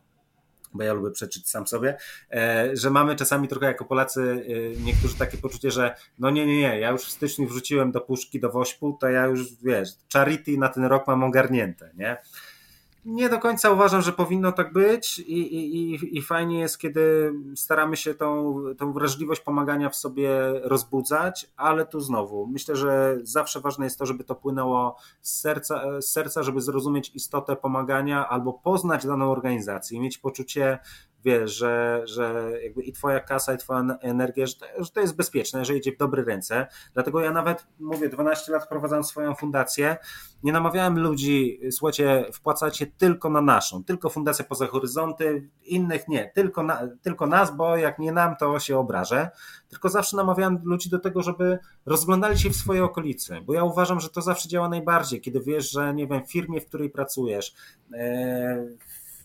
bo 0.74 0.84
ja 0.84 0.94
lubię 0.94 1.12
przeczyć 1.12 1.50
sam 1.50 1.68
sobie, 1.68 1.98
e, 2.32 2.70
że 2.74 2.90
mamy 2.90 3.16
czasami 3.16 3.48
trochę 3.48 3.66
jako 3.66 3.86
Polacy 3.86 4.46
e, 4.48 4.82
niektórzy 4.82 5.18
takie 5.18 5.38
poczucie, 5.38 5.72
że 5.72 5.96
no 6.20 6.30
nie, 6.30 6.46
nie, 6.46 6.58
nie, 6.58 6.80
ja 6.80 6.90
już 6.90 7.02
w 7.02 7.12
styczniu 7.12 7.48
wrzuciłem 7.48 7.92
do 7.92 8.02
puszki, 8.02 8.40
do 8.40 8.50
wośpu, 8.52 8.98
to 9.02 9.10
ja 9.10 9.26
już, 9.26 9.54
wiesz, 9.64 9.90
charity 10.14 10.58
na 10.58 10.70
ten 10.70 10.84
rok 10.86 11.08
mam 11.08 11.24
ogarnięte, 11.24 11.92
nie? 11.98 12.18
Nie 13.06 13.30
do 13.30 13.39
końca 13.39 13.72
uważam, 13.72 14.02
że 14.02 14.12
powinno 14.14 14.52
tak 14.52 14.74
być 14.74 15.20
i, 15.20 15.56
i, 15.56 16.18
i 16.18 16.22
fajnie 16.22 16.60
jest, 16.60 16.78
kiedy 16.78 17.34
staramy 17.56 17.97
się 17.97 18.14
tą, 18.14 18.56
tą 18.78 18.93
wrażliwość 18.93 19.41
pomagania 19.41 19.89
w 19.89 19.95
sobie 19.95 20.30
rozbudzać, 20.64 21.52
ale 21.58 21.86
tu 21.86 21.99
znowu 21.99 22.47
myślę, 22.47 22.76
że 22.76 23.18
zawsze 23.24 23.60
ważne 23.60 23.86
jest 23.86 23.99
to, 23.99 24.06
żeby 24.06 24.24
to 24.24 24.36
płynęło 24.36 24.97
z 25.22 25.39
serca, 25.39 26.02
z 26.02 26.10
serca 26.10 26.43
żeby 26.43 26.62
zrozumieć 26.62 27.12
istotę 27.16 27.56
pomagania 27.56 28.30
albo 28.30 28.54
poznać 28.54 29.06
daną 29.06 29.32
organizację 29.32 29.97
i 29.97 30.02
mieć 30.02 30.18
poczucie, 30.18 30.80
wiesz, 31.26 31.58
że, 31.58 32.02
że 32.06 32.52
jakby 32.64 32.84
i 32.84 32.92
twoja 32.92 33.20
kasa, 33.20 33.54
i 33.54 33.58
twoja 33.58 33.98
energia, 34.02 34.48
że 34.48 34.56
to, 34.56 34.66
że 34.84 34.92
to 34.92 35.02
jest 35.02 35.16
bezpieczne, 35.16 35.66
że 35.66 35.78
idzie 35.78 35.92
w 35.92 35.98
dobre 35.98 36.24
ręce. 36.24 36.68
Dlatego 36.94 37.20
ja 37.20 37.32
nawet, 37.32 37.68
mówię, 37.80 38.10
12 38.10 38.52
lat 38.52 38.70
prowadzę 38.70 39.04
swoją 39.04 39.36
fundację, 39.36 39.98
nie 40.44 40.52
namawiałem 40.52 41.00
ludzi, 41.00 41.60
słuchajcie, 41.72 42.26
wpłacacie 42.34 42.88
tylko 42.88 43.30
na 43.30 43.42
naszą, 43.42 43.84
tylko 43.84 44.10
Fundację 44.10 44.46
Poza 44.46 44.68
Horyzonty, 44.68 45.50
innych 45.64 46.08
nie, 46.08 46.32
tylko, 46.36 46.64
na, 46.64 46.82
tylko 47.02 47.28
nas, 47.28 47.56
bo 47.56 47.78
jak 47.78 48.00
nie 48.00 48.12
nam, 48.12 48.36
to 48.36 48.60
się 48.60 48.78
obrażę. 48.78 49.30
Tylko 49.70 49.90
zawsze 49.90 50.18
namawiałem 50.18 50.60
ludzi 50.64 50.90
do 50.90 51.00
tego, 51.00 51.22
żeby 51.22 51.60
rozglądali 51.86 52.40
się 52.40 52.50
w 52.50 52.56
swojej 52.56 52.82
okolicy, 52.82 53.42
bo 53.42 53.54
ja 53.54 53.64
uważam, 53.64 54.00
że 54.00 54.10
to 54.10 54.22
zawsze 54.22 54.50
działa 54.50 54.70
najbardziej, 54.70 55.22
kiedy 55.22 55.40
wiesz, 55.40 55.72
że 55.72 55.94
nie 55.94 56.08
wiem, 56.08 56.26
w 56.26 56.32
firmie, 56.32 56.62
w 56.62 56.66
której 56.66 56.90
pracujesz, 56.90 57.54
e, 57.94 58.66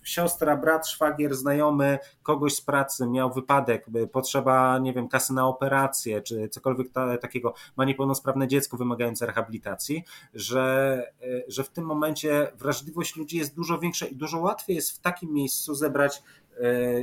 siostra, 0.06 0.56
brat, 0.56 0.88
szwagier, 0.88 1.34
znajomy 1.34 1.98
kogoś 2.22 2.54
z 2.54 2.60
pracy 2.60 3.06
miał 3.06 3.32
wypadek, 3.32 3.86
potrzeba, 4.12 4.78
nie 4.78 4.92
wiem, 4.92 5.08
kasy 5.08 5.32
na 5.32 5.48
operację, 5.48 6.22
czy 6.22 6.48
cokolwiek 6.48 6.92
ta, 6.92 7.18
takiego, 7.18 7.54
ma 7.76 7.84
niepełnosprawne 7.84 8.48
dziecko 8.48 8.76
wymagające 8.76 9.26
rehabilitacji, 9.26 10.04
że, 10.34 11.12
e, 11.22 11.26
że 11.48 11.64
w 11.64 11.68
tym 11.68 11.84
momencie 11.84 12.52
wrażliwość 12.58 13.16
ludzi 13.16 13.36
jest 13.36 13.54
dużo 13.54 13.78
większa 13.78 14.06
i 14.06 14.16
dużo 14.16 14.38
łatwiej 14.38 14.76
jest 14.76 14.90
w 14.90 15.00
takim 15.00 15.32
miejscu 15.32 15.74
zebrać 15.74 16.22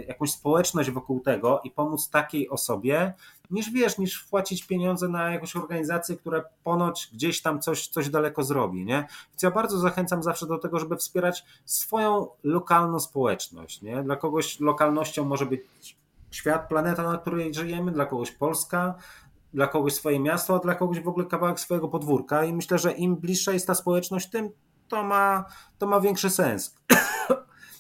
jakąś 0.08 0.32
społeczność 0.32 0.92
wokół 0.92 1.20
tego 1.20 1.62
i 1.64 1.72
pomóc 1.72 2.10
takiej 2.10 2.50
osobie, 2.50 3.14
niż 3.52 3.72
wiesz, 3.72 3.98
niż 3.98 4.22
wpłacić 4.22 4.68
pieniądze 4.68 5.08
na 5.08 5.32
jakąś 5.32 5.56
organizację, 5.56 6.18
która 6.18 6.44
ponoć 6.64 7.10
gdzieś 7.14 7.42
tam 7.42 7.62
coś, 7.62 7.88
coś 7.88 8.10
daleko 8.10 8.44
zrobi, 8.44 8.86
nie? 8.86 9.08
Więc 9.30 9.44
ja 9.44 9.52
bardzo 9.52 9.80
zachęcam 9.80 10.24
zawsze 10.24 10.48
do 10.48 10.58
tego, 10.58 10.80
żeby 10.80 10.98
wspierać 10.98 11.46
swoją 11.66 12.28
lokalną 12.44 13.00
społeczność, 13.00 13.82
nie? 13.82 14.04
Dla 14.04 14.16
kogoś 14.16 14.60
lokalnością 14.60 15.26
może 15.26 15.46
być 15.46 15.62
świat, 16.32 16.68
planeta, 16.68 17.04
na 17.04 17.18
której 17.18 17.54
żyjemy, 17.54 17.92
dla 17.92 18.06
kogoś 18.06 18.32
Polska, 18.32 18.96
dla 19.54 19.68
kogoś 19.68 19.94
swoje 19.94 20.20
miasto, 20.20 20.56
a 20.56 20.60
dla 20.60 20.76
kogoś 20.76 21.00
w 21.00 21.08
ogóle 21.08 21.26
kawałek 21.26 21.60
swojego 21.60 21.88
podwórka 21.88 22.44
i 22.44 22.54
myślę, 22.54 22.80
że 22.80 22.92
im 22.92 23.16
bliższa 23.16 23.52
jest 23.52 23.68
ta 23.68 23.76
społeczność, 23.76 24.30
tym 24.30 24.50
to 24.88 25.04
ma, 25.04 25.46
to 25.78 25.88
ma 25.88 26.00
większy 26.00 26.30
sens 26.30 26.76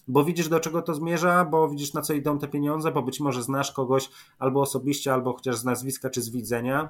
bo 0.07 0.23
widzisz 0.23 0.49
do 0.49 0.59
czego 0.59 0.81
to 0.81 0.93
zmierza, 0.93 1.45
bo 1.45 1.69
widzisz 1.69 1.93
na 1.93 2.01
co 2.01 2.13
idą 2.13 2.39
te 2.39 2.47
pieniądze, 2.47 2.91
bo 2.91 3.01
być 3.01 3.19
może 3.19 3.43
znasz 3.43 3.71
kogoś 3.71 4.09
albo 4.39 4.61
osobiście, 4.61 5.13
albo 5.13 5.33
chociaż 5.33 5.55
z 5.55 5.65
nazwiska 5.65 6.09
czy 6.09 6.21
z 6.21 6.29
widzenia. 6.29 6.89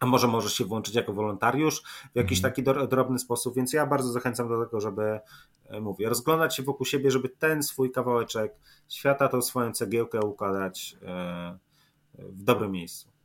A 0.00 0.06
może 0.06 0.28
możesz 0.28 0.52
się 0.54 0.64
włączyć 0.64 0.94
jako 0.94 1.12
wolontariusz 1.12 1.82
w 2.12 2.16
jakiś 2.16 2.38
mhm. 2.38 2.54
taki 2.54 2.88
drobny 2.88 3.18
sposób, 3.18 3.54
więc 3.54 3.72
ja 3.72 3.86
bardzo 3.86 4.12
zachęcam 4.12 4.48
do 4.48 4.64
tego, 4.64 4.80
żeby, 4.80 5.20
e, 5.66 5.80
mówię, 5.80 6.08
rozglądać 6.08 6.56
się 6.56 6.62
wokół 6.62 6.86
siebie, 6.86 7.10
żeby 7.10 7.28
ten 7.28 7.62
swój 7.62 7.92
kawałeczek 7.92 8.54
świata, 8.88 9.28
tą 9.28 9.42
swoją 9.42 9.72
cegiełkę 9.72 10.20
układać 10.20 10.96
e, 11.02 11.58
w 12.18 12.42
dobrym 12.42 12.72
miejscu. 12.72 13.17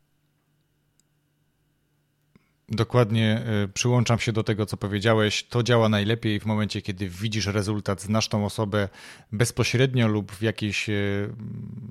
Dokładnie 2.70 3.41
y, 3.64 3.68
przyłączam 3.68 4.20
się 4.20 4.32
do 4.32 4.43
tego, 4.43 4.66
co 4.66 4.78
powiedziałeś. 4.78 5.43
To 5.43 5.64
działa 5.64 5.89
najlepiej 5.89 6.39
w 6.39 6.45
momencie, 6.45 6.82
kiedy 6.82 7.09
widzisz 7.09 7.45
rezultat, 7.45 8.01
znasz 8.01 8.28
tą 8.28 8.45
osobę 8.45 8.89
bezpośrednio 9.32 10.07
lub 10.07 10.32
w, 10.32 10.41
jakiejś, 10.41 10.89
y, 10.89 11.30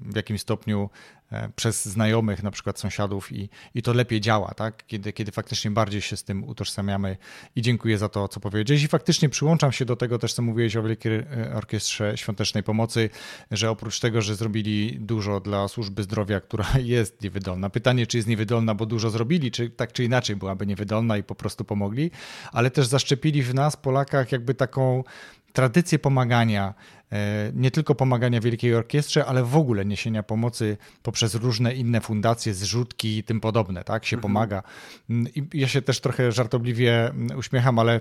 w 0.03 0.17
jakimś 0.17 0.41
stopniu 0.41 0.91
e, 0.91 1.22
przez 1.57 1.85
znajomych, 1.85 2.43
na 2.43 2.51
przykład 2.51 2.79
sąsiadów 2.79 3.33
i, 3.33 3.49
i 3.75 3.83
to 3.83 3.93
lepiej 3.93 4.21
działa, 4.21 4.55
tak? 4.55 4.87
Kiedy, 4.87 5.13
kiedy 5.13 5.33
faktycznie 5.33 5.71
bardziej 5.71 6.01
się 6.01 6.17
z 6.17 6.25
tym 6.25 6.45
utożsamiamy 6.45 7.17
i 7.57 7.63
dziękuję 7.63 7.99
za 7.99 8.09
to, 8.09 8.29
co 8.29 8.41
powiedziałeś 8.41 8.83
i 8.83 8.89
faktycznie 8.89 9.29
przyłączam 9.29 9.73
się 9.73 9.85
do 9.85 9.97
tego 9.97 10.19
też, 10.19 10.35
co 10.35 10.43
mówiłeś 10.43 10.77
o 10.77 10.83
Wielkiej 10.83 11.13
Orkiestrze 11.55 12.13
Świątecznej 12.17 12.63
Pomocy, 12.63 13.11
że 13.51 13.71
oprócz 13.71 14.01
tego, 14.01 14.23
że 14.23 14.35
zrobili 14.35 14.99
dużo 15.01 15.41
dla 15.41 15.69
służby 15.69 16.03
zdrowia, 16.03 16.41
która 16.41 16.67
jest 16.97 17.23
niewydolna. 17.23 17.71
Pytanie, 17.71 18.07
czy 18.07 18.17
jest 18.17 18.29
niewydolna, 18.29 18.75
bo 18.75 18.87
dużo 18.87 19.11
zrobili, 19.11 19.51
czy 19.51 19.71
tak 19.71 19.93
czy 19.93 20.05
inaczej 20.05 20.37
byłaby 20.37 20.67
niewydolna 20.67 21.17
i 21.17 21.23
po 21.23 21.35
prostu 21.35 21.65
pomogli, 21.65 22.11
ale 22.53 22.71
też 22.71 22.87
zaszczepili 22.87 23.43
w 23.43 23.55
nas, 23.55 23.77
Polakach, 23.77 24.33
jakby 24.33 24.55
taką 24.55 25.05
tradycję 25.53 25.99
pomagania, 25.99 26.75
e, 27.13 27.53
nie 27.55 27.71
tylko 27.71 27.95
pomagania 27.95 28.41
Wielkiej 28.41 28.75
Orkiestrze, 28.75 29.27
ale 29.27 29.45
w 29.45 29.57
ogóle 29.57 29.85
niesienia 29.85 30.23
pomocy 30.23 30.77
poprzez 31.03 31.35
różne 31.35 31.75
inne 31.75 32.01
fundacje, 32.01 32.55
zrzutki 32.55 33.19
i 33.19 33.25
tym 33.25 33.41
podobne, 33.41 33.85
tak, 33.85 34.05
się 34.05 34.17
mhm. 34.17 34.33
pomaga. 34.33 34.63
Mm, 35.11 35.35
I 35.35 35.61
ja 35.61 35.69
się 35.69 35.83
też 35.83 36.01
trochę 36.01 36.33
żartobliwie 36.33 37.09
mm, 37.09 37.39
uśmiecham, 37.39 37.79
ale 37.79 38.01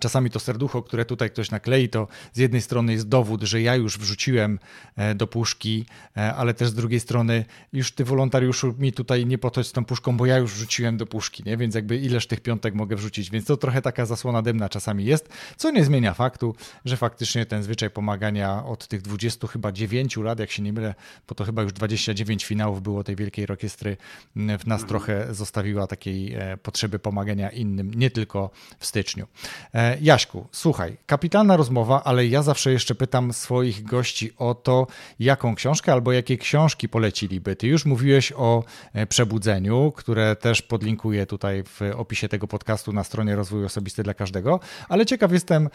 Czasami 0.00 0.30
to 0.30 0.40
serducho, 0.40 0.82
które 0.82 1.04
tutaj 1.04 1.30
ktoś 1.30 1.50
naklei, 1.50 1.88
to 1.88 2.08
z 2.32 2.38
jednej 2.38 2.62
strony 2.62 2.92
jest 2.92 3.08
dowód, 3.08 3.42
że 3.42 3.62
ja 3.62 3.76
już 3.76 3.98
wrzuciłem 3.98 4.58
e, 4.96 5.14
do 5.14 5.26
puszki, 5.26 5.86
e, 6.16 6.34
ale 6.34 6.54
też 6.54 6.68
z 6.68 6.74
drugiej 6.74 7.00
strony 7.00 7.44
już 7.72 7.92
ty 7.92 8.04
wolontariuszu 8.04 8.74
mi 8.78 8.92
tutaj 8.92 9.26
nie 9.26 9.38
po 9.38 9.50
to 9.50 9.64
z 9.64 9.72
tą 9.72 9.84
puszką, 9.84 10.16
bo 10.16 10.26
ja 10.26 10.38
już 10.38 10.52
wrzuciłem 10.52 10.96
do 10.96 11.06
puszki, 11.06 11.42
nie? 11.46 11.56
więc 11.56 11.74
jakby 11.74 11.96
ileż 11.96 12.26
tych 12.26 12.40
piątek 12.40 12.74
mogę 12.74 12.96
wrzucić, 12.96 13.30
więc 13.30 13.44
to 13.44 13.56
trochę 13.56 13.82
taka 13.82 14.06
zasłona 14.06 14.42
dymna 14.42 14.68
czasami 14.68 15.04
jest, 15.04 15.28
co 15.56 15.70
nie 15.70 15.84
zmienia 15.84 16.14
faktu, 16.14 16.54
że 16.84 16.96
faktycznie 16.96 17.46
ten 17.46 17.62
zwyczaj 17.62 17.90
pomagania 17.90 18.64
od 18.64 18.88
tych 18.88 19.02
20 19.02 19.46
chyba 19.46 19.72
9 19.72 20.16
lat, 20.16 20.38
jak 20.38 20.50
się 20.50 20.62
nie 20.62 20.72
mylę, 20.72 20.94
bo 21.28 21.34
to 21.34 21.44
chyba 21.44 21.62
już 21.62 21.72
29 21.72 22.44
finałów 22.44 22.82
było 22.82 23.04
tej 23.04 23.16
wielkiej 23.16 23.44
orkiestry, 23.44 23.96
w 24.36 24.66
nas 24.66 24.82
mhm. 24.82 24.88
trochę 24.88 25.34
zostawiła 25.34 25.86
takiej 25.86 26.34
e, 26.34 26.56
potrzeby 26.56 26.98
pomagania 26.98 27.50
innym, 27.50 27.94
nie 27.94 28.10
tylko 28.10 28.50
w 28.78 28.86
styczniu. 28.86 29.26
E, 29.74 29.98
Jaśku, 30.00 30.46
słuchaj, 30.52 30.96
kapitalna 31.06 31.56
rozmowa, 31.56 32.04
ale 32.04 32.26
ja 32.26 32.42
zawsze 32.42 32.72
jeszcze 32.72 32.94
pytam 32.94 33.32
swoich 33.32 33.82
gości 33.82 34.32
o 34.36 34.54
to, 34.54 34.86
jaką 35.18 35.54
książkę 35.54 35.92
albo 35.92 36.12
jakie 36.12 36.38
książki 36.38 36.88
poleciliby. 36.88 37.56
Ty 37.56 37.66
już 37.66 37.84
mówiłeś 37.84 38.32
o 38.36 38.64
e, 38.92 39.06
przebudzeniu, 39.06 39.92
które 39.96 40.36
też 40.36 40.62
podlinkuję 40.62 41.26
tutaj 41.26 41.62
w 41.62 41.80
opisie 41.96 42.28
tego 42.28 42.46
podcastu 42.46 42.92
na 42.92 43.04
stronie 43.04 43.36
Rozwój 43.36 43.64
Osobisty 43.64 44.02
dla 44.02 44.14
Każdego, 44.14 44.60
ale 44.88 45.06
ciekaw 45.06 45.32
jestem, 45.32 45.68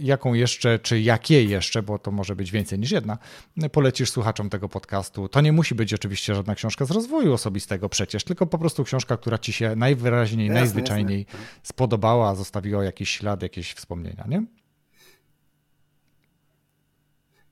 jaką 0.00 0.34
jeszcze, 0.34 0.78
czy 0.78 1.00
jakie 1.00 1.44
jeszcze, 1.44 1.82
bo 1.82 1.98
to 1.98 2.10
może 2.10 2.36
być 2.36 2.50
więcej 2.50 2.78
niż 2.78 2.90
jedna, 2.90 3.18
polecisz 3.72 4.10
słuchaczom 4.10 4.50
tego 4.50 4.68
podcastu. 4.68 5.28
To 5.28 5.40
nie 5.40 5.52
musi 5.52 5.74
być 5.74 5.94
oczywiście 5.94 6.34
żadna 6.34 6.54
książka 6.54 6.84
z 6.84 6.90
rozwoju 6.90 7.32
osobistego 7.32 7.88
przecież, 7.88 8.24
tylko 8.24 8.46
po 8.46 8.58
prostu 8.58 8.84
książka, 8.84 9.16
która 9.16 9.38
ci 9.38 9.52
się 9.52 9.76
najwyraźniej, 9.76 10.46
jasne, 10.46 10.60
najzwyczajniej 10.60 11.26
jasne. 11.28 11.46
spodobała, 11.62 12.34
zostawiła 12.34 12.84
jakiś 12.84 13.23
ślad, 13.24 13.42
jakieś 13.42 13.74
wspomnienia, 13.74 14.24
nie? 14.28 14.42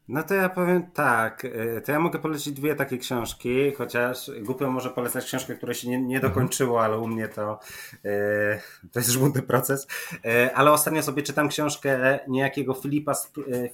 No 0.08 0.22
to 0.22 0.34
ja 0.34 0.48
powiem 0.48 0.90
tak, 0.90 1.44
y, 1.44 1.82
to 1.84 1.92
ja 1.92 2.00
mogę 2.00 2.18
polecić 2.18 2.54
dwie 2.54 2.74
takie 2.74 2.98
książki, 2.98 3.72
chociaż 3.72 4.30
głupio 4.40 4.70
może 4.70 4.90
polecać 4.90 5.24
książkę, 5.24 5.54
która 5.54 5.74
się 5.74 5.88
nie, 5.88 6.02
nie 6.02 6.16
mhm. 6.16 6.32
dokończyło, 6.32 6.84
ale 6.84 6.98
u 6.98 7.08
mnie 7.08 7.28
to, 7.28 7.60
yy, 8.04 8.10
to 8.92 8.98
jest 9.00 9.10
żmudny 9.10 9.42
proces. 9.42 9.86
Yy, 10.12 10.54
ale 10.54 10.72
ostatnio 10.72 11.02
sobie 11.02 11.22
czytam 11.22 11.48
książkę 11.48 12.20
niejakiego 12.28 12.74
Filipa, 12.74 13.12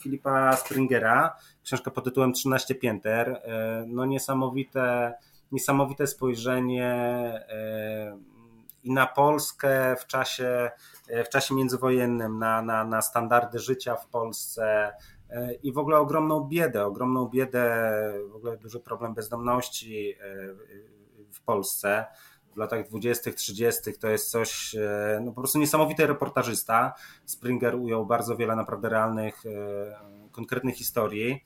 Filipa 0.01 0.57
Springera, 0.57 1.37
książkę 1.65 1.91
pod 1.91 2.05
tytułem 2.05 2.33
13 2.33 2.75
pięter. 2.75 3.43
No 3.87 4.07
niesamowite, 4.07 5.15
niesamowite 5.53 6.07
spojrzenie 6.07 7.33
i 8.85 8.93
na 8.93 9.07
Polskę 9.07 9.97
w 10.01 10.07
czasie, 10.07 10.71
w 11.25 11.29
czasie 11.29 11.55
międzywojennym, 11.55 12.39
na, 12.39 12.63
na, 12.63 12.85
na 12.85 13.03
standardy 13.03 13.59
życia 13.59 13.97
w 13.97 14.07
Polsce 14.07 14.93
e, 15.31 15.55
i 15.55 15.73
w 15.73 15.79
ogóle 15.79 15.99
ogromną 15.99 16.41
biedę, 16.41 16.85
ogromną 16.85 17.29
biedę, 17.29 17.93
w 18.31 18.37
ogóle 18.37 18.57
duży 18.57 18.81
problem 18.81 19.15
bezdomności 19.15 20.13
e, 20.13 20.17
w 21.33 21.41
Polsce 21.41 22.07
w 22.55 22.57
latach 22.57 22.89
20., 22.89 23.33
30. 23.33 23.99
to 24.01 24.09
jest 24.09 24.31
coś, 24.31 24.75
e, 24.75 25.21
no 25.25 25.33
po 25.33 25.41
prostu 25.41 25.59
niesamowity 25.59 26.07
reportażysta. 26.07 26.95
Springer 27.25 27.75
ujął 27.75 28.07
bardzo 28.07 28.37
wiele 28.37 28.57
naprawdę 28.57 28.89
realnych, 28.89 29.43
konkretnych 30.33 30.77
historii, 30.77 31.45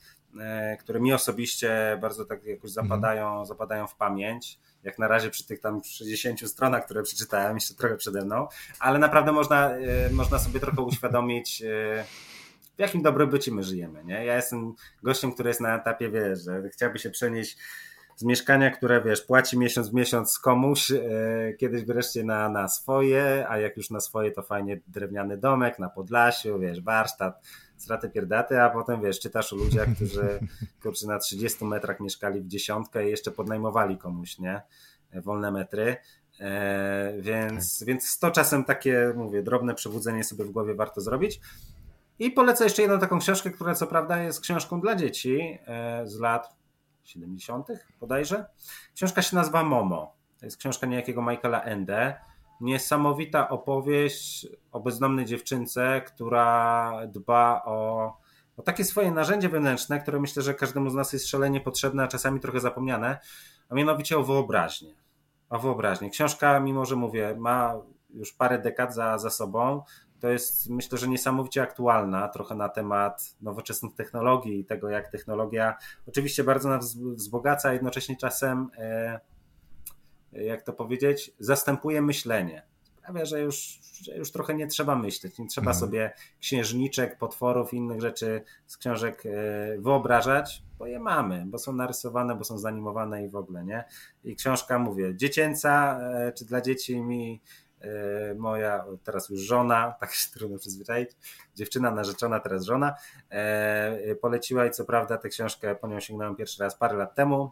które 0.80 1.00
mi 1.00 1.12
osobiście 1.12 1.98
bardzo 2.00 2.24
tak 2.24 2.44
jakoś 2.44 2.70
zapadają, 2.70 3.32
mm. 3.32 3.46
zapadają 3.46 3.86
w 3.86 3.96
pamięć 3.96 4.58
jak 4.82 4.98
na 4.98 5.08
razie 5.08 5.30
przy 5.30 5.46
tych 5.46 5.60
tam 5.60 5.80
60 5.84 6.50
stronach, 6.50 6.84
które 6.84 7.02
przeczytałem, 7.02 7.54
jeszcze 7.54 7.74
trochę 7.74 7.96
przede 7.96 8.24
mną, 8.24 8.48
ale 8.80 8.98
naprawdę 8.98 9.32
można, 9.32 9.70
e, 9.70 10.10
można 10.10 10.38
sobie 10.38 10.60
trochę 10.60 10.82
uświadomić, 10.82 11.62
e, 11.62 12.04
w 12.76 12.78
jakim 12.78 13.02
dobrobycie 13.02 13.52
my 13.52 13.62
żyjemy. 13.62 14.04
Nie? 14.04 14.24
Ja 14.24 14.36
jestem 14.36 14.74
gościem, 15.02 15.32
który 15.32 15.48
jest 15.48 15.60
na 15.60 15.76
etapie, 15.76 16.10
wiesz, 16.10 16.44
że 16.44 16.68
chciałby 16.68 16.98
się 16.98 17.10
przenieść 17.10 17.58
z 18.16 18.24
mieszkania, 18.24 18.70
które 18.70 19.02
wiesz, 19.02 19.22
płaci 19.22 19.58
miesiąc 19.58 19.90
w 19.90 19.94
miesiąc 19.94 20.38
komuś, 20.38 20.90
e, 20.90 21.00
kiedyś 21.58 21.84
wreszcie 21.84 22.24
na, 22.24 22.48
na 22.48 22.68
swoje, 22.68 23.46
a 23.48 23.58
jak 23.58 23.76
już 23.76 23.90
na 23.90 24.00
swoje, 24.00 24.32
to 24.32 24.42
fajnie 24.42 24.80
drewniany 24.86 25.38
domek 25.38 25.78
na 25.78 25.88
Podlasiu, 25.88 26.58
wiesz, 26.58 26.80
warsztat, 26.80 27.46
straty 27.82 28.10
pierdaty, 28.10 28.60
a 28.60 28.70
potem 28.70 29.02
wiesz, 29.02 29.20
czytasz 29.20 29.52
o 29.52 29.56
ludziach, 29.56 29.88
którzy 29.96 30.40
kurczę, 30.82 31.06
na 31.06 31.18
30 31.18 31.64
metrach 31.64 32.00
mieszkali 32.00 32.40
w 32.40 32.46
dziesiątkę 32.46 33.06
i 33.06 33.10
jeszcze 33.10 33.30
podnajmowali 33.30 33.98
komuś, 33.98 34.38
nie? 34.38 34.62
Wolne 35.14 35.50
metry. 35.50 35.96
E, 36.40 37.12
więc, 37.20 37.78
tak. 37.78 37.88
więc 37.88 38.18
to 38.18 38.30
czasem 38.30 38.64
takie, 38.64 39.12
mówię, 39.16 39.42
drobne 39.42 39.74
przebudzenie 39.74 40.24
sobie 40.24 40.44
w 40.44 40.50
głowie 40.50 40.74
warto 40.74 41.00
zrobić. 41.00 41.40
I 42.18 42.30
polecę 42.30 42.64
jeszcze 42.64 42.82
jedną 42.82 42.98
taką 42.98 43.18
książkę, 43.18 43.50
która 43.50 43.74
co 43.74 43.86
prawda 43.86 44.22
jest 44.22 44.40
książką 44.40 44.80
dla 44.80 44.96
dzieci 44.96 45.58
e, 45.66 46.06
z 46.06 46.18
lat 46.18 46.56
70. 47.04 47.66
bodajże. 48.00 48.44
Książka 48.94 49.22
się 49.22 49.36
nazywa 49.36 49.64
Momo. 49.64 50.16
To 50.38 50.46
jest 50.46 50.56
książka 50.56 50.86
niejakiego 50.86 51.22
Michaela 51.22 51.62
Ende 51.62 52.14
niesamowita 52.62 53.48
opowieść 53.48 54.46
o 54.72 54.80
bezdomnej 54.80 55.24
dziewczynce, 55.24 56.02
która 56.06 56.92
dba 57.06 57.62
o, 57.64 58.12
o 58.56 58.62
takie 58.62 58.84
swoje 58.84 59.10
narzędzie 59.10 59.48
wewnętrzne, 59.48 60.00
które 60.00 60.20
myślę, 60.20 60.42
że 60.42 60.54
każdemu 60.54 60.90
z 60.90 60.94
nas 60.94 61.12
jest 61.12 61.28
szalenie 61.28 61.60
potrzebne, 61.60 62.02
a 62.02 62.08
czasami 62.08 62.40
trochę 62.40 62.60
zapomniane, 62.60 63.18
a 63.68 63.74
mianowicie 63.74 64.18
o 64.18 64.22
wyobraźnię. 64.22 64.94
O 65.50 65.58
wyobraźnię. 65.58 66.10
Książka, 66.10 66.60
mimo 66.60 66.84
że 66.84 66.96
mówię, 66.96 67.34
ma 67.38 67.74
już 68.10 68.32
parę 68.32 68.58
dekad 68.58 68.94
za, 68.94 69.18
za 69.18 69.30
sobą, 69.30 69.82
to 70.20 70.28
jest 70.28 70.70
myślę, 70.70 70.98
że 70.98 71.08
niesamowicie 71.08 71.62
aktualna, 71.62 72.28
trochę 72.28 72.54
na 72.54 72.68
temat 72.68 73.36
nowoczesnych 73.40 73.94
technologii 73.94 74.60
i 74.60 74.64
tego, 74.64 74.90
jak 74.90 75.10
technologia 75.10 75.76
oczywiście 76.08 76.44
bardzo 76.44 76.68
nas 76.68 76.96
wzbogaca, 76.96 77.68
a 77.68 77.72
jednocześnie 77.72 78.16
czasem. 78.16 78.70
E, 78.78 79.20
jak 80.32 80.62
to 80.62 80.72
powiedzieć, 80.72 81.32
zastępuje 81.38 82.02
myślenie. 82.02 82.62
Sprawia, 83.02 83.24
że 83.24 83.40
już, 83.40 83.80
że 84.02 84.16
już 84.16 84.32
trochę 84.32 84.54
nie 84.54 84.66
trzeba 84.66 84.96
myśleć, 84.96 85.38
nie 85.38 85.46
trzeba 85.46 85.70
mhm. 85.70 85.80
sobie 85.80 86.12
księżniczek, 86.40 87.18
potworów 87.18 87.74
i 87.74 87.76
innych 87.76 88.00
rzeczy 88.00 88.44
z 88.66 88.76
książek 88.76 89.22
e, 89.26 89.30
wyobrażać, 89.78 90.62
bo 90.78 90.86
je 90.86 90.98
mamy, 91.00 91.44
bo 91.46 91.58
są 91.58 91.72
narysowane, 91.72 92.34
bo 92.34 92.44
są 92.44 92.58
zanimowane 92.58 93.24
i 93.24 93.28
w 93.28 93.36
ogóle, 93.36 93.64
nie? 93.64 93.84
I 94.24 94.36
książka, 94.36 94.78
mówię, 94.78 95.16
dziecięca, 95.16 96.00
e, 96.00 96.32
czy 96.32 96.44
dla 96.44 96.60
dzieci 96.60 97.00
mi 97.00 97.42
e, 97.80 98.34
moja, 98.34 98.84
teraz 99.04 99.28
już 99.28 99.40
żona, 99.40 99.92
tak 100.00 100.12
się 100.12 100.30
trudno 100.30 100.58
przyzwyczaić, 100.58 101.10
dziewczyna 101.54 101.90
narzeczona, 101.90 102.40
teraz 102.40 102.64
żona, 102.64 102.94
poleciła 104.20 104.66
i 104.66 104.70
co 104.70 104.84
prawda 104.84 105.18
tę 105.18 105.28
książkę 105.28 105.74
po 105.74 105.88
nią 105.88 106.00
sięgnąłem 106.00 106.36
pierwszy 106.36 106.62
raz 106.62 106.76
parę 106.76 106.96
lat 106.96 107.14
temu, 107.14 107.50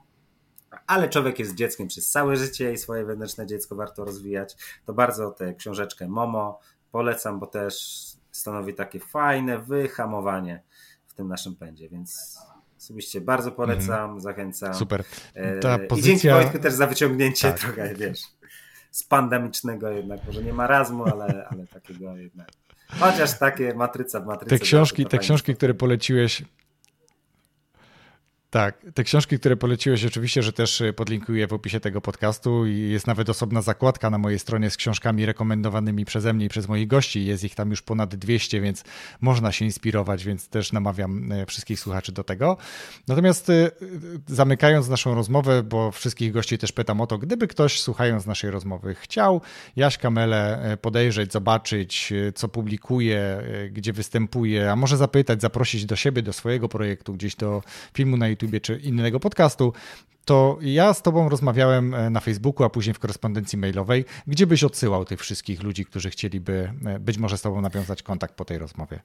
ale 0.87 1.09
człowiek 1.09 1.39
jest 1.39 1.55
dzieckiem 1.55 1.89
przez 1.89 2.11
całe 2.11 2.37
życie 2.37 2.73
i 2.73 2.79
swoje 2.79 3.05
wewnętrzne 3.05 3.47
dziecko 3.47 3.77
warto 3.77 4.05
rozwijać. 4.05 4.57
To 4.87 4.93
bardzo 4.93 5.31
tę 5.31 5.55
książeczkę 5.55 6.09
Momo 6.09 6.61
polecam, 6.93 7.41
bo 7.41 7.47
też 7.47 8.03
stanowi 8.31 8.75
takie 8.75 9.01
fajne 9.01 9.59
wyhamowanie 9.59 10.63
w 11.07 11.15
tym 11.15 11.29
naszym 11.29 11.57
pędzie, 11.57 11.89
więc 11.89 12.39
osobiście 12.79 13.21
bardzo 13.21 13.53
polecam, 13.53 14.11
mm. 14.11 14.21
zachęcam. 14.21 14.75
Super. 14.75 15.05
E, 15.35 15.59
Ta 15.59 15.79
pozycja... 15.79 15.97
I 15.97 16.03
dzięki 16.03 16.31
Wojtku 16.31 16.59
też 16.59 16.75
za 16.75 16.87
wyciągnięcie 16.87 17.51
tak. 17.51 17.61
trochę, 17.61 17.95
wiesz, 17.95 18.21
z 18.91 19.03
pandemicznego 19.03 19.91
jednak, 19.91 20.21
może 20.27 20.43
nie 20.43 20.53
marazmu, 20.53 21.05
ale, 21.05 21.49
ale 21.51 21.67
takiego 21.67 22.17
jednak. 22.17 22.49
Chociaż 22.89 23.39
takie 23.39 23.75
matryca 23.75 24.21
w 24.21 24.27
matryce. 24.27 24.59
Te 24.59 24.65
książki, 24.65 25.07
te 25.07 25.19
książki, 25.19 25.55
które 25.55 25.75
poleciłeś, 25.75 26.43
Tak, 28.51 28.87
te 28.95 29.05
książki, 29.05 29.39
które 29.39 29.57
poleciłeś, 29.57 30.05
oczywiście, 30.05 30.43
że 30.43 30.53
też 30.53 30.81
y, 30.81 30.93
podlinkuję 30.93 31.47
w 31.47 31.53
opisie 31.53 31.81
tego 31.81 32.01
podcastu 32.01 32.67
i 32.67 32.79
jest 32.79 33.07
nawet 33.07 33.31
osobna 33.31 33.63
zakładka 33.63 34.11
na 34.11 34.19
mojej 34.19 34.39
stronie 34.39 34.71
z 34.71 34.77
książkami 34.77 35.27
rekomendowanymi 35.27 36.05
przeze 36.05 36.33
mnie 36.33 36.47
i 36.47 36.49
przez 36.49 36.69
moich 36.69 36.89
gości. 36.89 37.27
Jest 37.27 37.45
ich 37.45 37.55
tam 37.55 37.71
już 37.71 37.83
ponad 37.83 38.15
200, 38.15 38.61
więc 38.61 38.85
można 39.21 39.53
się 39.53 39.65
inspirować, 39.65 40.25
więc 40.25 40.49
też 40.49 40.73
namawiam 40.73 41.33
y, 41.33 41.47
wszystkich 41.47 41.81
słuchaczy 41.81 42.13
do 42.13 42.25
tego. 42.25 42.57
Natomiast 43.09 43.51
y, 43.51 43.71
zamykając 44.27 44.89
naszą 44.89 45.15
rozmowę, 45.15 45.63
bo 45.63 45.91
wszystkich 45.91 46.33
gości 46.33 46.59
też 46.59 46.73
pytam 46.73 47.01
o 47.01 47.07
to, 47.07 47.19
gdyby 47.19 47.49
ktoś 47.49 47.81
słuchając 47.81 48.27
naszej 48.27 48.51
rozmowy 48.51 48.95
chciał 48.95 49.41
Jaśka 49.77 50.11
Mele 50.11 50.77
podejrzeć, 50.83 51.33
zobaczyć, 51.33 52.13
co 52.35 52.49
publikuje, 52.49 53.43
gdzie 53.73 53.93
występuje, 53.93 54.73
a 54.73 54.77
może 54.77 54.97
zapytać, 54.97 55.41
zaprosić 55.41 55.87
do 55.87 55.97
siebie, 55.97 56.23
do 56.23 56.33
swojego 56.33 56.69
projektu, 56.69 57.15
gdzieś 57.15 57.37
do 57.37 57.63
filmu 57.95 58.17
na 58.17 58.29
YouTube, 58.29 58.40
YouTubie 58.41 58.61
czy 58.61 58.77
innego 58.77 59.21
podcastu, 59.21 59.73
to 60.25 60.59
ja 60.61 60.95
z 60.95 61.03
Tobą 61.03 61.29
rozmawiałem 61.29 61.95
e, 61.95 62.11
na 62.11 62.21
Facebooku, 62.21 62.67
a 62.67 62.71
później 62.71 62.95
w 62.95 62.99
korespondencji 62.99 63.59
mailowej, 63.59 64.05
gdzie 64.27 64.47
byś 64.47 64.65
odsyłał 64.65 65.05
tych 65.05 65.21
wszystkich 65.21 65.63
ludzi, 65.63 65.85
którzy 65.85 66.11
chcieliby 66.11 66.73
e, 66.87 66.99
być 66.99 67.19
może 67.19 67.39
z 67.39 67.43
Tobą 67.43 67.61
nawiązać 67.61 68.03
kontakt 68.03 68.35
po 68.35 68.45
tej 68.45 68.59
rozmowie. 68.59 69.01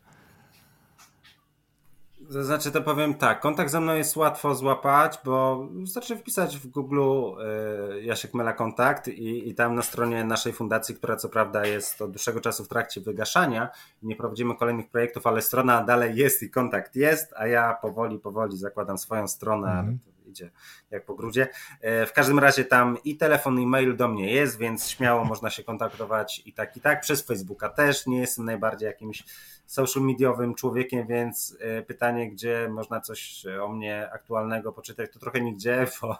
Znaczy, 2.30 2.72
to 2.72 2.82
powiem 2.82 3.14
tak, 3.14 3.40
kontakt 3.40 3.72
ze 3.72 3.82
mną 3.82 3.96
jest 3.96 4.16
łatwo 4.16 4.56
złapać, 4.56 5.20
bo 5.26 5.68
wystarczy 5.72 6.18
wpisać 6.18 6.58
w 6.58 6.68
Google 6.68 7.02
y, 7.02 8.04
Jasiek 8.04 8.34
Mela 8.34 8.54
kontakt 8.54 9.08
i, 9.08 9.50
i 9.50 9.56
tam 9.56 9.76
na 9.76 9.82
stronie 9.82 10.24
naszej 10.24 10.54
fundacji, 10.54 10.96
która 10.96 11.16
co 11.16 11.30
prawda 11.30 11.66
jest 11.66 12.02
od 12.02 12.12
dłuższego 12.12 12.42
czasu 12.42 12.64
w 12.64 12.68
trakcie 12.68 13.02
wygaszania, 13.02 13.70
nie 14.04 14.16
prowadzimy 14.16 14.56
kolejnych 14.56 14.90
projektów, 14.90 15.28
ale 15.28 15.42
strona 15.42 15.84
dalej 15.84 16.16
jest 16.16 16.44
i 16.44 16.50
kontakt 16.50 16.96
jest, 16.96 17.34
a 17.38 17.48
ja 17.48 17.74
powoli, 17.82 18.20
powoli 18.20 18.58
zakładam 18.58 18.98
swoją 18.98 19.28
stronę, 19.28 19.72
mm 19.72 20.00
idzie 20.36 20.52
jak 20.92 21.06
po 21.06 21.16
grudzie. 21.16 21.48
E, 21.82 22.06
w 22.06 22.14
każdym 22.14 22.40
razie 22.40 22.66
tam 22.66 22.98
i 23.04 23.18
telefon, 23.18 23.60
i 23.60 23.68
mail 23.68 23.96
do 23.96 24.08
mnie 24.08 24.32
jest, 24.32 24.58
więc 24.58 24.90
śmiało 24.90 25.26
można 25.26 25.50
się 25.50 25.64
kontaktować 25.64 26.42
i 26.46 26.54
tak, 26.54 26.78
i 26.78 26.82
tak. 26.82 27.02
Przez 27.02 27.22
Facebooka 27.22 27.70
też. 27.70 28.08
Nie 28.08 28.20
jestem 28.20 28.46
najbardziej 28.46 28.88
jakimś 28.88 29.24
social 29.66 30.04
mediowym 30.04 30.56
człowiekiem, 30.56 31.08
więc 31.08 31.58
e, 31.60 31.82
pytanie, 31.82 32.32
gdzie 32.32 32.70
można 32.70 33.02
coś 33.02 33.46
o 33.64 33.68
mnie 33.68 34.10
aktualnego 34.14 34.72
poczytać, 34.72 35.14
to 35.14 35.20
trochę 35.20 35.42
nigdzie, 35.42 35.88
bo 36.02 36.18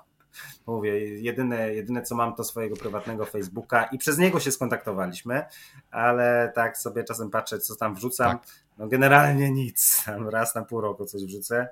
mówię, 0.66 1.00
jedyne, 1.22 1.74
jedyne 1.74 2.02
co 2.02 2.16
mam 2.16 2.36
to 2.36 2.44
swojego 2.44 2.76
prywatnego 2.76 3.26
Facebooka 3.26 3.84
i 3.84 3.98
przez 3.98 4.18
niego 4.18 4.40
się 4.40 4.52
skontaktowaliśmy, 4.52 5.46
ale 5.92 6.52
tak 6.56 6.78
sobie 6.78 7.04
czasem 7.04 7.30
patrzę, 7.30 7.60
co 7.60 7.76
tam 7.76 7.96
wrzucam. 7.96 8.32
Tak. 8.40 8.48
No 8.78 8.88
generalnie 8.88 9.52
nic, 9.52 10.04
tam 10.06 10.30
raz 10.30 10.56
na 10.56 10.66
pół 10.66 10.82
roku 10.82 11.06
coś 11.06 11.26
wrzucę. 11.26 11.68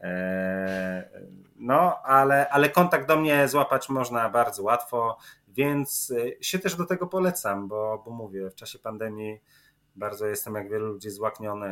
E, 0.00 1.10
no, 1.56 2.02
ale, 2.04 2.48
ale 2.48 2.68
kontakt 2.68 3.08
do 3.08 3.16
mnie 3.16 3.48
złapać 3.48 3.88
można 3.88 4.30
bardzo 4.30 4.62
łatwo, 4.62 5.18
więc 5.48 6.12
e, 6.40 6.44
się 6.44 6.58
też 6.58 6.76
do 6.76 6.86
tego 6.86 7.06
polecam, 7.06 7.68
bo, 7.68 8.02
bo 8.04 8.10
mówię, 8.10 8.50
w 8.50 8.54
czasie 8.54 8.78
pandemii 8.78 9.40
bardzo 9.96 10.26
jestem, 10.26 10.54
jak 10.54 10.70
wielu 10.70 10.86
ludzi, 10.86 11.10
złakniony 11.10 11.68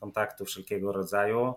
kontaktu 0.00 0.44
wszelkiego 0.44 0.92
rodzaju, 0.92 1.54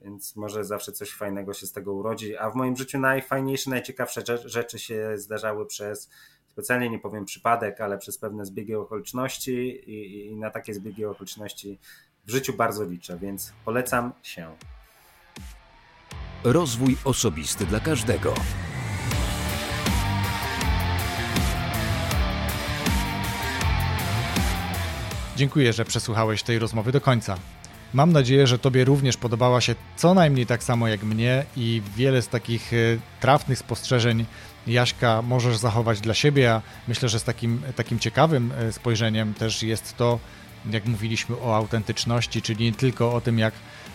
więc 0.00 0.36
może 0.36 0.64
zawsze 0.64 0.92
coś 0.92 1.10
fajnego 1.10 1.54
się 1.54 1.66
z 1.66 1.72
tego 1.72 1.92
urodzi. 1.92 2.36
A 2.36 2.50
w 2.50 2.54
moim 2.54 2.76
życiu 2.76 2.98
najfajniejsze, 2.98 3.70
najciekawsze 3.70 4.22
rzeczy 4.44 4.78
się 4.78 5.12
zdarzały 5.18 5.66
przez 5.66 6.10
specjalnie 6.52 6.90
nie 6.90 6.98
powiem 6.98 7.24
przypadek, 7.24 7.80
ale 7.80 7.98
przez 7.98 8.18
pewne 8.18 8.44
zbiegi 8.44 8.74
okoliczności 8.74 9.52
i, 9.90 10.26
i 10.26 10.36
na 10.36 10.50
takie 10.50 10.74
zbiegi 10.74 11.04
okoliczności 11.04 11.78
w 12.26 12.30
życiu 12.30 12.52
bardzo 12.52 12.84
liczę, 12.84 13.18
więc 13.18 13.52
polecam 13.64 14.12
się. 14.22 14.56
Rozwój 16.44 16.96
osobisty 17.04 17.66
dla 17.66 17.80
każdego. 17.80 18.34
Dziękuję, 25.38 25.72
że 25.72 25.84
przesłuchałeś 25.84 26.42
tej 26.42 26.58
rozmowy 26.58 26.92
do 26.92 27.00
końca. 27.00 27.36
Mam 27.92 28.12
nadzieję, 28.12 28.46
że 28.46 28.58
Tobie 28.58 28.84
również 28.84 29.16
podobała 29.16 29.60
się 29.60 29.74
co 29.96 30.14
najmniej 30.14 30.46
tak 30.46 30.64
samo 30.64 30.88
jak 30.88 31.02
mnie 31.02 31.44
i 31.56 31.82
wiele 31.96 32.22
z 32.22 32.28
takich 32.28 32.72
e, 32.72 32.76
trafnych 33.20 33.58
spostrzeżeń 33.58 34.24
Jaśka 34.66 35.22
możesz 35.22 35.56
zachować 35.56 36.00
dla 36.00 36.14
siebie, 36.14 36.52
a 36.52 36.62
myślę, 36.88 37.08
że 37.08 37.20
z 37.20 37.24
takim, 37.24 37.62
takim 37.76 37.98
ciekawym 37.98 38.52
e, 38.52 38.72
spojrzeniem 38.72 39.34
też 39.34 39.62
jest 39.62 39.96
to, 39.96 40.18
jak 40.70 40.86
mówiliśmy 40.86 41.36
o 41.40 41.56
autentyczności, 41.56 42.42
czyli 42.42 42.64
nie 42.64 42.72
tylko 42.72 43.14
o 43.14 43.20
tym, 43.20 43.38
jak 43.38 43.54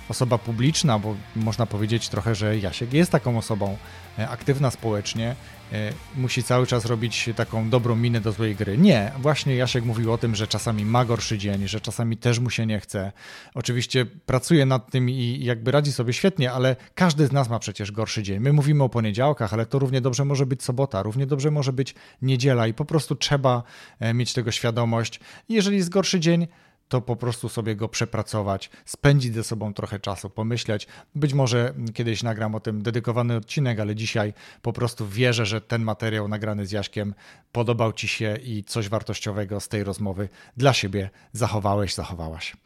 osoba 0.10 0.38
publiczna, 0.38 1.00
bo 1.00 1.16
można 1.36 1.66
powiedzieć 1.66 2.10
trochę, 2.10 2.36
że 2.36 2.58
Jasiek 2.58 2.94
jest 2.94 3.12
taką 3.12 3.38
osobą 3.38 3.78
e, 4.20 4.30
aktywna 4.30 4.72
społecznie, 4.72 5.36
e, 5.72 5.94
musi 6.16 6.44
cały 6.44 6.68
czas 6.68 6.86
robić 6.86 7.30
taką 7.36 7.70
dobrą 7.70 7.96
minę 7.96 8.22
do 8.22 8.32
złej 8.32 8.56
gry. 8.56 8.78
Nie, 8.78 9.12
właśnie 9.20 9.56
Jasiek 9.56 9.86
mówił 9.86 10.14
o 10.14 10.18
tym, 10.18 10.36
że 10.36 10.48
czasami 10.48 10.86
ma 10.86 11.06
gorszy 11.06 11.38
dzień, 11.38 11.68
że 11.68 11.82
czasami 11.82 12.18
też 12.18 12.40
mu 12.40 12.50
się 12.50 12.66
nie 12.66 12.80
chce. 12.80 13.12
Oczywiście 13.56 14.06
pracuje 14.06 14.66
nad 14.66 14.92
tym 14.92 15.10
i 15.10 15.40
jakby 15.44 15.72
radzi 15.72 15.92
sobie 15.92 16.14
świetnie, 16.14 16.52
ale 16.52 16.76
każdy 16.96 17.28
z 17.28 17.32
nas 17.32 17.50
ma 17.50 17.60
przecież 17.60 17.92
gorszy 17.92 18.24
dzień. 18.24 18.40
My 18.40 18.54
mówimy 18.54 18.84
o 18.84 18.90
poniedziałkach, 18.90 19.54
ale 19.54 19.66
to 19.66 19.80
równie 19.80 20.02
dobrze 20.02 20.26
może 20.26 20.46
być 20.46 20.64
sobota, 20.64 21.04
równie 21.04 21.28
dobrze 21.28 21.52
może 21.52 21.74
być 21.74 21.96
niedziela 22.22 22.68
i 22.68 22.74
po 22.74 22.86
prostu 22.86 23.16
trzeba 23.16 23.64
e, 24.00 24.14
mieć 24.14 24.34
tego 24.34 24.52
świadomość. 24.52 25.20
Jeżeli 25.50 25.78
jest 25.78 25.90
gorszy 25.90 26.20
dzień, 26.20 26.48
to 26.94 27.02
po 27.02 27.16
prostu 27.16 27.50
sobie 27.50 27.76
go 27.76 27.90
przepracować, 27.90 28.70
spędzić 28.86 29.34
ze 29.34 29.44
sobą 29.44 29.74
trochę 29.74 30.00
czasu, 30.00 30.30
pomyśleć. 30.30 30.88
Być 31.16 31.34
może 31.34 31.74
kiedyś 31.94 32.24
nagram 32.24 32.56
o 32.56 32.60
tym 32.60 32.82
dedykowany 32.82 33.36
odcinek, 33.36 33.80
ale 33.80 33.96
dzisiaj 33.96 34.34
po 34.62 34.74
prostu 34.74 35.08
wierzę, 35.08 35.46
że 35.46 35.62
ten 35.62 35.84
materiał 35.84 36.28
nagrany 36.28 36.66
z 36.66 36.72
Jaśkiem 36.72 37.14
podobał 37.52 37.94
Ci 37.94 38.08
się 38.08 38.38
i 38.44 38.64
coś 38.64 38.90
wartościowego 38.90 39.60
z 39.60 39.68
tej 39.68 39.84
rozmowy 39.84 40.30
dla 40.58 40.74
siebie 40.74 41.10
zachowałeś, 41.32 41.94
zachowałaś. 41.94 42.58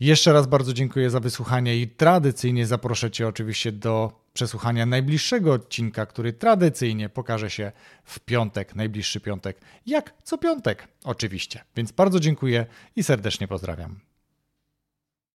Jeszcze 0.00 0.32
raz 0.32 0.46
bardzo 0.46 0.72
dziękuję 0.72 1.10
za 1.10 1.20
wysłuchanie 1.20 1.76
i 1.76 1.88
tradycyjnie 1.88 2.66
zaproszę 2.66 3.10
Cię 3.10 3.28
oczywiście 3.28 3.72
do 3.72 4.23
przesłuchania 4.34 4.86
najbliższego 4.86 5.52
odcinka, 5.52 6.06
który 6.06 6.32
tradycyjnie 6.32 7.08
pokaże 7.08 7.50
się 7.50 7.72
w 8.04 8.20
piątek, 8.20 8.74
najbliższy 8.74 9.20
piątek, 9.20 9.60
jak 9.86 10.14
co 10.22 10.38
piątek 10.38 10.88
oczywiście. 11.04 11.64
Więc 11.76 11.92
bardzo 11.92 12.20
dziękuję 12.20 12.66
i 12.96 13.02
serdecznie 13.02 13.48
pozdrawiam. 13.48 14.00